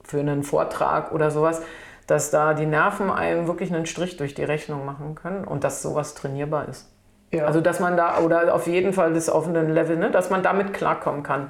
für 0.03 0.21
einen 0.21 0.43
Vortrag 0.43 1.13
oder 1.13 1.31
sowas, 1.31 1.63
dass 2.07 2.31
da 2.31 2.53
die 2.53 2.67
Nerven 2.67 3.11
einem 3.11 3.47
wirklich 3.47 3.73
einen 3.73 3.87
Strich 3.87 4.19
durch 4.19 4.35
die 4.35 4.45
Rechnung 4.45 4.85
machen 4.85 5.15
können 5.15 5.47
und 5.47 5.65
dass 5.65 5.81
sowas 5.81 6.13
trainierbar 6.13 6.69
ist. 6.69 6.94
Ja. 7.35 7.47
Also 7.47 7.61
dass 7.61 7.81
man 7.81 7.97
da, 7.97 8.19
oder 8.19 8.55
auf 8.55 8.67
jeden 8.67 8.93
Fall 8.93 9.13
das 9.13 9.29
offene 9.29 9.63
Level, 9.63 9.97
ne, 9.97 10.11
dass 10.11 10.31
man 10.31 10.43
damit 10.43 10.73
klarkommen 10.73 11.23
kann 11.23 11.49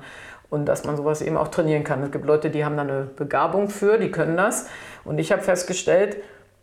und 0.51 0.66
dass 0.66 0.85
man 0.85 0.97
sowas 0.97 1.22
eben 1.22 1.37
auch 1.37 1.49
trainieren 1.49 1.85
kann. 1.85 2.03
Es 2.03 2.11
gibt 2.11 2.24
Leute, 2.24 2.51
die 2.51 2.64
haben 2.64 2.76
da 2.76 2.82
eine 2.82 3.03
Begabung 3.16 3.68
für, 3.68 3.99
die 3.99 4.11
können 4.11 4.37
das. 4.37 4.68
Und 5.05 5.18
ich 5.18 5.32
habe 5.32 5.43
festgestellt, 5.43 6.16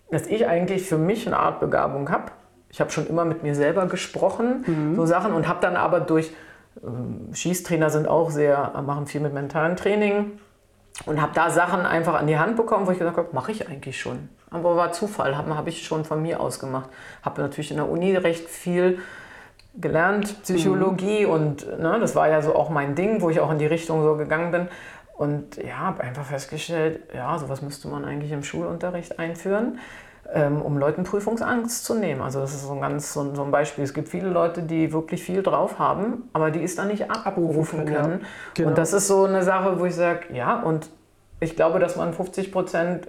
dass 0.10 0.28
ich 0.28 0.48
eigentlich 0.48 0.88
für 0.88 0.98
mich 0.98 1.28
eine 1.28 1.38
Art 1.38 1.60
Begabung 1.60 2.10
habe 2.10 2.32
ich 2.72 2.80
habe 2.80 2.90
schon 2.90 3.08
immer 3.08 3.26
mit 3.26 3.44
mir 3.44 3.54
selber 3.54 3.86
gesprochen, 3.88 4.64
mhm. 4.66 4.96
so 4.96 5.06
Sachen, 5.06 5.34
und 5.34 5.48
habe 5.48 5.60
dann 5.62 5.76
aber 5.76 6.00
durch, 6.00 6.32
äh, 6.78 7.36
Schießtrainer 7.36 7.90
sind 7.90 8.08
auch 8.08 8.32
sehr, 8.32 8.72
machen 8.86 9.08
viel 9.08 9.22
mit 9.22 9.34
mentalen 9.34 9.76
Training 9.76 10.40
und 11.06 11.22
habe 11.22 11.34
da 11.36 11.50
Sachen 11.50 11.82
einfach 11.82 12.14
an 12.14 12.28
die 12.28 12.40
Hand 12.40 12.56
bekommen, 12.56 12.88
wo 12.88 12.92
ich 12.92 13.00
gesagt 13.00 13.18
habe, 13.18 13.30
mache 13.34 13.52
ich 13.52 13.68
eigentlich 13.68 14.00
schon. 14.00 14.30
Aber 14.52 14.76
war 14.76 14.92
Zufall, 14.92 15.38
habe 15.38 15.56
hab 15.56 15.68
ich 15.68 15.84
schon 15.84 16.04
von 16.04 16.22
mir 16.22 16.42
aus 16.42 16.60
gemacht. 16.60 16.90
Habe 17.24 17.42
natürlich 17.42 17.72
in 17.72 17.78
der 17.78 17.90
Uni 17.90 18.16
recht 18.16 18.50
viel 18.50 19.00
gelernt, 19.80 20.44
Psychologie 20.44 21.26
mhm. 21.26 21.32
und 21.32 21.80
ne, 21.80 21.98
das 22.00 22.16
war 22.16 22.28
ja 22.28 22.42
so 22.42 22.54
auch 22.54 22.70
mein 22.70 22.94
Ding, 22.94 23.22
wo 23.22 23.30
ich 23.30 23.40
auch 23.40 23.50
in 23.52 23.58
die 23.58 23.66
Richtung 23.66 24.04
so 24.04 24.16
gegangen 24.18 24.52
bin. 24.52 24.68
Und 25.18 25.58
ja, 25.58 25.78
habe 25.78 26.04
einfach 26.04 26.26
festgestellt, 26.26 27.02
ja, 27.16 27.38
sowas 27.38 27.62
müsste 27.62 27.88
man 27.88 28.06
eigentlich 28.06 28.32
im 28.32 28.44
Schulunterricht 28.44 29.20
einführen. 29.20 29.80
Ähm, 30.34 30.62
um 30.62 30.78
Leuten 30.78 31.04
Prüfungsangst 31.04 31.84
zu 31.84 31.94
nehmen. 31.94 32.22
Also 32.22 32.40
das 32.40 32.54
ist 32.54 32.64
so 32.64 32.72
ein 32.72 32.80
ganz 32.80 33.14
so 33.14 33.22
ein, 33.22 33.52
Beispiel. 33.52 33.84
Es 33.84 33.94
gibt 33.94 34.08
viele 34.08 34.30
Leute, 34.30 34.64
die 34.64 34.94
wirklich 34.94 35.22
viel 35.22 35.44
drauf 35.44 35.78
haben, 35.78 36.30
aber 36.32 36.52
die 36.52 36.64
es 36.64 36.76
dann 36.76 36.88
nicht 36.88 37.12
abrufen 37.12 37.86
können. 37.86 38.22
Ja. 38.22 38.28
Genau. 38.54 38.70
Und 38.70 38.78
das 38.78 38.94
ist 38.94 39.08
so 39.08 39.26
eine 39.26 39.44
Sache, 39.44 39.78
wo 39.78 39.86
ich 39.86 39.96
sage, 39.96 40.34
ja, 40.34 40.62
und 40.62 40.90
ich 41.42 41.56
glaube, 41.56 41.80
dass 41.80 41.98
man 41.98 42.14
50 42.14 42.52
Prozent 42.52 43.08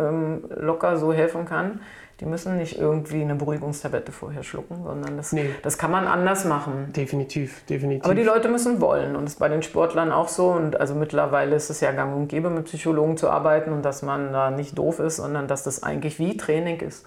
ähm, 0.00 0.44
locker 0.56 0.96
so 0.96 1.12
helfen 1.12 1.44
kann. 1.44 1.80
Die 2.20 2.26
müssen 2.26 2.58
nicht 2.58 2.78
irgendwie 2.78 3.22
eine 3.22 3.34
Beruhigungstablette 3.34 4.12
vorher 4.12 4.42
schlucken, 4.42 4.82
sondern 4.84 5.16
das, 5.16 5.32
Nee. 5.32 5.54
das 5.62 5.78
kann 5.78 5.90
man 5.90 6.06
anders 6.06 6.44
machen. 6.44 6.92
Definitiv, 6.94 7.64
definitiv. 7.64 8.04
Aber 8.04 8.14
die 8.14 8.22
Leute 8.22 8.48
müssen 8.48 8.80
wollen 8.82 9.16
und 9.16 9.24
das 9.24 9.32
ist 9.34 9.38
bei 9.38 9.48
den 9.48 9.62
Sportlern 9.62 10.12
auch 10.12 10.28
so. 10.28 10.48
Und 10.48 10.78
also 10.78 10.94
mittlerweile 10.94 11.56
ist 11.56 11.70
es 11.70 11.80
ja 11.80 11.92
gang 11.92 12.14
und 12.14 12.28
gäbe, 12.28 12.50
mit 12.50 12.66
Psychologen 12.66 13.16
zu 13.16 13.30
arbeiten 13.30 13.72
und 13.72 13.82
dass 13.86 14.02
man 14.02 14.34
da 14.34 14.50
nicht 14.50 14.76
doof 14.76 14.98
ist, 14.98 15.16
sondern 15.16 15.48
dass 15.48 15.62
das 15.62 15.82
eigentlich 15.82 16.18
wie 16.18 16.36
Training 16.36 16.80
ist. 16.80 17.06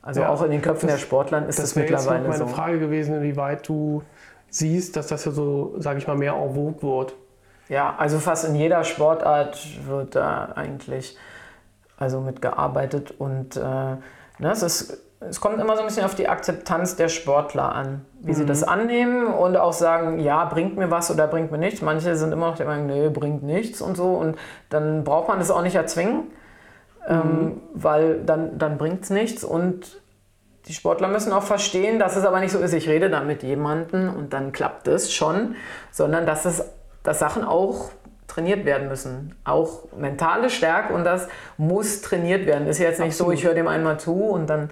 Also 0.00 0.22
Ja, 0.22 0.30
auch 0.30 0.42
in 0.42 0.50
den 0.52 0.62
Köpfen 0.62 0.86
das- 0.88 0.96
der 0.96 1.02
Sportlern 1.02 1.46
ist 1.46 1.58
das 1.58 1.66
es 1.66 1.76
wäre 1.76 1.86
jetzt 1.88 2.06
noch 2.06 2.12
mittlerweile 2.14 2.28
meine 2.28 2.38
so. 2.38 2.46
Frage 2.56 2.78
gewesen, 2.78 3.16
inwieweit 3.16 3.68
du 3.68 4.02
siehst, 4.48 4.96
dass 4.96 5.08
das 5.08 5.26
ja 5.26 5.32
so, 5.32 5.74
sage 5.76 5.98
ich 5.98 6.06
mal, 6.06 6.16
mehr 6.16 6.32
en 6.32 6.54
vogue 6.54 6.80
wird. 6.82 7.14
Ja, 7.68 7.94
also 7.98 8.18
fast 8.18 8.46
in 8.48 8.54
jeder 8.54 8.84
Sportart 8.84 9.58
wird 9.86 10.16
da 10.16 10.52
eigentlich 10.56 11.18
also 12.00 12.20
mitgearbeitet 12.20 13.14
und 13.16 13.56
äh, 13.56 13.60
ne, 13.60 14.00
es, 14.50 14.62
ist, 14.62 14.98
es 15.20 15.40
kommt 15.40 15.60
immer 15.60 15.76
so 15.76 15.82
ein 15.82 15.86
bisschen 15.86 16.04
auf 16.04 16.14
die 16.14 16.28
Akzeptanz 16.28 16.96
der 16.96 17.08
Sportler 17.08 17.72
an, 17.74 18.06
wie 18.20 18.32
sie 18.32 18.46
das 18.46 18.62
annehmen 18.64 19.26
und 19.26 19.56
auch 19.56 19.74
sagen, 19.74 20.18
ja, 20.18 20.46
bringt 20.46 20.76
mir 20.76 20.90
was 20.90 21.10
oder 21.10 21.28
bringt 21.28 21.52
mir 21.52 21.58
nichts. 21.58 21.82
Manche 21.82 22.16
sind 22.16 22.32
immer 22.32 22.48
noch 22.48 22.56
der 22.56 22.66
Meinung, 22.66 22.86
nee, 22.86 23.10
bringt 23.10 23.42
nichts 23.42 23.82
und 23.82 23.96
so 23.96 24.14
und 24.14 24.36
dann 24.70 25.04
braucht 25.04 25.28
man 25.28 25.38
das 25.38 25.50
auch 25.50 25.62
nicht 25.62 25.76
erzwingen, 25.76 26.32
ähm, 27.06 27.60
weil 27.74 28.24
dann, 28.24 28.58
dann 28.58 28.78
bringt 28.78 29.04
es 29.04 29.10
nichts 29.10 29.44
und 29.44 30.00
die 30.66 30.72
Sportler 30.72 31.08
müssen 31.08 31.32
auch 31.32 31.42
verstehen, 31.42 31.98
dass 31.98 32.16
es 32.16 32.24
aber 32.24 32.40
nicht 32.40 32.52
so 32.52 32.58
ist, 32.58 32.72
ich 32.72 32.88
rede 32.88 33.10
da 33.10 33.20
mit 33.20 33.42
jemandem 33.42 34.14
und 34.14 34.32
dann 34.32 34.52
klappt 34.52 34.88
es 34.88 35.12
schon, 35.12 35.54
sondern 35.90 36.24
dass, 36.24 36.46
es, 36.46 36.64
dass 37.02 37.18
Sachen 37.18 37.44
auch 37.44 37.90
trainiert 38.30 38.64
werden 38.64 38.88
müssen. 38.88 39.34
Auch 39.44 39.92
mentale 39.96 40.50
Stärke 40.50 40.94
und 40.94 41.04
das 41.04 41.28
muss 41.56 42.00
trainiert 42.00 42.46
werden. 42.46 42.66
Ist 42.66 42.78
jetzt 42.78 43.00
nicht 43.00 43.16
so, 43.16 43.24
Absolut. 43.24 43.38
ich 43.38 43.44
höre 43.44 43.54
dem 43.54 43.68
einmal 43.68 43.98
zu 43.98 44.14
und 44.14 44.48
dann 44.48 44.70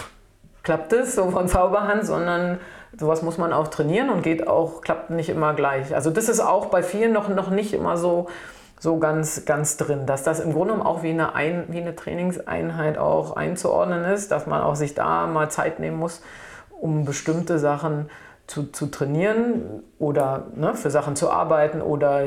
klappt 0.62 0.92
es 0.92 1.14
so 1.14 1.30
von 1.30 1.46
Zauberhand, 1.46 2.04
sondern 2.04 2.58
sowas 2.98 3.22
muss 3.22 3.38
man 3.38 3.52
auch 3.52 3.68
trainieren 3.68 4.10
und 4.10 4.22
geht 4.22 4.46
auch, 4.48 4.80
klappt 4.80 5.10
nicht 5.10 5.28
immer 5.28 5.54
gleich. 5.54 5.94
Also 5.94 6.10
das 6.10 6.28
ist 6.28 6.40
auch 6.40 6.66
bei 6.66 6.82
vielen 6.82 7.12
noch, 7.12 7.28
noch 7.28 7.50
nicht 7.50 7.74
immer 7.74 7.96
so, 7.96 8.28
so 8.80 8.98
ganz, 8.98 9.44
ganz 9.44 9.76
drin, 9.76 10.06
dass 10.06 10.22
das 10.22 10.40
im 10.40 10.52
Grunde 10.52 10.74
genommen 10.74 10.88
auch 10.88 11.02
wie 11.02 11.10
eine, 11.10 11.34
Ein, 11.34 11.64
wie 11.68 11.80
eine 11.80 11.94
Trainingseinheit 11.94 12.98
auch 12.98 13.36
einzuordnen 13.36 14.04
ist, 14.04 14.30
dass 14.30 14.46
man 14.46 14.62
auch 14.62 14.74
sich 14.74 14.94
da 14.94 15.26
mal 15.26 15.50
Zeit 15.50 15.78
nehmen 15.80 15.98
muss, 15.98 16.22
um 16.70 17.04
bestimmte 17.04 17.58
Sachen 17.58 18.06
zu, 18.06 18.25
zu 18.46 18.86
trainieren 18.86 19.82
oder 19.98 20.46
ne, 20.54 20.74
für 20.74 20.90
Sachen 20.90 21.16
zu 21.16 21.30
arbeiten 21.30 21.82
oder 21.82 22.24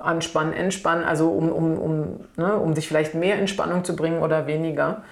anspannen, 0.00 0.52
entspannen, 0.52 1.04
also 1.04 1.30
um, 1.30 1.50
um, 1.50 1.78
um, 1.78 2.20
ne, 2.36 2.56
um 2.56 2.74
sich 2.74 2.88
vielleicht 2.88 3.14
mehr 3.14 3.38
Entspannung 3.38 3.84
zu 3.84 3.94
bringen 3.94 4.22
oder 4.22 4.46
weniger. 4.46 5.02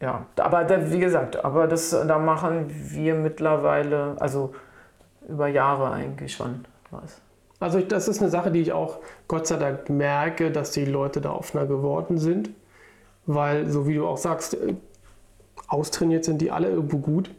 Ja, 0.00 0.26
aber 0.36 0.64
da, 0.64 0.90
wie 0.90 0.98
gesagt, 0.98 1.44
aber 1.44 1.66
das, 1.68 1.90
da 1.90 2.18
machen 2.18 2.66
wir 2.68 3.14
mittlerweile, 3.14 4.16
also 4.18 4.54
über 5.28 5.48
Jahre 5.48 5.90
eigentlich 5.90 6.34
schon 6.34 6.64
was. 6.90 7.20
Also 7.58 7.78
ich, 7.78 7.88
das 7.88 8.08
ist 8.08 8.20
eine 8.20 8.30
Sache, 8.30 8.50
die 8.50 8.60
ich 8.60 8.72
auch 8.72 8.98
Gott 9.28 9.46
sei 9.46 9.56
Dank 9.56 9.88
merke, 9.88 10.50
dass 10.50 10.72
die 10.72 10.84
Leute 10.84 11.20
da 11.20 11.32
offener 11.32 11.66
geworden 11.66 12.18
sind. 12.18 12.50
Weil, 13.24 13.68
so 13.70 13.88
wie 13.88 13.94
du 13.94 14.06
auch 14.06 14.18
sagst, 14.18 14.54
äh, 14.54 14.74
austrainiert 15.68 16.24
sind 16.24 16.40
die 16.42 16.50
alle 16.50 16.68
irgendwo 16.68 16.98
gut. 16.98 17.30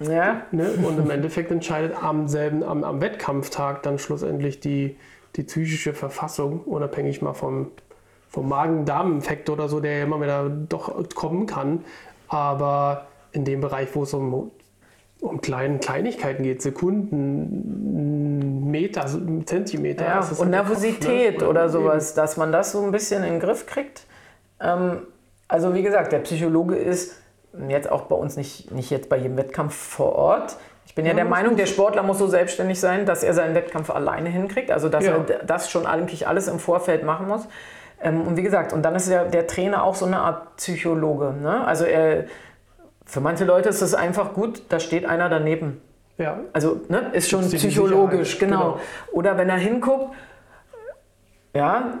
Ja, 0.00 0.42
Ne? 0.50 0.70
Und 0.82 0.98
im 0.98 1.10
Endeffekt 1.10 1.50
entscheidet 1.50 1.94
am 2.02 2.26
selben, 2.26 2.62
am, 2.62 2.84
am 2.84 3.00
Wettkampftag 3.00 3.82
dann 3.82 3.98
schlussendlich 3.98 4.60
die, 4.60 4.96
die 5.36 5.42
psychische 5.42 5.92
Verfassung, 5.92 6.60
unabhängig 6.60 7.20
mal 7.20 7.34
vom, 7.34 7.70
vom 8.28 8.48
Magen-Darm-Infekt 8.48 9.50
oder 9.50 9.68
so, 9.68 9.80
der 9.80 9.98
ja 9.98 10.04
immer 10.04 10.20
wieder 10.20 10.48
doch 10.48 10.94
kommen 11.14 11.46
kann. 11.46 11.84
Aber 12.28 13.08
in 13.32 13.44
dem 13.44 13.60
Bereich, 13.60 13.88
wo 13.94 14.04
es 14.04 14.14
um, 14.14 14.50
um 15.20 15.40
kleinen 15.42 15.80
Kleinigkeiten 15.80 16.44
geht, 16.44 16.62
Sekunden, 16.62 17.90
Meter, 18.70 19.06
Zentimeter. 19.44 20.04
ja. 20.04 20.20
und 20.20 20.22
halt 20.22 20.30
der 20.30 20.36
Kopf, 20.36 20.48
Nervosität 20.48 21.40
ne? 21.40 21.48
oder 21.48 21.64
eben. 21.64 21.72
sowas, 21.72 22.14
dass 22.14 22.36
man 22.36 22.52
das 22.52 22.72
so 22.72 22.82
ein 22.82 22.90
bisschen 22.90 23.22
in 23.22 23.32
den 23.32 23.40
Griff 23.40 23.66
kriegt. 23.66 24.06
Ähm, 24.60 25.02
also 25.46 25.74
wie 25.74 25.82
gesagt, 25.82 26.12
der 26.12 26.20
Psychologe 26.20 26.76
ist 26.76 27.16
jetzt 27.68 27.90
auch 27.90 28.02
bei 28.02 28.16
uns 28.16 28.36
nicht, 28.36 28.70
nicht 28.70 28.90
jetzt 28.90 29.08
bei 29.08 29.16
jedem 29.16 29.36
Wettkampf 29.36 29.74
vor 29.74 30.14
Ort. 30.16 30.56
Ich 30.86 30.94
bin 30.94 31.04
ja, 31.04 31.10
Ja, 31.12 31.16
der 31.16 31.24
Meinung, 31.24 31.56
der 31.56 31.66
Sportler 31.66 32.02
muss 32.02 32.18
so 32.18 32.26
selbstständig 32.26 32.80
sein, 32.80 33.06
dass 33.06 33.22
er 33.22 33.34
seinen 33.34 33.54
Wettkampf 33.54 33.90
alleine 33.90 34.28
hinkriegt, 34.28 34.70
also 34.70 34.88
dass 34.88 35.04
Ja. 35.04 35.16
er 35.28 35.44
das 35.44 35.70
schon 35.70 35.86
eigentlich 35.86 36.26
alles 36.26 36.48
im 36.48 36.58
Vorfeld 36.58 37.04
machen 37.04 37.28
muss. 37.28 37.46
Ähm, 38.02 38.26
und 38.26 38.36
wie 38.36 38.42
gesagt, 38.42 38.72
und 38.72 38.82
dann 38.82 38.94
ist 38.94 39.08
ja 39.08 39.24
der 39.24 39.46
Trainer 39.46 39.84
auch 39.84 39.94
so 39.94 40.06
eine 40.06 40.18
Art 40.20 40.56
Psychologe. 40.56 41.34
Ne? 41.40 41.64
Also 41.66 41.84
er, 41.84 42.24
für 43.04 43.20
manche 43.20 43.44
Leute 43.44 43.68
ist 43.68 43.82
es 43.82 43.94
einfach 43.94 44.32
gut, 44.32 44.62
da 44.68 44.80
steht 44.80 45.04
einer 45.04 45.28
daneben. 45.28 45.80
Ja, 46.16 46.38
Also 46.52 46.80
ne, 46.88 47.10
ist 47.12 47.30
schon 47.30 47.48
psychologisch, 47.48 48.38
genau. 48.38 48.56
genau. 48.58 48.80
Oder 49.12 49.38
wenn 49.38 49.48
er 49.48 49.56
hinguckt, 49.56 50.14
ja, 51.54 51.94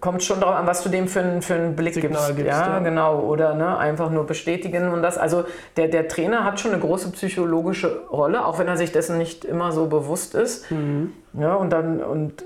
kommt 0.00 0.22
schon 0.22 0.40
darauf 0.40 0.56
an, 0.56 0.66
was 0.66 0.82
du 0.82 0.88
dem 0.88 1.08
für, 1.08 1.20
einen- 1.20 1.42
für 1.42 1.54
einen 1.54 1.74
Blick 1.76 1.94
Signal 1.94 2.10
gibst. 2.34 2.36
gibst, 2.36 2.50
ja, 2.52 2.68
ja. 2.74 2.78
genau. 2.80 3.20
Oder 3.20 3.54
ne, 3.54 3.76
einfach 3.78 4.10
nur 4.10 4.26
bestätigen 4.26 4.92
und 4.92 5.02
das. 5.02 5.16
Also 5.18 5.44
der, 5.76 5.88
der 5.88 6.08
Trainer 6.08 6.44
hat 6.44 6.60
schon 6.60 6.72
eine 6.72 6.80
große 6.80 7.10
psychologische 7.12 8.02
Rolle, 8.10 8.44
auch 8.44 8.58
wenn 8.58 8.68
er 8.68 8.76
sich 8.76 8.92
dessen 8.92 9.18
nicht 9.18 9.44
immer 9.44 9.72
so 9.72 9.86
bewusst 9.86 10.34
ist. 10.34 10.70
Mhm. 10.70 11.12
Ja, 11.32 11.54
und 11.54 11.70
dann, 11.70 12.02
und, 12.02 12.44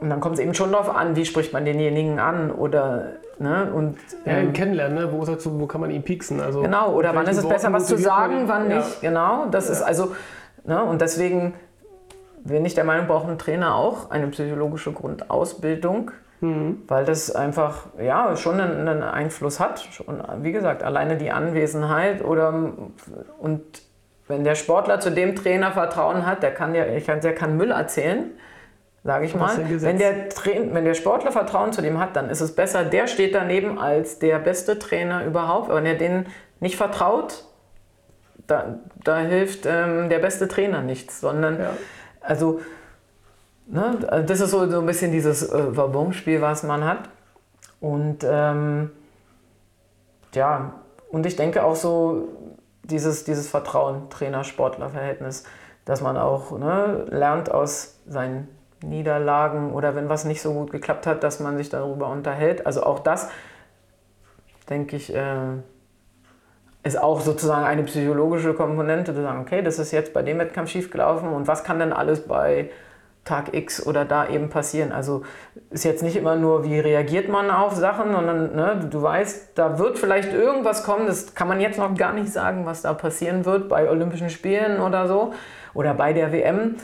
und 0.00 0.10
dann 0.10 0.20
kommt 0.20 0.34
es 0.36 0.40
eben 0.40 0.54
schon 0.54 0.72
darauf 0.72 0.94
an, 0.94 1.16
wie 1.16 1.24
spricht 1.26 1.52
man 1.52 1.64
denjenigen 1.64 2.18
an 2.18 2.50
oder 2.50 3.12
ne, 3.38 3.70
und 3.74 3.96
ja 4.24 4.32
ähm, 4.32 4.52
kennenlernen, 4.54 4.96
ne? 4.98 5.12
wo, 5.12 5.22
ist 5.22 5.28
er 5.28 5.38
zu, 5.38 5.60
wo 5.60 5.66
kann 5.66 5.80
man 5.82 5.90
ihn 5.90 6.02
pieksen? 6.02 6.40
Also, 6.40 6.62
Genau, 6.62 6.92
oder 6.94 7.14
wann 7.14 7.26
ist 7.26 7.36
es 7.36 7.46
besser, 7.48 7.72
was 7.72 7.86
zu 7.86 7.98
sagen, 7.98 8.44
wann 8.46 8.70
Ja. 8.70 8.78
nicht. 8.78 9.00
Genau, 9.02 9.46
das 9.50 9.68
ist 9.68 9.82
also, 9.82 10.14
ne, 10.64 10.82
und 10.82 11.00
deswegen 11.02 11.54
bin 12.44 12.64
ich 12.64 12.74
der 12.74 12.84
Meinung, 12.84 13.06
braucht 13.06 13.28
ein 13.28 13.38
Trainer 13.38 13.74
auch 13.74 14.10
eine 14.10 14.28
psychologische 14.28 14.92
Grundausbildung, 14.92 16.10
Mhm. 16.40 16.82
weil 16.88 17.04
das 17.06 17.34
einfach, 17.34 17.86
ja, 17.98 18.36
schon 18.36 18.60
einen, 18.60 18.86
einen 18.88 19.02
Einfluss 19.02 19.58
hat. 19.58 19.80
Schon, 19.90 20.22
wie 20.42 20.52
gesagt, 20.52 20.82
alleine 20.82 21.16
die 21.16 21.30
Anwesenheit 21.30 22.22
oder, 22.22 22.72
und 23.38 23.62
wenn 24.28 24.44
der 24.44 24.54
Sportler 24.54 25.00
zu 25.00 25.10
dem 25.10 25.34
Trainer 25.36 25.72
Vertrauen 25.72 26.26
hat, 26.26 26.42
der 26.42 26.52
kann, 26.52 26.74
ja, 26.74 26.84
ich 26.86 27.06
kann, 27.06 27.20
der 27.20 27.34
kann 27.34 27.56
Müll 27.56 27.70
erzählen, 27.70 28.32
sage 29.04 29.24
ich 29.24 29.34
mal. 29.36 29.56
Wenn 29.68 29.98
der, 29.98 30.28
Train- 30.28 30.74
wenn 30.74 30.84
der 30.84 30.94
Sportler 30.94 31.30
Vertrauen 31.32 31.72
zu 31.72 31.80
dem 31.80 31.98
hat, 32.00 32.16
dann 32.16 32.28
ist 32.28 32.40
es 32.40 32.54
besser, 32.54 32.84
der 32.84 33.06
steht 33.06 33.34
daneben 33.34 33.78
als 33.78 34.18
der 34.18 34.38
beste 34.40 34.78
Trainer 34.78 35.24
überhaupt. 35.24 35.70
Aber 35.70 35.78
wenn 35.78 35.86
er 35.86 35.94
denen 35.94 36.26
nicht 36.60 36.76
vertraut, 36.76 37.44
da, 38.48 38.78
da 39.04 39.18
hilft 39.18 39.64
ähm, 39.66 40.08
der 40.08 40.18
beste 40.18 40.48
Trainer 40.48 40.82
nichts, 40.82 41.20
sondern 41.20 41.60
Ja. 41.60 41.70
also, 42.20 42.60
ne, 43.66 44.24
das 44.26 44.40
ist 44.40 44.50
so, 44.50 44.68
so 44.70 44.80
ein 44.80 44.86
bisschen 44.86 45.12
dieses 45.12 45.48
äh, 45.50 45.76
Wabonspiel, 45.76 46.40
was 46.40 46.62
man 46.62 46.84
hat. 46.84 47.08
Und 47.80 48.24
ähm, 48.28 48.90
ja, 50.34 50.72
und 51.10 51.26
ich 51.26 51.36
denke 51.36 51.64
auch 51.64 51.76
so 51.76 52.28
dieses, 52.82 53.24
dieses 53.24 53.48
Vertrauen, 53.48 54.08
Trainer-Sportler-Verhältnis, 54.10 55.44
dass 55.84 56.00
man 56.00 56.16
auch 56.16 56.56
ne, 56.58 57.06
lernt 57.10 57.50
aus 57.50 58.00
seinen 58.06 58.48
Niederlagen 58.82 59.72
oder 59.72 59.94
wenn 59.94 60.08
was 60.08 60.24
nicht 60.24 60.42
so 60.42 60.52
gut 60.52 60.70
geklappt 60.70 61.06
hat, 61.06 61.22
dass 61.22 61.40
man 61.40 61.56
sich 61.56 61.68
darüber 61.68 62.08
unterhält. 62.08 62.66
Also 62.66 62.82
auch 62.82 63.00
das, 63.00 63.30
denke 64.68 64.96
ich, 64.96 65.14
äh, 65.14 65.36
ist 66.82 67.00
auch 67.00 67.20
sozusagen 67.20 67.64
eine 67.64 67.82
psychologische 67.84 68.54
Komponente, 68.54 69.14
zu 69.14 69.22
sagen, 69.22 69.40
okay, 69.40 69.62
das 69.62 69.78
ist 69.78 69.92
jetzt 69.92 70.12
bei 70.12 70.22
dem 70.22 70.38
Wettkampf 70.38 70.70
schiefgelaufen 70.70 71.28
und 71.30 71.48
was 71.48 71.64
kann 71.64 71.78
denn 71.78 71.92
alles 71.92 72.26
bei 72.26 72.70
Tag 73.26 73.54
X 73.54 73.84
oder 73.84 74.06
da 74.06 74.28
eben 74.28 74.48
passieren. 74.48 74.92
Also 74.92 75.22
ist 75.70 75.84
jetzt 75.84 76.02
nicht 76.02 76.16
immer 76.16 76.36
nur, 76.36 76.64
wie 76.64 76.78
reagiert 76.78 77.28
man 77.28 77.50
auf 77.50 77.74
Sachen, 77.74 78.12
sondern 78.12 78.56
ne, 78.56 78.88
du 78.88 79.02
weißt, 79.02 79.50
da 79.56 79.78
wird 79.78 79.98
vielleicht 79.98 80.32
irgendwas 80.32 80.84
kommen, 80.84 81.06
das 81.06 81.34
kann 81.34 81.48
man 81.48 81.60
jetzt 81.60 81.78
noch 81.78 81.94
gar 81.96 82.14
nicht 82.14 82.32
sagen, 82.32 82.64
was 82.64 82.82
da 82.82 82.94
passieren 82.94 83.44
wird 83.44 83.68
bei 83.68 83.90
Olympischen 83.90 84.30
Spielen 84.30 84.80
oder 84.80 85.08
so 85.08 85.34
oder 85.74 85.92
bei 85.92 86.14
der 86.14 86.32
WM. 86.32 86.76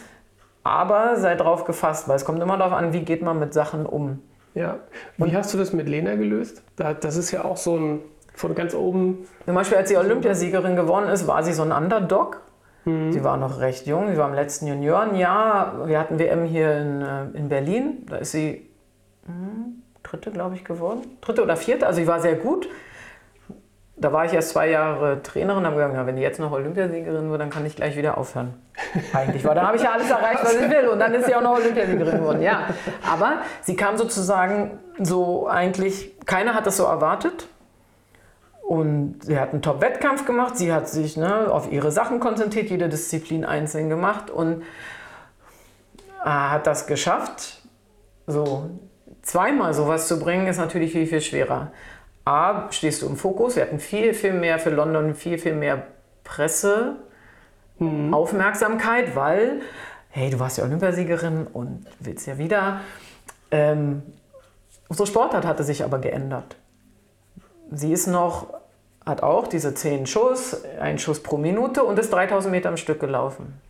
Aber 0.65 1.17
sei 1.17 1.35
drauf 1.37 1.65
gefasst, 1.65 2.09
weil 2.09 2.17
es 2.17 2.25
kommt 2.25 2.43
immer 2.43 2.59
darauf 2.59 2.75
an, 2.75 2.93
wie 2.93 3.01
geht 3.01 3.23
man 3.23 3.39
mit 3.39 3.55
Sachen 3.55 3.87
um. 3.87 4.21
Ja. 4.55 4.81
Wie 5.17 5.35
hast 5.35 5.55
du 5.55 5.59
das 5.59 5.73
mit 5.73 5.89
Lena 5.89 6.15
gelöst? 6.15 6.63
Da, 6.77 6.93
das 6.93 7.17
ist 7.17 7.31
ja 7.31 7.45
auch 7.45 7.57
so 7.57 7.77
ein 7.77 8.01
von 8.35 8.55
ganz 8.55 8.75
oben. 8.75 9.27
Zum 9.45 9.55
Beispiel, 9.55 9.79
als 9.79 9.89
sie 9.89 9.97
Olympiasiegerin 9.97 10.77
geworden 10.77 11.09
ist, 11.09 11.27
war 11.27 11.43
sie 11.43 11.53
so 11.53 11.63
ein 11.63 11.73
Underdog. 11.73 12.41
Sie 12.85 13.23
war 13.23 13.37
noch 13.37 13.61
recht 13.61 13.87
jung, 13.87 14.09
sie 14.09 14.17
war 14.17 14.29
im 14.29 14.35
letzten 14.35 14.67
Juniorenjahr. 14.67 15.87
Wir 15.87 16.01
hatten 16.01 16.19
WM 16.19 16.45
hier 16.45 16.79
in, 16.79 17.03
äh, 17.03 17.39
in 17.39 17.49
Berlin. 17.49 18.07
Da 18.09 18.17
ist 18.17 18.33
sie 18.33 18.69
hm, 19.27 19.83
dritte, 20.03 20.33
glaube 20.33 20.57
ich, 20.57 20.65
geworden. 20.65 21.03
Dritte 21.21 21.43
oder 21.45 21.57
vierte, 21.57 21.87
also 21.87 22.01
sie 22.01 22.09
war 22.09 22.21
sehr 22.21 22.35
gut. 22.35 22.69
Da 23.97 24.13
war 24.13 24.25
ich 24.25 24.33
erst 24.33 24.51
zwei 24.51 24.69
Jahre 24.69 25.23
Trainerin, 25.23 25.65
habe 25.65 25.77
gesagt, 25.77 25.95
ja, 25.95 26.07
wenn 26.07 26.17
die 26.17 26.23
jetzt 26.23 26.41
noch 26.41 26.51
Olympiasiegerin 26.51 27.31
wird, 27.31 27.41
dann 27.41 27.51
kann 27.51 27.65
ich 27.67 27.77
gleich 27.77 27.97
wieder 27.97 28.19
aufhören. 28.19 28.55
eigentlich 29.13 29.45
war. 29.45 29.55
Da 29.55 29.65
habe 29.65 29.77
ich 29.77 29.83
ja 29.85 29.93
alles 29.93 30.11
erreicht, 30.11 30.43
was 30.43 30.55
ich 30.55 30.69
will. 30.69 30.89
Und 30.89 30.99
dann 30.99 31.15
ist 31.15 31.27
sie 31.27 31.37
auch 31.37 31.43
noch 31.43 31.55
Olympiasiegerin 31.55 32.19
geworden. 32.19 32.43
Ja, 32.43 32.67
aber 33.09 33.43
sie 33.61 33.77
kam 33.77 33.97
sozusagen 33.97 34.81
so 34.99 35.47
eigentlich, 35.47 36.17
keiner 36.27 36.55
hat 36.55 36.67
das 36.67 36.79
so 36.79 36.85
erwartet. 36.85 37.47
Und 38.63 39.19
sie 39.23 39.39
hat 39.39 39.53
einen 39.53 39.61
Top-Wettkampf 39.61 40.25
gemacht. 40.25 40.57
Sie 40.57 40.73
hat 40.73 40.89
sich 40.89 41.17
ne, 41.17 41.53
auf 41.53 41.71
ihre 41.71 41.91
Sachen 41.91 42.21
konzentriert, 42.21 42.71
jede 42.71 42.89
Disziplin 42.89 43.45
einzeln 43.45 43.89
gemacht 43.89 44.31
und 44.31 44.63
äh, 46.25 46.29
hat 46.29 46.67
das 46.67 46.87
geschafft. 46.87 47.61
So 48.27 48.71
zweimal 49.23 49.75
sowas 49.75 50.09
zu 50.09 50.19
bringen, 50.19 50.47
ist 50.47 50.59
natürlich 50.59 50.93
viel, 50.93 51.07
viel 51.07 51.21
schwerer. 51.21 51.73
A, 52.25 52.71
stehst 52.71 53.03
du 53.03 53.07
im 53.07 53.17
Fokus. 53.17 53.57
Wir 53.57 53.65
hatten 53.65 53.81
viel, 53.81 54.15
viel 54.15 54.33
mehr 54.33 54.59
für 54.59 54.71
London, 54.71 55.15
viel, 55.15 55.39
viel 55.39 55.55
mehr 55.55 55.87
Presse, 56.25 56.97
mhm. 57.79 58.15
Aufmerksamkeit, 58.15 59.17
weil, 59.17 59.61
hey, 60.11 60.31
du 60.31 60.39
warst 60.39 60.59
ja 60.59 60.65
Olympiasiegerin 60.65 61.47
und 61.53 61.87
willst 61.99 62.27
ja 62.27 62.39
wieder. 62.39 62.81
Ähm, 63.51 64.03
unsere 64.89 65.07
Sportart 65.07 65.45
hatte 65.45 65.65
sich 65.65 65.83
aber 65.83 65.99
geändert. 65.99 66.57
Sie 67.75 67.93
ist 67.93 68.07
noch, 68.07 68.55
hat 69.05 69.23
auch 69.23 69.47
diese 69.49 69.75
10 69.75 70.07
Schuss, 70.07 70.63
ein 70.81 70.99
Schuss 70.99 71.23
pro 71.23 71.37
Minute 71.37 71.85
und 71.85 71.99
ist 71.99 72.13
3000 72.13 72.51
Meter 72.51 72.69
am 72.69 72.77
Stück 72.77 73.01
gelaufen. 73.01 73.61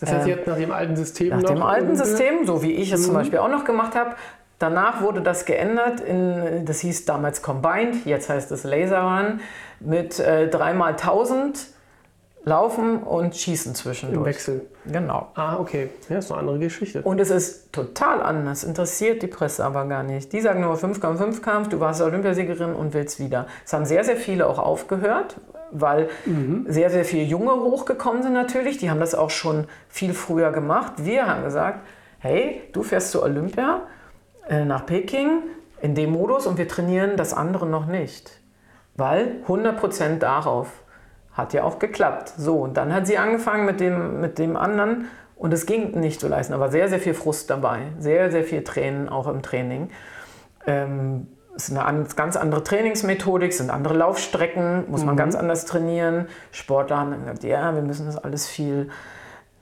Das 0.00 0.12
heißt, 0.12 0.26
ähm, 0.26 0.38
nach 0.46 0.56
dem 0.56 0.72
alten 0.72 0.96
System 0.96 1.28
Nach 1.28 1.42
dem 1.42 1.62
alten 1.62 1.96
System, 1.96 2.44
so 2.44 2.62
wie 2.62 2.72
ich 2.72 2.92
es 2.92 3.00
mhm. 3.00 3.04
zum 3.04 3.14
Beispiel 3.14 3.38
auch 3.38 3.48
noch 3.48 3.64
gemacht 3.64 3.94
habe. 3.94 4.16
Danach 4.58 5.02
wurde 5.02 5.20
das 5.20 5.44
geändert, 5.44 6.00
in, 6.00 6.64
das 6.64 6.80
hieß 6.80 7.04
damals 7.04 7.42
Combined, 7.42 8.06
jetzt 8.06 8.30
heißt 8.30 8.50
es 8.52 8.64
Laser 8.64 9.02
Run, 9.02 9.40
mit 9.80 10.18
äh, 10.18 10.48
3x1000 10.50 11.75
Laufen 12.48 13.02
und 13.02 13.34
Schießen 13.34 13.74
zwischendurch. 13.74 14.18
Im 14.18 14.24
Wechsel. 14.24 14.66
Genau. 14.84 15.32
Ah, 15.34 15.58
okay. 15.58 15.90
Ja, 16.08 16.18
ist 16.18 16.30
eine 16.30 16.38
andere 16.38 16.60
Geschichte. 16.60 17.02
Und 17.02 17.20
es 17.20 17.30
ist 17.30 17.72
total 17.72 18.22
anders, 18.22 18.62
interessiert 18.62 19.20
die 19.22 19.26
Presse 19.26 19.64
aber 19.64 19.84
gar 19.86 20.04
nicht. 20.04 20.32
Die 20.32 20.40
sagen 20.40 20.60
nur 20.60 20.76
5x5 20.76 21.40
Kampf, 21.40 21.70
du 21.70 21.80
warst 21.80 22.00
Olympiasiegerin 22.00 22.72
und 22.72 22.94
willst 22.94 23.18
wieder. 23.18 23.48
Es 23.64 23.72
haben 23.72 23.84
sehr, 23.84 24.04
sehr 24.04 24.16
viele 24.16 24.46
auch 24.46 24.60
aufgehört, 24.60 25.40
weil 25.72 26.08
mhm. 26.24 26.66
sehr, 26.68 26.88
sehr 26.90 27.04
viele 27.04 27.24
Junge 27.24 27.50
hochgekommen 27.50 28.22
sind 28.22 28.34
natürlich. 28.34 28.78
Die 28.78 28.90
haben 28.90 29.00
das 29.00 29.16
auch 29.16 29.30
schon 29.30 29.66
viel 29.88 30.14
früher 30.14 30.52
gemacht. 30.52 30.92
Wir 30.98 31.26
haben 31.26 31.42
gesagt, 31.42 31.80
hey, 32.20 32.62
du 32.72 32.84
fährst 32.84 33.10
zu 33.10 33.24
Olympia 33.24 33.82
äh, 34.48 34.64
nach 34.64 34.86
Peking 34.86 35.42
in 35.82 35.96
dem 35.96 36.12
Modus 36.12 36.46
und 36.46 36.58
wir 36.58 36.68
trainieren 36.68 37.16
das 37.16 37.34
andere 37.34 37.66
noch 37.66 37.86
nicht. 37.86 38.38
Weil 38.94 39.42
100% 39.48 40.20
darauf 40.20 40.68
hat 41.36 41.52
ja 41.52 41.64
auch 41.64 41.78
geklappt. 41.78 42.32
So, 42.36 42.60
und 42.60 42.76
dann 42.76 42.92
hat 42.92 43.06
sie 43.06 43.18
angefangen 43.18 43.66
mit 43.66 43.80
dem, 43.80 44.20
mit 44.20 44.38
dem 44.38 44.56
anderen 44.56 45.06
und 45.36 45.52
es 45.52 45.66
ging 45.66 45.98
nicht 46.00 46.20
zu 46.20 46.28
leisten. 46.28 46.54
Aber 46.54 46.70
sehr, 46.70 46.88
sehr 46.88 46.98
viel 46.98 47.14
Frust 47.14 47.50
dabei. 47.50 47.80
Sehr, 47.98 48.30
sehr 48.30 48.44
viel 48.44 48.64
Tränen 48.64 49.08
auch 49.08 49.28
im 49.28 49.42
Training. 49.42 49.90
Ähm, 50.66 51.28
es 51.54 51.68
ist 51.68 51.78
eine 51.78 52.04
ganz 52.16 52.36
andere 52.36 52.62
Trainingsmethodik, 52.62 53.50
es 53.50 53.58
sind 53.58 53.70
andere 53.70 53.94
Laufstrecken, 53.94 54.90
muss 54.90 55.04
man 55.04 55.14
mhm. 55.14 55.18
ganz 55.18 55.34
anders 55.34 55.64
trainieren. 55.64 56.26
Sportler 56.52 56.98
haben 56.98 57.18
gesagt, 57.18 57.44
ja, 57.44 57.74
wir 57.74 57.82
müssen 57.82 58.04
das 58.04 58.18
alles 58.18 58.46
viel, 58.46 58.90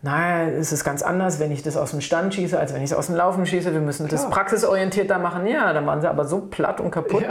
naja, 0.05 0.51
es 0.51 0.71
ist 0.71 0.85
ganz 0.85 1.03
anders, 1.03 1.41
wenn 1.41 1.51
ich 1.51 1.63
das 1.63 1.79
aus 1.79 1.93
dem 1.93 2.03
Stand 2.03 2.35
schieße, 2.35 2.59
als 2.59 2.75
wenn 2.75 2.83
ich 2.83 2.91
es 2.91 2.97
aus 2.97 3.07
dem 3.07 3.17
Laufen 3.17 3.47
schieße. 3.47 3.73
Wir 3.73 3.81
müssen 3.81 4.07
Klar. 4.07 4.21
das 4.21 4.31
praxisorientierter 4.31 5.19
machen. 5.19 5.47
Ja, 5.47 5.73
dann 5.73 5.87
waren 5.87 6.03
sie 6.03 6.11
aber 6.11 6.27
so 6.27 6.41
platt 6.41 6.79
und 6.81 6.91
kaputt. 6.91 7.25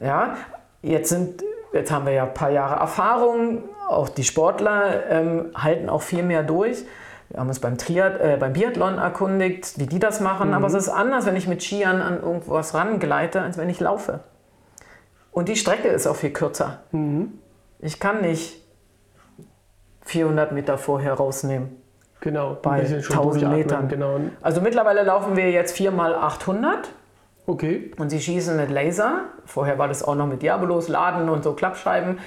Ja, 0.00 0.06
ja 0.06 0.36
jetzt 0.80 1.10
sind 1.10 1.44
Jetzt 1.72 1.90
haben 1.90 2.06
wir 2.06 2.12
ja 2.12 2.24
ein 2.24 2.34
paar 2.34 2.50
Jahre 2.50 2.80
Erfahrung. 2.80 3.64
Auch 3.88 4.08
die 4.08 4.24
Sportler 4.24 5.08
ähm, 5.10 5.46
halten 5.54 5.88
auch 5.88 6.02
viel 6.02 6.22
mehr 6.22 6.42
durch. 6.42 6.84
Wir 7.30 7.40
haben 7.40 7.48
uns 7.48 7.60
beim, 7.60 7.76
Triad, 7.76 8.20
äh, 8.20 8.36
beim 8.40 8.54
Biathlon 8.54 8.98
erkundigt, 8.98 9.78
wie 9.78 9.86
die 9.86 9.98
das 9.98 10.20
machen. 10.20 10.48
Mhm. 10.48 10.54
Aber 10.54 10.66
es 10.66 10.74
ist 10.74 10.88
anders, 10.88 11.26
wenn 11.26 11.36
ich 11.36 11.46
mit 11.46 11.62
Skiern 11.62 12.00
an 12.00 12.22
irgendwas 12.22 12.74
rangleite, 12.74 13.42
als 13.42 13.58
wenn 13.58 13.68
ich 13.68 13.80
laufe. 13.80 14.20
Und 15.30 15.48
die 15.48 15.56
Strecke 15.56 15.88
ist 15.88 16.06
auch 16.06 16.16
viel 16.16 16.32
kürzer. 16.32 16.80
Mhm. 16.90 17.38
Ich 17.80 18.00
kann 18.00 18.22
nicht 18.22 18.62
400 20.06 20.52
Meter 20.52 20.78
vorher 20.78 21.14
rausnehmen. 21.14 21.76
Genau, 22.20 22.56
bei 22.60 22.80
1000 22.80 23.48
Metern. 23.48 23.88
Genau. 23.88 24.18
Also 24.40 24.60
mittlerweile 24.60 25.02
laufen 25.02 25.36
wir 25.36 25.50
jetzt 25.50 25.76
4 25.76 25.92
mal 25.92 26.14
800. 26.14 26.88
Okay. 27.48 27.90
Und 27.96 28.10
sie 28.10 28.20
schießen 28.20 28.58
mit 28.58 28.68
Laser. 28.68 29.22
Vorher 29.46 29.78
war 29.78 29.88
das 29.88 30.02
auch 30.02 30.14
noch 30.14 30.26
mit 30.26 30.42
Diabolos, 30.42 30.88
Laden 30.88 31.30
und 31.30 31.42
so 31.42 31.54
Klappscheiben. 31.54 32.18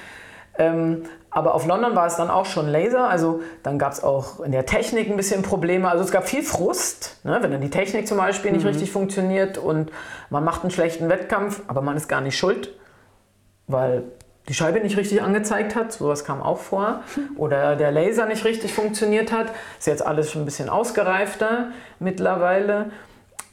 Ähm, 0.58 1.04
aber 1.30 1.54
auf 1.54 1.68
London 1.68 1.96
war 1.96 2.08
es 2.08 2.16
dann 2.16 2.32
auch 2.32 2.48
schon 2.48 2.68
Laser. 2.68 3.08
Also 3.08 3.42
dann 3.62 3.78
gab 3.78 3.92
es 3.94 4.04
auch 4.04 4.40
in 4.40 4.52
der 4.52 4.66
Technik 4.66 5.12
ein 5.12 5.18
bisschen 5.18 5.44
Probleme. 5.44 5.88
Also 5.88 6.04
es 6.04 6.12
gab 6.12 6.28
viel 6.28 6.42
Frust, 6.42 7.20
ne? 7.24 7.38
wenn 7.40 7.52
dann 7.52 7.62
die 7.62 7.70
Technik 7.70 8.08
zum 8.08 8.18
Beispiel 8.18 8.52
nicht 8.52 8.64
mhm. 8.64 8.70
richtig 8.70 8.92
funktioniert 8.92 9.60
und 9.60 9.92
man 10.32 10.44
macht 10.44 10.64
einen 10.64 10.72
schlechten 10.72 11.08
Wettkampf, 11.08 11.62
aber 11.68 11.84
man 11.84 11.96
ist 11.98 12.10
gar 12.10 12.22
nicht 12.22 12.36
schuld, 12.36 12.74
weil 13.68 14.06
die 14.50 14.56
Scheibe 14.56 14.80
nicht 14.80 14.98
richtig 14.98 15.22
angezeigt 15.22 15.76
hat. 15.76 15.92
Sowas 15.92 16.26
kam 16.26 16.42
auch 16.42 16.58
vor. 16.58 17.04
Oder 17.38 17.76
der 17.76 17.92
Laser 17.92 18.26
nicht 18.26 18.44
richtig 18.44 18.74
funktioniert 18.74 19.32
hat. 19.32 19.52
Ist 19.78 19.86
jetzt 19.86 20.04
alles 20.04 20.32
schon 20.32 20.42
ein 20.42 20.46
bisschen 20.46 20.68
ausgereifter 20.68 21.68
mittlerweile. 22.00 22.90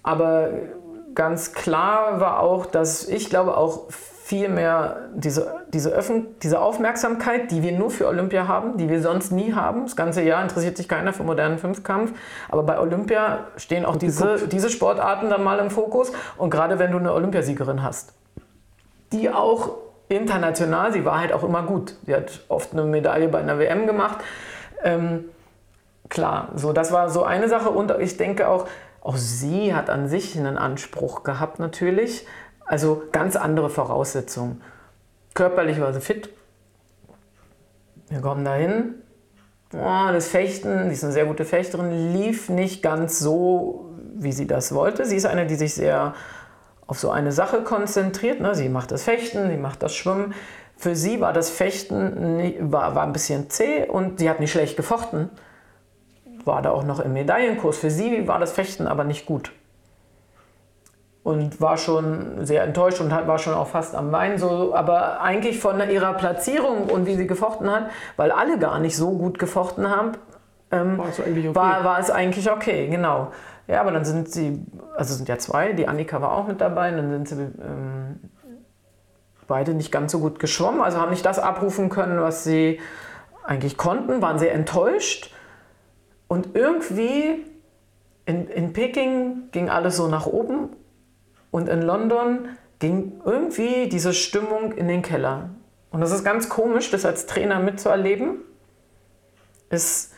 Aber 0.02 0.48
ganz 1.18 1.52
klar 1.52 2.20
war 2.20 2.38
auch, 2.40 2.64
dass 2.64 3.08
ich 3.08 3.28
glaube 3.28 3.56
auch 3.56 3.90
viel 3.90 4.48
mehr 4.48 5.08
diese, 5.14 5.64
diese, 5.72 5.90
Öffn 5.90 6.28
diese 6.42 6.60
Aufmerksamkeit, 6.60 7.50
die 7.50 7.62
wir 7.62 7.72
nur 7.72 7.90
für 7.90 8.06
Olympia 8.06 8.46
haben, 8.46 8.76
die 8.76 8.88
wir 8.88 9.02
sonst 9.02 9.32
nie 9.32 9.52
haben. 9.52 9.82
Das 9.82 9.96
ganze 9.96 10.22
Jahr 10.22 10.40
interessiert 10.42 10.76
sich 10.76 10.88
keiner 10.88 11.12
für 11.12 11.24
modernen 11.24 11.58
Fünfkampf. 11.58 12.12
Aber 12.48 12.62
bei 12.62 12.78
Olympia 12.78 13.48
stehen 13.56 13.84
auch 13.84 13.96
diese, 13.96 14.46
diese 14.46 14.70
Sportarten 14.70 15.28
dann 15.28 15.42
mal 15.42 15.58
im 15.58 15.70
Fokus. 15.70 16.12
Und 16.36 16.50
gerade 16.50 16.78
wenn 16.78 16.92
du 16.92 16.98
eine 16.98 17.12
Olympiasiegerin 17.12 17.82
hast, 17.82 18.12
die 19.12 19.28
auch 19.28 19.78
international, 20.08 20.92
sie 20.92 21.04
war 21.04 21.18
halt 21.18 21.32
auch 21.32 21.42
immer 21.42 21.64
gut. 21.64 21.94
Sie 22.06 22.14
hat 22.14 22.42
oft 22.48 22.74
eine 22.74 22.84
Medaille 22.84 23.28
bei 23.28 23.40
einer 23.40 23.58
WM 23.58 23.88
gemacht. 23.88 24.18
Ähm, 24.84 25.24
klar, 26.10 26.50
so 26.54 26.72
das 26.72 26.92
war 26.92 27.10
so 27.10 27.24
eine 27.24 27.48
Sache. 27.48 27.70
Und 27.70 27.92
ich 27.98 28.16
denke 28.18 28.46
auch, 28.46 28.66
auch 29.08 29.16
sie 29.16 29.74
hat 29.74 29.88
an 29.88 30.06
sich 30.06 30.36
einen 30.36 30.58
Anspruch 30.58 31.22
gehabt 31.22 31.60
natürlich. 31.60 32.26
Also 32.66 33.04
ganz 33.10 33.36
andere 33.36 33.70
Voraussetzungen. 33.70 34.60
Körperlich 35.32 35.80
war 35.80 35.94
sie 35.94 36.02
fit. 36.02 36.28
Wir 38.10 38.20
kommen 38.20 38.44
dahin. 38.44 38.96
Oh, 39.72 40.12
das 40.12 40.28
Fechten, 40.28 40.88
sie 40.88 40.92
ist 40.92 41.04
eine 41.04 41.14
sehr 41.14 41.24
gute 41.24 41.46
Fechterin, 41.46 42.12
lief 42.12 42.50
nicht 42.50 42.82
ganz 42.82 43.18
so, 43.18 43.94
wie 44.14 44.32
sie 44.32 44.46
das 44.46 44.74
wollte. 44.74 45.06
Sie 45.06 45.16
ist 45.16 45.24
eine, 45.24 45.46
die 45.46 45.54
sich 45.54 45.72
sehr 45.72 46.14
auf 46.86 46.98
so 46.98 47.10
eine 47.10 47.32
Sache 47.32 47.62
konzentriert. 47.62 48.40
Ne? 48.40 48.54
Sie 48.54 48.68
macht 48.68 48.90
das 48.90 49.04
Fechten, 49.04 49.48
sie 49.48 49.56
macht 49.56 49.82
das 49.82 49.94
Schwimmen. 49.94 50.34
Für 50.76 50.94
sie 50.94 51.22
war 51.22 51.32
das 51.32 51.48
Fechten 51.48 52.70
war, 52.70 52.94
war 52.94 53.04
ein 53.04 53.14
bisschen 53.14 53.48
zäh 53.48 53.86
und 53.86 54.18
sie 54.18 54.28
hat 54.28 54.38
nicht 54.38 54.52
schlecht 54.52 54.76
gefochten 54.76 55.30
war 56.46 56.62
da 56.62 56.70
auch 56.70 56.84
noch 56.84 57.00
im 57.00 57.12
Medaillenkurs. 57.12 57.78
Für 57.78 57.90
sie 57.90 58.26
war 58.28 58.38
das 58.38 58.52
Fechten 58.52 58.86
aber 58.86 59.04
nicht 59.04 59.26
gut. 59.26 59.52
Und 61.22 61.60
war 61.60 61.76
schon 61.76 62.46
sehr 62.46 62.62
enttäuscht 62.62 63.00
und 63.00 63.10
war 63.10 63.38
schon 63.38 63.52
auch 63.52 63.66
fast 63.66 63.94
am 63.94 64.12
Weinen. 64.12 64.38
So, 64.38 64.74
aber 64.74 65.20
eigentlich 65.20 65.58
von 65.58 65.78
ihrer 65.90 66.14
Platzierung 66.14 66.84
und 66.84 67.06
wie 67.06 67.16
sie 67.16 67.26
gefochten 67.26 67.70
hat, 67.70 67.90
weil 68.16 68.30
alle 68.30 68.58
gar 68.58 68.78
nicht 68.78 68.96
so 68.96 69.10
gut 69.10 69.38
gefochten 69.38 69.90
haben, 69.90 70.12
ähm, 70.70 70.98
war, 70.98 71.08
es 71.08 71.20
okay. 71.20 71.54
war, 71.54 71.84
war 71.84 71.98
es 71.98 72.10
eigentlich 72.10 72.50
okay, 72.50 72.88
genau. 72.88 73.32
Ja, 73.66 73.82
aber 73.82 73.92
dann 73.92 74.04
sind 74.04 74.30
sie, 74.30 74.64
also 74.96 75.14
sind 75.14 75.28
ja 75.28 75.38
zwei, 75.38 75.72
die 75.72 75.86
Annika 75.86 76.22
war 76.22 76.32
auch 76.32 76.46
mit 76.46 76.60
dabei, 76.60 76.90
dann 76.90 77.10
sind 77.10 77.28
sie 77.28 77.34
ähm, 77.34 78.20
beide 79.46 79.74
nicht 79.74 79.92
ganz 79.92 80.12
so 80.12 80.20
gut 80.20 80.38
geschwommen, 80.38 80.80
also 80.80 80.98
haben 80.98 81.10
nicht 81.10 81.24
das 81.24 81.38
abrufen 81.38 81.90
können, 81.90 82.20
was 82.20 82.44
sie 82.44 82.80
eigentlich 83.44 83.76
konnten, 83.76 84.22
waren 84.22 84.38
sehr 84.38 84.54
enttäuscht 84.54 85.30
und 86.28 86.54
irgendwie 86.54 87.44
in, 88.26 88.46
in 88.48 88.72
Peking 88.72 89.50
ging 89.52 89.70
alles 89.70 89.96
so 89.96 90.06
nach 90.06 90.26
oben 90.26 90.70
und 91.50 91.68
in 91.68 91.82
London 91.82 92.50
ging 92.78 93.20
irgendwie 93.24 93.88
diese 93.88 94.12
Stimmung 94.12 94.72
in 94.72 94.86
den 94.86 95.02
Keller. 95.02 95.50
Und 95.90 96.00
das 96.00 96.12
ist 96.12 96.24
ganz 96.24 96.48
komisch, 96.48 96.90
das 96.90 97.04
als 97.04 97.26
Trainer 97.26 97.58
mitzuerleben. 97.58 98.42
Ist, 99.70 100.14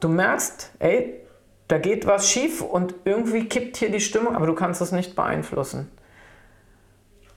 du 0.00 0.08
merkst, 0.08 0.72
ey, 0.78 1.20
da 1.66 1.78
geht 1.78 2.06
was 2.06 2.30
schief 2.30 2.62
und 2.62 2.94
irgendwie 3.04 3.46
kippt 3.46 3.76
hier 3.76 3.90
die 3.90 4.00
Stimmung, 4.00 4.34
aber 4.34 4.46
du 4.46 4.54
kannst 4.54 4.80
es 4.80 4.92
nicht 4.92 5.14
beeinflussen. 5.14 5.90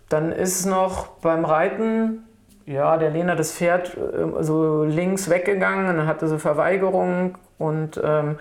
Dann 0.07 0.31
ist 0.31 0.65
noch 0.65 1.07
beim 1.19 1.43
Reiten, 1.43 2.23
ja, 2.65 2.97
der 2.97 3.09
Lena 3.09 3.35
das 3.35 3.51
Pferd 3.51 3.97
äh, 3.97 4.43
so 4.43 4.83
links 4.83 5.29
weggegangen, 5.29 5.97
dann 5.97 6.07
hatte 6.07 6.27
sie 6.27 6.39
Verweigerung 6.39 7.37
und 7.61 8.01
ähm, 8.03 8.37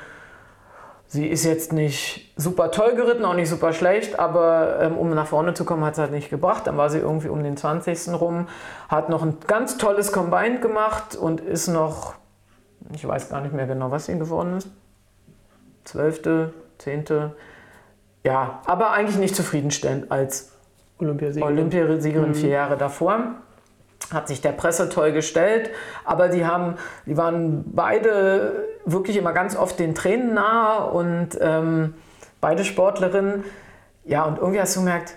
sie 1.07 1.27
ist 1.27 1.45
jetzt 1.45 1.73
nicht 1.73 2.33
super 2.37 2.71
toll 2.71 2.95
geritten, 2.95 3.25
auch 3.25 3.35
nicht 3.35 3.49
super 3.49 3.73
schlecht, 3.73 4.19
aber 4.19 4.79
ähm, 4.81 4.97
um 4.97 5.11
nach 5.11 5.27
vorne 5.27 5.55
zu 5.55 5.65
kommen, 5.65 5.85
hat 5.85 5.95
es 5.95 5.99
halt 5.99 6.13
nicht 6.13 6.31
gebracht. 6.31 6.67
Dann 6.67 6.77
war 6.77 6.89
sie 6.89 6.99
irgendwie 6.99 7.29
um 7.29 7.43
den 7.43 7.57
20. 7.57 8.13
rum, 8.15 8.47
hat 8.89 9.09
noch 9.09 9.23
ein 9.23 9.37
ganz 9.47 9.77
tolles 9.77 10.13
Combine 10.13 10.61
gemacht 10.61 11.17
und 11.17 11.41
ist 11.41 11.69
noch 11.69 12.15
Ich 12.93 13.07
weiß 13.07 13.29
gar 13.29 13.41
nicht 13.41 13.53
mehr 13.55 13.67
genau, 13.67 13.91
was 13.91 14.07
sie 14.07 14.19
geworden 14.19 14.57
ist. 14.57 14.69
Zwölfte, 15.85 16.53
zehnte. 16.79 17.35
Ja, 18.25 18.61
aber 18.67 18.93
eigentlich 18.93 19.19
nicht 19.19 19.35
zufriedenstellend 19.35 20.13
als 20.13 20.53
Olympiasiegerin. 20.99 21.55
Olympiasiegerin 21.55 22.35
vier 22.35 22.51
Jahre 22.51 22.77
davor. 22.77 23.35
Hat 24.13 24.29
sich 24.29 24.41
der 24.41 24.53
Presse 24.53 24.89
toll 24.89 25.13
gestellt, 25.13 25.71
aber 26.05 26.29
die 26.29 26.45
haben, 26.45 26.75
die 27.07 27.17
waren 27.17 27.65
beide 27.73 28.69
wirklich 28.85 29.17
immer 29.17 29.33
ganz 29.33 29.57
oft 29.57 29.79
den 29.79 29.95
Tränen 29.95 30.35
nahe 30.35 30.91
und 30.91 31.39
ähm, 31.41 31.95
beide 32.41 32.65
Sportlerinnen. 32.65 33.45
Ja, 34.05 34.25
und 34.25 34.39
irgendwie 34.39 34.61
hast 34.61 34.75
du 34.75 34.81
gemerkt, 34.81 35.17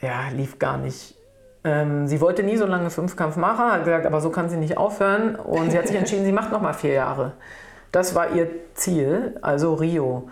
ja, 0.00 0.28
lief 0.32 0.58
gar 0.58 0.76
nicht. 0.76 1.16
Ähm, 1.64 2.06
sie 2.06 2.20
wollte 2.20 2.44
nie 2.44 2.56
so 2.56 2.66
lange 2.66 2.90
Fünfkampf 2.90 3.36
machen, 3.36 3.72
hat 3.72 3.84
gesagt, 3.84 4.06
aber 4.06 4.20
so 4.20 4.30
kann 4.30 4.48
sie 4.48 4.56
nicht 4.56 4.76
aufhören. 4.76 5.34
Und 5.34 5.72
sie 5.72 5.78
hat 5.78 5.88
sich 5.88 5.96
entschieden, 5.96 6.24
sie 6.24 6.32
macht 6.32 6.52
noch 6.52 6.60
mal 6.60 6.72
vier 6.74 6.92
Jahre. 6.92 7.32
Das 7.90 8.14
war 8.14 8.30
ihr 8.32 8.48
Ziel, 8.74 9.36
also 9.42 9.74
Rio. 9.74 10.28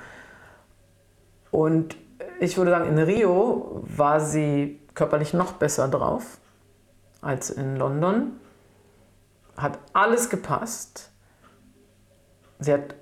Und 1.51 1.97
ich 2.39 2.57
würde 2.57 2.71
sagen, 2.71 2.89
in 2.89 2.99
Rio 2.99 3.83
war 3.83 4.21
sie 4.21 4.81
körperlich 4.95 5.35
noch 5.35 5.53
besser 5.53 5.89
drauf 5.89 6.39
als 7.21 7.51
in 7.51 7.77
London. 7.77 8.33
Hat 9.57 9.79
alles 9.93 10.29
gepasst. 10.29 11.11
Sie 12.59 12.73
hat, 12.73 12.95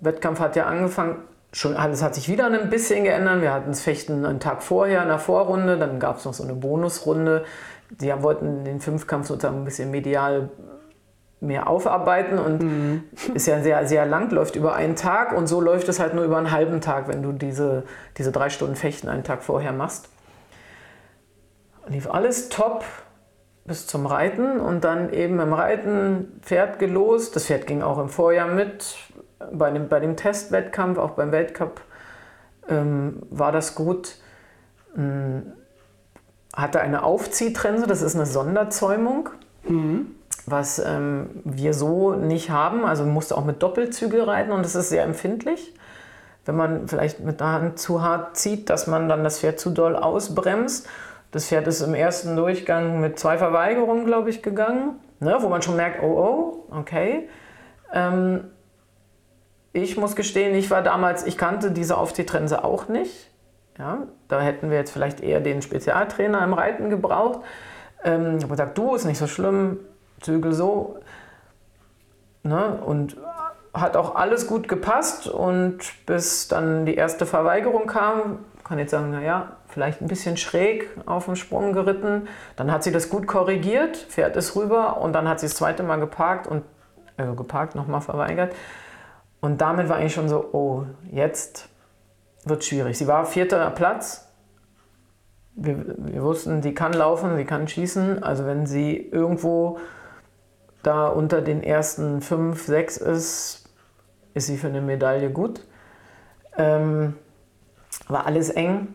Wettkampf 0.00 0.40
hat 0.40 0.56
ja 0.56 0.66
angefangen, 0.66 1.22
schon 1.52 1.76
alles 1.76 2.02
hat 2.02 2.14
sich 2.14 2.28
wieder 2.28 2.46
ein 2.46 2.70
bisschen 2.70 3.04
geändert. 3.04 3.42
Wir 3.42 3.52
hatten 3.52 3.70
das 3.70 3.80
Fechten 3.80 4.24
einen 4.24 4.40
Tag 4.40 4.62
vorher 4.62 5.02
in 5.02 5.08
der 5.08 5.18
Vorrunde, 5.18 5.78
dann 5.78 5.98
gab 5.98 6.18
es 6.18 6.24
noch 6.24 6.34
so 6.34 6.44
eine 6.44 6.54
Bonusrunde. 6.54 7.44
Die 7.90 8.12
wollten 8.22 8.64
den 8.64 8.80
Fünfkampf 8.80 9.26
sozusagen 9.26 9.58
ein 9.58 9.64
bisschen 9.64 9.90
medial 9.90 10.50
mehr 11.40 11.68
aufarbeiten 11.68 12.38
und 12.38 12.62
mhm. 12.62 13.04
ist 13.34 13.46
ja 13.46 13.60
sehr, 13.62 13.86
sehr 13.86 14.06
lang, 14.06 14.30
läuft 14.30 14.56
über 14.56 14.74
einen 14.74 14.94
Tag 14.94 15.32
und 15.32 15.46
so 15.46 15.60
läuft 15.60 15.88
es 15.88 15.98
halt 15.98 16.14
nur 16.14 16.24
über 16.24 16.36
einen 16.36 16.50
halben 16.50 16.80
Tag, 16.80 17.08
wenn 17.08 17.22
du 17.22 17.32
diese, 17.32 17.84
diese 18.18 18.30
drei 18.30 18.50
Stunden 18.50 18.76
Fechten 18.76 19.08
einen 19.08 19.24
Tag 19.24 19.42
vorher 19.42 19.72
machst. 19.72 20.08
Lief 21.88 22.08
alles 22.08 22.50
top 22.50 22.84
bis 23.70 23.86
zum 23.86 24.04
Reiten 24.06 24.58
und 24.58 24.82
dann 24.82 25.12
eben 25.12 25.38
im 25.38 25.52
Reiten 25.52 26.40
Pferd 26.42 26.80
gelost. 26.80 27.36
Das 27.36 27.46
Pferd 27.46 27.68
ging 27.68 27.82
auch 27.82 28.00
im 28.00 28.08
Vorjahr 28.08 28.48
mit, 28.48 28.96
bei 29.52 29.70
dem, 29.70 29.88
bei 29.88 30.00
dem 30.00 30.16
Testwettkampf, 30.16 30.98
auch 30.98 31.10
beim 31.10 31.30
Weltcup 31.30 31.80
ähm, 32.68 33.22
war 33.30 33.52
das 33.52 33.76
gut. 33.76 34.16
Ähm, 34.96 35.52
hatte 36.52 36.80
eine 36.80 37.04
Aufziehtrense, 37.04 37.86
das 37.86 38.02
ist 38.02 38.16
eine 38.16 38.26
Sonderzäumung, 38.26 39.28
mhm. 39.62 40.16
was 40.46 40.80
ähm, 40.80 41.30
wir 41.44 41.72
so 41.72 42.14
nicht 42.14 42.50
haben. 42.50 42.84
Also 42.84 43.04
musste 43.04 43.36
auch 43.36 43.44
mit 43.44 43.62
Doppelzügel 43.62 44.22
reiten 44.22 44.50
und 44.50 44.64
das 44.64 44.74
ist 44.74 44.88
sehr 44.88 45.04
empfindlich. 45.04 45.76
Wenn 46.44 46.56
man 46.56 46.88
vielleicht 46.88 47.20
mit 47.20 47.38
der 47.38 47.52
Hand 47.52 47.78
zu 47.78 48.02
hart 48.02 48.36
zieht, 48.36 48.68
dass 48.68 48.88
man 48.88 49.08
dann 49.08 49.22
das 49.22 49.38
Pferd 49.38 49.60
zu 49.60 49.70
doll 49.70 49.94
ausbremst. 49.94 50.88
Das 51.30 51.46
Pferd 51.46 51.66
ist 51.68 51.80
im 51.80 51.94
ersten 51.94 52.36
Durchgang 52.36 53.00
mit 53.00 53.18
zwei 53.18 53.38
Verweigerungen, 53.38 54.04
glaube 54.04 54.30
ich, 54.30 54.42
gegangen, 54.42 54.98
ne, 55.20 55.36
wo 55.40 55.48
man 55.48 55.62
schon 55.62 55.76
merkt, 55.76 56.02
oh, 56.02 56.64
oh, 56.70 56.76
okay. 56.76 57.28
Ähm, 57.92 58.50
ich 59.72 59.96
muss 59.96 60.16
gestehen, 60.16 60.54
ich 60.54 60.70
war 60.70 60.82
damals, 60.82 61.24
ich 61.24 61.38
kannte 61.38 61.70
diese 61.70 61.96
Aufziehtrense 61.96 62.64
auch 62.64 62.88
nicht. 62.88 63.30
Ja, 63.78 64.08
da 64.28 64.40
hätten 64.40 64.70
wir 64.70 64.76
jetzt 64.76 64.90
vielleicht 64.90 65.20
eher 65.20 65.40
den 65.40 65.62
Spezialtrainer 65.62 66.42
im 66.44 66.52
Reiten 66.52 66.90
gebraucht. 66.90 67.40
Ähm, 68.04 68.36
ich 68.36 68.42
habe 68.42 68.50
gesagt, 68.50 68.76
du, 68.76 68.94
ist 68.94 69.04
nicht 69.04 69.18
so 69.18 69.26
schlimm, 69.26 69.78
Zügel 70.20 70.52
so. 70.52 70.98
Ne? 72.42 72.80
Und 72.84 73.16
hat 73.72 73.96
auch 73.96 74.16
alles 74.16 74.46
gut 74.46 74.68
gepasst 74.68 75.28
und 75.28 75.78
bis 76.04 76.48
dann 76.48 76.86
die 76.86 76.96
erste 76.96 77.24
Verweigerung 77.24 77.86
kam, 77.86 78.40
kann 78.70 78.78
jetzt 78.78 78.92
sagen, 78.92 79.10
naja, 79.10 79.56
vielleicht 79.66 80.00
ein 80.00 80.06
bisschen 80.06 80.36
schräg 80.36 80.88
auf 81.04 81.24
dem 81.24 81.34
Sprung 81.34 81.72
geritten. 81.72 82.28
Dann 82.54 82.70
hat 82.70 82.84
sie 82.84 82.92
das 82.92 83.10
gut 83.10 83.26
korrigiert, 83.26 83.96
fährt 83.96 84.36
es 84.36 84.54
rüber 84.54 84.98
und 84.98 85.12
dann 85.12 85.28
hat 85.28 85.40
sie 85.40 85.46
das 85.46 85.56
zweite 85.56 85.82
Mal 85.82 85.96
geparkt 85.96 86.46
und 86.46 86.62
also 87.16 87.34
geparkt, 87.34 87.74
nochmal 87.74 88.00
verweigert. 88.00 88.54
Und 89.40 89.60
damit 89.60 89.88
war 89.88 89.96
eigentlich 89.96 90.14
schon 90.14 90.28
so, 90.28 90.50
oh, 90.52 90.84
jetzt 91.10 91.68
wird 92.44 92.62
schwierig. 92.64 92.96
Sie 92.96 93.08
war 93.08 93.26
vierter 93.26 93.68
Platz. 93.70 94.32
Wir, 95.56 95.84
wir 95.98 96.22
wussten, 96.22 96.62
sie 96.62 96.72
kann 96.72 96.92
laufen, 96.92 97.36
sie 97.36 97.44
kann 97.44 97.66
schießen. 97.66 98.22
Also 98.22 98.46
wenn 98.46 98.66
sie 98.66 98.96
irgendwo 98.96 99.80
da 100.84 101.08
unter 101.08 101.42
den 101.42 101.64
ersten 101.64 102.20
fünf, 102.20 102.62
sechs 102.62 102.98
ist, 102.98 103.68
ist 104.34 104.46
sie 104.46 104.56
für 104.56 104.68
eine 104.68 104.80
Medaille 104.80 105.30
gut. 105.30 105.66
Ähm, 106.56 107.16
war 108.10 108.26
alles 108.26 108.50
eng. 108.50 108.94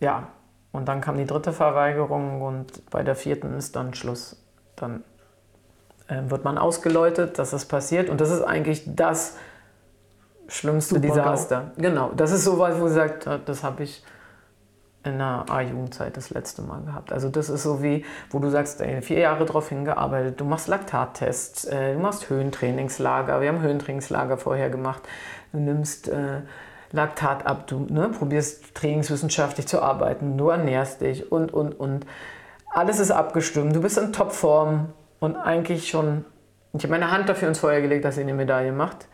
Ja, 0.00 0.28
und 0.72 0.88
dann 0.88 1.00
kam 1.00 1.16
die 1.16 1.26
dritte 1.26 1.52
Verweigerung 1.52 2.42
und 2.42 2.90
bei 2.90 3.02
der 3.02 3.14
vierten 3.14 3.54
ist 3.54 3.76
dann 3.76 3.94
Schluss. 3.94 4.42
Dann 4.76 5.04
äh, 6.08 6.22
wird 6.26 6.44
man 6.44 6.58
ausgeläutet, 6.58 7.38
dass 7.38 7.50
das 7.50 7.66
passiert. 7.66 8.08
Und 8.08 8.20
das 8.20 8.30
ist 8.30 8.42
eigentlich 8.42 8.82
das, 8.86 9.36
schlimmste 10.52 10.96
Super 10.96 11.08
Desaster. 11.08 11.60
Gau. 11.76 11.82
Genau, 11.82 12.10
das 12.14 12.32
ist 12.32 12.44
so 12.44 12.58
was, 12.58 12.78
wo 12.80 12.88
sie 12.88 12.94
sagt, 12.94 13.28
das 13.46 13.62
habe 13.62 13.82
ich 13.82 14.04
in 15.04 15.18
der 15.18 15.46
A-Jugendzeit 15.48 16.16
das 16.16 16.30
letzte 16.30 16.62
Mal 16.62 16.82
gehabt. 16.82 17.12
Also 17.12 17.28
das 17.28 17.48
ist 17.48 17.64
so 17.64 17.82
wie, 17.82 18.04
wo 18.30 18.38
du 18.38 18.50
sagst, 18.50 18.80
ey, 18.80 19.02
vier 19.02 19.18
Jahre 19.18 19.44
darauf 19.44 19.68
hingearbeitet, 19.68 20.40
du 20.40 20.44
machst 20.44 20.68
Laktattests, 20.68 21.64
äh, 21.64 21.94
du 21.94 21.98
machst 21.98 22.30
Höhentrainingslager, 22.30 23.40
wir 23.40 23.48
haben 23.48 23.62
Höhentrainingslager 23.62 24.36
vorher 24.36 24.70
gemacht, 24.70 25.02
du 25.52 25.58
nimmst 25.58 26.08
äh, 26.08 26.42
Laktat 26.92 27.46
ab, 27.46 27.66
du 27.66 27.86
ne, 27.88 28.08
probierst 28.08 28.74
trainingswissenschaftlich 28.74 29.66
zu 29.66 29.82
arbeiten, 29.82 30.36
du 30.36 30.50
ernährst 30.50 31.00
dich 31.00 31.30
und, 31.32 31.52
und, 31.52 31.78
und. 31.78 32.06
Alles 32.74 33.00
ist 33.00 33.10
abgestimmt, 33.10 33.74
du 33.74 33.82
bist 33.82 33.98
in 33.98 34.12
Topform 34.12 34.88
und 35.20 35.36
eigentlich 35.36 35.88
schon, 35.88 36.24
ich 36.72 36.82
habe 36.84 36.92
meine 36.92 37.10
Hand 37.10 37.28
dafür 37.28 37.48
ins 37.48 37.58
Feuer 37.58 37.80
gelegt, 37.80 38.04
dass 38.04 38.14
sie 38.14 38.22
eine 38.22 38.34
Medaille 38.34 38.72
macht. 38.72 39.08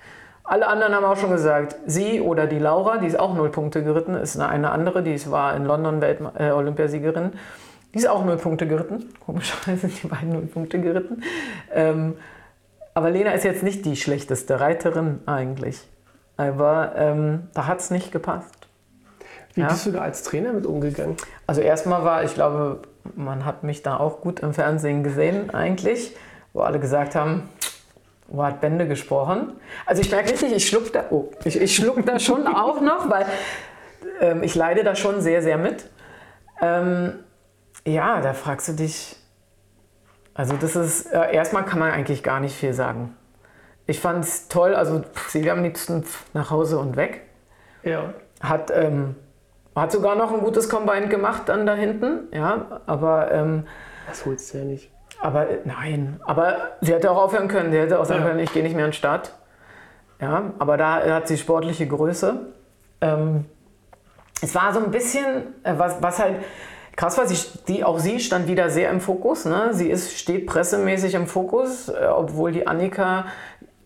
Alle 0.45 0.67
anderen 0.67 0.95
haben 0.95 1.05
auch 1.05 1.19
schon 1.19 1.31
gesagt, 1.31 1.77
sie 1.87 2.21
oder 2.21 2.47
die 2.47 2.59
Laura, 2.59 2.99
die 2.99 3.07
ist 3.07 3.19
auch 3.19 3.35
null 3.35 3.51
Punkte 3.51 3.85
geritten, 3.85 4.15
ist 4.15 4.39
eine 4.39 4.71
andere, 4.71 5.03
die 5.03 5.31
war 5.31 5.55
in 5.55 5.65
London 5.65 6.01
Welt 6.01 6.21
äh, 6.39 6.51
Olympiasiegerin. 6.51 7.33
Die 7.93 7.99
ist 7.99 8.09
auch 8.09 8.25
null 8.25 8.37
Punkte 8.37 8.67
geritten. 8.67 9.13
Komischerweise 9.25 9.89
sind 9.89 10.03
die 10.03 10.07
beiden 10.07 10.31
null 10.31 10.47
Punkte 10.47 10.81
geritten. 10.81 11.23
Ähm, 11.73 12.17
aber 12.95 13.11
Lena 13.11 13.33
ist 13.33 13.45
jetzt 13.45 13.63
nicht 13.63 13.85
die 13.85 13.97
schlechteste 13.97 14.61
Reiterin 14.61 15.21
eigentlich. 15.27 15.87
Aber 16.39 16.93
ähm, 16.97 17.49
da 17.53 17.67
hat 17.67 17.81
es 17.81 17.91
nicht 17.91 18.13
gepasst. 18.13 18.55
Wie 19.55 19.61
ja? 19.61 19.69
bist 19.69 19.85
du 19.85 19.91
da 19.91 20.03
als 20.03 20.23
Trainer 20.23 20.53
mit 20.53 20.67
umgegangen? 20.67 21.17
Also 21.47 21.61
erstmal 21.61 22.05
war, 22.05 22.23
ich 22.23 22.33
glaube, 22.35 22.83
man 23.17 23.45
hat 23.45 23.65
mich 23.65 23.83
da 23.83 23.97
auch 23.97 24.21
gut 24.21 24.41
im 24.41 24.55
Fernsehen 24.55 25.03
gesehen 25.03 25.51
eigentlich, 25.51 26.17
wo 26.53 26.61
alle 26.61 26.79
gesagt 26.79 27.17
haben, 27.17 27.49
wo 28.29 28.45
hat 28.45 28.61
Bände 28.61 28.87
gesprochen? 28.87 29.53
Also 29.85 30.01
ich 30.01 30.11
merke 30.13 30.31
richtig, 30.31 30.53
ich 30.53 30.69
schluck 30.69 30.93
da, 30.93 31.07
oh, 31.11 31.31
ich, 31.45 31.61
ich 31.61 31.75
schluck 31.75 32.07
da 32.07 32.21
schon 32.21 32.47
auch 32.55 32.81
noch, 32.81 33.11
weil 33.11 33.27
ähm, 34.21 34.45
ich 34.45 34.55
leide 34.55 34.85
da 34.85 34.95
schon 34.95 35.21
sehr, 35.21 35.43
sehr 35.43 35.59
mit. 35.59 35.87
Ähm, 36.61 37.15
ja, 37.85 38.21
da 38.21 38.33
fragst 38.33 38.69
du 38.69 38.73
dich, 38.75 39.17
also 40.35 40.55
das 40.55 40.77
ist, 40.77 41.07
äh, 41.07 41.35
erstmal 41.35 41.65
kann 41.65 41.81
man 41.81 41.91
eigentlich 41.91 42.23
gar 42.23 42.39
nicht 42.39 42.55
viel 42.55 42.75
sagen. 42.75 43.17
Ich 43.89 44.01
fand 44.01 44.23
es 44.23 44.49
toll, 44.49 44.75
also 44.75 45.03
sie 45.29 45.51
am 45.51 45.63
liebsten 45.63 46.05
nach 46.35 46.51
Hause 46.51 46.79
und 46.79 46.97
weg. 46.97 47.23
Ja. 47.83 48.13
Hat, 48.41 48.71
ähm, 48.71 49.17
hat 49.75 49.91
sogar 49.91 50.15
noch 50.15 50.31
ein 50.31 50.41
gutes 50.41 50.69
Combine 50.69 51.09
gemacht 51.09 51.45
dann 51.47 51.67
da 51.67 51.75
hinten, 51.75 52.29
ja, 52.31 52.83
aber... 52.87 53.33
Ähm, 53.33 53.67
das 54.07 54.27
holst 54.27 54.53
du 54.53 54.59
ja 54.59 54.65
nicht. 54.65 54.91
Aber 55.21 55.47
nein, 55.65 56.21
aber 56.25 56.57
sie 56.83 56.93
hätte 56.93 57.11
auch 57.11 57.17
aufhören 57.17 57.49
können. 57.49 57.73
Sie 57.73 57.79
hätte 57.79 57.99
auch 57.99 58.05
sagen 58.05 58.21
ja. 58.21 58.29
können, 58.29 58.41
ich 58.41 58.53
gehe 58.53 58.63
nicht 58.63 58.77
mehr 58.77 58.85
an 58.85 58.91
den 58.91 58.95
Start. 58.95 59.33
Ja, 60.21 60.53
aber 60.59 60.77
da 60.77 61.15
hat 61.15 61.27
sie 61.27 61.39
sportliche 61.39 61.87
Größe. 61.87 62.41
Ähm, 63.01 63.47
es 64.43 64.55
war 64.55 64.73
so 64.75 64.81
ein 64.81 64.91
bisschen, 64.91 65.55
äh, 65.63 65.75
was, 65.79 66.03
was 66.03 66.19
halt 66.19 66.37
krass 66.99 67.17
war, 67.17 67.27
sie, 67.27 67.39
die, 67.69 67.85
auch 67.85 68.01
sie 68.01 68.19
stand 68.19 68.49
wieder 68.49 68.71
sehr 68.71 68.91
im 68.91 69.01
Fokus. 69.01 69.45
Ne? 69.45 69.69
Sie 69.73 69.89
ist, 69.89 70.19
steht 70.19 70.47
pressemäßig 70.47 71.15
im 71.15 71.27
Fokus, 71.29 71.89
äh, 71.89 72.09
obwohl 72.13 72.51
die 72.51 72.67
Annika, 72.67 73.27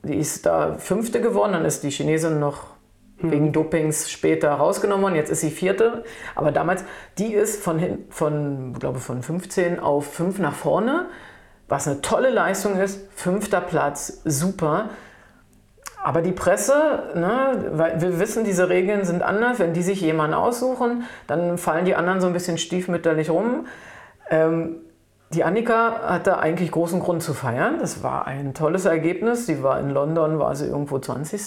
die 0.02 0.16
ist 0.16 0.46
da 0.46 0.74
Fünfte 0.74 1.20
geworden, 1.20 1.52
dann 1.52 1.64
ist 1.64 1.82
die 1.82 1.90
Chinesin 1.90 2.38
noch 2.40 2.66
hm. 3.18 3.30
wegen 3.30 3.52
Dopings 3.52 4.10
später 4.10 4.52
rausgenommen 4.52 5.02
worden. 5.02 5.14
Jetzt 5.14 5.30
ist 5.30 5.40
sie 5.40 5.50
vierte. 5.50 6.04
Aber 6.34 6.52
damals, 6.52 6.84
die 7.18 7.34
ist 7.34 7.62
von, 7.62 7.98
von, 8.10 8.74
glaube 8.78 8.98
von 8.98 9.22
15 9.22 9.78
auf 9.80 10.12
5 10.12 10.38
nach 10.38 10.54
vorne, 10.54 11.06
was 11.68 11.86
eine 11.86 12.00
tolle 12.02 12.30
Leistung 12.30 12.78
ist. 12.78 13.08
Fünfter 13.14 13.60
Platz, 13.60 14.20
super. 14.24 14.90
Aber 16.04 16.20
die 16.20 16.32
Presse, 16.32 17.12
ne, 17.14 17.70
weil 17.72 18.00
wir 18.00 18.18
wissen, 18.18 18.42
diese 18.42 18.68
Regeln 18.68 19.04
sind 19.04 19.22
anders. 19.22 19.60
Wenn 19.60 19.72
die 19.72 19.82
sich 19.82 20.00
jemanden 20.00 20.34
aussuchen, 20.34 21.04
dann 21.28 21.58
fallen 21.58 21.84
die 21.84 21.94
anderen 21.94 22.20
so 22.20 22.26
ein 22.26 22.32
bisschen 22.32 22.58
stiefmütterlich 22.58 23.30
rum. 23.30 23.66
Ähm, 24.28 24.80
die 25.32 25.44
Annika 25.44 26.00
hatte 26.02 26.38
eigentlich 26.38 26.70
großen 26.70 27.00
Grund 27.00 27.22
zu 27.22 27.32
feiern. 27.34 27.78
Das 27.80 28.02
war 28.02 28.26
ein 28.26 28.54
tolles 28.54 28.84
Ergebnis. 28.84 29.46
Sie 29.46 29.62
war 29.62 29.80
in 29.80 29.90
London, 29.90 30.38
war 30.38 30.54
sie 30.54 30.66
irgendwo 30.66 30.98
20. 30.98 31.40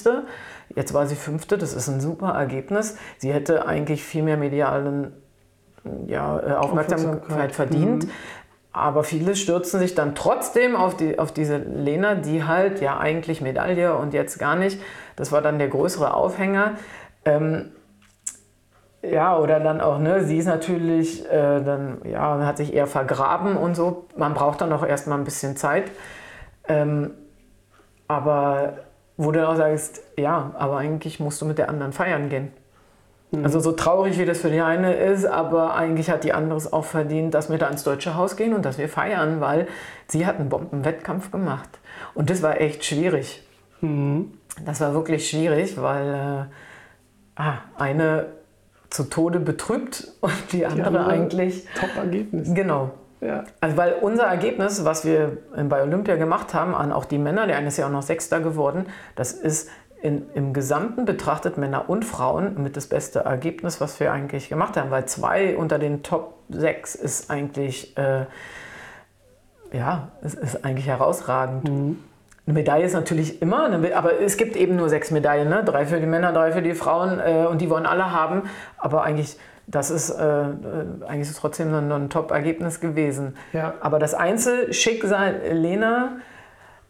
Jetzt 0.76 0.94
war 0.94 1.06
sie 1.08 1.16
fünfte. 1.16 1.58
Das 1.58 1.74
ist 1.74 1.88
ein 1.88 2.02
super 2.02 2.30
Ergebnis. 2.30 2.98
Sie 3.18 3.32
hätte 3.32 3.68
eigentlich 3.68 4.04
viel 4.04 4.24
mehr 4.24 4.38
medialen 4.38 5.14
ja, 6.08 6.40
äh, 6.40 6.54
Aufmerksamkeit, 6.54 7.22
Aufmerksamkeit 7.22 7.52
verdient. 7.52 8.06
Mhm. 8.06 8.12
Aber 8.72 9.04
viele 9.04 9.36
stürzen 9.36 9.80
sich 9.80 9.96
dann 9.96 10.16
trotzdem 10.16 10.76
auf, 10.76 10.98
die, 10.98 11.18
auf 11.18 11.32
diese 11.32 11.58
Lena, 11.58 12.16
die 12.16 12.44
halt 12.44 12.82
ja 12.82 12.98
eigentlich 12.98 13.40
Medaille 13.40 13.96
und 13.96 14.14
jetzt 14.14 14.38
gar 14.38 14.56
nicht. 14.56 14.82
Das 15.16 15.32
war 15.32 15.42
dann 15.42 15.60
der 15.60 15.70
größere 15.70 16.14
Aufhänger. 16.14 16.74
Ähm, 17.24 17.72
ja, 19.12 19.38
oder 19.38 19.60
dann 19.60 19.82
auch, 19.82 20.00
ne, 20.00 20.24
sie 20.24 20.38
ist 20.38 20.46
natürlich, 20.46 21.26
äh, 21.32 21.62
dann, 21.62 21.98
ja, 22.04 22.46
hat 22.46 22.58
sich 22.58 22.74
eher 22.74 22.88
vergraben 22.88 23.58
und 23.58 23.76
so. 23.76 24.06
Man 24.16 24.34
braucht 24.34 24.62
dann 24.62 24.72
auch 24.74 24.86
erstmal 24.86 25.18
ein 25.18 25.24
bisschen 25.24 25.56
Zeit. 25.58 25.92
Ähm, 26.68 27.12
aber 28.08 28.74
wo 29.18 29.32
du 29.32 29.40
dann 29.40 29.48
auch 29.48 29.56
sagst, 29.56 30.02
ja, 30.18 30.52
aber 30.58 30.78
eigentlich 30.78 31.20
musst 31.20 31.42
du 31.42 31.46
mit 31.46 31.58
der 31.58 31.70
anderen 31.70 31.94
feiern 31.94 32.30
gehen. 32.30 32.52
Mhm. 33.32 33.44
Also 33.44 33.60
so 33.60 33.72
traurig 33.72 34.20
wie 34.20 34.26
das 34.26 34.40
für 34.40 34.50
die 34.50 34.62
eine 34.62 34.94
ist, 34.94 35.26
aber 35.26 35.76
eigentlich 35.76 36.10
hat 36.10 36.24
die 36.24 36.34
andere 36.34 36.58
es 36.58 36.72
auch 36.72 36.86
verdient, 36.86 37.34
dass 37.34 37.50
wir 37.50 37.58
da 37.58 37.68
ins 37.68 37.84
Deutsche 37.84 38.16
Haus 38.16 38.36
gehen 38.36 38.54
und 38.54 38.66
dass 38.66 38.78
wir 38.78 38.90
feiern, 38.90 39.42
weil 39.42 39.68
sie 40.08 40.26
hat 40.26 40.40
einen 40.40 40.50
Bombenwettkampf 40.50 41.32
gemacht. 41.32 41.70
Und 42.14 42.30
das 42.30 42.42
war 42.42 42.60
echt 42.60 42.84
schwierig. 42.84 43.44
Mhm. 43.82 44.34
Das 44.66 44.82
war 44.82 44.94
wirklich 44.94 45.30
schwierig, 45.30 45.82
weil 45.82 46.48
äh, 47.38 47.42
ah, 47.42 47.58
eine 47.78 48.28
zu 48.96 49.04
Tode 49.04 49.40
betrübt 49.40 50.08
und 50.22 50.34
die 50.52 50.66
andere, 50.66 50.92
die 50.92 50.98
eigentlich. 50.98 51.68
Top-Ergebnis. 51.80 52.54
Genau. 52.54 52.92
Ja. 53.22 53.44
Also 53.60 53.78
weil 53.78 53.94
unser 54.02 54.24
Ergebnis, 54.24 54.86
was 54.86 55.06
wir 55.06 55.38
bei 55.70 55.82
Olympia 55.82 56.16
gemacht 56.16 56.54
haben, 56.54 56.76
an 56.76 56.92
auch 56.92 57.06
die 57.06 57.18
Männer, 57.18 57.48
der 57.48 57.58
eine 57.58 57.70
ist 57.70 57.78
ja 57.78 57.88
auch 57.88 57.92
noch 57.92 58.04
Sechster 58.04 58.40
geworden, 58.40 58.86
das 59.16 59.32
ist 59.32 59.70
in, 60.02 60.30
im 60.36 60.54
Gesamten 60.54 61.06
betrachtet 61.06 61.58
Männer 61.58 61.90
und 61.90 62.06
Frauen 62.06 62.62
mit 62.62 62.78
das 62.78 62.88
beste 62.88 63.20
Ergebnis, 63.20 63.82
was 63.82 64.00
wir 64.00 64.12
eigentlich 64.12 64.50
gemacht 64.50 64.78
haben, 64.78 64.92
weil 64.92 65.06
zwei 65.06 65.58
unter 65.58 65.80
den 65.80 66.04
Top 66.04 66.36
6 66.50 66.96
ist 66.96 67.32
eigentlich, 67.32 67.98
äh, 67.98 68.26
ja, 69.74 70.10
es 70.22 70.36
ist 70.36 70.64
eigentlich 70.64 70.88
herausragend. 70.88 71.68
Mhm. 71.68 72.00
Eine 72.48 72.54
Medaille 72.54 72.86
ist 72.86 72.94
natürlich 72.94 73.42
immer, 73.42 73.66
eine, 73.66 73.96
aber 73.96 74.22
es 74.22 74.38
gibt 74.38 74.56
eben 74.56 74.76
nur 74.76 74.88
sechs 74.88 75.10
Medaillen, 75.10 75.50
ne? 75.50 75.64
drei 75.64 75.86
für 75.88 76.00
die 76.00 76.06
Männer, 76.06 76.32
drei 76.32 76.52
für 76.52 76.62
die 76.62 76.76
Frauen 76.76 77.20
äh, 77.20 77.48
und 77.50 77.60
die 77.60 77.70
wollen 77.72 77.88
alle 77.88 78.12
haben. 78.12 78.44
Aber 78.78 79.04
eigentlich, 79.04 79.40
das 79.66 79.90
ist, 79.90 80.12
äh, 80.12 80.24
äh 80.24 80.54
eigentlich 81.08 81.22
ist 81.22 81.32
es 81.32 81.38
trotzdem 81.38 81.74
ein, 81.74 81.92
ein 81.92 82.10
Top-Ergebnis 82.12 82.80
gewesen. 82.80 83.36
Ja. 83.52 83.74
Aber 83.82 83.98
das 83.98 84.14
Einzelschicksal 84.14 85.42
Lena, 85.54 86.18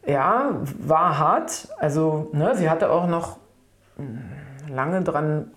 ja, 0.05 0.57
war 0.79 1.17
hart. 1.19 1.69
Also 1.77 2.29
ne, 2.33 2.51
sie 2.55 2.69
hatte 2.69 2.91
auch 2.91 3.07
noch 3.07 3.37
hm, 3.95 4.75
lange 4.75 5.03
dran 5.03 5.51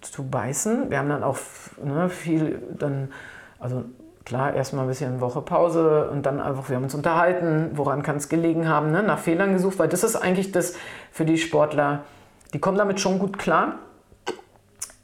zu 0.00 0.28
beißen. 0.28 0.90
Wir 0.90 0.98
haben 0.98 1.08
dann 1.08 1.24
auch 1.24 1.38
ne, 1.82 2.08
viel 2.08 2.62
dann, 2.78 3.10
also 3.58 3.84
klar, 4.24 4.54
erstmal 4.54 4.84
ein 4.84 4.88
bisschen 4.88 5.20
Woche 5.20 5.40
Pause 5.40 6.10
und 6.10 6.26
dann 6.26 6.40
einfach, 6.40 6.68
wir 6.68 6.76
haben 6.76 6.84
uns 6.84 6.94
unterhalten, 6.94 7.70
woran 7.74 8.02
kann 8.02 8.16
es 8.16 8.28
gelegen 8.28 8.68
haben, 8.68 8.90
ne? 8.90 9.02
nach 9.02 9.18
Fehlern 9.18 9.52
gesucht, 9.52 9.78
weil 9.78 9.88
das 9.88 10.04
ist 10.04 10.16
eigentlich 10.16 10.52
das 10.52 10.74
für 11.10 11.24
die 11.24 11.38
Sportler, 11.38 12.04
die 12.52 12.58
kommen 12.58 12.78
damit 12.78 13.00
schon 13.00 13.18
gut 13.18 13.38
klar, 13.38 13.76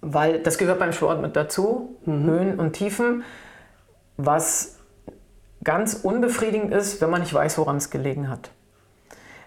weil 0.00 0.40
das 0.40 0.58
gehört 0.58 0.78
beim 0.78 0.92
Sport 0.92 1.20
mit 1.22 1.36
dazu, 1.36 1.96
mhm. 2.04 2.24
Höhen 2.24 2.60
und 2.60 2.72
Tiefen, 2.72 3.24
was 4.16 4.78
ganz 5.64 5.94
unbefriedigend 5.94 6.72
ist, 6.72 7.00
wenn 7.00 7.10
man 7.10 7.20
nicht 7.20 7.34
weiß, 7.34 7.58
woran 7.58 7.76
es 7.76 7.90
gelegen 7.90 8.28
hat. 8.28 8.50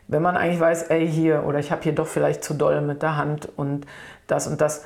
Wenn 0.08 0.22
man 0.22 0.36
eigentlich 0.36 0.60
weiß, 0.60 0.84
ey, 0.90 1.08
hier, 1.08 1.46
oder 1.46 1.60
ich 1.60 1.72
habe 1.72 1.84
hier 1.84 1.94
doch 1.94 2.08
vielleicht 2.08 2.44
zu 2.44 2.56
doll 2.56 2.82
mit 2.82 3.02
der 3.02 3.16
Hand 3.16 3.48
und 3.56 3.86
das 4.28 4.48
und 4.48 4.60
das, 4.60 4.84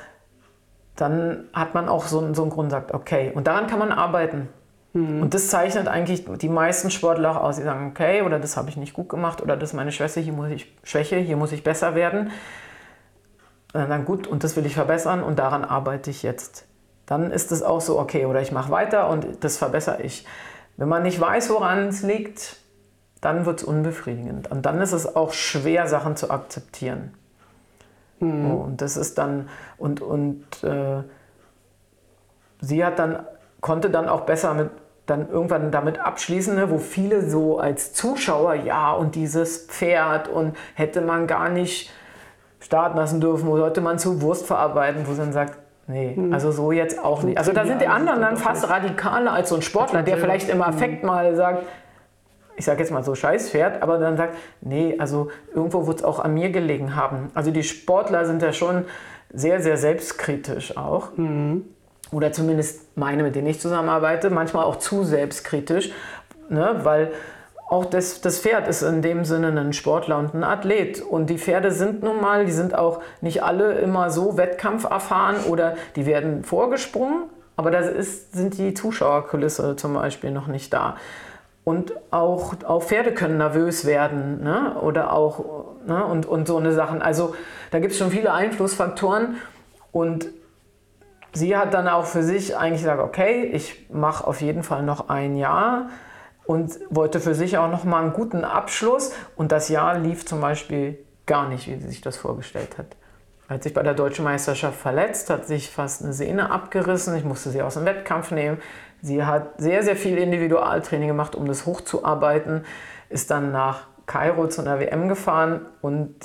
dann 0.96 1.46
hat 1.54 1.74
man 1.74 1.90
auch 1.90 2.06
so, 2.06 2.34
so 2.34 2.44
einen 2.44 2.52
Grund, 2.52 2.72
sagt, 2.72 2.94
okay, 2.94 3.32
und 3.34 3.48
daran 3.48 3.68
kann 3.68 3.80
man 3.80 3.92
arbeiten. 3.92 4.50
Mhm. 4.94 5.24
Und 5.24 5.34
das 5.34 5.50
zeichnet 5.50 5.88
eigentlich 5.88 6.26
die 6.26 6.50
meisten 6.50 6.92
Sportler 6.92 7.32
auch 7.32 7.44
aus. 7.44 7.58
Sie 7.58 7.64
sagen, 7.64 7.88
okay, 7.90 8.22
oder 8.22 8.40
das 8.40 8.56
habe 8.56 8.70
ich 8.70 8.78
nicht 8.78 8.94
gut 8.94 9.10
gemacht, 9.10 9.42
oder 9.42 9.58
das 9.58 9.72
ist 9.72 9.74
meine 9.74 9.92
Schwäche, 9.92 10.20
hier 10.20 10.34
muss 10.34 10.50
ich, 10.52 10.74
Schwäche, 10.84 11.18
hier 11.18 11.36
muss 11.36 11.52
ich 11.52 11.64
besser 11.64 11.96
werden. 11.96 12.32
Und 13.74 13.90
dann 13.90 14.06
gut, 14.06 14.28
und 14.28 14.44
das 14.44 14.56
will 14.56 14.66
ich 14.68 14.76
verbessern 14.76 15.24
und 15.24 15.40
daran 15.40 15.66
arbeite 15.66 16.12
ich 16.12 16.22
jetzt. 16.22 16.66
Dann 17.08 17.32
ist 17.32 17.52
es 17.52 17.64
auch 17.64 17.82
so, 17.82 18.00
okay, 18.00 18.28
oder 18.28 18.42
ich 18.42 18.52
mache 18.52 18.72
weiter 18.72 19.10
und 19.10 19.44
das 19.44 19.58
verbessere 19.58 20.04
ich. 20.04 20.26
Wenn 20.78 20.88
man 20.88 21.04
nicht 21.04 21.20
weiß, 21.20 21.50
woran 21.50 21.88
es 21.88 22.04
liegt, 22.04 22.58
dann 23.20 23.46
wird 23.46 23.62
es 23.62 23.64
unbefriedigend. 23.64 24.52
Und 24.52 24.66
dann 24.66 24.80
ist 24.80 24.92
es 24.92 25.16
auch 25.16 25.34
schwer, 25.34 25.88
Sachen 25.88 26.16
zu 26.16 26.30
akzeptieren. 26.30 27.14
Mhm. 28.20 28.52
Und 28.52 28.82
das 28.82 28.96
ist 28.96 29.18
dann, 29.18 29.50
und, 29.78 30.02
und 30.02 30.46
äh, 30.64 31.04
sie 32.62 32.86
hat 32.86 33.00
dann, 33.00 33.26
konnte 33.60 33.90
dann 33.90 34.08
auch 34.08 34.22
besser 34.22 34.54
mit, 34.54 34.70
dann 35.06 35.30
irgendwann 35.30 35.72
damit 35.72 36.00
abschließen, 36.00 36.56
ne, 36.56 36.70
wo 36.70 36.78
viele 36.78 37.30
so 37.30 37.60
als 37.60 37.94
Zuschauer, 37.94 38.56
ja, 38.56 38.94
und 38.94 39.16
dieses 39.16 39.66
Pferd 39.68 40.30
und 40.30 40.56
hätte 40.76 41.02
man 41.02 41.28
gar 41.28 41.50
nicht 41.50 41.92
starten 42.62 42.98
lassen 42.98 43.20
dürfen, 43.20 43.48
wo 43.48 43.58
sollte 43.58 43.82
man 43.82 44.00
zu 44.00 44.22
Wurst 44.22 44.46
verarbeiten, 44.46 45.06
wo 45.06 45.12
sie 45.12 45.20
dann 45.20 45.34
sagt, 45.34 45.60
nee, 45.88 46.16
hm. 46.16 46.34
also 46.34 46.52
so 46.52 46.72
jetzt 46.72 47.04
auch 47.04 47.24
nicht. 47.24 47.38
Also 47.38 47.52
da 47.52 47.66
sind 47.66 47.82
die 47.82 47.88
anderen 47.88 48.22
dann 48.22 48.38
fast 48.38 48.70
radikaler 48.70 49.34
als 49.34 49.50
so 49.50 49.56
ein 49.56 49.62
Sportler, 49.62 50.04
der 50.04 50.18
vielleicht 50.18 50.50
im 50.50 50.62
Affekt 50.62 51.02
hm. 51.02 51.08
mal 51.08 51.36
sagt, 51.36 51.66
ich 52.56 52.64
sage 52.64 52.80
jetzt 52.80 52.92
mal 52.92 53.04
so 53.04 53.16
Scheißpferd, 53.16 53.82
aber 53.82 53.98
dann 53.98 54.16
sagt, 54.16 54.36
nee, 54.62 54.96
also 55.00 55.30
irgendwo 55.54 55.88
wird 55.88 55.98
es 55.98 56.04
auch 56.06 56.20
an 56.20 56.34
mir 56.34 56.52
gelegen 56.52 56.96
haben. 56.96 57.30
Also 57.34 57.52
die 57.52 57.64
Sportler 57.64 58.26
sind 58.26 58.42
ja 58.42 58.54
schon 58.54 58.86
sehr, 59.34 59.60
sehr 59.60 59.76
selbstkritisch 59.76 60.78
auch. 60.78 61.18
Mhm 61.18 61.66
oder 62.14 62.32
zumindest 62.32 62.98
meine, 62.98 63.24
mit 63.24 63.36
denen 63.36 63.48
ich 63.48 63.60
zusammenarbeite, 63.60 64.30
manchmal 64.30 64.66
auch 64.66 64.78
zu 64.78 65.04
selbstkritisch, 65.04 65.92
ne? 66.50 66.80
weil 66.84 67.12
auch 67.70 67.86
das, 67.86 68.22
das 68.22 68.40
Pferd 68.40 68.68
ist 68.68 68.84
in 68.84 69.02
dem 69.02 69.26
Sinne 69.26 69.48
ein 69.60 69.74
Sportler 69.74 70.20
und 70.20 70.36
ein 70.36 70.44
Athlet. 70.44 71.02
Und 71.02 71.30
die 71.30 71.40
Pferde 71.40 71.72
sind 71.72 72.04
nun 72.04 72.22
mal, 72.22 72.46
die 72.46 72.52
sind 72.52 72.76
auch 72.78 73.02
nicht 73.22 73.44
alle 73.44 73.74
immer 73.80 74.12
so 74.12 74.38
wettkampferfahren 74.38 75.46
oder 75.46 75.76
die 75.96 76.06
werden 76.06 76.44
vorgesprungen, 76.44 77.24
aber 77.56 77.72
da 77.72 77.82
sind 77.84 78.58
die 78.58 78.74
Zuschauerkulisse 78.74 79.76
zum 79.76 79.96
Beispiel 79.96 80.32
noch 80.32 80.48
nicht 80.48 80.72
da. 80.72 80.98
Und 81.64 81.94
auch, 82.12 82.54
auch 82.66 82.84
Pferde 82.84 83.14
können 83.14 83.38
nervös 83.38 83.86
werden 83.86 84.44
ne? 84.44 84.76
oder 84.82 85.14
auch 85.14 85.66
ne? 85.88 86.06
und, 86.06 86.26
und 86.26 86.48
so 86.48 86.58
eine 86.58 86.74
Sachen. 86.74 87.02
Also 87.02 87.36
da 87.72 87.80
gibt 87.80 87.94
es 87.94 87.98
schon 87.98 88.12
viele 88.12 88.34
Einflussfaktoren 88.34 89.38
und 89.92 90.28
sie 91.34 91.58
hat 91.58 91.74
dann 91.74 91.88
auch 91.88 92.06
für 92.06 92.24
sich 92.24 92.56
eigentlich 92.56 92.82
gesagt, 92.82 93.02
okay, 93.02 93.44
ich 93.46 93.90
mache 93.90 94.26
auf 94.26 94.42
jeden 94.42 94.64
Fall 94.64 94.84
noch 94.84 95.10
ein 95.10 95.36
Jahr 95.36 95.90
und 96.46 96.80
wollte 96.90 97.20
für 97.20 97.36
sich 97.36 97.58
auch 97.58 97.70
noch 97.70 97.84
mal 97.84 98.02
einen 98.02 98.14
guten 98.14 98.44
Abschluss. 98.44 99.14
Und 99.36 99.52
das 99.52 99.70
Jahr 99.70 99.98
lief 99.98 100.26
zum 100.26 100.42
Beispiel 100.42 101.00
gar 101.26 101.48
nicht, 101.50 101.68
wie 101.68 101.76
sie 101.76 101.88
sich 101.88 102.02
das 102.02 102.18
vorgestellt 102.18 102.78
hat. 102.78 102.96
Hat 103.50 103.64
sich 103.64 103.74
bei 103.74 103.84
der 103.84 103.94
deutschen 103.94 104.24
Meisterschaft 104.24 104.80
verletzt, 104.80 105.30
hat 105.30 105.46
sich 105.46 105.70
fast 105.70 106.04
eine 106.04 106.14
Sehne 106.14 106.50
abgerissen. 106.50 107.16
Ich 107.16 107.26
musste 107.26 107.50
sie 107.50 107.62
aus 107.62 107.74
dem 107.74 107.86
Wettkampf 107.86 108.32
nehmen. 108.32 108.58
Sie 109.02 109.24
hat 109.24 109.60
sehr, 109.60 109.84
sehr 109.84 109.96
viel 109.96 110.18
Individualtraining 110.18 111.10
gemacht, 111.10 111.36
um 111.36 111.46
das 111.46 111.66
hochzuarbeiten. 111.66 112.66
Ist 113.10 113.32
dann 113.32 113.52
nach 113.52 113.88
Kairo 114.06 114.48
zu 114.48 114.62
einer 114.62 114.80
WM 114.80 115.10
gefahren 115.10 115.66
und 115.82 116.16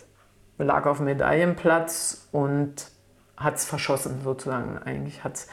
lag 0.59 0.86
auf 0.86 0.98
dem 0.98 1.06
Medaillenplatz 1.06 2.28
und 2.32 2.90
hat 3.39 3.56
es 3.56 3.65
verschossen 3.65 4.20
sozusagen 4.23 4.78
eigentlich. 4.78 5.24
Hat 5.24 5.35
es 5.36 5.48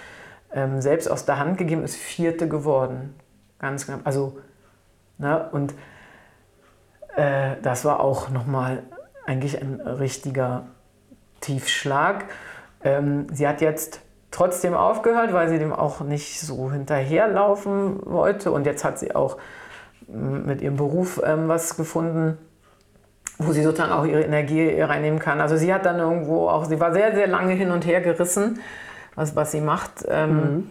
ähm, 0.53 0.82
selbst 0.82 1.10
aus 1.10 1.26
der 1.26 1.40
Hand 1.40 1.57
gegeben, 1.57 1.84
ist 1.84 1.95
Vierte 1.95 2.48
geworden. 2.48 3.16
Ganz 3.60 3.86
knapp. 3.86 4.02
Also, 4.03 4.40
ne, 5.18 5.49
und 5.52 5.74
äh, 7.16 7.56
das 7.62 7.86
war 7.86 7.99
auch 7.99 8.30
nochmal 8.30 8.84
eigentlich 9.26 9.62
ein 9.62 9.82
richtiger 9.82 10.68
Tiefschlag. 11.41 12.26
Ähm, 12.84 13.28
sie 13.32 13.48
hat 13.48 13.62
jetzt 13.62 14.02
trotzdem 14.32 14.74
aufgehört, 14.74 15.34
weil 15.34 15.49
sie 15.49 15.60
dem 15.60 15.74
auch 15.74 16.02
nicht 16.02 16.41
so 16.41 16.72
hinterherlaufen 16.72 18.06
wollte. 18.06 18.52
Und 18.52 18.66
jetzt 18.66 18.84
hat 18.84 18.99
sie 18.99 19.16
auch 19.16 19.38
mit 20.07 20.62
ihrem 20.62 20.76
Beruf 20.76 21.22
ähm, 21.24 21.48
was 21.48 21.78
gefunden, 21.78 22.38
wo 23.38 23.52
sie 23.52 23.64
sozusagen 23.64 23.91
auch 23.91 24.06
ihre 24.06 24.22
Energie 24.22 24.82
reinnehmen 24.82 25.20
kann. 25.20 25.41
Also 25.41 25.57
sie 25.57 25.74
hat 25.74 25.86
dann 25.86 25.99
irgendwo 25.99 26.48
auch, 26.48 26.66
sie 26.66 26.80
war 26.80 26.94
sehr, 26.94 27.14
sehr 27.16 27.28
lange 27.28 27.53
hin 27.53 27.72
und 27.72 27.86
her 27.86 28.02
gerissen, 28.02 28.60
was, 29.16 29.36
was 29.36 29.52
sie 29.52 29.62
macht. 29.62 30.06
Ähm, 30.07 30.36
mhm. 30.36 30.70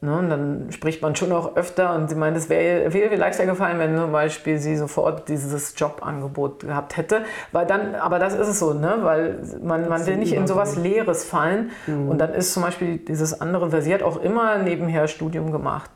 Ne, 0.00 0.16
und 0.16 0.30
dann 0.30 0.70
spricht 0.70 1.02
man 1.02 1.16
schon 1.16 1.32
auch 1.32 1.56
öfter 1.56 1.92
und 1.96 2.08
sie 2.08 2.14
meint, 2.14 2.36
es 2.36 2.48
wäre 2.48 2.88
viel, 2.92 3.08
viel 3.08 3.18
leichter 3.18 3.46
gefallen, 3.46 3.80
wenn 3.80 3.96
zum 3.96 4.12
Beispiel 4.12 4.58
sie 4.58 4.76
sofort 4.76 5.28
dieses 5.28 5.74
Jobangebot 5.76 6.60
gehabt 6.60 6.96
hätte. 6.96 7.22
Weil 7.50 7.66
dann, 7.66 7.96
aber 7.96 8.20
das 8.20 8.34
ist 8.34 8.46
es 8.46 8.60
so, 8.60 8.74
ne? 8.74 8.98
weil 9.00 9.40
man, 9.60 9.88
man 9.88 10.06
will 10.06 10.16
nicht 10.16 10.34
in 10.34 10.46
sowas 10.46 10.76
Leeres 10.76 11.24
fallen. 11.24 11.72
Mhm. 11.88 12.10
Und 12.10 12.18
dann 12.18 12.32
ist 12.32 12.54
zum 12.54 12.62
Beispiel 12.62 12.98
dieses 12.98 13.40
andere, 13.40 13.72
weil 13.72 13.82
sie 13.82 13.92
hat 13.92 14.04
auch 14.04 14.22
immer 14.22 14.58
nebenher 14.58 15.08
Studium 15.08 15.50
gemacht. 15.50 15.90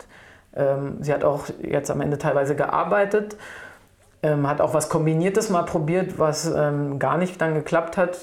Ähm, 0.56 0.96
sie 1.00 1.14
hat 1.14 1.22
auch 1.22 1.44
jetzt 1.62 1.88
am 1.88 2.00
Ende 2.00 2.18
teilweise 2.18 2.56
gearbeitet, 2.56 3.36
ähm, 4.22 4.48
hat 4.48 4.60
auch 4.60 4.74
was 4.74 4.88
Kombiniertes 4.88 5.50
mal 5.50 5.62
probiert, 5.62 6.18
was 6.18 6.46
ähm, 6.46 6.98
gar 6.98 7.18
nicht 7.18 7.40
dann 7.40 7.54
geklappt 7.54 7.96
hat, 7.96 8.18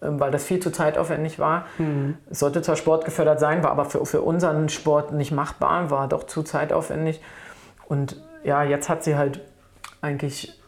ähm, 0.00 0.18
weil 0.18 0.30
das 0.30 0.44
viel 0.44 0.60
zu 0.60 0.70
zeitaufwendig 0.70 1.38
war. 1.38 1.66
Mhm. 1.78 2.16
Es 2.30 2.38
sollte 2.38 2.62
zwar 2.62 2.76
sportgefördert 2.76 3.38
sein, 3.38 3.62
war 3.62 3.70
aber 3.70 3.84
für, 3.84 4.04
für 4.06 4.22
unseren 4.22 4.68
Sport 4.68 5.12
nicht 5.12 5.32
machbar, 5.32 5.90
war 5.90 6.08
doch 6.08 6.24
zu 6.24 6.42
zeitaufwendig. 6.42 7.20
Und 7.86 8.16
ja, 8.44 8.62
jetzt 8.62 8.88
hat 8.88 9.04
sie 9.04 9.16
halt 9.16 9.40
eigentlich 10.00 10.58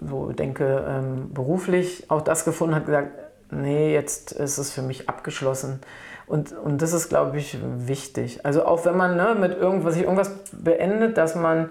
so 0.00 0.32
denke, 0.32 0.84
ähm, 0.88 1.32
beruflich 1.32 2.10
auch 2.10 2.20
das 2.20 2.44
gefunden, 2.44 2.74
hat 2.74 2.86
gesagt, 2.86 3.10
nee, 3.50 3.92
jetzt 3.92 4.32
ist 4.32 4.58
es 4.58 4.72
für 4.72 4.82
mich 4.82 5.08
abgeschlossen. 5.08 5.80
Und, 6.26 6.52
und 6.52 6.80
das 6.80 6.92
ist, 6.92 7.08
glaube 7.08 7.38
ich, 7.38 7.58
wichtig. 7.62 8.44
Also 8.44 8.64
auch 8.64 8.84
wenn 8.84 8.96
man 8.96 9.16
ne, 9.16 9.36
mit 9.38 9.56
irgendwas, 9.56 9.96
irgendwas 9.96 10.30
beendet, 10.52 11.18
dass 11.18 11.34
man 11.34 11.70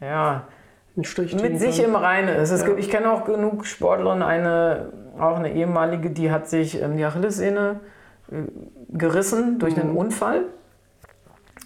ja, 0.00 0.44
mit 0.96 1.60
sich 1.60 1.82
im 1.82 1.94
Reinen 1.94 2.36
ist. 2.36 2.50
Ja. 2.50 2.66
Gibt, 2.66 2.80
ich 2.80 2.90
kenne 2.90 3.12
auch 3.12 3.24
genug 3.24 3.66
Sportlerinnen, 3.66 4.22
eine, 4.22 4.92
auch 5.18 5.36
eine 5.36 5.52
ehemalige, 5.52 6.10
die 6.10 6.30
hat 6.30 6.48
sich 6.48 6.80
ähm, 6.82 6.96
die 6.96 7.04
Achillessehne 7.04 7.80
äh, 8.30 8.34
gerissen 8.90 9.58
durch 9.58 9.76
mhm. 9.76 9.82
einen 9.82 9.96
Unfall 9.96 10.44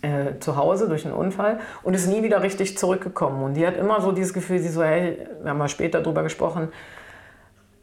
äh, 0.03 0.39
zu 0.41 0.57
Hause 0.57 0.89
durch 0.89 1.05
einen 1.05 1.15
Unfall 1.15 1.61
und 1.83 1.95
ist 1.95 2.07
nie 2.07 2.23
wieder 2.23 2.43
richtig 2.43 2.79
zurückgekommen. 2.79 3.43
Und 3.43 3.55
die 3.55 3.67
hat 3.67 3.77
immer 3.77 4.01
so 4.01 4.13
dieses 4.13 4.33
Gefühl, 4.33 4.59
sie 4.59 4.69
so, 4.69 4.83
hey, 4.83 5.27
wir 5.43 5.51
haben 5.51 5.59
mal 5.59 5.69
später 5.69 6.01
darüber 6.01 6.23
gesprochen, 6.23 6.69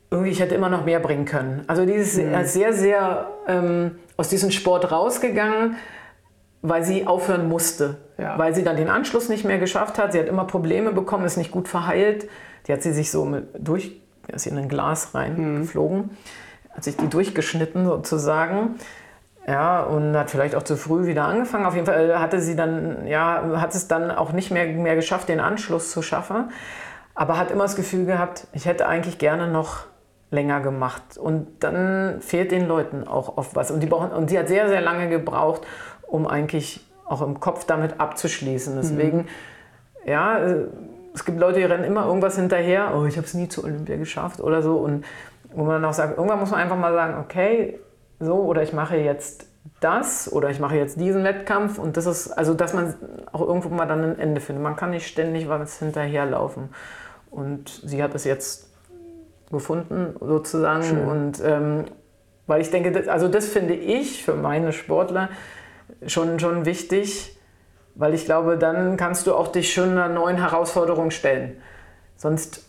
irgendwie, 0.10 0.32
ich 0.32 0.40
hätte 0.40 0.56
immer 0.56 0.70
noch 0.70 0.86
mehr 0.86 1.00
bringen 1.00 1.26
können. 1.26 1.64
Also 1.68 1.86
die 1.86 1.94
ist 1.94 2.18
mhm. 2.18 2.44
sehr, 2.46 2.74
sehr 2.74 3.28
ähm, 3.48 4.00
aus 4.16 4.30
diesem 4.30 4.52
Sport 4.52 4.92
rausgegangen, 4.92 5.76
weil 6.68 6.84
sie 6.84 7.08
aufhören 7.08 7.48
musste. 7.48 7.98
Ja. 8.18 8.38
Weil 8.38 8.56
sie 8.56 8.64
dann 8.64 8.78
den 8.78 8.90
Anschluss 8.90 9.30
nicht 9.30 9.46
mehr 9.46 9.60
geschafft 9.60 9.98
hat. 9.98 10.14
Sie 10.14 10.20
hat 10.20 10.28
immer 10.28 10.46
Probleme 10.46 10.92
bekommen, 10.92 11.26
ist 11.26 11.38
nicht 11.38 11.52
gut 11.52 11.68
verheilt. 11.68 12.28
Die 12.68 12.74
hat 12.74 12.82
sie 12.82 12.92
sich 12.92 13.12
so 13.12 13.26
mit 13.26 13.48
durch, 13.58 14.02
ist 14.28 14.48
in 14.48 14.58
ein 14.58 14.68
Glas 14.68 15.14
reingeflogen, 15.16 15.98
mhm. 15.98 16.10
hat 16.72 16.84
sich 16.84 16.98
die 16.98 17.08
durchgeschnitten 17.08 17.86
sozusagen. 17.86 18.76
Ja, 19.48 19.82
und 19.84 20.18
hat 20.18 20.30
vielleicht 20.30 20.56
auch 20.56 20.64
zu 20.64 20.76
früh 20.76 21.06
wieder 21.06 21.24
angefangen. 21.24 21.66
Auf 21.66 21.74
jeden 21.74 21.86
Fall 21.86 22.20
hatte 22.20 22.42
sie 22.42 22.58
dann, 22.58 23.08
ja, 23.08 23.62
hat 23.62 23.74
es 23.74 23.88
dann 23.88 24.12
auch 24.12 24.34
nicht 24.34 24.52
mehr, 24.52 24.68
mehr 24.68 24.96
geschafft, 24.96 25.30
den 25.30 25.40
Anschluss 25.40 25.92
zu 25.92 26.02
schaffen. 26.02 26.52
Aber 27.16 27.38
hat 27.38 27.50
immer 27.50 27.64
das 27.64 27.78
Gefühl 27.78 28.06
gehabt, 28.06 28.48
ich 28.52 28.66
hätte 28.66 28.88
eigentlich 28.88 29.18
gerne 29.20 29.48
noch 29.48 29.86
länger 30.32 30.60
gemacht. 30.60 31.18
Und 31.18 31.48
dann 31.62 32.20
fehlt 32.20 32.52
den 32.52 32.68
Leuten 32.68 33.08
auch 33.08 33.38
oft 33.38 33.56
was. 33.56 33.72
Und, 33.72 33.80
die 33.80 33.88
brauchen, 33.88 34.12
und 34.12 34.30
sie 34.30 34.38
hat 34.38 34.50
sehr, 34.50 34.68
sehr 34.68 34.82
lange 34.82 35.08
gebraucht, 35.08 35.62
um 36.08 36.28
eigentlich 36.28 36.82
auch 37.06 37.22
im 37.22 37.40
Kopf 37.40 37.66
damit 37.66 38.00
abzuschließen. 38.00 38.76
Deswegen, 38.76 39.20
mhm. 39.20 39.26
ja, 40.06 40.40
es 41.14 41.26
gibt 41.26 41.40
Leute, 41.40 41.60
die 41.60 41.66
rennen 41.66 41.84
immer 41.84 42.06
irgendwas 42.06 42.36
hinterher. 42.36 42.94
Oh, 42.96 43.06
ich 43.06 43.18
habe 43.18 43.26
es 43.26 43.34
nie 43.34 43.48
zur 43.48 43.64
Olympia 43.64 43.98
geschafft 43.98 44.42
oder 44.42 44.62
so. 44.62 44.78
Und 44.78 45.06
wo 45.54 45.64
man 45.64 45.84
auch 45.86 45.94
sagt, 45.94 46.18
irgendwann 46.18 46.40
muss 46.40 46.52
man 46.52 46.60
einfach 46.60 46.78
mal 46.78 46.94
sagen, 46.94 47.16
okay, 47.20 47.80
so 48.20 48.36
oder 48.36 48.64
ich 48.64 48.74
mache 48.74 48.98
jetzt 48.98 49.48
das 49.80 50.32
oder 50.32 50.50
ich 50.50 50.60
mache 50.60 50.76
jetzt 50.76 51.00
diesen 51.00 51.24
Wettkampf 51.24 51.78
und 51.78 51.98
das 51.98 52.06
ist, 52.06 52.32
also 52.32 52.54
dass 52.54 52.74
man 52.74 52.96
auch 53.32 53.42
irgendwo 53.42 53.70
mal 53.70 53.86
dann 53.86 54.04
ein 54.04 54.20
Ende 54.20 54.42
findet. 54.42 54.64
Man 54.64 54.76
kann 54.76 54.92
nicht 54.92 55.08
ständig 55.08 55.48
was 55.50 55.80
hinterherlaufen. 55.80 56.70
Und 57.30 57.70
sie 57.84 58.02
hat 58.02 58.16
es 58.16 58.24
jetzt 58.24 58.70
gefunden 59.52 60.16
sozusagen 60.20 60.84
Schön. 60.84 61.08
und 61.08 61.42
ähm, 61.44 61.86
weil 62.48 62.62
ich 62.62 62.72
denke, 62.72 62.92
das, 62.92 63.08
also 63.08 63.28
das 63.28 63.48
finde 63.48 63.74
ich 63.74 64.24
für 64.24 64.34
meine 64.34 64.72
Sportler 64.72 65.30
schon, 66.06 66.40
schon 66.40 66.66
wichtig, 66.66 67.38
weil 67.96 68.14
ich 68.14 68.26
glaube, 68.26 68.58
dann 68.58 68.98
kannst 68.98 69.28
du 69.28 69.34
auch 69.34 69.48
dich 69.48 69.74
schon 69.74 69.92
einer 69.92 70.10
neuen 70.10 70.38
Herausforderung 70.38 71.12
stellen. 71.12 71.58
Sonst 72.16 72.68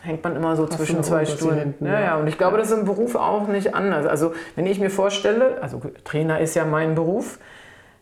hängt 0.00 0.24
man 0.24 0.34
immer 0.34 0.56
so 0.56 0.66
zwischen 0.66 1.02
zwei 1.04 1.24
Stühlen. 1.24 1.74
Ja, 1.80 2.00
ja, 2.00 2.16
und 2.16 2.26
ich 2.26 2.36
glaube, 2.36 2.58
das 2.58 2.70
ist 2.70 2.78
im 2.78 2.84
Beruf 2.84 3.14
auch 3.14 3.46
nicht 3.46 3.74
anders. 3.74 4.04
Also 4.06 4.34
wenn 4.56 4.66
ich 4.66 4.80
mir 4.80 4.90
vorstelle, 4.90 5.62
also 5.62 5.80
Trainer 6.04 6.40
ist 6.40 6.56
ja 6.56 6.64
mein 6.64 6.94
Beruf, 6.94 7.38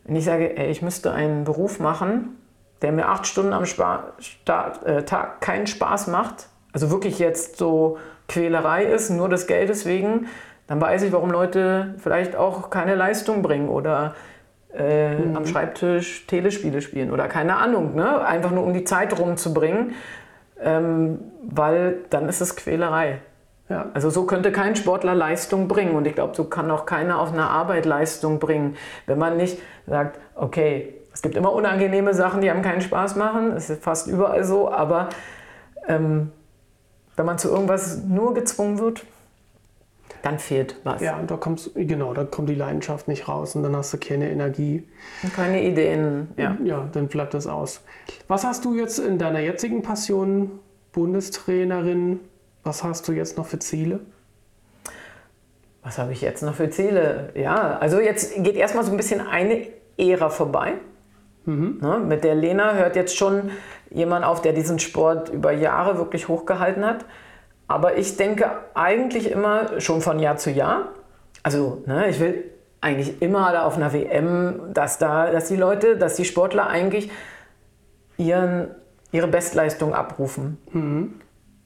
wenn 0.04 0.16
ich 0.16 0.24
sage, 0.24 0.56
ey, 0.56 0.70
ich 0.70 0.80
müsste 0.80 1.12
einen 1.12 1.44
Beruf 1.44 1.80
machen, 1.80 2.38
der 2.82 2.92
mir 2.92 3.08
acht 3.08 3.26
Stunden 3.26 3.52
am 3.52 3.66
Spa 3.66 4.12
Start, 4.18 4.84
äh, 4.86 5.04
Tag 5.04 5.40
keinen 5.40 5.66
Spaß 5.66 6.06
macht, 6.08 6.48
also 6.72 6.90
wirklich 6.90 7.18
jetzt 7.18 7.56
so 7.58 7.98
Quälerei 8.28 8.84
ist, 8.84 9.10
nur 9.10 9.28
des 9.28 9.46
Geldes 9.46 9.84
wegen, 9.84 10.28
dann 10.66 10.80
weiß 10.80 11.02
ich, 11.02 11.12
warum 11.12 11.30
Leute 11.30 11.94
vielleicht 11.98 12.36
auch 12.36 12.70
keine 12.70 12.94
Leistung 12.94 13.42
bringen 13.42 13.68
oder 13.68 14.14
äh, 14.74 15.14
mhm. 15.14 15.36
am 15.36 15.46
Schreibtisch 15.46 16.26
Telespiele 16.26 16.80
spielen 16.82 17.10
oder 17.10 17.28
keine 17.28 17.56
Ahnung, 17.56 17.94
ne? 17.94 18.24
einfach 18.24 18.50
nur 18.50 18.64
um 18.64 18.72
die 18.72 18.84
Zeit 18.84 19.18
rumzubringen 19.18 19.94
ähm, 20.60 21.18
weil 21.42 21.98
dann 22.10 22.28
ist 22.28 22.40
es 22.40 22.56
Quälerei. 22.56 23.20
Ja. 23.68 23.86
Also 23.94 24.10
so 24.10 24.24
könnte 24.24 24.52
kein 24.52 24.76
Sportler 24.76 25.14
Leistung 25.14 25.68
bringen 25.68 25.94
und 25.94 26.06
ich 26.06 26.14
glaube, 26.14 26.34
so 26.34 26.44
kann 26.44 26.70
auch 26.70 26.86
keiner 26.86 27.18
auf 27.18 27.32
einer 27.32 27.50
Arbeit 27.50 27.86
Leistung 27.86 28.38
bringen, 28.38 28.76
wenn 29.06 29.18
man 29.18 29.36
nicht 29.36 29.58
sagt, 29.86 30.18
okay, 30.34 30.94
es 31.12 31.22
gibt 31.22 31.36
immer 31.36 31.52
unangenehme 31.52 32.12
Sachen, 32.12 32.40
die 32.40 32.50
einem 32.50 32.62
keinen 32.62 32.80
Spaß 32.80 33.16
machen, 33.16 33.52
das 33.54 33.70
ist 33.70 33.82
fast 33.82 34.06
überall 34.06 34.44
so, 34.44 34.70
aber 34.70 35.08
ähm, 35.86 36.30
wenn 37.16 37.26
man 37.26 37.38
zu 37.38 37.48
irgendwas 37.48 38.02
nur 38.04 38.34
gezwungen 38.34 38.78
wird, 38.78 39.04
dann 40.24 40.38
fehlt 40.38 40.76
was. 40.84 41.02
Ja, 41.02 41.18
und 41.18 41.30
da 41.30 41.36
kommst 41.36 41.72
genau, 41.74 42.14
da 42.14 42.24
kommt 42.24 42.48
die 42.48 42.54
Leidenschaft 42.54 43.08
nicht 43.08 43.28
raus 43.28 43.54
und 43.54 43.62
dann 43.62 43.76
hast 43.76 43.92
du 43.92 43.98
keine 43.98 44.30
Energie. 44.30 44.88
Und 45.22 45.34
keine 45.34 45.62
Ideen. 45.62 46.28
Ja. 46.36 46.56
ja, 46.64 46.88
dann 46.92 47.08
bleibt 47.08 47.34
das 47.34 47.46
aus. 47.46 47.82
Was 48.26 48.44
hast 48.44 48.64
du 48.64 48.74
jetzt 48.74 48.98
in 48.98 49.18
deiner 49.18 49.40
jetzigen 49.40 49.82
Passion, 49.82 50.50
Bundestrainerin, 50.92 52.20
was 52.62 52.82
hast 52.82 53.06
du 53.08 53.12
jetzt 53.12 53.36
noch 53.36 53.46
für 53.46 53.58
Ziele? 53.58 54.00
Was 55.82 55.98
habe 55.98 56.12
ich 56.12 56.22
jetzt 56.22 56.42
noch 56.42 56.54
für 56.54 56.70
Ziele? 56.70 57.30
Ja, 57.34 57.76
also 57.78 58.00
jetzt 58.00 58.42
geht 58.42 58.56
erstmal 58.56 58.84
so 58.84 58.90
ein 58.90 58.96
bisschen 58.96 59.20
eine 59.20 59.66
Ära 59.98 60.30
vorbei. 60.30 60.74
Mhm. 61.44 61.78
Ne, 61.82 61.98
mit 61.98 62.24
der 62.24 62.34
Lena 62.34 62.72
hört 62.72 62.96
jetzt 62.96 63.14
schon 63.16 63.50
jemand 63.90 64.24
auf, 64.24 64.40
der 64.40 64.54
diesen 64.54 64.78
Sport 64.78 65.28
über 65.28 65.52
Jahre 65.52 65.98
wirklich 65.98 66.28
hochgehalten 66.28 66.86
hat. 66.86 67.04
Aber 67.66 67.96
ich 67.96 68.16
denke 68.16 68.50
eigentlich 68.74 69.30
immer 69.30 69.80
schon 69.80 70.00
von 70.00 70.18
Jahr 70.18 70.36
zu 70.36 70.50
Jahr. 70.50 70.88
Also, 71.42 71.82
ne, 71.86 72.08
ich 72.08 72.20
will 72.20 72.50
eigentlich 72.80 73.22
immer 73.22 73.50
da 73.52 73.64
auf 73.64 73.76
einer 73.76 73.92
WM, 73.92 74.72
dass 74.74 74.98
da, 74.98 75.30
dass 75.30 75.48
die 75.48 75.56
Leute, 75.56 75.96
dass 75.96 76.16
die 76.16 76.26
Sportler 76.26 76.66
eigentlich 76.66 77.10
ihren, 78.18 78.68
ihre 79.10 79.26
Bestleistung 79.26 79.94
abrufen. 79.94 80.58
Mhm. 80.72 81.14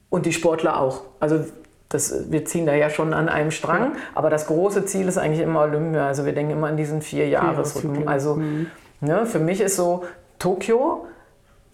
Und 0.09 0.25
die 0.25 0.33
Sportler 0.33 0.79
auch. 0.79 1.01
Also 1.19 1.43
das, 1.89 2.31
wir 2.31 2.45
ziehen 2.45 2.65
da 2.65 2.73
ja 2.73 2.89
schon 2.89 3.13
an 3.13 3.29
einem 3.29 3.51
Strang, 3.51 3.81
ja. 3.81 3.91
aber 4.15 4.29
das 4.29 4.47
große 4.47 4.85
Ziel 4.85 5.07
ist 5.07 5.17
eigentlich 5.17 5.41
immer 5.41 5.61
Olympia. 5.61 6.07
Also 6.07 6.25
wir 6.25 6.33
denken 6.33 6.53
immer 6.53 6.67
an 6.67 6.77
diesen 6.77 7.01
vier 7.01 7.27
Jahresrhythmen. 7.27 8.07
Also 8.07 8.35
mhm. 8.35 8.67
ne, 9.01 9.25
für 9.25 9.39
mich 9.39 9.59
ist 9.59 9.75
so 9.75 10.05
Tokio 10.37 11.05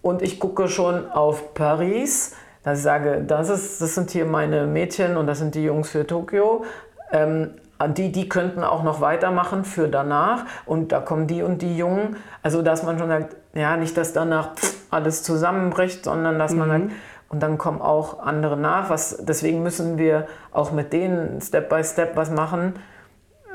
und 0.02 0.22
ich 0.22 0.40
gucke 0.40 0.68
schon 0.68 1.08
auf 1.10 1.54
Paris 1.54 2.34
dass 2.66 2.78
ich 2.78 2.84
sage, 2.84 3.22
das, 3.24 3.48
ist, 3.48 3.80
das 3.80 3.94
sind 3.94 4.10
hier 4.10 4.24
meine 4.24 4.66
Mädchen 4.66 5.16
und 5.16 5.28
das 5.28 5.38
sind 5.38 5.54
die 5.54 5.62
Jungs 5.62 5.88
für 5.88 6.04
Tokio. 6.04 6.64
Ähm, 7.12 7.52
die, 7.96 8.10
die 8.10 8.28
könnten 8.28 8.64
auch 8.64 8.82
noch 8.82 9.00
weitermachen 9.00 9.64
für 9.64 9.86
danach 9.86 10.46
und 10.64 10.90
da 10.90 10.98
kommen 10.98 11.28
die 11.28 11.44
und 11.44 11.62
die 11.62 11.78
Jungen. 11.78 12.16
Also 12.42 12.62
dass 12.62 12.82
man 12.82 12.98
schon 12.98 13.06
sagt, 13.06 13.36
ja, 13.54 13.76
nicht, 13.76 13.96
dass 13.96 14.12
danach 14.12 14.50
alles 14.90 15.22
zusammenbricht, 15.22 16.04
sondern 16.06 16.40
dass 16.40 16.54
man 16.54 16.66
mhm. 16.66 16.72
sagt, 16.72 16.92
und 17.28 17.40
dann 17.40 17.56
kommen 17.56 17.80
auch 17.80 18.18
andere 18.18 18.56
nach. 18.56 18.90
Was, 18.90 19.16
deswegen 19.24 19.62
müssen 19.62 19.96
wir 19.96 20.26
auch 20.50 20.72
mit 20.72 20.92
denen 20.92 21.40
Step 21.40 21.68
by 21.68 21.84
Step 21.84 22.16
was 22.16 22.32
machen 22.32 22.74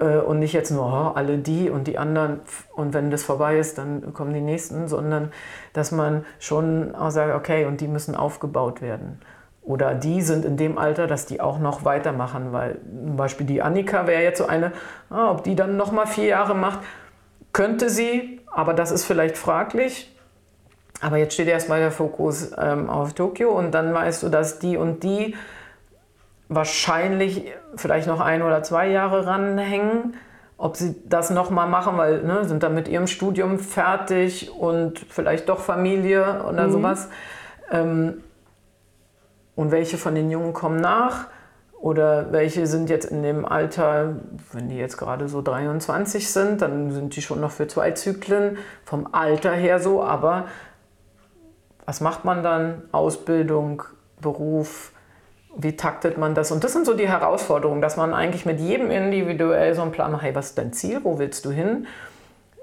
und 0.05 0.39
nicht 0.39 0.53
jetzt 0.53 0.71
nur 0.71 0.85
oh, 0.85 1.11
alle 1.15 1.37
die 1.37 1.69
und 1.69 1.87
die 1.87 1.97
anderen 1.97 2.41
und 2.75 2.93
wenn 2.93 3.11
das 3.11 3.23
vorbei 3.23 3.57
ist, 3.57 3.77
dann 3.77 4.13
kommen 4.13 4.33
die 4.33 4.41
nächsten, 4.41 4.87
sondern 4.87 5.31
dass 5.73 5.91
man 5.91 6.25
schon 6.39 6.95
auch 6.95 7.11
sagt, 7.11 7.35
okay, 7.35 7.65
und 7.65 7.81
die 7.81 7.87
müssen 7.87 8.15
aufgebaut 8.15 8.81
werden. 8.81 9.19
Oder 9.63 9.93
die 9.93 10.21
sind 10.21 10.43
in 10.43 10.57
dem 10.57 10.77
Alter, 10.77 11.05
dass 11.05 11.27
die 11.27 11.39
auch 11.39 11.59
noch 11.59 11.85
weitermachen, 11.85 12.51
weil 12.51 12.79
zum 12.83 13.15
Beispiel 13.15 13.45
die 13.45 13.61
Annika 13.61 14.07
wäre 14.07 14.23
jetzt 14.23 14.39
so 14.39 14.47
eine, 14.47 14.71
ah, 15.09 15.31
ob 15.31 15.43
die 15.43 15.55
dann 15.55 15.77
noch 15.77 15.91
mal 15.91 16.07
vier 16.07 16.25
Jahre 16.25 16.55
macht, 16.55 16.79
könnte 17.53 17.89
sie, 17.89 18.41
aber 18.51 18.73
das 18.73 18.91
ist 18.91 19.05
vielleicht 19.05 19.37
fraglich. 19.37 20.15
Aber 20.99 21.17
jetzt 21.17 21.33
steht 21.33 21.47
erstmal 21.47 21.79
der 21.79 21.91
Fokus 21.91 22.51
ähm, 22.57 22.89
auf 22.89 23.13
Tokio 23.13 23.49
und 23.51 23.71
dann 23.71 23.93
weißt 23.93 24.23
du, 24.23 24.29
dass 24.29 24.59
die 24.59 24.77
und 24.77 25.03
die 25.03 25.35
wahrscheinlich 26.51 27.45
vielleicht 27.75 28.07
noch 28.07 28.19
ein 28.19 28.41
oder 28.41 28.61
zwei 28.61 28.89
Jahre 28.89 29.25
ranhängen, 29.25 30.15
ob 30.57 30.75
sie 30.75 30.95
das 31.05 31.29
nochmal 31.29 31.67
machen, 31.67 31.97
weil 31.97 32.23
ne, 32.23 32.43
sind 32.43 32.61
dann 32.61 32.75
mit 32.75 32.87
ihrem 32.87 33.07
Studium 33.07 33.57
fertig 33.57 34.51
und 34.51 34.99
vielleicht 34.99 35.47
doch 35.49 35.59
Familie 35.59 36.43
oder 36.43 36.67
mhm. 36.67 36.71
sowas. 36.71 37.09
Ähm, 37.71 38.23
und 39.55 39.71
welche 39.71 39.97
von 39.97 40.13
den 40.13 40.29
Jungen 40.29 40.53
kommen 40.53 40.81
nach? 40.81 41.27
Oder 41.79 42.31
welche 42.31 42.67
sind 42.67 42.89
jetzt 42.89 43.05
in 43.05 43.23
dem 43.23 43.43
Alter, 43.43 44.17
wenn 44.51 44.69
die 44.69 44.77
jetzt 44.77 44.97
gerade 44.97 45.27
so 45.29 45.41
23 45.41 46.29
sind, 46.31 46.61
dann 46.61 46.91
sind 46.91 47.15
die 47.15 47.21
schon 47.23 47.39
noch 47.39 47.51
für 47.51 47.67
zwei 47.67 47.91
Zyklen 47.91 48.57
vom 48.85 49.07
Alter 49.13 49.53
her 49.53 49.79
so. 49.79 50.03
Aber 50.03 50.45
was 51.85 52.01
macht 52.01 52.23
man 52.23 52.43
dann? 52.43 52.83
Ausbildung, 52.91 53.83
Beruf, 54.19 54.91
wie 55.57 55.75
taktet 55.75 56.17
man 56.17 56.33
das? 56.33 56.51
Und 56.51 56.63
das 56.63 56.73
sind 56.73 56.85
so 56.85 56.93
die 56.93 57.07
Herausforderungen, 57.07 57.81
dass 57.81 57.97
man 57.97 58.13
eigentlich 58.13 58.45
mit 58.45 58.59
jedem 58.59 58.89
individuell 58.89 59.75
so 59.75 59.81
einen 59.81 59.91
Plan 59.91 60.11
macht, 60.11 60.23
hey, 60.23 60.35
was 60.35 60.47
ist 60.47 60.57
dein 60.57 60.73
Ziel, 60.73 61.01
wo 61.03 61.19
willst 61.19 61.45
du 61.45 61.51
hin? 61.51 61.87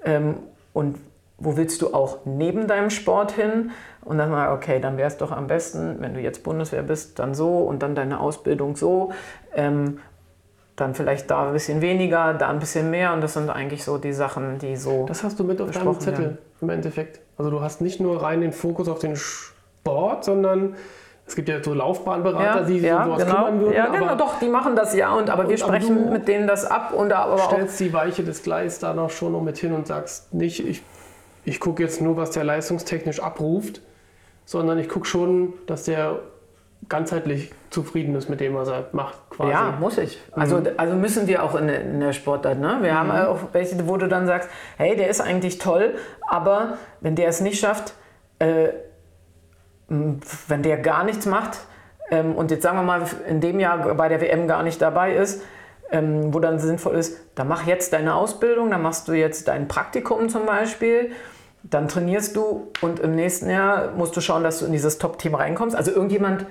Ähm, 0.05 0.37
und 0.73 0.99
wo 1.39 1.57
willst 1.57 1.83
du 1.83 1.95
auch 1.95 2.19
neben 2.25 2.67
deinem 2.67 2.91
Sport 2.91 3.33
hin? 3.33 3.71
Und 4.05 4.19
dann 4.19 4.31
mal, 4.31 4.53
okay, 4.53 4.81
dann 4.81 4.97
wäre 4.97 5.09
es 5.09 5.19
doch 5.19 5.31
am 5.31 5.47
besten, 5.47 5.97
wenn 6.01 6.15
du 6.15 6.21
jetzt 6.21 6.43
Bundeswehr 6.43 6.83
bist, 6.83 7.19
dann 7.19 7.35
so 7.35 7.59
und 7.59 7.83
dann 7.83 7.95
deine 7.95 8.21
Ausbildung 8.21 8.75
so. 8.75 9.13
Ähm, 9.55 9.99
dann 10.77 10.95
vielleicht 10.95 11.31
da 11.31 11.49
ein 11.49 11.53
bisschen 11.53 11.81
weniger, 11.81 12.35
da 12.35 12.49
ein 12.49 12.59
bisschen 12.59 12.91
mehr. 12.91 13.13
Und 13.13 13.21
das 13.21 13.35
sind 13.35 13.51
eigentlich 13.51 13.85
so 13.85 13.99
die 13.99 14.13
Sachen, 14.13 14.59
die 14.59 14.77
so. 14.77 15.07
Das 15.07 15.25
hast 15.25 15.39
du 15.39 15.45
mit 15.45 15.61
auf 15.61 15.71
deinem 15.71 16.01
Zettel 16.01 16.25
werden. 16.25 16.39
im 16.61 16.71
Endeffekt. 16.71 17.21
Also 17.37 17.51
du 17.51 17.61
hast 17.61 17.81
nicht 17.81 18.01
nur 18.01 18.23
rein 18.23 18.41
den 18.41 18.53
Fokus 18.53 18.89
auf 18.89 18.99
den 18.99 19.17
Sport, 19.17 20.25
sondern 20.25 20.77
es 21.29 21.37
gibt 21.37 21.49
ja 21.51 21.63
so 21.63 21.75
Laufbahnberater, 21.75 22.61
ja, 22.63 22.67
die 22.67 22.79
ja, 22.79 23.05
sowas 23.05 23.23
genau. 23.23 23.35
kümmern 23.35 23.61
würden. 23.61 23.75
Ja, 23.75 23.87
genau, 23.89 24.15
doch, 24.15 24.39
die 24.41 24.49
machen 24.49 24.75
das 24.75 24.95
ja, 24.97 25.13
und, 25.13 25.29
aber 25.29 25.49
wir 25.49 25.59
sprechen 25.59 26.11
mit 26.11 26.27
denen 26.27 26.47
das 26.47 26.65
ab. 26.65 26.95
Und 26.95 27.13
aber 27.13 27.37
stellst 27.37 27.75
auch 27.75 27.79
die 27.79 27.93
Weiche 27.93 28.25
des 28.25 28.43
Gleis 28.43 28.79
da 28.79 28.95
noch 28.95 29.11
schon 29.11 29.33
noch 29.33 29.43
mit 29.43 29.59
hin 29.59 29.75
und 29.75 29.87
sagst 29.87 30.33
nicht, 30.33 30.67
ich, 30.67 30.83
ich 31.45 31.61
gucke 31.61 31.83
jetzt 31.83 32.01
nur, 32.01 32.17
was 32.17 32.31
der 32.31 32.45
leistungstechnisch 32.45 33.21
abruft, 33.21 33.83
sondern 34.47 34.79
ich 34.79 34.89
gucke 34.89 35.07
schon, 35.07 35.53
dass 35.67 35.85
der 35.85 36.21
ganzheitlich 36.89 37.53
zufrieden 37.69 38.15
ist 38.15 38.31
mit 38.31 38.41
dem, 38.41 38.55
was 38.55 38.69
er 38.69 38.89
macht. 38.93 39.19
Quasi. 39.29 39.51
Ja, 39.51 39.77
muss 39.79 39.99
ich. 39.99 40.19
Also, 40.33 40.57
mhm. 40.57 40.69
also 40.79 40.95
müssen 40.95 41.27
wir 41.27 41.43
auch 41.43 41.55
in, 41.57 41.69
in 41.69 42.01
der 42.01 42.15
Sportart. 42.15 42.59
Ne? 42.59 42.79
Wir 42.81 42.93
mhm. 42.93 42.97
haben 42.97 43.11
auch 43.11 43.39
welche, 43.53 43.87
wo 43.87 43.99
du 43.99 44.09
dann 44.09 44.27
sagst, 44.27 44.49
hey, 44.79 44.97
der 44.97 45.09
ist 45.09 45.21
eigentlich 45.21 45.59
toll, 45.59 45.97
aber 46.27 46.79
wenn 47.03 47.17
der 47.17 47.29
es 47.29 47.43
nicht 47.43 47.61
schafft, 47.61 47.93
äh, 48.39 48.69
wenn 49.89 50.63
der 50.63 50.79
gar 50.79 51.05
nichts 51.05 51.27
macht 51.27 51.59
ähm, 52.11 52.35
und 52.35 52.51
jetzt 52.51 52.63
sagen 52.63 52.79
wir 52.79 52.83
mal 52.83 53.03
in 53.29 53.41
dem 53.41 53.61
Jahr 53.61 53.95
bei 53.95 54.09
der 54.09 54.21
WM 54.21 54.47
gar 54.47 54.63
nicht 54.63 54.81
dabei 54.81 55.15
ist, 55.15 55.43
ähm, 55.91 56.33
wo 56.33 56.41
dann 56.41 56.59
sinnvoll 56.59 56.97
ist, 56.97 57.19
dann 57.35 57.49
mach 57.49 57.67
jetzt 57.67 57.93
deine 57.93 58.15
Ausbildung, 58.15 58.71
dann 58.71 58.83
machst 58.83 59.09
du 59.09 59.13
jetzt 59.13 59.49
dein 59.49 59.69
Praktikum 59.69 60.29
zum 60.29 60.47
Beispiel, 60.47 61.13
dann 61.63 61.89
trainierst 61.89 62.37
du 62.37 62.69
und 62.83 63.01
im 63.01 63.15
nächsten 63.15 63.51
Jahr 63.51 63.93
musst 63.93 64.17
du 64.17 64.21
schauen, 64.21 64.43
dass 64.43 64.61
du 64.61 64.67
in 64.67 64.73
dieses 64.73 64.99
Top-Team 64.99 65.35
reinkommst. 65.35 65.75
Also 65.75 65.91
irgendjemand, 65.91 66.47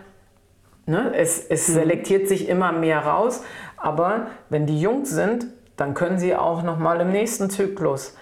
ne, 0.85 1.13
es, 1.15 1.39
es 1.39 1.67
mhm. 1.69 1.73
selektiert 1.73 2.27
sich 2.27 2.49
immer 2.49 2.71
mehr 2.71 2.99
raus, 2.99 3.43
aber 3.77 4.27
wenn 4.49 4.65
die 4.65 4.79
jung 4.79 5.05
sind, 5.05 5.47
dann 5.75 5.93
können 5.93 6.17
sie 6.17 6.35
auch 6.35 6.63
nochmal 6.63 6.99
im 7.01 7.11
nächsten 7.11 7.49
Zyklus. 7.49 8.15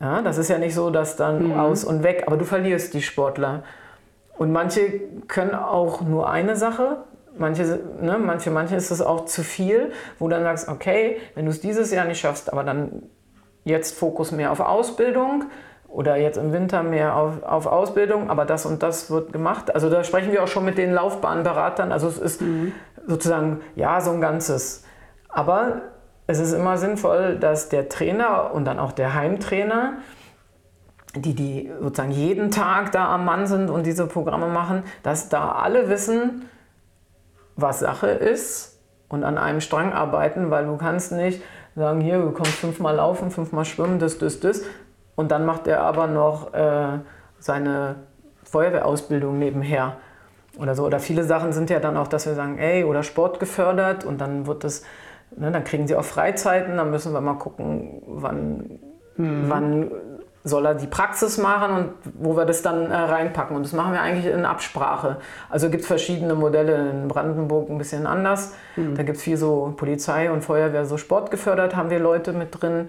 Ja, 0.00 0.22
das 0.22 0.38
ist 0.38 0.48
ja 0.48 0.58
nicht 0.58 0.74
so, 0.74 0.90
dass 0.90 1.16
dann 1.16 1.48
mhm. 1.48 1.58
aus 1.58 1.82
und 1.82 2.02
weg, 2.02 2.24
aber 2.26 2.36
du 2.36 2.44
verlierst 2.44 2.94
die 2.94 3.02
Sportler. 3.02 3.64
Und 4.38 4.52
manche 4.52 5.00
können 5.26 5.54
auch 5.54 6.00
nur 6.00 6.30
eine 6.30 6.56
Sache. 6.56 6.98
Manche, 7.36 7.80
ne, 8.00 8.18
manche, 8.18 8.50
manche 8.50 8.76
ist 8.76 8.90
es 8.90 9.02
auch 9.02 9.26
zu 9.26 9.42
viel, 9.42 9.92
wo 10.18 10.28
dann 10.28 10.42
sagst, 10.42 10.68
okay, 10.68 11.18
wenn 11.34 11.44
du 11.44 11.50
es 11.50 11.60
dieses 11.60 11.92
Jahr 11.92 12.06
nicht 12.06 12.20
schaffst, 12.20 12.52
aber 12.52 12.64
dann 12.64 13.02
jetzt 13.64 13.98
Fokus 13.98 14.32
mehr 14.32 14.50
auf 14.50 14.60
Ausbildung 14.60 15.44
oder 15.88 16.16
jetzt 16.16 16.36
im 16.36 16.52
Winter 16.52 16.82
mehr 16.82 17.16
auf, 17.16 17.42
auf 17.42 17.66
Ausbildung, 17.66 18.30
aber 18.30 18.44
das 18.44 18.66
und 18.66 18.82
das 18.82 19.10
wird 19.10 19.32
gemacht. 19.32 19.74
Also 19.74 19.90
da 19.90 20.04
sprechen 20.04 20.32
wir 20.32 20.42
auch 20.42 20.48
schon 20.48 20.64
mit 20.64 20.78
den 20.78 20.92
Laufbahnberatern. 20.92 21.92
Also 21.92 22.08
es 22.08 22.18
ist 22.18 22.40
mhm. 22.40 22.72
sozusagen, 23.06 23.60
ja, 23.74 24.00
so 24.00 24.10
ein 24.10 24.20
Ganzes. 24.20 24.84
Aber 25.28 25.82
es 26.26 26.38
ist 26.38 26.52
immer 26.52 26.76
sinnvoll, 26.76 27.36
dass 27.36 27.68
der 27.68 27.88
Trainer 27.88 28.52
und 28.52 28.64
dann 28.64 28.78
auch 28.78 28.92
der 28.92 29.14
Heimtrainer 29.14 29.94
die, 31.20 31.34
die 31.34 31.70
sozusagen 31.80 32.10
jeden 32.10 32.50
Tag 32.50 32.92
da 32.92 33.14
am 33.14 33.24
Mann 33.24 33.46
sind 33.46 33.70
und 33.70 33.86
diese 33.86 34.06
Programme 34.06 34.48
machen, 34.48 34.82
dass 35.02 35.28
da 35.28 35.52
alle 35.52 35.88
wissen, 35.88 36.48
was 37.56 37.80
Sache 37.80 38.08
ist 38.08 38.78
und 39.08 39.24
an 39.24 39.38
einem 39.38 39.60
Strang 39.60 39.92
arbeiten, 39.92 40.50
weil 40.50 40.66
du 40.66 40.76
kannst 40.76 41.12
nicht 41.12 41.42
sagen, 41.74 42.00
hier, 42.00 42.18
du 42.18 42.32
kommst 42.32 42.52
fünfmal 42.52 42.96
laufen, 42.96 43.30
fünfmal 43.30 43.64
schwimmen, 43.64 43.98
das, 43.98 44.18
das, 44.18 44.40
das. 44.40 44.62
Und 45.16 45.30
dann 45.30 45.44
macht 45.44 45.66
er 45.66 45.80
aber 45.82 46.06
noch 46.06 46.54
äh, 46.54 46.98
seine 47.38 47.96
Feuerwehrausbildung 48.44 49.38
nebenher 49.38 49.96
oder 50.58 50.74
so. 50.74 50.84
Oder 50.84 51.00
viele 51.00 51.24
Sachen 51.24 51.52
sind 51.52 51.70
ja 51.70 51.80
dann 51.80 51.96
auch, 51.96 52.08
dass 52.08 52.26
wir 52.26 52.34
sagen, 52.34 52.58
ey, 52.58 52.84
oder 52.84 53.02
Sport 53.02 53.40
gefördert 53.40 54.04
und 54.04 54.20
dann 54.20 54.46
wird 54.46 54.64
das, 54.64 54.84
ne, 55.36 55.50
dann 55.50 55.64
kriegen 55.64 55.86
sie 55.86 55.96
auch 55.96 56.04
Freizeiten, 56.04 56.76
dann 56.76 56.90
müssen 56.90 57.12
wir 57.12 57.20
mal 57.20 57.34
gucken, 57.34 58.02
wann, 58.06 58.78
mhm. 59.16 59.44
wann 59.48 59.90
soll 60.44 60.66
er 60.66 60.74
die 60.74 60.86
Praxis 60.86 61.38
machen 61.38 61.76
und 61.76 61.90
wo 62.14 62.36
wir 62.36 62.44
das 62.44 62.62
dann 62.62 62.90
äh, 62.90 62.96
reinpacken. 62.96 63.56
Und 63.56 63.64
das 63.64 63.72
machen 63.72 63.92
wir 63.92 64.00
eigentlich 64.00 64.32
in 64.32 64.44
Absprache. 64.44 65.16
Also 65.50 65.70
gibt 65.70 65.82
es 65.82 65.86
verschiedene 65.86 66.34
Modelle 66.34 66.90
in 66.90 67.08
Brandenburg 67.08 67.68
ein 67.70 67.78
bisschen 67.78 68.06
anders. 68.06 68.54
Mhm. 68.76 68.94
Da 68.94 69.02
gibt 69.02 69.18
es 69.18 69.22
viel 69.22 69.36
so 69.36 69.74
Polizei 69.76 70.30
und 70.30 70.42
Feuerwehr, 70.42 70.84
so 70.84 70.96
Sport 70.96 71.30
gefördert, 71.30 71.76
haben 71.76 71.90
wir 71.90 71.98
Leute 71.98 72.32
mit 72.32 72.60
drin. 72.60 72.88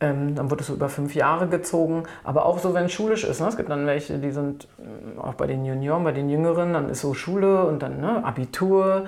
Ähm, 0.00 0.34
dann 0.34 0.50
wird 0.50 0.62
es 0.62 0.66
so 0.66 0.74
über 0.74 0.88
fünf 0.88 1.14
Jahre 1.14 1.46
gezogen. 1.46 2.04
Aber 2.24 2.46
auch 2.46 2.58
so, 2.58 2.74
wenn 2.74 2.86
es 2.86 2.92
schulisch 2.92 3.24
ist. 3.24 3.40
Ne? 3.40 3.48
Es 3.48 3.56
gibt 3.56 3.70
dann 3.70 3.86
welche, 3.86 4.18
die 4.18 4.32
sind 4.32 4.66
äh, 4.78 5.20
auch 5.20 5.34
bei 5.34 5.46
den 5.46 5.64
Junioren, 5.64 6.04
bei 6.04 6.12
den 6.12 6.28
Jüngeren, 6.28 6.72
dann 6.72 6.88
ist 6.88 7.00
so 7.00 7.14
Schule 7.14 7.64
und 7.64 7.82
dann 7.82 8.00
ne, 8.00 8.24
Abitur, 8.24 9.04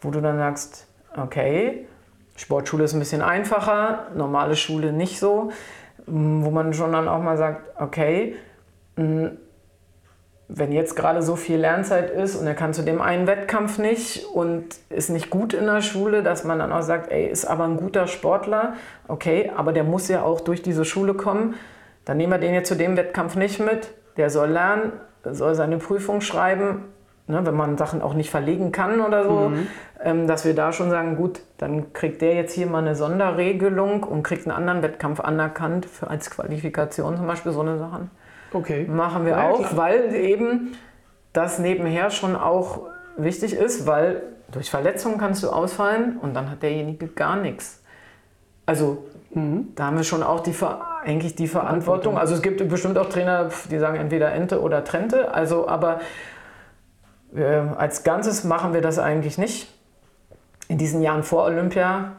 wo 0.00 0.10
du 0.10 0.20
dann 0.20 0.38
sagst, 0.38 0.86
okay, 1.16 1.86
Sportschule 2.36 2.84
ist 2.84 2.92
ein 2.92 3.00
bisschen 3.00 3.20
einfacher, 3.20 4.06
normale 4.14 4.54
Schule 4.54 4.92
nicht 4.92 5.18
so. 5.18 5.50
Wo 6.10 6.50
man 6.50 6.72
schon 6.72 6.92
dann 6.92 7.08
auch 7.08 7.22
mal 7.22 7.36
sagt, 7.36 7.80
okay, 7.80 8.34
wenn 10.48 10.72
jetzt 10.72 10.96
gerade 10.96 11.22
so 11.22 11.36
viel 11.36 11.58
Lernzeit 11.58 12.10
ist 12.10 12.34
und 12.34 12.46
er 12.46 12.54
kann 12.54 12.72
zu 12.72 12.82
dem 12.82 13.00
einen 13.00 13.26
Wettkampf 13.26 13.78
nicht 13.78 14.24
und 14.32 14.64
ist 14.88 15.10
nicht 15.10 15.28
gut 15.28 15.52
in 15.52 15.66
der 15.66 15.82
Schule, 15.82 16.22
dass 16.22 16.44
man 16.44 16.58
dann 16.58 16.72
auch 16.72 16.82
sagt, 16.82 17.12
ey, 17.12 17.26
ist 17.26 17.44
aber 17.44 17.64
ein 17.64 17.76
guter 17.76 18.06
Sportler, 18.06 18.72
okay, 19.06 19.52
aber 19.54 19.72
der 19.72 19.84
muss 19.84 20.08
ja 20.08 20.22
auch 20.22 20.40
durch 20.40 20.62
diese 20.62 20.84
Schule 20.84 21.14
kommen, 21.14 21.54
dann 22.06 22.16
nehmen 22.16 22.32
wir 22.32 22.38
den 22.38 22.54
jetzt 22.54 22.68
zu 22.68 22.76
dem 22.76 22.96
Wettkampf 22.96 23.36
nicht 23.36 23.60
mit, 23.60 23.92
der 24.16 24.30
soll 24.30 24.48
lernen, 24.48 24.92
soll 25.22 25.54
seine 25.54 25.76
Prüfung 25.76 26.22
schreiben 26.22 26.84
ne, 27.28 27.44
wenn 27.44 27.54
man 27.54 27.78
Sachen 27.78 28.02
auch 28.02 28.14
nicht 28.14 28.30
verlegen 28.30 28.72
kann 28.72 29.00
oder 29.00 29.24
so, 29.24 29.50
mhm. 29.50 29.66
Ähm, 30.04 30.26
dass 30.26 30.44
wir 30.44 30.54
da 30.54 30.72
schon 30.72 30.90
sagen, 30.90 31.16
gut, 31.16 31.40
dann 31.58 31.92
kriegt 31.92 32.22
der 32.22 32.34
jetzt 32.34 32.52
hier 32.52 32.66
mal 32.66 32.78
eine 32.78 32.94
Sonderregelung 32.94 34.04
und 34.04 34.22
kriegt 34.22 34.46
einen 34.46 34.56
anderen 34.56 34.82
Wettkampf 34.82 35.20
anerkannt 35.20 35.86
für, 35.86 36.08
als 36.08 36.30
Qualifikation 36.30 37.16
zum 37.16 37.26
Beispiel, 37.26 37.52
so 37.52 37.60
eine 37.60 37.78
Sachen. 37.78 38.10
Okay. 38.52 38.86
Machen 38.86 39.24
wir 39.24 39.32
ja, 39.32 39.50
auch, 39.50 39.58
klar. 39.58 39.76
weil 39.76 40.14
eben 40.14 40.72
das 41.32 41.58
nebenher 41.58 42.10
schon 42.10 42.36
auch 42.36 42.86
wichtig 43.16 43.54
ist, 43.54 43.86
weil 43.86 44.22
durch 44.52 44.70
Verletzungen 44.70 45.18
kannst 45.18 45.42
du 45.42 45.50
ausfallen 45.50 46.18
und 46.20 46.34
dann 46.34 46.50
hat 46.50 46.62
derjenige 46.62 47.08
gar 47.08 47.36
nichts. 47.36 47.82
Also 48.64 49.04
mhm. 49.34 49.68
da 49.74 49.86
haben 49.86 49.96
wir 49.96 50.04
schon 50.04 50.22
auch 50.22 50.40
die, 50.40 50.54
eigentlich 51.04 51.34
die 51.34 51.48
Verantwortung. 51.48 52.18
Also 52.18 52.34
es 52.34 52.42
gibt 52.42 52.66
bestimmt 52.68 52.96
auch 52.98 53.08
Trainer, 53.08 53.50
die 53.70 53.78
sagen 53.78 53.96
entweder 53.96 54.32
Ente 54.32 54.60
oder 54.60 54.84
Trente. 54.84 55.34
Also 55.34 55.68
aber 55.68 56.00
äh, 57.34 57.44
als 57.44 58.04
Ganzes 58.04 58.44
machen 58.44 58.74
wir 58.74 58.80
das 58.80 58.98
eigentlich 58.98 59.38
nicht. 59.38 59.74
In 60.68 60.78
diesen 60.78 61.02
Jahren 61.02 61.22
vor 61.22 61.44
Olympia, 61.44 62.12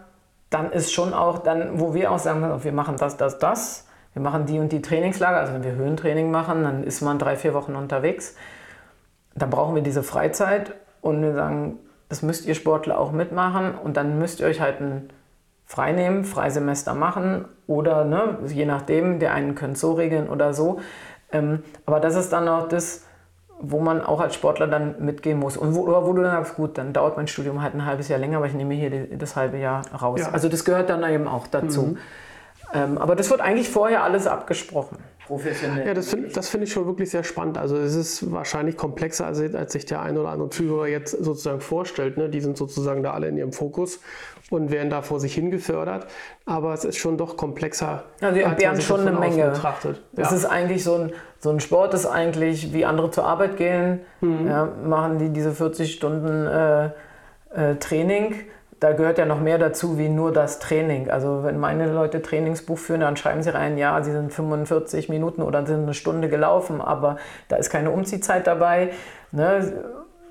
dann 0.49 0.71
ist 0.71 0.91
schon 0.91 1.13
auch, 1.13 1.39
dann, 1.39 1.79
wo 1.79 1.93
wir 1.93 2.11
auch 2.11 2.19
sagen, 2.19 2.63
wir 2.63 2.71
machen 2.71 2.95
das, 2.97 3.17
das, 3.17 3.39
das. 3.39 3.87
Wir 4.13 4.21
machen 4.21 4.45
die 4.45 4.59
und 4.59 4.71
die 4.71 4.81
Trainingslager. 4.81 5.37
Also 5.37 5.53
wenn 5.53 5.63
wir 5.63 5.75
Höhentraining 5.75 6.31
machen, 6.31 6.63
dann 6.63 6.83
ist 6.83 7.01
man 7.01 7.19
drei, 7.19 7.35
vier 7.35 7.53
Wochen 7.53 7.75
unterwegs. 7.75 8.35
Dann 9.35 9.49
brauchen 9.49 9.75
wir 9.75 9.83
diese 9.83 10.03
Freizeit 10.03 10.73
und 11.01 11.21
wir 11.21 11.33
sagen, 11.33 11.77
das 12.09 12.23
müsst 12.23 12.47
ihr 12.47 12.55
Sportler 12.55 12.99
auch 12.99 13.11
mitmachen 13.11 13.75
und 13.75 13.95
dann 13.95 14.17
müsst 14.17 14.39
ihr 14.39 14.47
euch 14.47 14.59
halt 14.59 14.81
ein 14.81 15.09
Freinehmen, 15.65 16.23
Freisemester 16.23 16.95
machen 16.95 17.45
oder 17.67 18.03
ne, 18.03 18.39
je 18.47 18.65
nachdem, 18.65 19.19
der 19.19 19.33
einen 19.33 19.53
könnte 19.53 19.79
so 19.79 19.93
regeln 19.93 20.27
oder 20.27 20.53
so. 20.55 20.79
Ähm, 21.31 21.61
aber 21.85 21.99
das 21.99 22.15
ist 22.15 22.33
dann 22.33 22.47
auch 22.47 22.67
das, 22.67 23.05
wo 23.61 23.79
man 23.79 24.01
auch 24.01 24.21
als 24.21 24.35
Sportler 24.35 24.67
dann 24.67 24.95
mitgehen 24.99 25.37
muss. 25.37 25.57
Und 25.57 25.75
wo, 25.75 25.85
wo 25.87 26.13
du 26.13 26.21
dann 26.21 26.31
sagst, 26.31 26.55
gut, 26.55 26.77
dann 26.77 26.93
dauert 26.93 27.17
mein 27.17 27.27
Studium 27.27 27.61
halt 27.61 27.75
ein 27.75 27.85
halbes 27.85 28.07
Jahr 28.07 28.19
länger, 28.19 28.37
aber 28.37 28.47
ich 28.47 28.53
nehme 28.53 28.73
hier 28.73 28.89
die, 28.89 29.17
das 29.17 29.35
halbe 29.35 29.57
Jahr 29.57 29.83
raus. 29.93 30.21
Ja. 30.21 30.29
Also 30.31 30.47
das 30.47 30.63
gehört 30.63 30.89
dann 30.89 31.03
eben 31.09 31.27
auch 31.27 31.45
dazu. 31.47 31.81
Mhm. 31.81 31.97
Ähm, 32.73 32.97
aber 32.97 33.15
das 33.15 33.29
wird 33.29 33.41
eigentlich 33.41 33.69
vorher 33.69 34.03
alles 34.03 34.27
abgesprochen. 34.27 34.97
Professionell. 35.29 35.85
Ja, 35.85 35.93
das 35.93 36.09
finde 36.09 36.41
find 36.41 36.63
ich 36.63 36.73
schon 36.73 36.87
wirklich 36.87 37.11
sehr 37.11 37.23
spannend. 37.23 37.59
Also 37.59 37.77
es 37.77 37.93
ist 37.93 38.31
wahrscheinlich 38.31 38.77
komplexer, 38.77 39.27
als, 39.27 39.39
als 39.53 39.73
sich 39.73 39.85
der 39.85 40.01
ein 40.01 40.17
oder 40.17 40.29
andere 40.29 40.49
Zuhörer 40.49 40.87
jetzt 40.87 41.11
sozusagen 41.11 41.61
vorstellt. 41.61 42.17
Ne? 42.17 42.29
Die 42.29 42.41
sind 42.41 42.57
sozusagen 42.57 43.03
da 43.03 43.13
alle 43.13 43.27
in 43.27 43.37
ihrem 43.37 43.53
Fokus 43.53 43.99
und 44.49 44.71
werden 44.71 44.89
da 44.89 45.03
vor 45.03 45.19
sich 45.19 45.35
hin 45.35 45.51
gefördert. 45.51 46.07
Aber 46.47 46.73
es 46.73 46.83
ist 46.83 46.97
schon 46.97 47.15
doch 47.15 47.37
komplexer. 47.37 48.05
Also 48.19 48.33
sie 48.33 48.41
entbehren 48.41 48.81
schon 48.81 49.01
eine 49.01 49.11
Menge. 49.11 49.51
Betrachtet. 49.51 50.01
Das 50.13 50.31
ja. 50.31 50.37
ist 50.37 50.45
eigentlich 50.45 50.83
so 50.83 50.95
ein, 50.95 51.11
so 51.37 51.51
ein 51.51 51.59
Sport, 51.59 51.93
ist 51.93 52.07
eigentlich 52.07 52.73
wie 52.73 52.83
andere 52.85 53.11
zur 53.11 53.25
Arbeit 53.25 53.57
gehen, 53.57 53.99
mhm. 54.21 54.47
ja, 54.47 54.67
machen 54.83 55.19
die 55.19 55.29
diese 55.29 55.51
40 55.51 55.93
Stunden 55.93 56.47
äh, 56.47 56.85
äh, 57.53 57.75
Training, 57.75 58.33
da 58.79 58.93
gehört 58.93 59.17
ja 59.17 59.25
noch 59.25 59.41
mehr 59.41 59.57
dazu 59.57 59.97
wie 59.97 60.07
nur 60.07 60.31
das 60.31 60.59
Training. 60.59 61.09
Also 61.09 61.43
wenn 61.43 61.59
meine 61.59 61.91
Leute 61.91 62.21
Trainingsbuch 62.21 62.77
führen, 62.77 63.01
dann 63.01 63.17
schreiben 63.17 63.43
sie 63.43 63.53
rein, 63.53 63.77
ja, 63.77 64.01
sie 64.01 64.11
sind 64.11 64.33
45 64.33 65.09
Minuten 65.09 65.41
oder 65.41 65.65
sind 65.65 65.83
eine 65.83 65.93
Stunde 65.93 66.29
gelaufen, 66.29 66.79
aber 66.79 67.17
da 67.49 67.57
ist 67.57 67.69
keine 67.69 67.91
Umziehzeit 67.91 68.47
dabei. 68.47 68.91
Ne? 69.31 69.83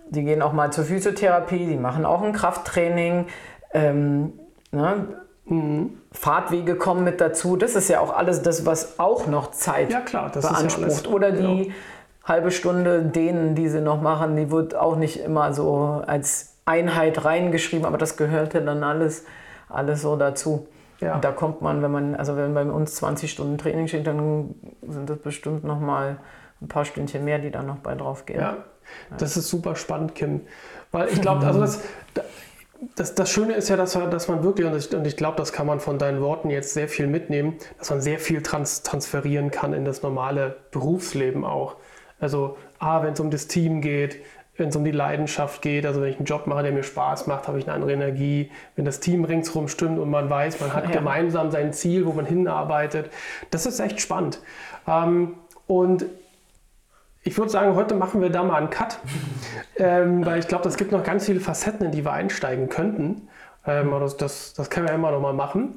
Die 0.08 0.24
gehen 0.24 0.40
auch 0.40 0.54
mal 0.54 0.72
zur 0.72 0.84
Physiotherapie, 0.84 1.66
die 1.66 1.76
machen 1.76 2.06
auch 2.06 2.22
ein 2.22 2.32
Krafttraining. 2.32 3.26
Ähm, 3.74 4.32
ne? 4.70 5.08
Mhm. 5.44 5.98
Fahrtwege 6.12 6.76
kommen 6.76 7.04
mit 7.04 7.20
dazu. 7.20 7.56
Das 7.56 7.74
ist 7.74 7.88
ja 7.88 8.00
auch 8.00 8.16
alles 8.16 8.42
das, 8.42 8.64
was 8.64 8.98
auch 8.98 9.26
noch 9.26 9.50
Zeit 9.50 9.92
ja, 9.92 10.00
klar, 10.00 10.30
beansprucht. 10.30 11.04
Ja 11.04 11.10
Oder 11.10 11.32
die 11.32 11.68
ja. 11.68 11.74
halbe 12.24 12.50
Stunde 12.50 13.02
denen, 13.02 13.54
die 13.54 13.68
sie 13.68 13.82
noch 13.82 14.00
machen, 14.00 14.36
die 14.36 14.50
wird 14.50 14.74
auch 14.74 14.96
nicht 14.96 15.22
immer 15.22 15.52
so 15.52 16.02
als 16.06 16.57
Einheit 16.68 17.24
reingeschrieben, 17.24 17.86
aber 17.86 17.98
das 17.98 18.16
gehörte 18.16 18.62
dann 18.62 18.84
alles, 18.84 19.24
alles 19.68 20.02
so 20.02 20.16
dazu. 20.16 20.68
Ja. 21.00 21.14
Und 21.14 21.24
da 21.24 21.32
kommt 21.32 21.62
man, 21.62 21.82
wenn 21.82 21.90
man, 21.90 22.14
also 22.14 22.36
wenn 22.36 22.54
bei 22.54 22.64
uns 22.64 22.96
20 22.96 23.30
Stunden 23.30 23.56
Training 23.56 23.88
steht, 23.88 24.06
dann 24.06 24.54
sind 24.86 25.08
das 25.08 25.18
bestimmt 25.18 25.64
noch 25.64 25.80
mal 25.80 26.18
ein 26.60 26.68
paar 26.68 26.84
Stündchen 26.84 27.24
mehr, 27.24 27.38
die 27.38 27.50
da 27.50 27.62
noch 27.62 27.78
bei 27.78 27.94
drauf 27.94 28.26
gehen. 28.26 28.40
Ja, 28.40 28.58
das 29.16 29.36
ist 29.36 29.48
super 29.48 29.76
spannend, 29.76 30.14
Kim. 30.14 30.42
Weil 30.90 31.08
ich 31.08 31.20
glaube, 31.20 31.46
also 31.46 31.60
das, 31.60 31.80
das, 32.96 33.14
das 33.14 33.30
Schöne 33.30 33.54
ist 33.54 33.68
ja, 33.68 33.76
dass, 33.76 33.92
dass 33.92 34.28
man 34.28 34.42
wirklich, 34.42 34.66
und 34.66 34.76
ich, 34.76 34.94
und 34.94 35.06
ich 35.06 35.16
glaube, 35.16 35.36
das 35.36 35.52
kann 35.52 35.66
man 35.66 35.80
von 35.80 35.98
deinen 35.98 36.20
Worten 36.20 36.50
jetzt 36.50 36.74
sehr 36.74 36.88
viel 36.88 37.06
mitnehmen, 37.06 37.56
dass 37.78 37.90
man 37.90 38.00
sehr 38.00 38.18
viel 38.18 38.42
trans, 38.42 38.82
transferieren 38.82 39.50
kann 39.50 39.72
in 39.72 39.84
das 39.84 40.02
normale 40.02 40.56
Berufsleben 40.70 41.44
auch. 41.44 41.76
Also, 42.20 42.56
A, 42.80 43.02
wenn 43.02 43.12
es 43.12 43.20
um 43.20 43.30
das 43.30 43.46
Team 43.46 43.80
geht, 43.80 44.16
wenn 44.58 44.68
es 44.68 44.76
um 44.76 44.84
die 44.84 44.90
Leidenschaft 44.90 45.62
geht, 45.62 45.86
also 45.86 46.02
wenn 46.02 46.10
ich 46.10 46.16
einen 46.16 46.26
Job 46.26 46.46
mache, 46.46 46.64
der 46.64 46.72
mir 46.72 46.82
Spaß 46.82 47.28
macht, 47.28 47.46
habe 47.46 47.58
ich 47.58 47.66
eine 47.66 47.74
andere 47.74 47.92
Energie. 47.92 48.50
Wenn 48.74 48.84
das 48.84 48.98
Team 48.98 49.24
ringsherum 49.24 49.68
stimmt 49.68 49.98
und 49.98 50.10
man 50.10 50.28
weiß, 50.28 50.60
man 50.60 50.74
hat 50.74 50.86
ja. 50.86 50.90
gemeinsam 50.90 51.50
sein 51.52 51.72
Ziel, 51.72 52.04
wo 52.04 52.12
man 52.12 52.26
hinarbeitet, 52.26 53.10
das 53.50 53.66
ist 53.66 53.78
echt 53.78 54.00
spannend. 54.00 54.40
Ähm, 54.86 55.36
und 55.68 56.06
ich 57.22 57.38
würde 57.38 57.50
sagen, 57.50 57.76
heute 57.76 57.94
machen 57.94 58.20
wir 58.20 58.30
da 58.30 58.42
mal 58.42 58.56
einen 58.56 58.70
Cut, 58.70 58.98
ähm, 59.76 60.26
weil 60.26 60.40
ich 60.40 60.48
glaube, 60.48 60.68
es 60.68 60.76
gibt 60.76 60.90
noch 60.90 61.04
ganz 61.04 61.26
viele 61.26 61.40
Facetten, 61.40 61.86
in 61.86 61.92
die 61.92 62.04
wir 62.04 62.12
einsteigen 62.12 62.68
könnten. 62.68 63.28
Ähm, 63.64 63.92
das, 64.00 64.16
das, 64.16 64.54
das 64.54 64.70
können 64.70 64.88
wir 64.88 64.94
immer 64.94 65.12
noch 65.12 65.20
mal 65.20 65.34
machen. 65.34 65.76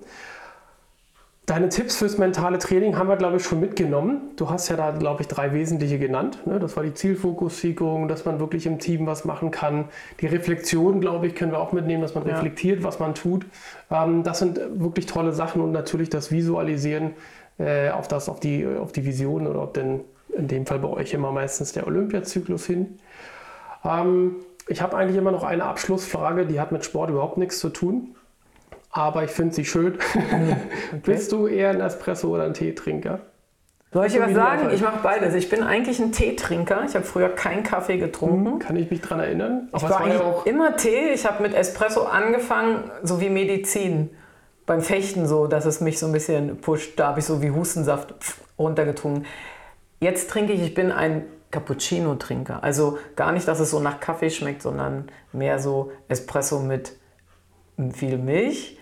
Deine 1.51 1.67
Tipps 1.67 1.97
fürs 1.97 2.17
mentale 2.17 2.59
Training 2.59 2.97
haben 2.97 3.09
wir, 3.09 3.17
glaube 3.17 3.35
ich, 3.35 3.43
schon 3.43 3.59
mitgenommen. 3.59 4.31
Du 4.37 4.49
hast 4.49 4.69
ja 4.69 4.77
da, 4.77 4.91
glaube 4.91 5.23
ich, 5.23 5.27
drei 5.27 5.51
wesentliche 5.51 5.99
genannt. 5.99 6.47
Ne? 6.47 6.59
Das 6.59 6.77
war 6.77 6.83
die 6.83 6.93
Zielfokussierung, 6.93 8.07
dass 8.07 8.23
man 8.23 8.39
wirklich 8.39 8.65
im 8.65 8.79
Team 8.79 9.05
was 9.05 9.25
machen 9.25 9.51
kann. 9.51 9.89
Die 10.21 10.27
Reflexion, 10.27 11.01
glaube 11.01 11.27
ich, 11.27 11.35
können 11.35 11.51
wir 11.51 11.59
auch 11.59 11.73
mitnehmen, 11.73 12.01
dass 12.01 12.15
man 12.15 12.25
ja. 12.25 12.35
reflektiert, 12.35 12.83
was 12.83 12.99
man 12.99 13.15
tut. 13.15 13.45
Ähm, 13.89 14.23
das 14.23 14.39
sind 14.39 14.61
wirklich 14.75 15.07
tolle 15.07 15.33
Sachen 15.33 15.61
und 15.61 15.73
natürlich 15.73 16.09
das 16.09 16.31
Visualisieren 16.31 17.15
äh, 17.59 17.89
auf, 17.89 18.07
das, 18.07 18.29
auf, 18.29 18.39
die, 18.39 18.65
auf 18.65 18.93
die 18.93 19.03
Vision 19.03 19.45
oder 19.45 19.61
ob 19.63 19.73
denn 19.73 20.05
in 20.29 20.47
dem 20.47 20.65
Fall 20.65 20.79
bei 20.79 20.87
euch 20.87 21.13
immer 21.13 21.33
meistens 21.33 21.73
der 21.73 21.85
Olympiazyklus 21.85 22.65
hin. 22.65 22.97
Ähm, 23.83 24.35
ich 24.69 24.81
habe 24.81 24.95
eigentlich 24.95 25.17
immer 25.17 25.31
noch 25.31 25.43
eine 25.43 25.65
Abschlussfrage, 25.65 26.45
die 26.45 26.61
hat 26.61 26.71
mit 26.71 26.85
Sport 26.85 27.09
überhaupt 27.09 27.37
nichts 27.37 27.59
zu 27.59 27.67
tun 27.67 28.15
aber 28.91 29.23
ich 29.23 29.31
finde 29.31 29.55
sie 29.55 29.65
schön. 29.65 29.97
Okay. 30.93 31.01
Bist 31.03 31.31
du 31.31 31.47
eher 31.47 31.69
ein 31.69 31.79
Espresso 31.79 32.27
oder 32.27 32.43
ein 32.43 32.53
Teetrinker? 32.53 33.21
Soll 33.93 34.05
ich 34.05 34.13
dir 34.13 34.21
was 34.21 34.33
sagen? 34.33 34.69
Ich 34.73 34.81
mache 34.81 34.99
beides. 35.01 35.33
Ich 35.35 35.49
bin 35.49 35.63
eigentlich 35.63 35.99
ein 35.99 36.11
Teetrinker. 36.11 36.83
Ich 36.85 36.95
habe 36.95 37.05
früher 37.05 37.29
keinen 37.29 37.63
Kaffee 37.63 37.97
getrunken. 37.97 38.53
Hm, 38.53 38.59
kann 38.59 38.75
ich 38.75 38.89
mich 38.89 39.01
daran 39.01 39.19
erinnern? 39.19 39.69
Aber 39.71 39.85
ich 39.85 39.89
war, 39.89 39.99
war 39.99 40.07
ja 40.07 40.21
auch 40.21 40.45
immer 40.45 40.75
Tee. 40.75 41.11
Ich 41.13 41.25
habe 41.25 41.43
mit 41.43 41.53
Espresso 41.53 42.03
angefangen, 42.03 42.91
so 43.03 43.19
wie 43.21 43.29
Medizin. 43.29 44.09
Beim 44.65 44.81
Fechten 44.81 45.27
so, 45.27 45.47
dass 45.47 45.65
es 45.65 45.81
mich 45.81 45.99
so 45.99 46.05
ein 46.05 46.11
bisschen 46.11 46.57
pusht. 46.61 46.93
Da 46.97 47.07
habe 47.07 47.19
ich 47.19 47.25
so 47.25 47.41
wie 47.41 47.51
Hustensaft 47.51 48.13
runtergetrunken. 48.59 49.25
Jetzt 49.99 50.29
trinke 50.29 50.53
ich, 50.53 50.61
ich 50.61 50.73
bin 50.73 50.91
ein 50.91 51.25
Cappuccino-Trinker. 51.51 52.63
Also 52.63 52.97
gar 53.15 53.31
nicht, 53.31 53.47
dass 53.47 53.59
es 53.59 53.71
so 53.71 53.79
nach 53.79 53.99
Kaffee 53.99 54.29
schmeckt, 54.29 54.61
sondern 54.61 55.09
mehr 55.33 55.59
so 55.59 55.91
Espresso 56.07 56.59
mit 56.59 56.93
viel 57.93 58.17
Milch 58.17 58.77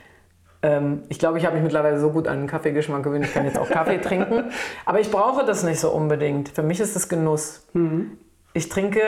ähm, 0.62 1.04
ich 1.10 1.20
glaube, 1.20 1.38
ich 1.38 1.46
habe 1.46 1.56
mich 1.56 1.64
mittlerweile 1.64 2.00
so 2.00 2.12
gut 2.12 2.28
an 2.28 2.40
den 2.40 2.48
Kaffeegeschmack 2.48 3.04
gewöhnt, 3.04 3.26
ich 3.26 3.34
kann 3.34 3.46
jetzt 3.46 3.58
auch 3.58 3.70
Kaffee 3.70 3.98
trinken. 4.02 4.52
Aber 4.86 5.00
ich 5.00 5.10
brauche 5.10 5.46
das 5.46 5.64
nicht 5.64 5.80
so 5.80 5.92
unbedingt. 5.92 6.50
Für 6.50 6.64
mich 6.64 6.80
ist 6.80 6.96
es 6.96 7.08
Genuss. 7.08 7.68
Mhm. 7.74 8.18
Ich 8.54 8.68
trinke, 8.68 9.02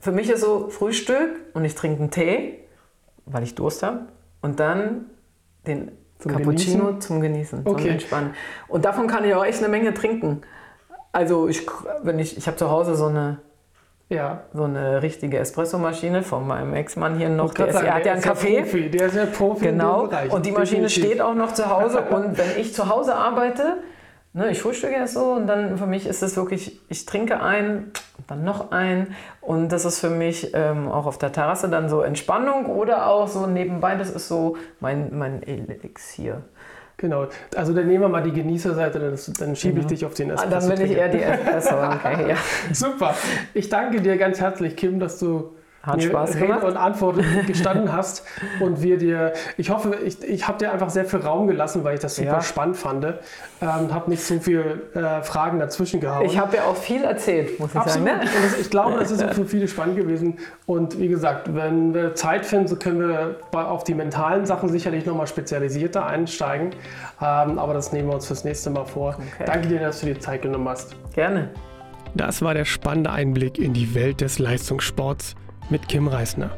für 0.00 0.12
mich 0.12 0.30
ist 0.30 0.40
so 0.40 0.68
Frühstück 0.68 1.30
und 1.54 1.64
ich 1.64 1.74
trinke 1.74 2.00
einen 2.00 2.10
Tee, 2.10 2.64
weil 3.26 3.42
ich 3.42 3.54
Durst 3.54 3.82
habe. 3.82 4.06
Und 4.40 4.58
dann 4.58 5.06
den 5.66 5.92
zum 6.18 6.32
Cappuccino 6.32 6.84
Genießen? 6.86 7.00
zum 7.00 7.20
Genießen, 7.20 7.60
okay. 7.64 7.82
zum 7.82 7.90
Entspannen. 7.90 8.34
Und 8.68 8.84
davon 8.84 9.06
kann 9.06 9.24
ich 9.24 9.34
auch 9.34 9.44
echt 9.44 9.58
eine 9.58 9.68
Menge 9.68 9.94
trinken. 9.94 10.42
Also 11.12 11.48
ich, 11.48 11.66
wenn 12.02 12.18
ich, 12.18 12.36
ich 12.36 12.46
habe 12.46 12.56
zu 12.56 12.70
Hause 12.70 12.94
so 12.94 13.06
eine 13.06 13.38
ja. 14.10 14.42
So 14.52 14.64
eine 14.64 15.02
richtige 15.02 15.38
Espressomaschine 15.38 16.22
von 16.22 16.46
meinem 16.46 16.74
Ex-Mann 16.74 17.16
hier 17.16 17.28
noch. 17.28 17.54
Der, 17.54 17.68
ist, 17.68 17.74
sagen, 17.74 17.86
er 17.86 17.94
hat 17.94 18.06
ja 18.06 18.12
einen 18.12 18.20
Kaffee. 18.22 18.62
Profi, 18.62 18.90
der 18.90 19.06
ist 19.06 19.14
ja 19.14 19.26
Profi. 19.26 19.66
Genau. 19.66 20.08
Und 20.30 20.44
die 20.44 20.50
Maschine 20.50 20.82
Definitiv. 20.82 21.04
steht 21.04 21.20
auch 21.20 21.34
noch 21.34 21.54
zu 21.54 21.70
Hause. 21.70 22.00
Und 22.10 22.36
wenn 22.36 22.58
ich 22.58 22.74
zu 22.74 22.88
Hause 22.88 23.14
arbeite, 23.14 23.78
ne, 24.32 24.50
ich 24.50 24.60
frühstücke 24.60 24.94
erst 24.94 25.14
so 25.14 25.32
und 25.32 25.46
dann 25.46 25.78
für 25.78 25.86
mich 25.86 26.06
ist 26.06 26.22
es 26.22 26.36
wirklich, 26.36 26.80
ich 26.88 27.06
trinke 27.06 27.40
ein, 27.40 27.92
dann 28.26 28.44
noch 28.44 28.72
ein. 28.72 29.14
Und 29.40 29.70
das 29.70 29.84
ist 29.84 30.00
für 30.00 30.10
mich 30.10 30.52
ähm, 30.54 30.88
auch 30.88 31.06
auf 31.06 31.18
der 31.18 31.32
Terrasse 31.32 31.68
dann 31.68 31.88
so 31.88 32.02
Entspannung 32.02 32.66
oder 32.66 33.06
auch 33.06 33.28
so 33.28 33.46
nebenbei, 33.46 33.94
das 33.94 34.10
ist 34.10 34.28
so 34.28 34.56
mein, 34.80 35.16
mein 35.16 35.42
Elixier. 35.42 36.42
Genau. 37.00 37.28
Also 37.56 37.72
dann 37.72 37.86
nehmen 37.86 38.02
wir 38.02 38.08
mal 38.08 38.22
die 38.22 38.32
Genießerseite, 38.32 38.98
dann, 38.98 39.18
dann 39.38 39.56
schiebe 39.56 39.78
ich 39.78 39.86
genau. 39.86 39.88
dich 39.88 40.04
auf 40.04 40.12
den 40.12 40.30
Espresso. 40.30 40.54
Ah, 40.54 40.60
dann 40.60 40.78
bin 40.78 40.86
ich 40.86 40.96
eher 40.96 41.08
die 41.08 41.22
Espresso. 41.22 41.74
Okay, 41.76 42.28
ja. 42.28 42.36
Super. 42.72 43.14
Ich 43.54 43.70
danke 43.70 44.02
dir 44.02 44.18
ganz 44.18 44.38
herzlich, 44.38 44.76
Kim, 44.76 45.00
dass 45.00 45.18
du 45.18 45.54
hat 45.82 46.02
Spaß 46.02 46.34
Rede 46.36 46.46
gemacht. 46.46 46.64
und 46.64 46.76
Antwort 46.76 47.18
gestanden 47.46 47.92
hast 47.92 48.24
und 48.60 48.82
wir 48.82 48.98
dir, 48.98 49.32
ich 49.56 49.70
hoffe, 49.70 49.96
ich, 50.04 50.22
ich 50.22 50.46
habe 50.46 50.58
dir 50.58 50.72
einfach 50.72 50.90
sehr 50.90 51.06
viel 51.06 51.20
Raum 51.20 51.46
gelassen, 51.46 51.84
weil 51.84 51.94
ich 51.94 52.00
das 52.00 52.16
super 52.16 52.28
ja. 52.28 52.42
spannend 52.42 52.76
fand. 52.76 53.00
Ähm, 53.00 53.94
habe 53.94 54.10
nicht 54.10 54.22
so 54.22 54.38
viele 54.40 54.82
äh, 54.94 55.22
Fragen 55.22 55.58
dazwischen 55.58 56.00
gehauen. 56.00 56.26
Ich 56.26 56.38
habe 56.38 56.56
ja 56.56 56.64
auch 56.64 56.76
viel 56.76 57.02
erzählt, 57.02 57.58
muss 57.58 57.70
ich 57.70 57.76
Absolut. 57.76 58.08
sagen. 58.08 58.20
Ne? 58.20 58.24
Und 58.24 58.44
das, 58.44 58.58
ich 58.58 58.70
glaube, 58.70 58.98
das 58.98 59.10
ist 59.10 59.22
für 59.34 59.44
viele 59.46 59.68
spannend 59.68 59.96
gewesen. 59.96 60.38
Und 60.66 60.98
wie 60.98 61.08
gesagt, 61.08 61.54
wenn 61.54 61.94
wir 61.94 62.14
Zeit 62.14 62.44
finden, 62.44 62.68
so 62.68 62.76
können 62.76 63.00
wir 63.00 63.36
auf 63.52 63.84
die 63.84 63.94
mentalen 63.94 64.44
Sachen 64.44 64.68
sicherlich 64.68 65.06
nochmal 65.06 65.26
spezialisierter 65.26 66.06
einsteigen. 66.06 66.70
Ähm, 67.22 67.58
aber 67.58 67.72
das 67.72 67.92
nehmen 67.92 68.08
wir 68.08 68.14
uns 68.14 68.26
fürs 68.26 68.44
nächste 68.44 68.68
Mal 68.68 68.84
vor. 68.84 69.16
Okay. 69.16 69.44
Danke 69.46 69.68
dir, 69.68 69.80
dass 69.80 70.00
du 70.00 70.06
dir 70.06 70.20
Zeit 70.20 70.42
genommen 70.42 70.68
hast. 70.68 70.94
Gerne. 71.14 71.48
Das 72.14 72.42
war 72.42 72.54
der 72.54 72.64
spannende 72.64 73.10
Einblick 73.10 73.58
in 73.58 73.72
die 73.72 73.94
Welt 73.94 74.20
des 74.20 74.38
Leistungssports 74.38 75.36
mit 75.70 75.88
Kim 75.88 76.08
Reisner. 76.08 76.50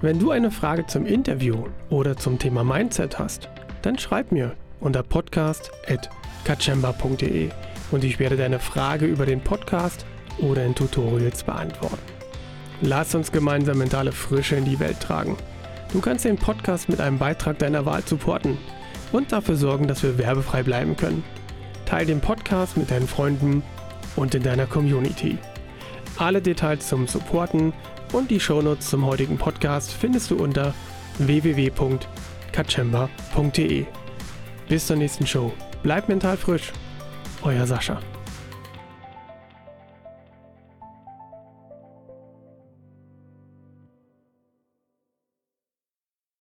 Wenn 0.00 0.18
du 0.18 0.30
eine 0.30 0.50
Frage 0.50 0.86
zum 0.86 1.06
Interview 1.06 1.64
oder 1.90 2.16
zum 2.16 2.38
Thema 2.38 2.62
Mindset 2.62 3.18
hast, 3.18 3.48
dann 3.82 3.98
schreib 3.98 4.32
mir 4.32 4.54
unter 4.80 5.02
podcast.kachemba.de 5.02 7.50
und 7.90 8.04
ich 8.04 8.18
werde 8.18 8.36
deine 8.36 8.58
Frage 8.58 9.06
über 9.06 9.26
den 9.26 9.40
Podcast 9.40 10.04
oder 10.38 10.64
in 10.64 10.74
Tutorials 10.74 11.42
beantworten. 11.42 11.98
Lass 12.80 13.14
uns 13.14 13.32
gemeinsam 13.32 13.78
mentale 13.78 14.12
Frische 14.12 14.56
in 14.56 14.64
die 14.64 14.78
Welt 14.78 15.00
tragen. 15.00 15.36
Du 15.92 16.00
kannst 16.00 16.24
den 16.24 16.36
Podcast 16.36 16.88
mit 16.88 17.00
einem 17.00 17.18
Beitrag 17.18 17.58
deiner 17.58 17.86
Wahl 17.86 18.06
supporten 18.06 18.58
und 19.10 19.32
dafür 19.32 19.56
sorgen, 19.56 19.88
dass 19.88 20.02
wir 20.02 20.18
werbefrei 20.18 20.62
bleiben 20.62 20.96
können. 20.96 21.24
Teil 21.86 22.06
den 22.06 22.20
Podcast 22.20 22.76
mit 22.76 22.90
deinen 22.90 23.08
Freunden 23.08 23.62
und 24.14 24.34
in 24.34 24.42
deiner 24.42 24.66
Community. 24.66 25.38
Alle 26.18 26.42
Details 26.42 26.88
zum 26.88 27.06
Supporten 27.06 27.72
und 28.12 28.30
die 28.30 28.40
Shownotes 28.40 28.90
zum 28.90 29.06
heutigen 29.06 29.38
Podcast 29.38 29.92
findest 29.92 30.30
du 30.30 30.36
unter 30.36 30.74
www.kachemba.de. 31.18 33.86
Bis 34.68 34.86
zur 34.86 34.96
nächsten 34.96 35.26
Show. 35.26 35.52
Bleib 35.82 36.08
mental 36.08 36.36
frisch. 36.36 36.72
Euer 37.42 37.66
Sascha. 37.66 38.00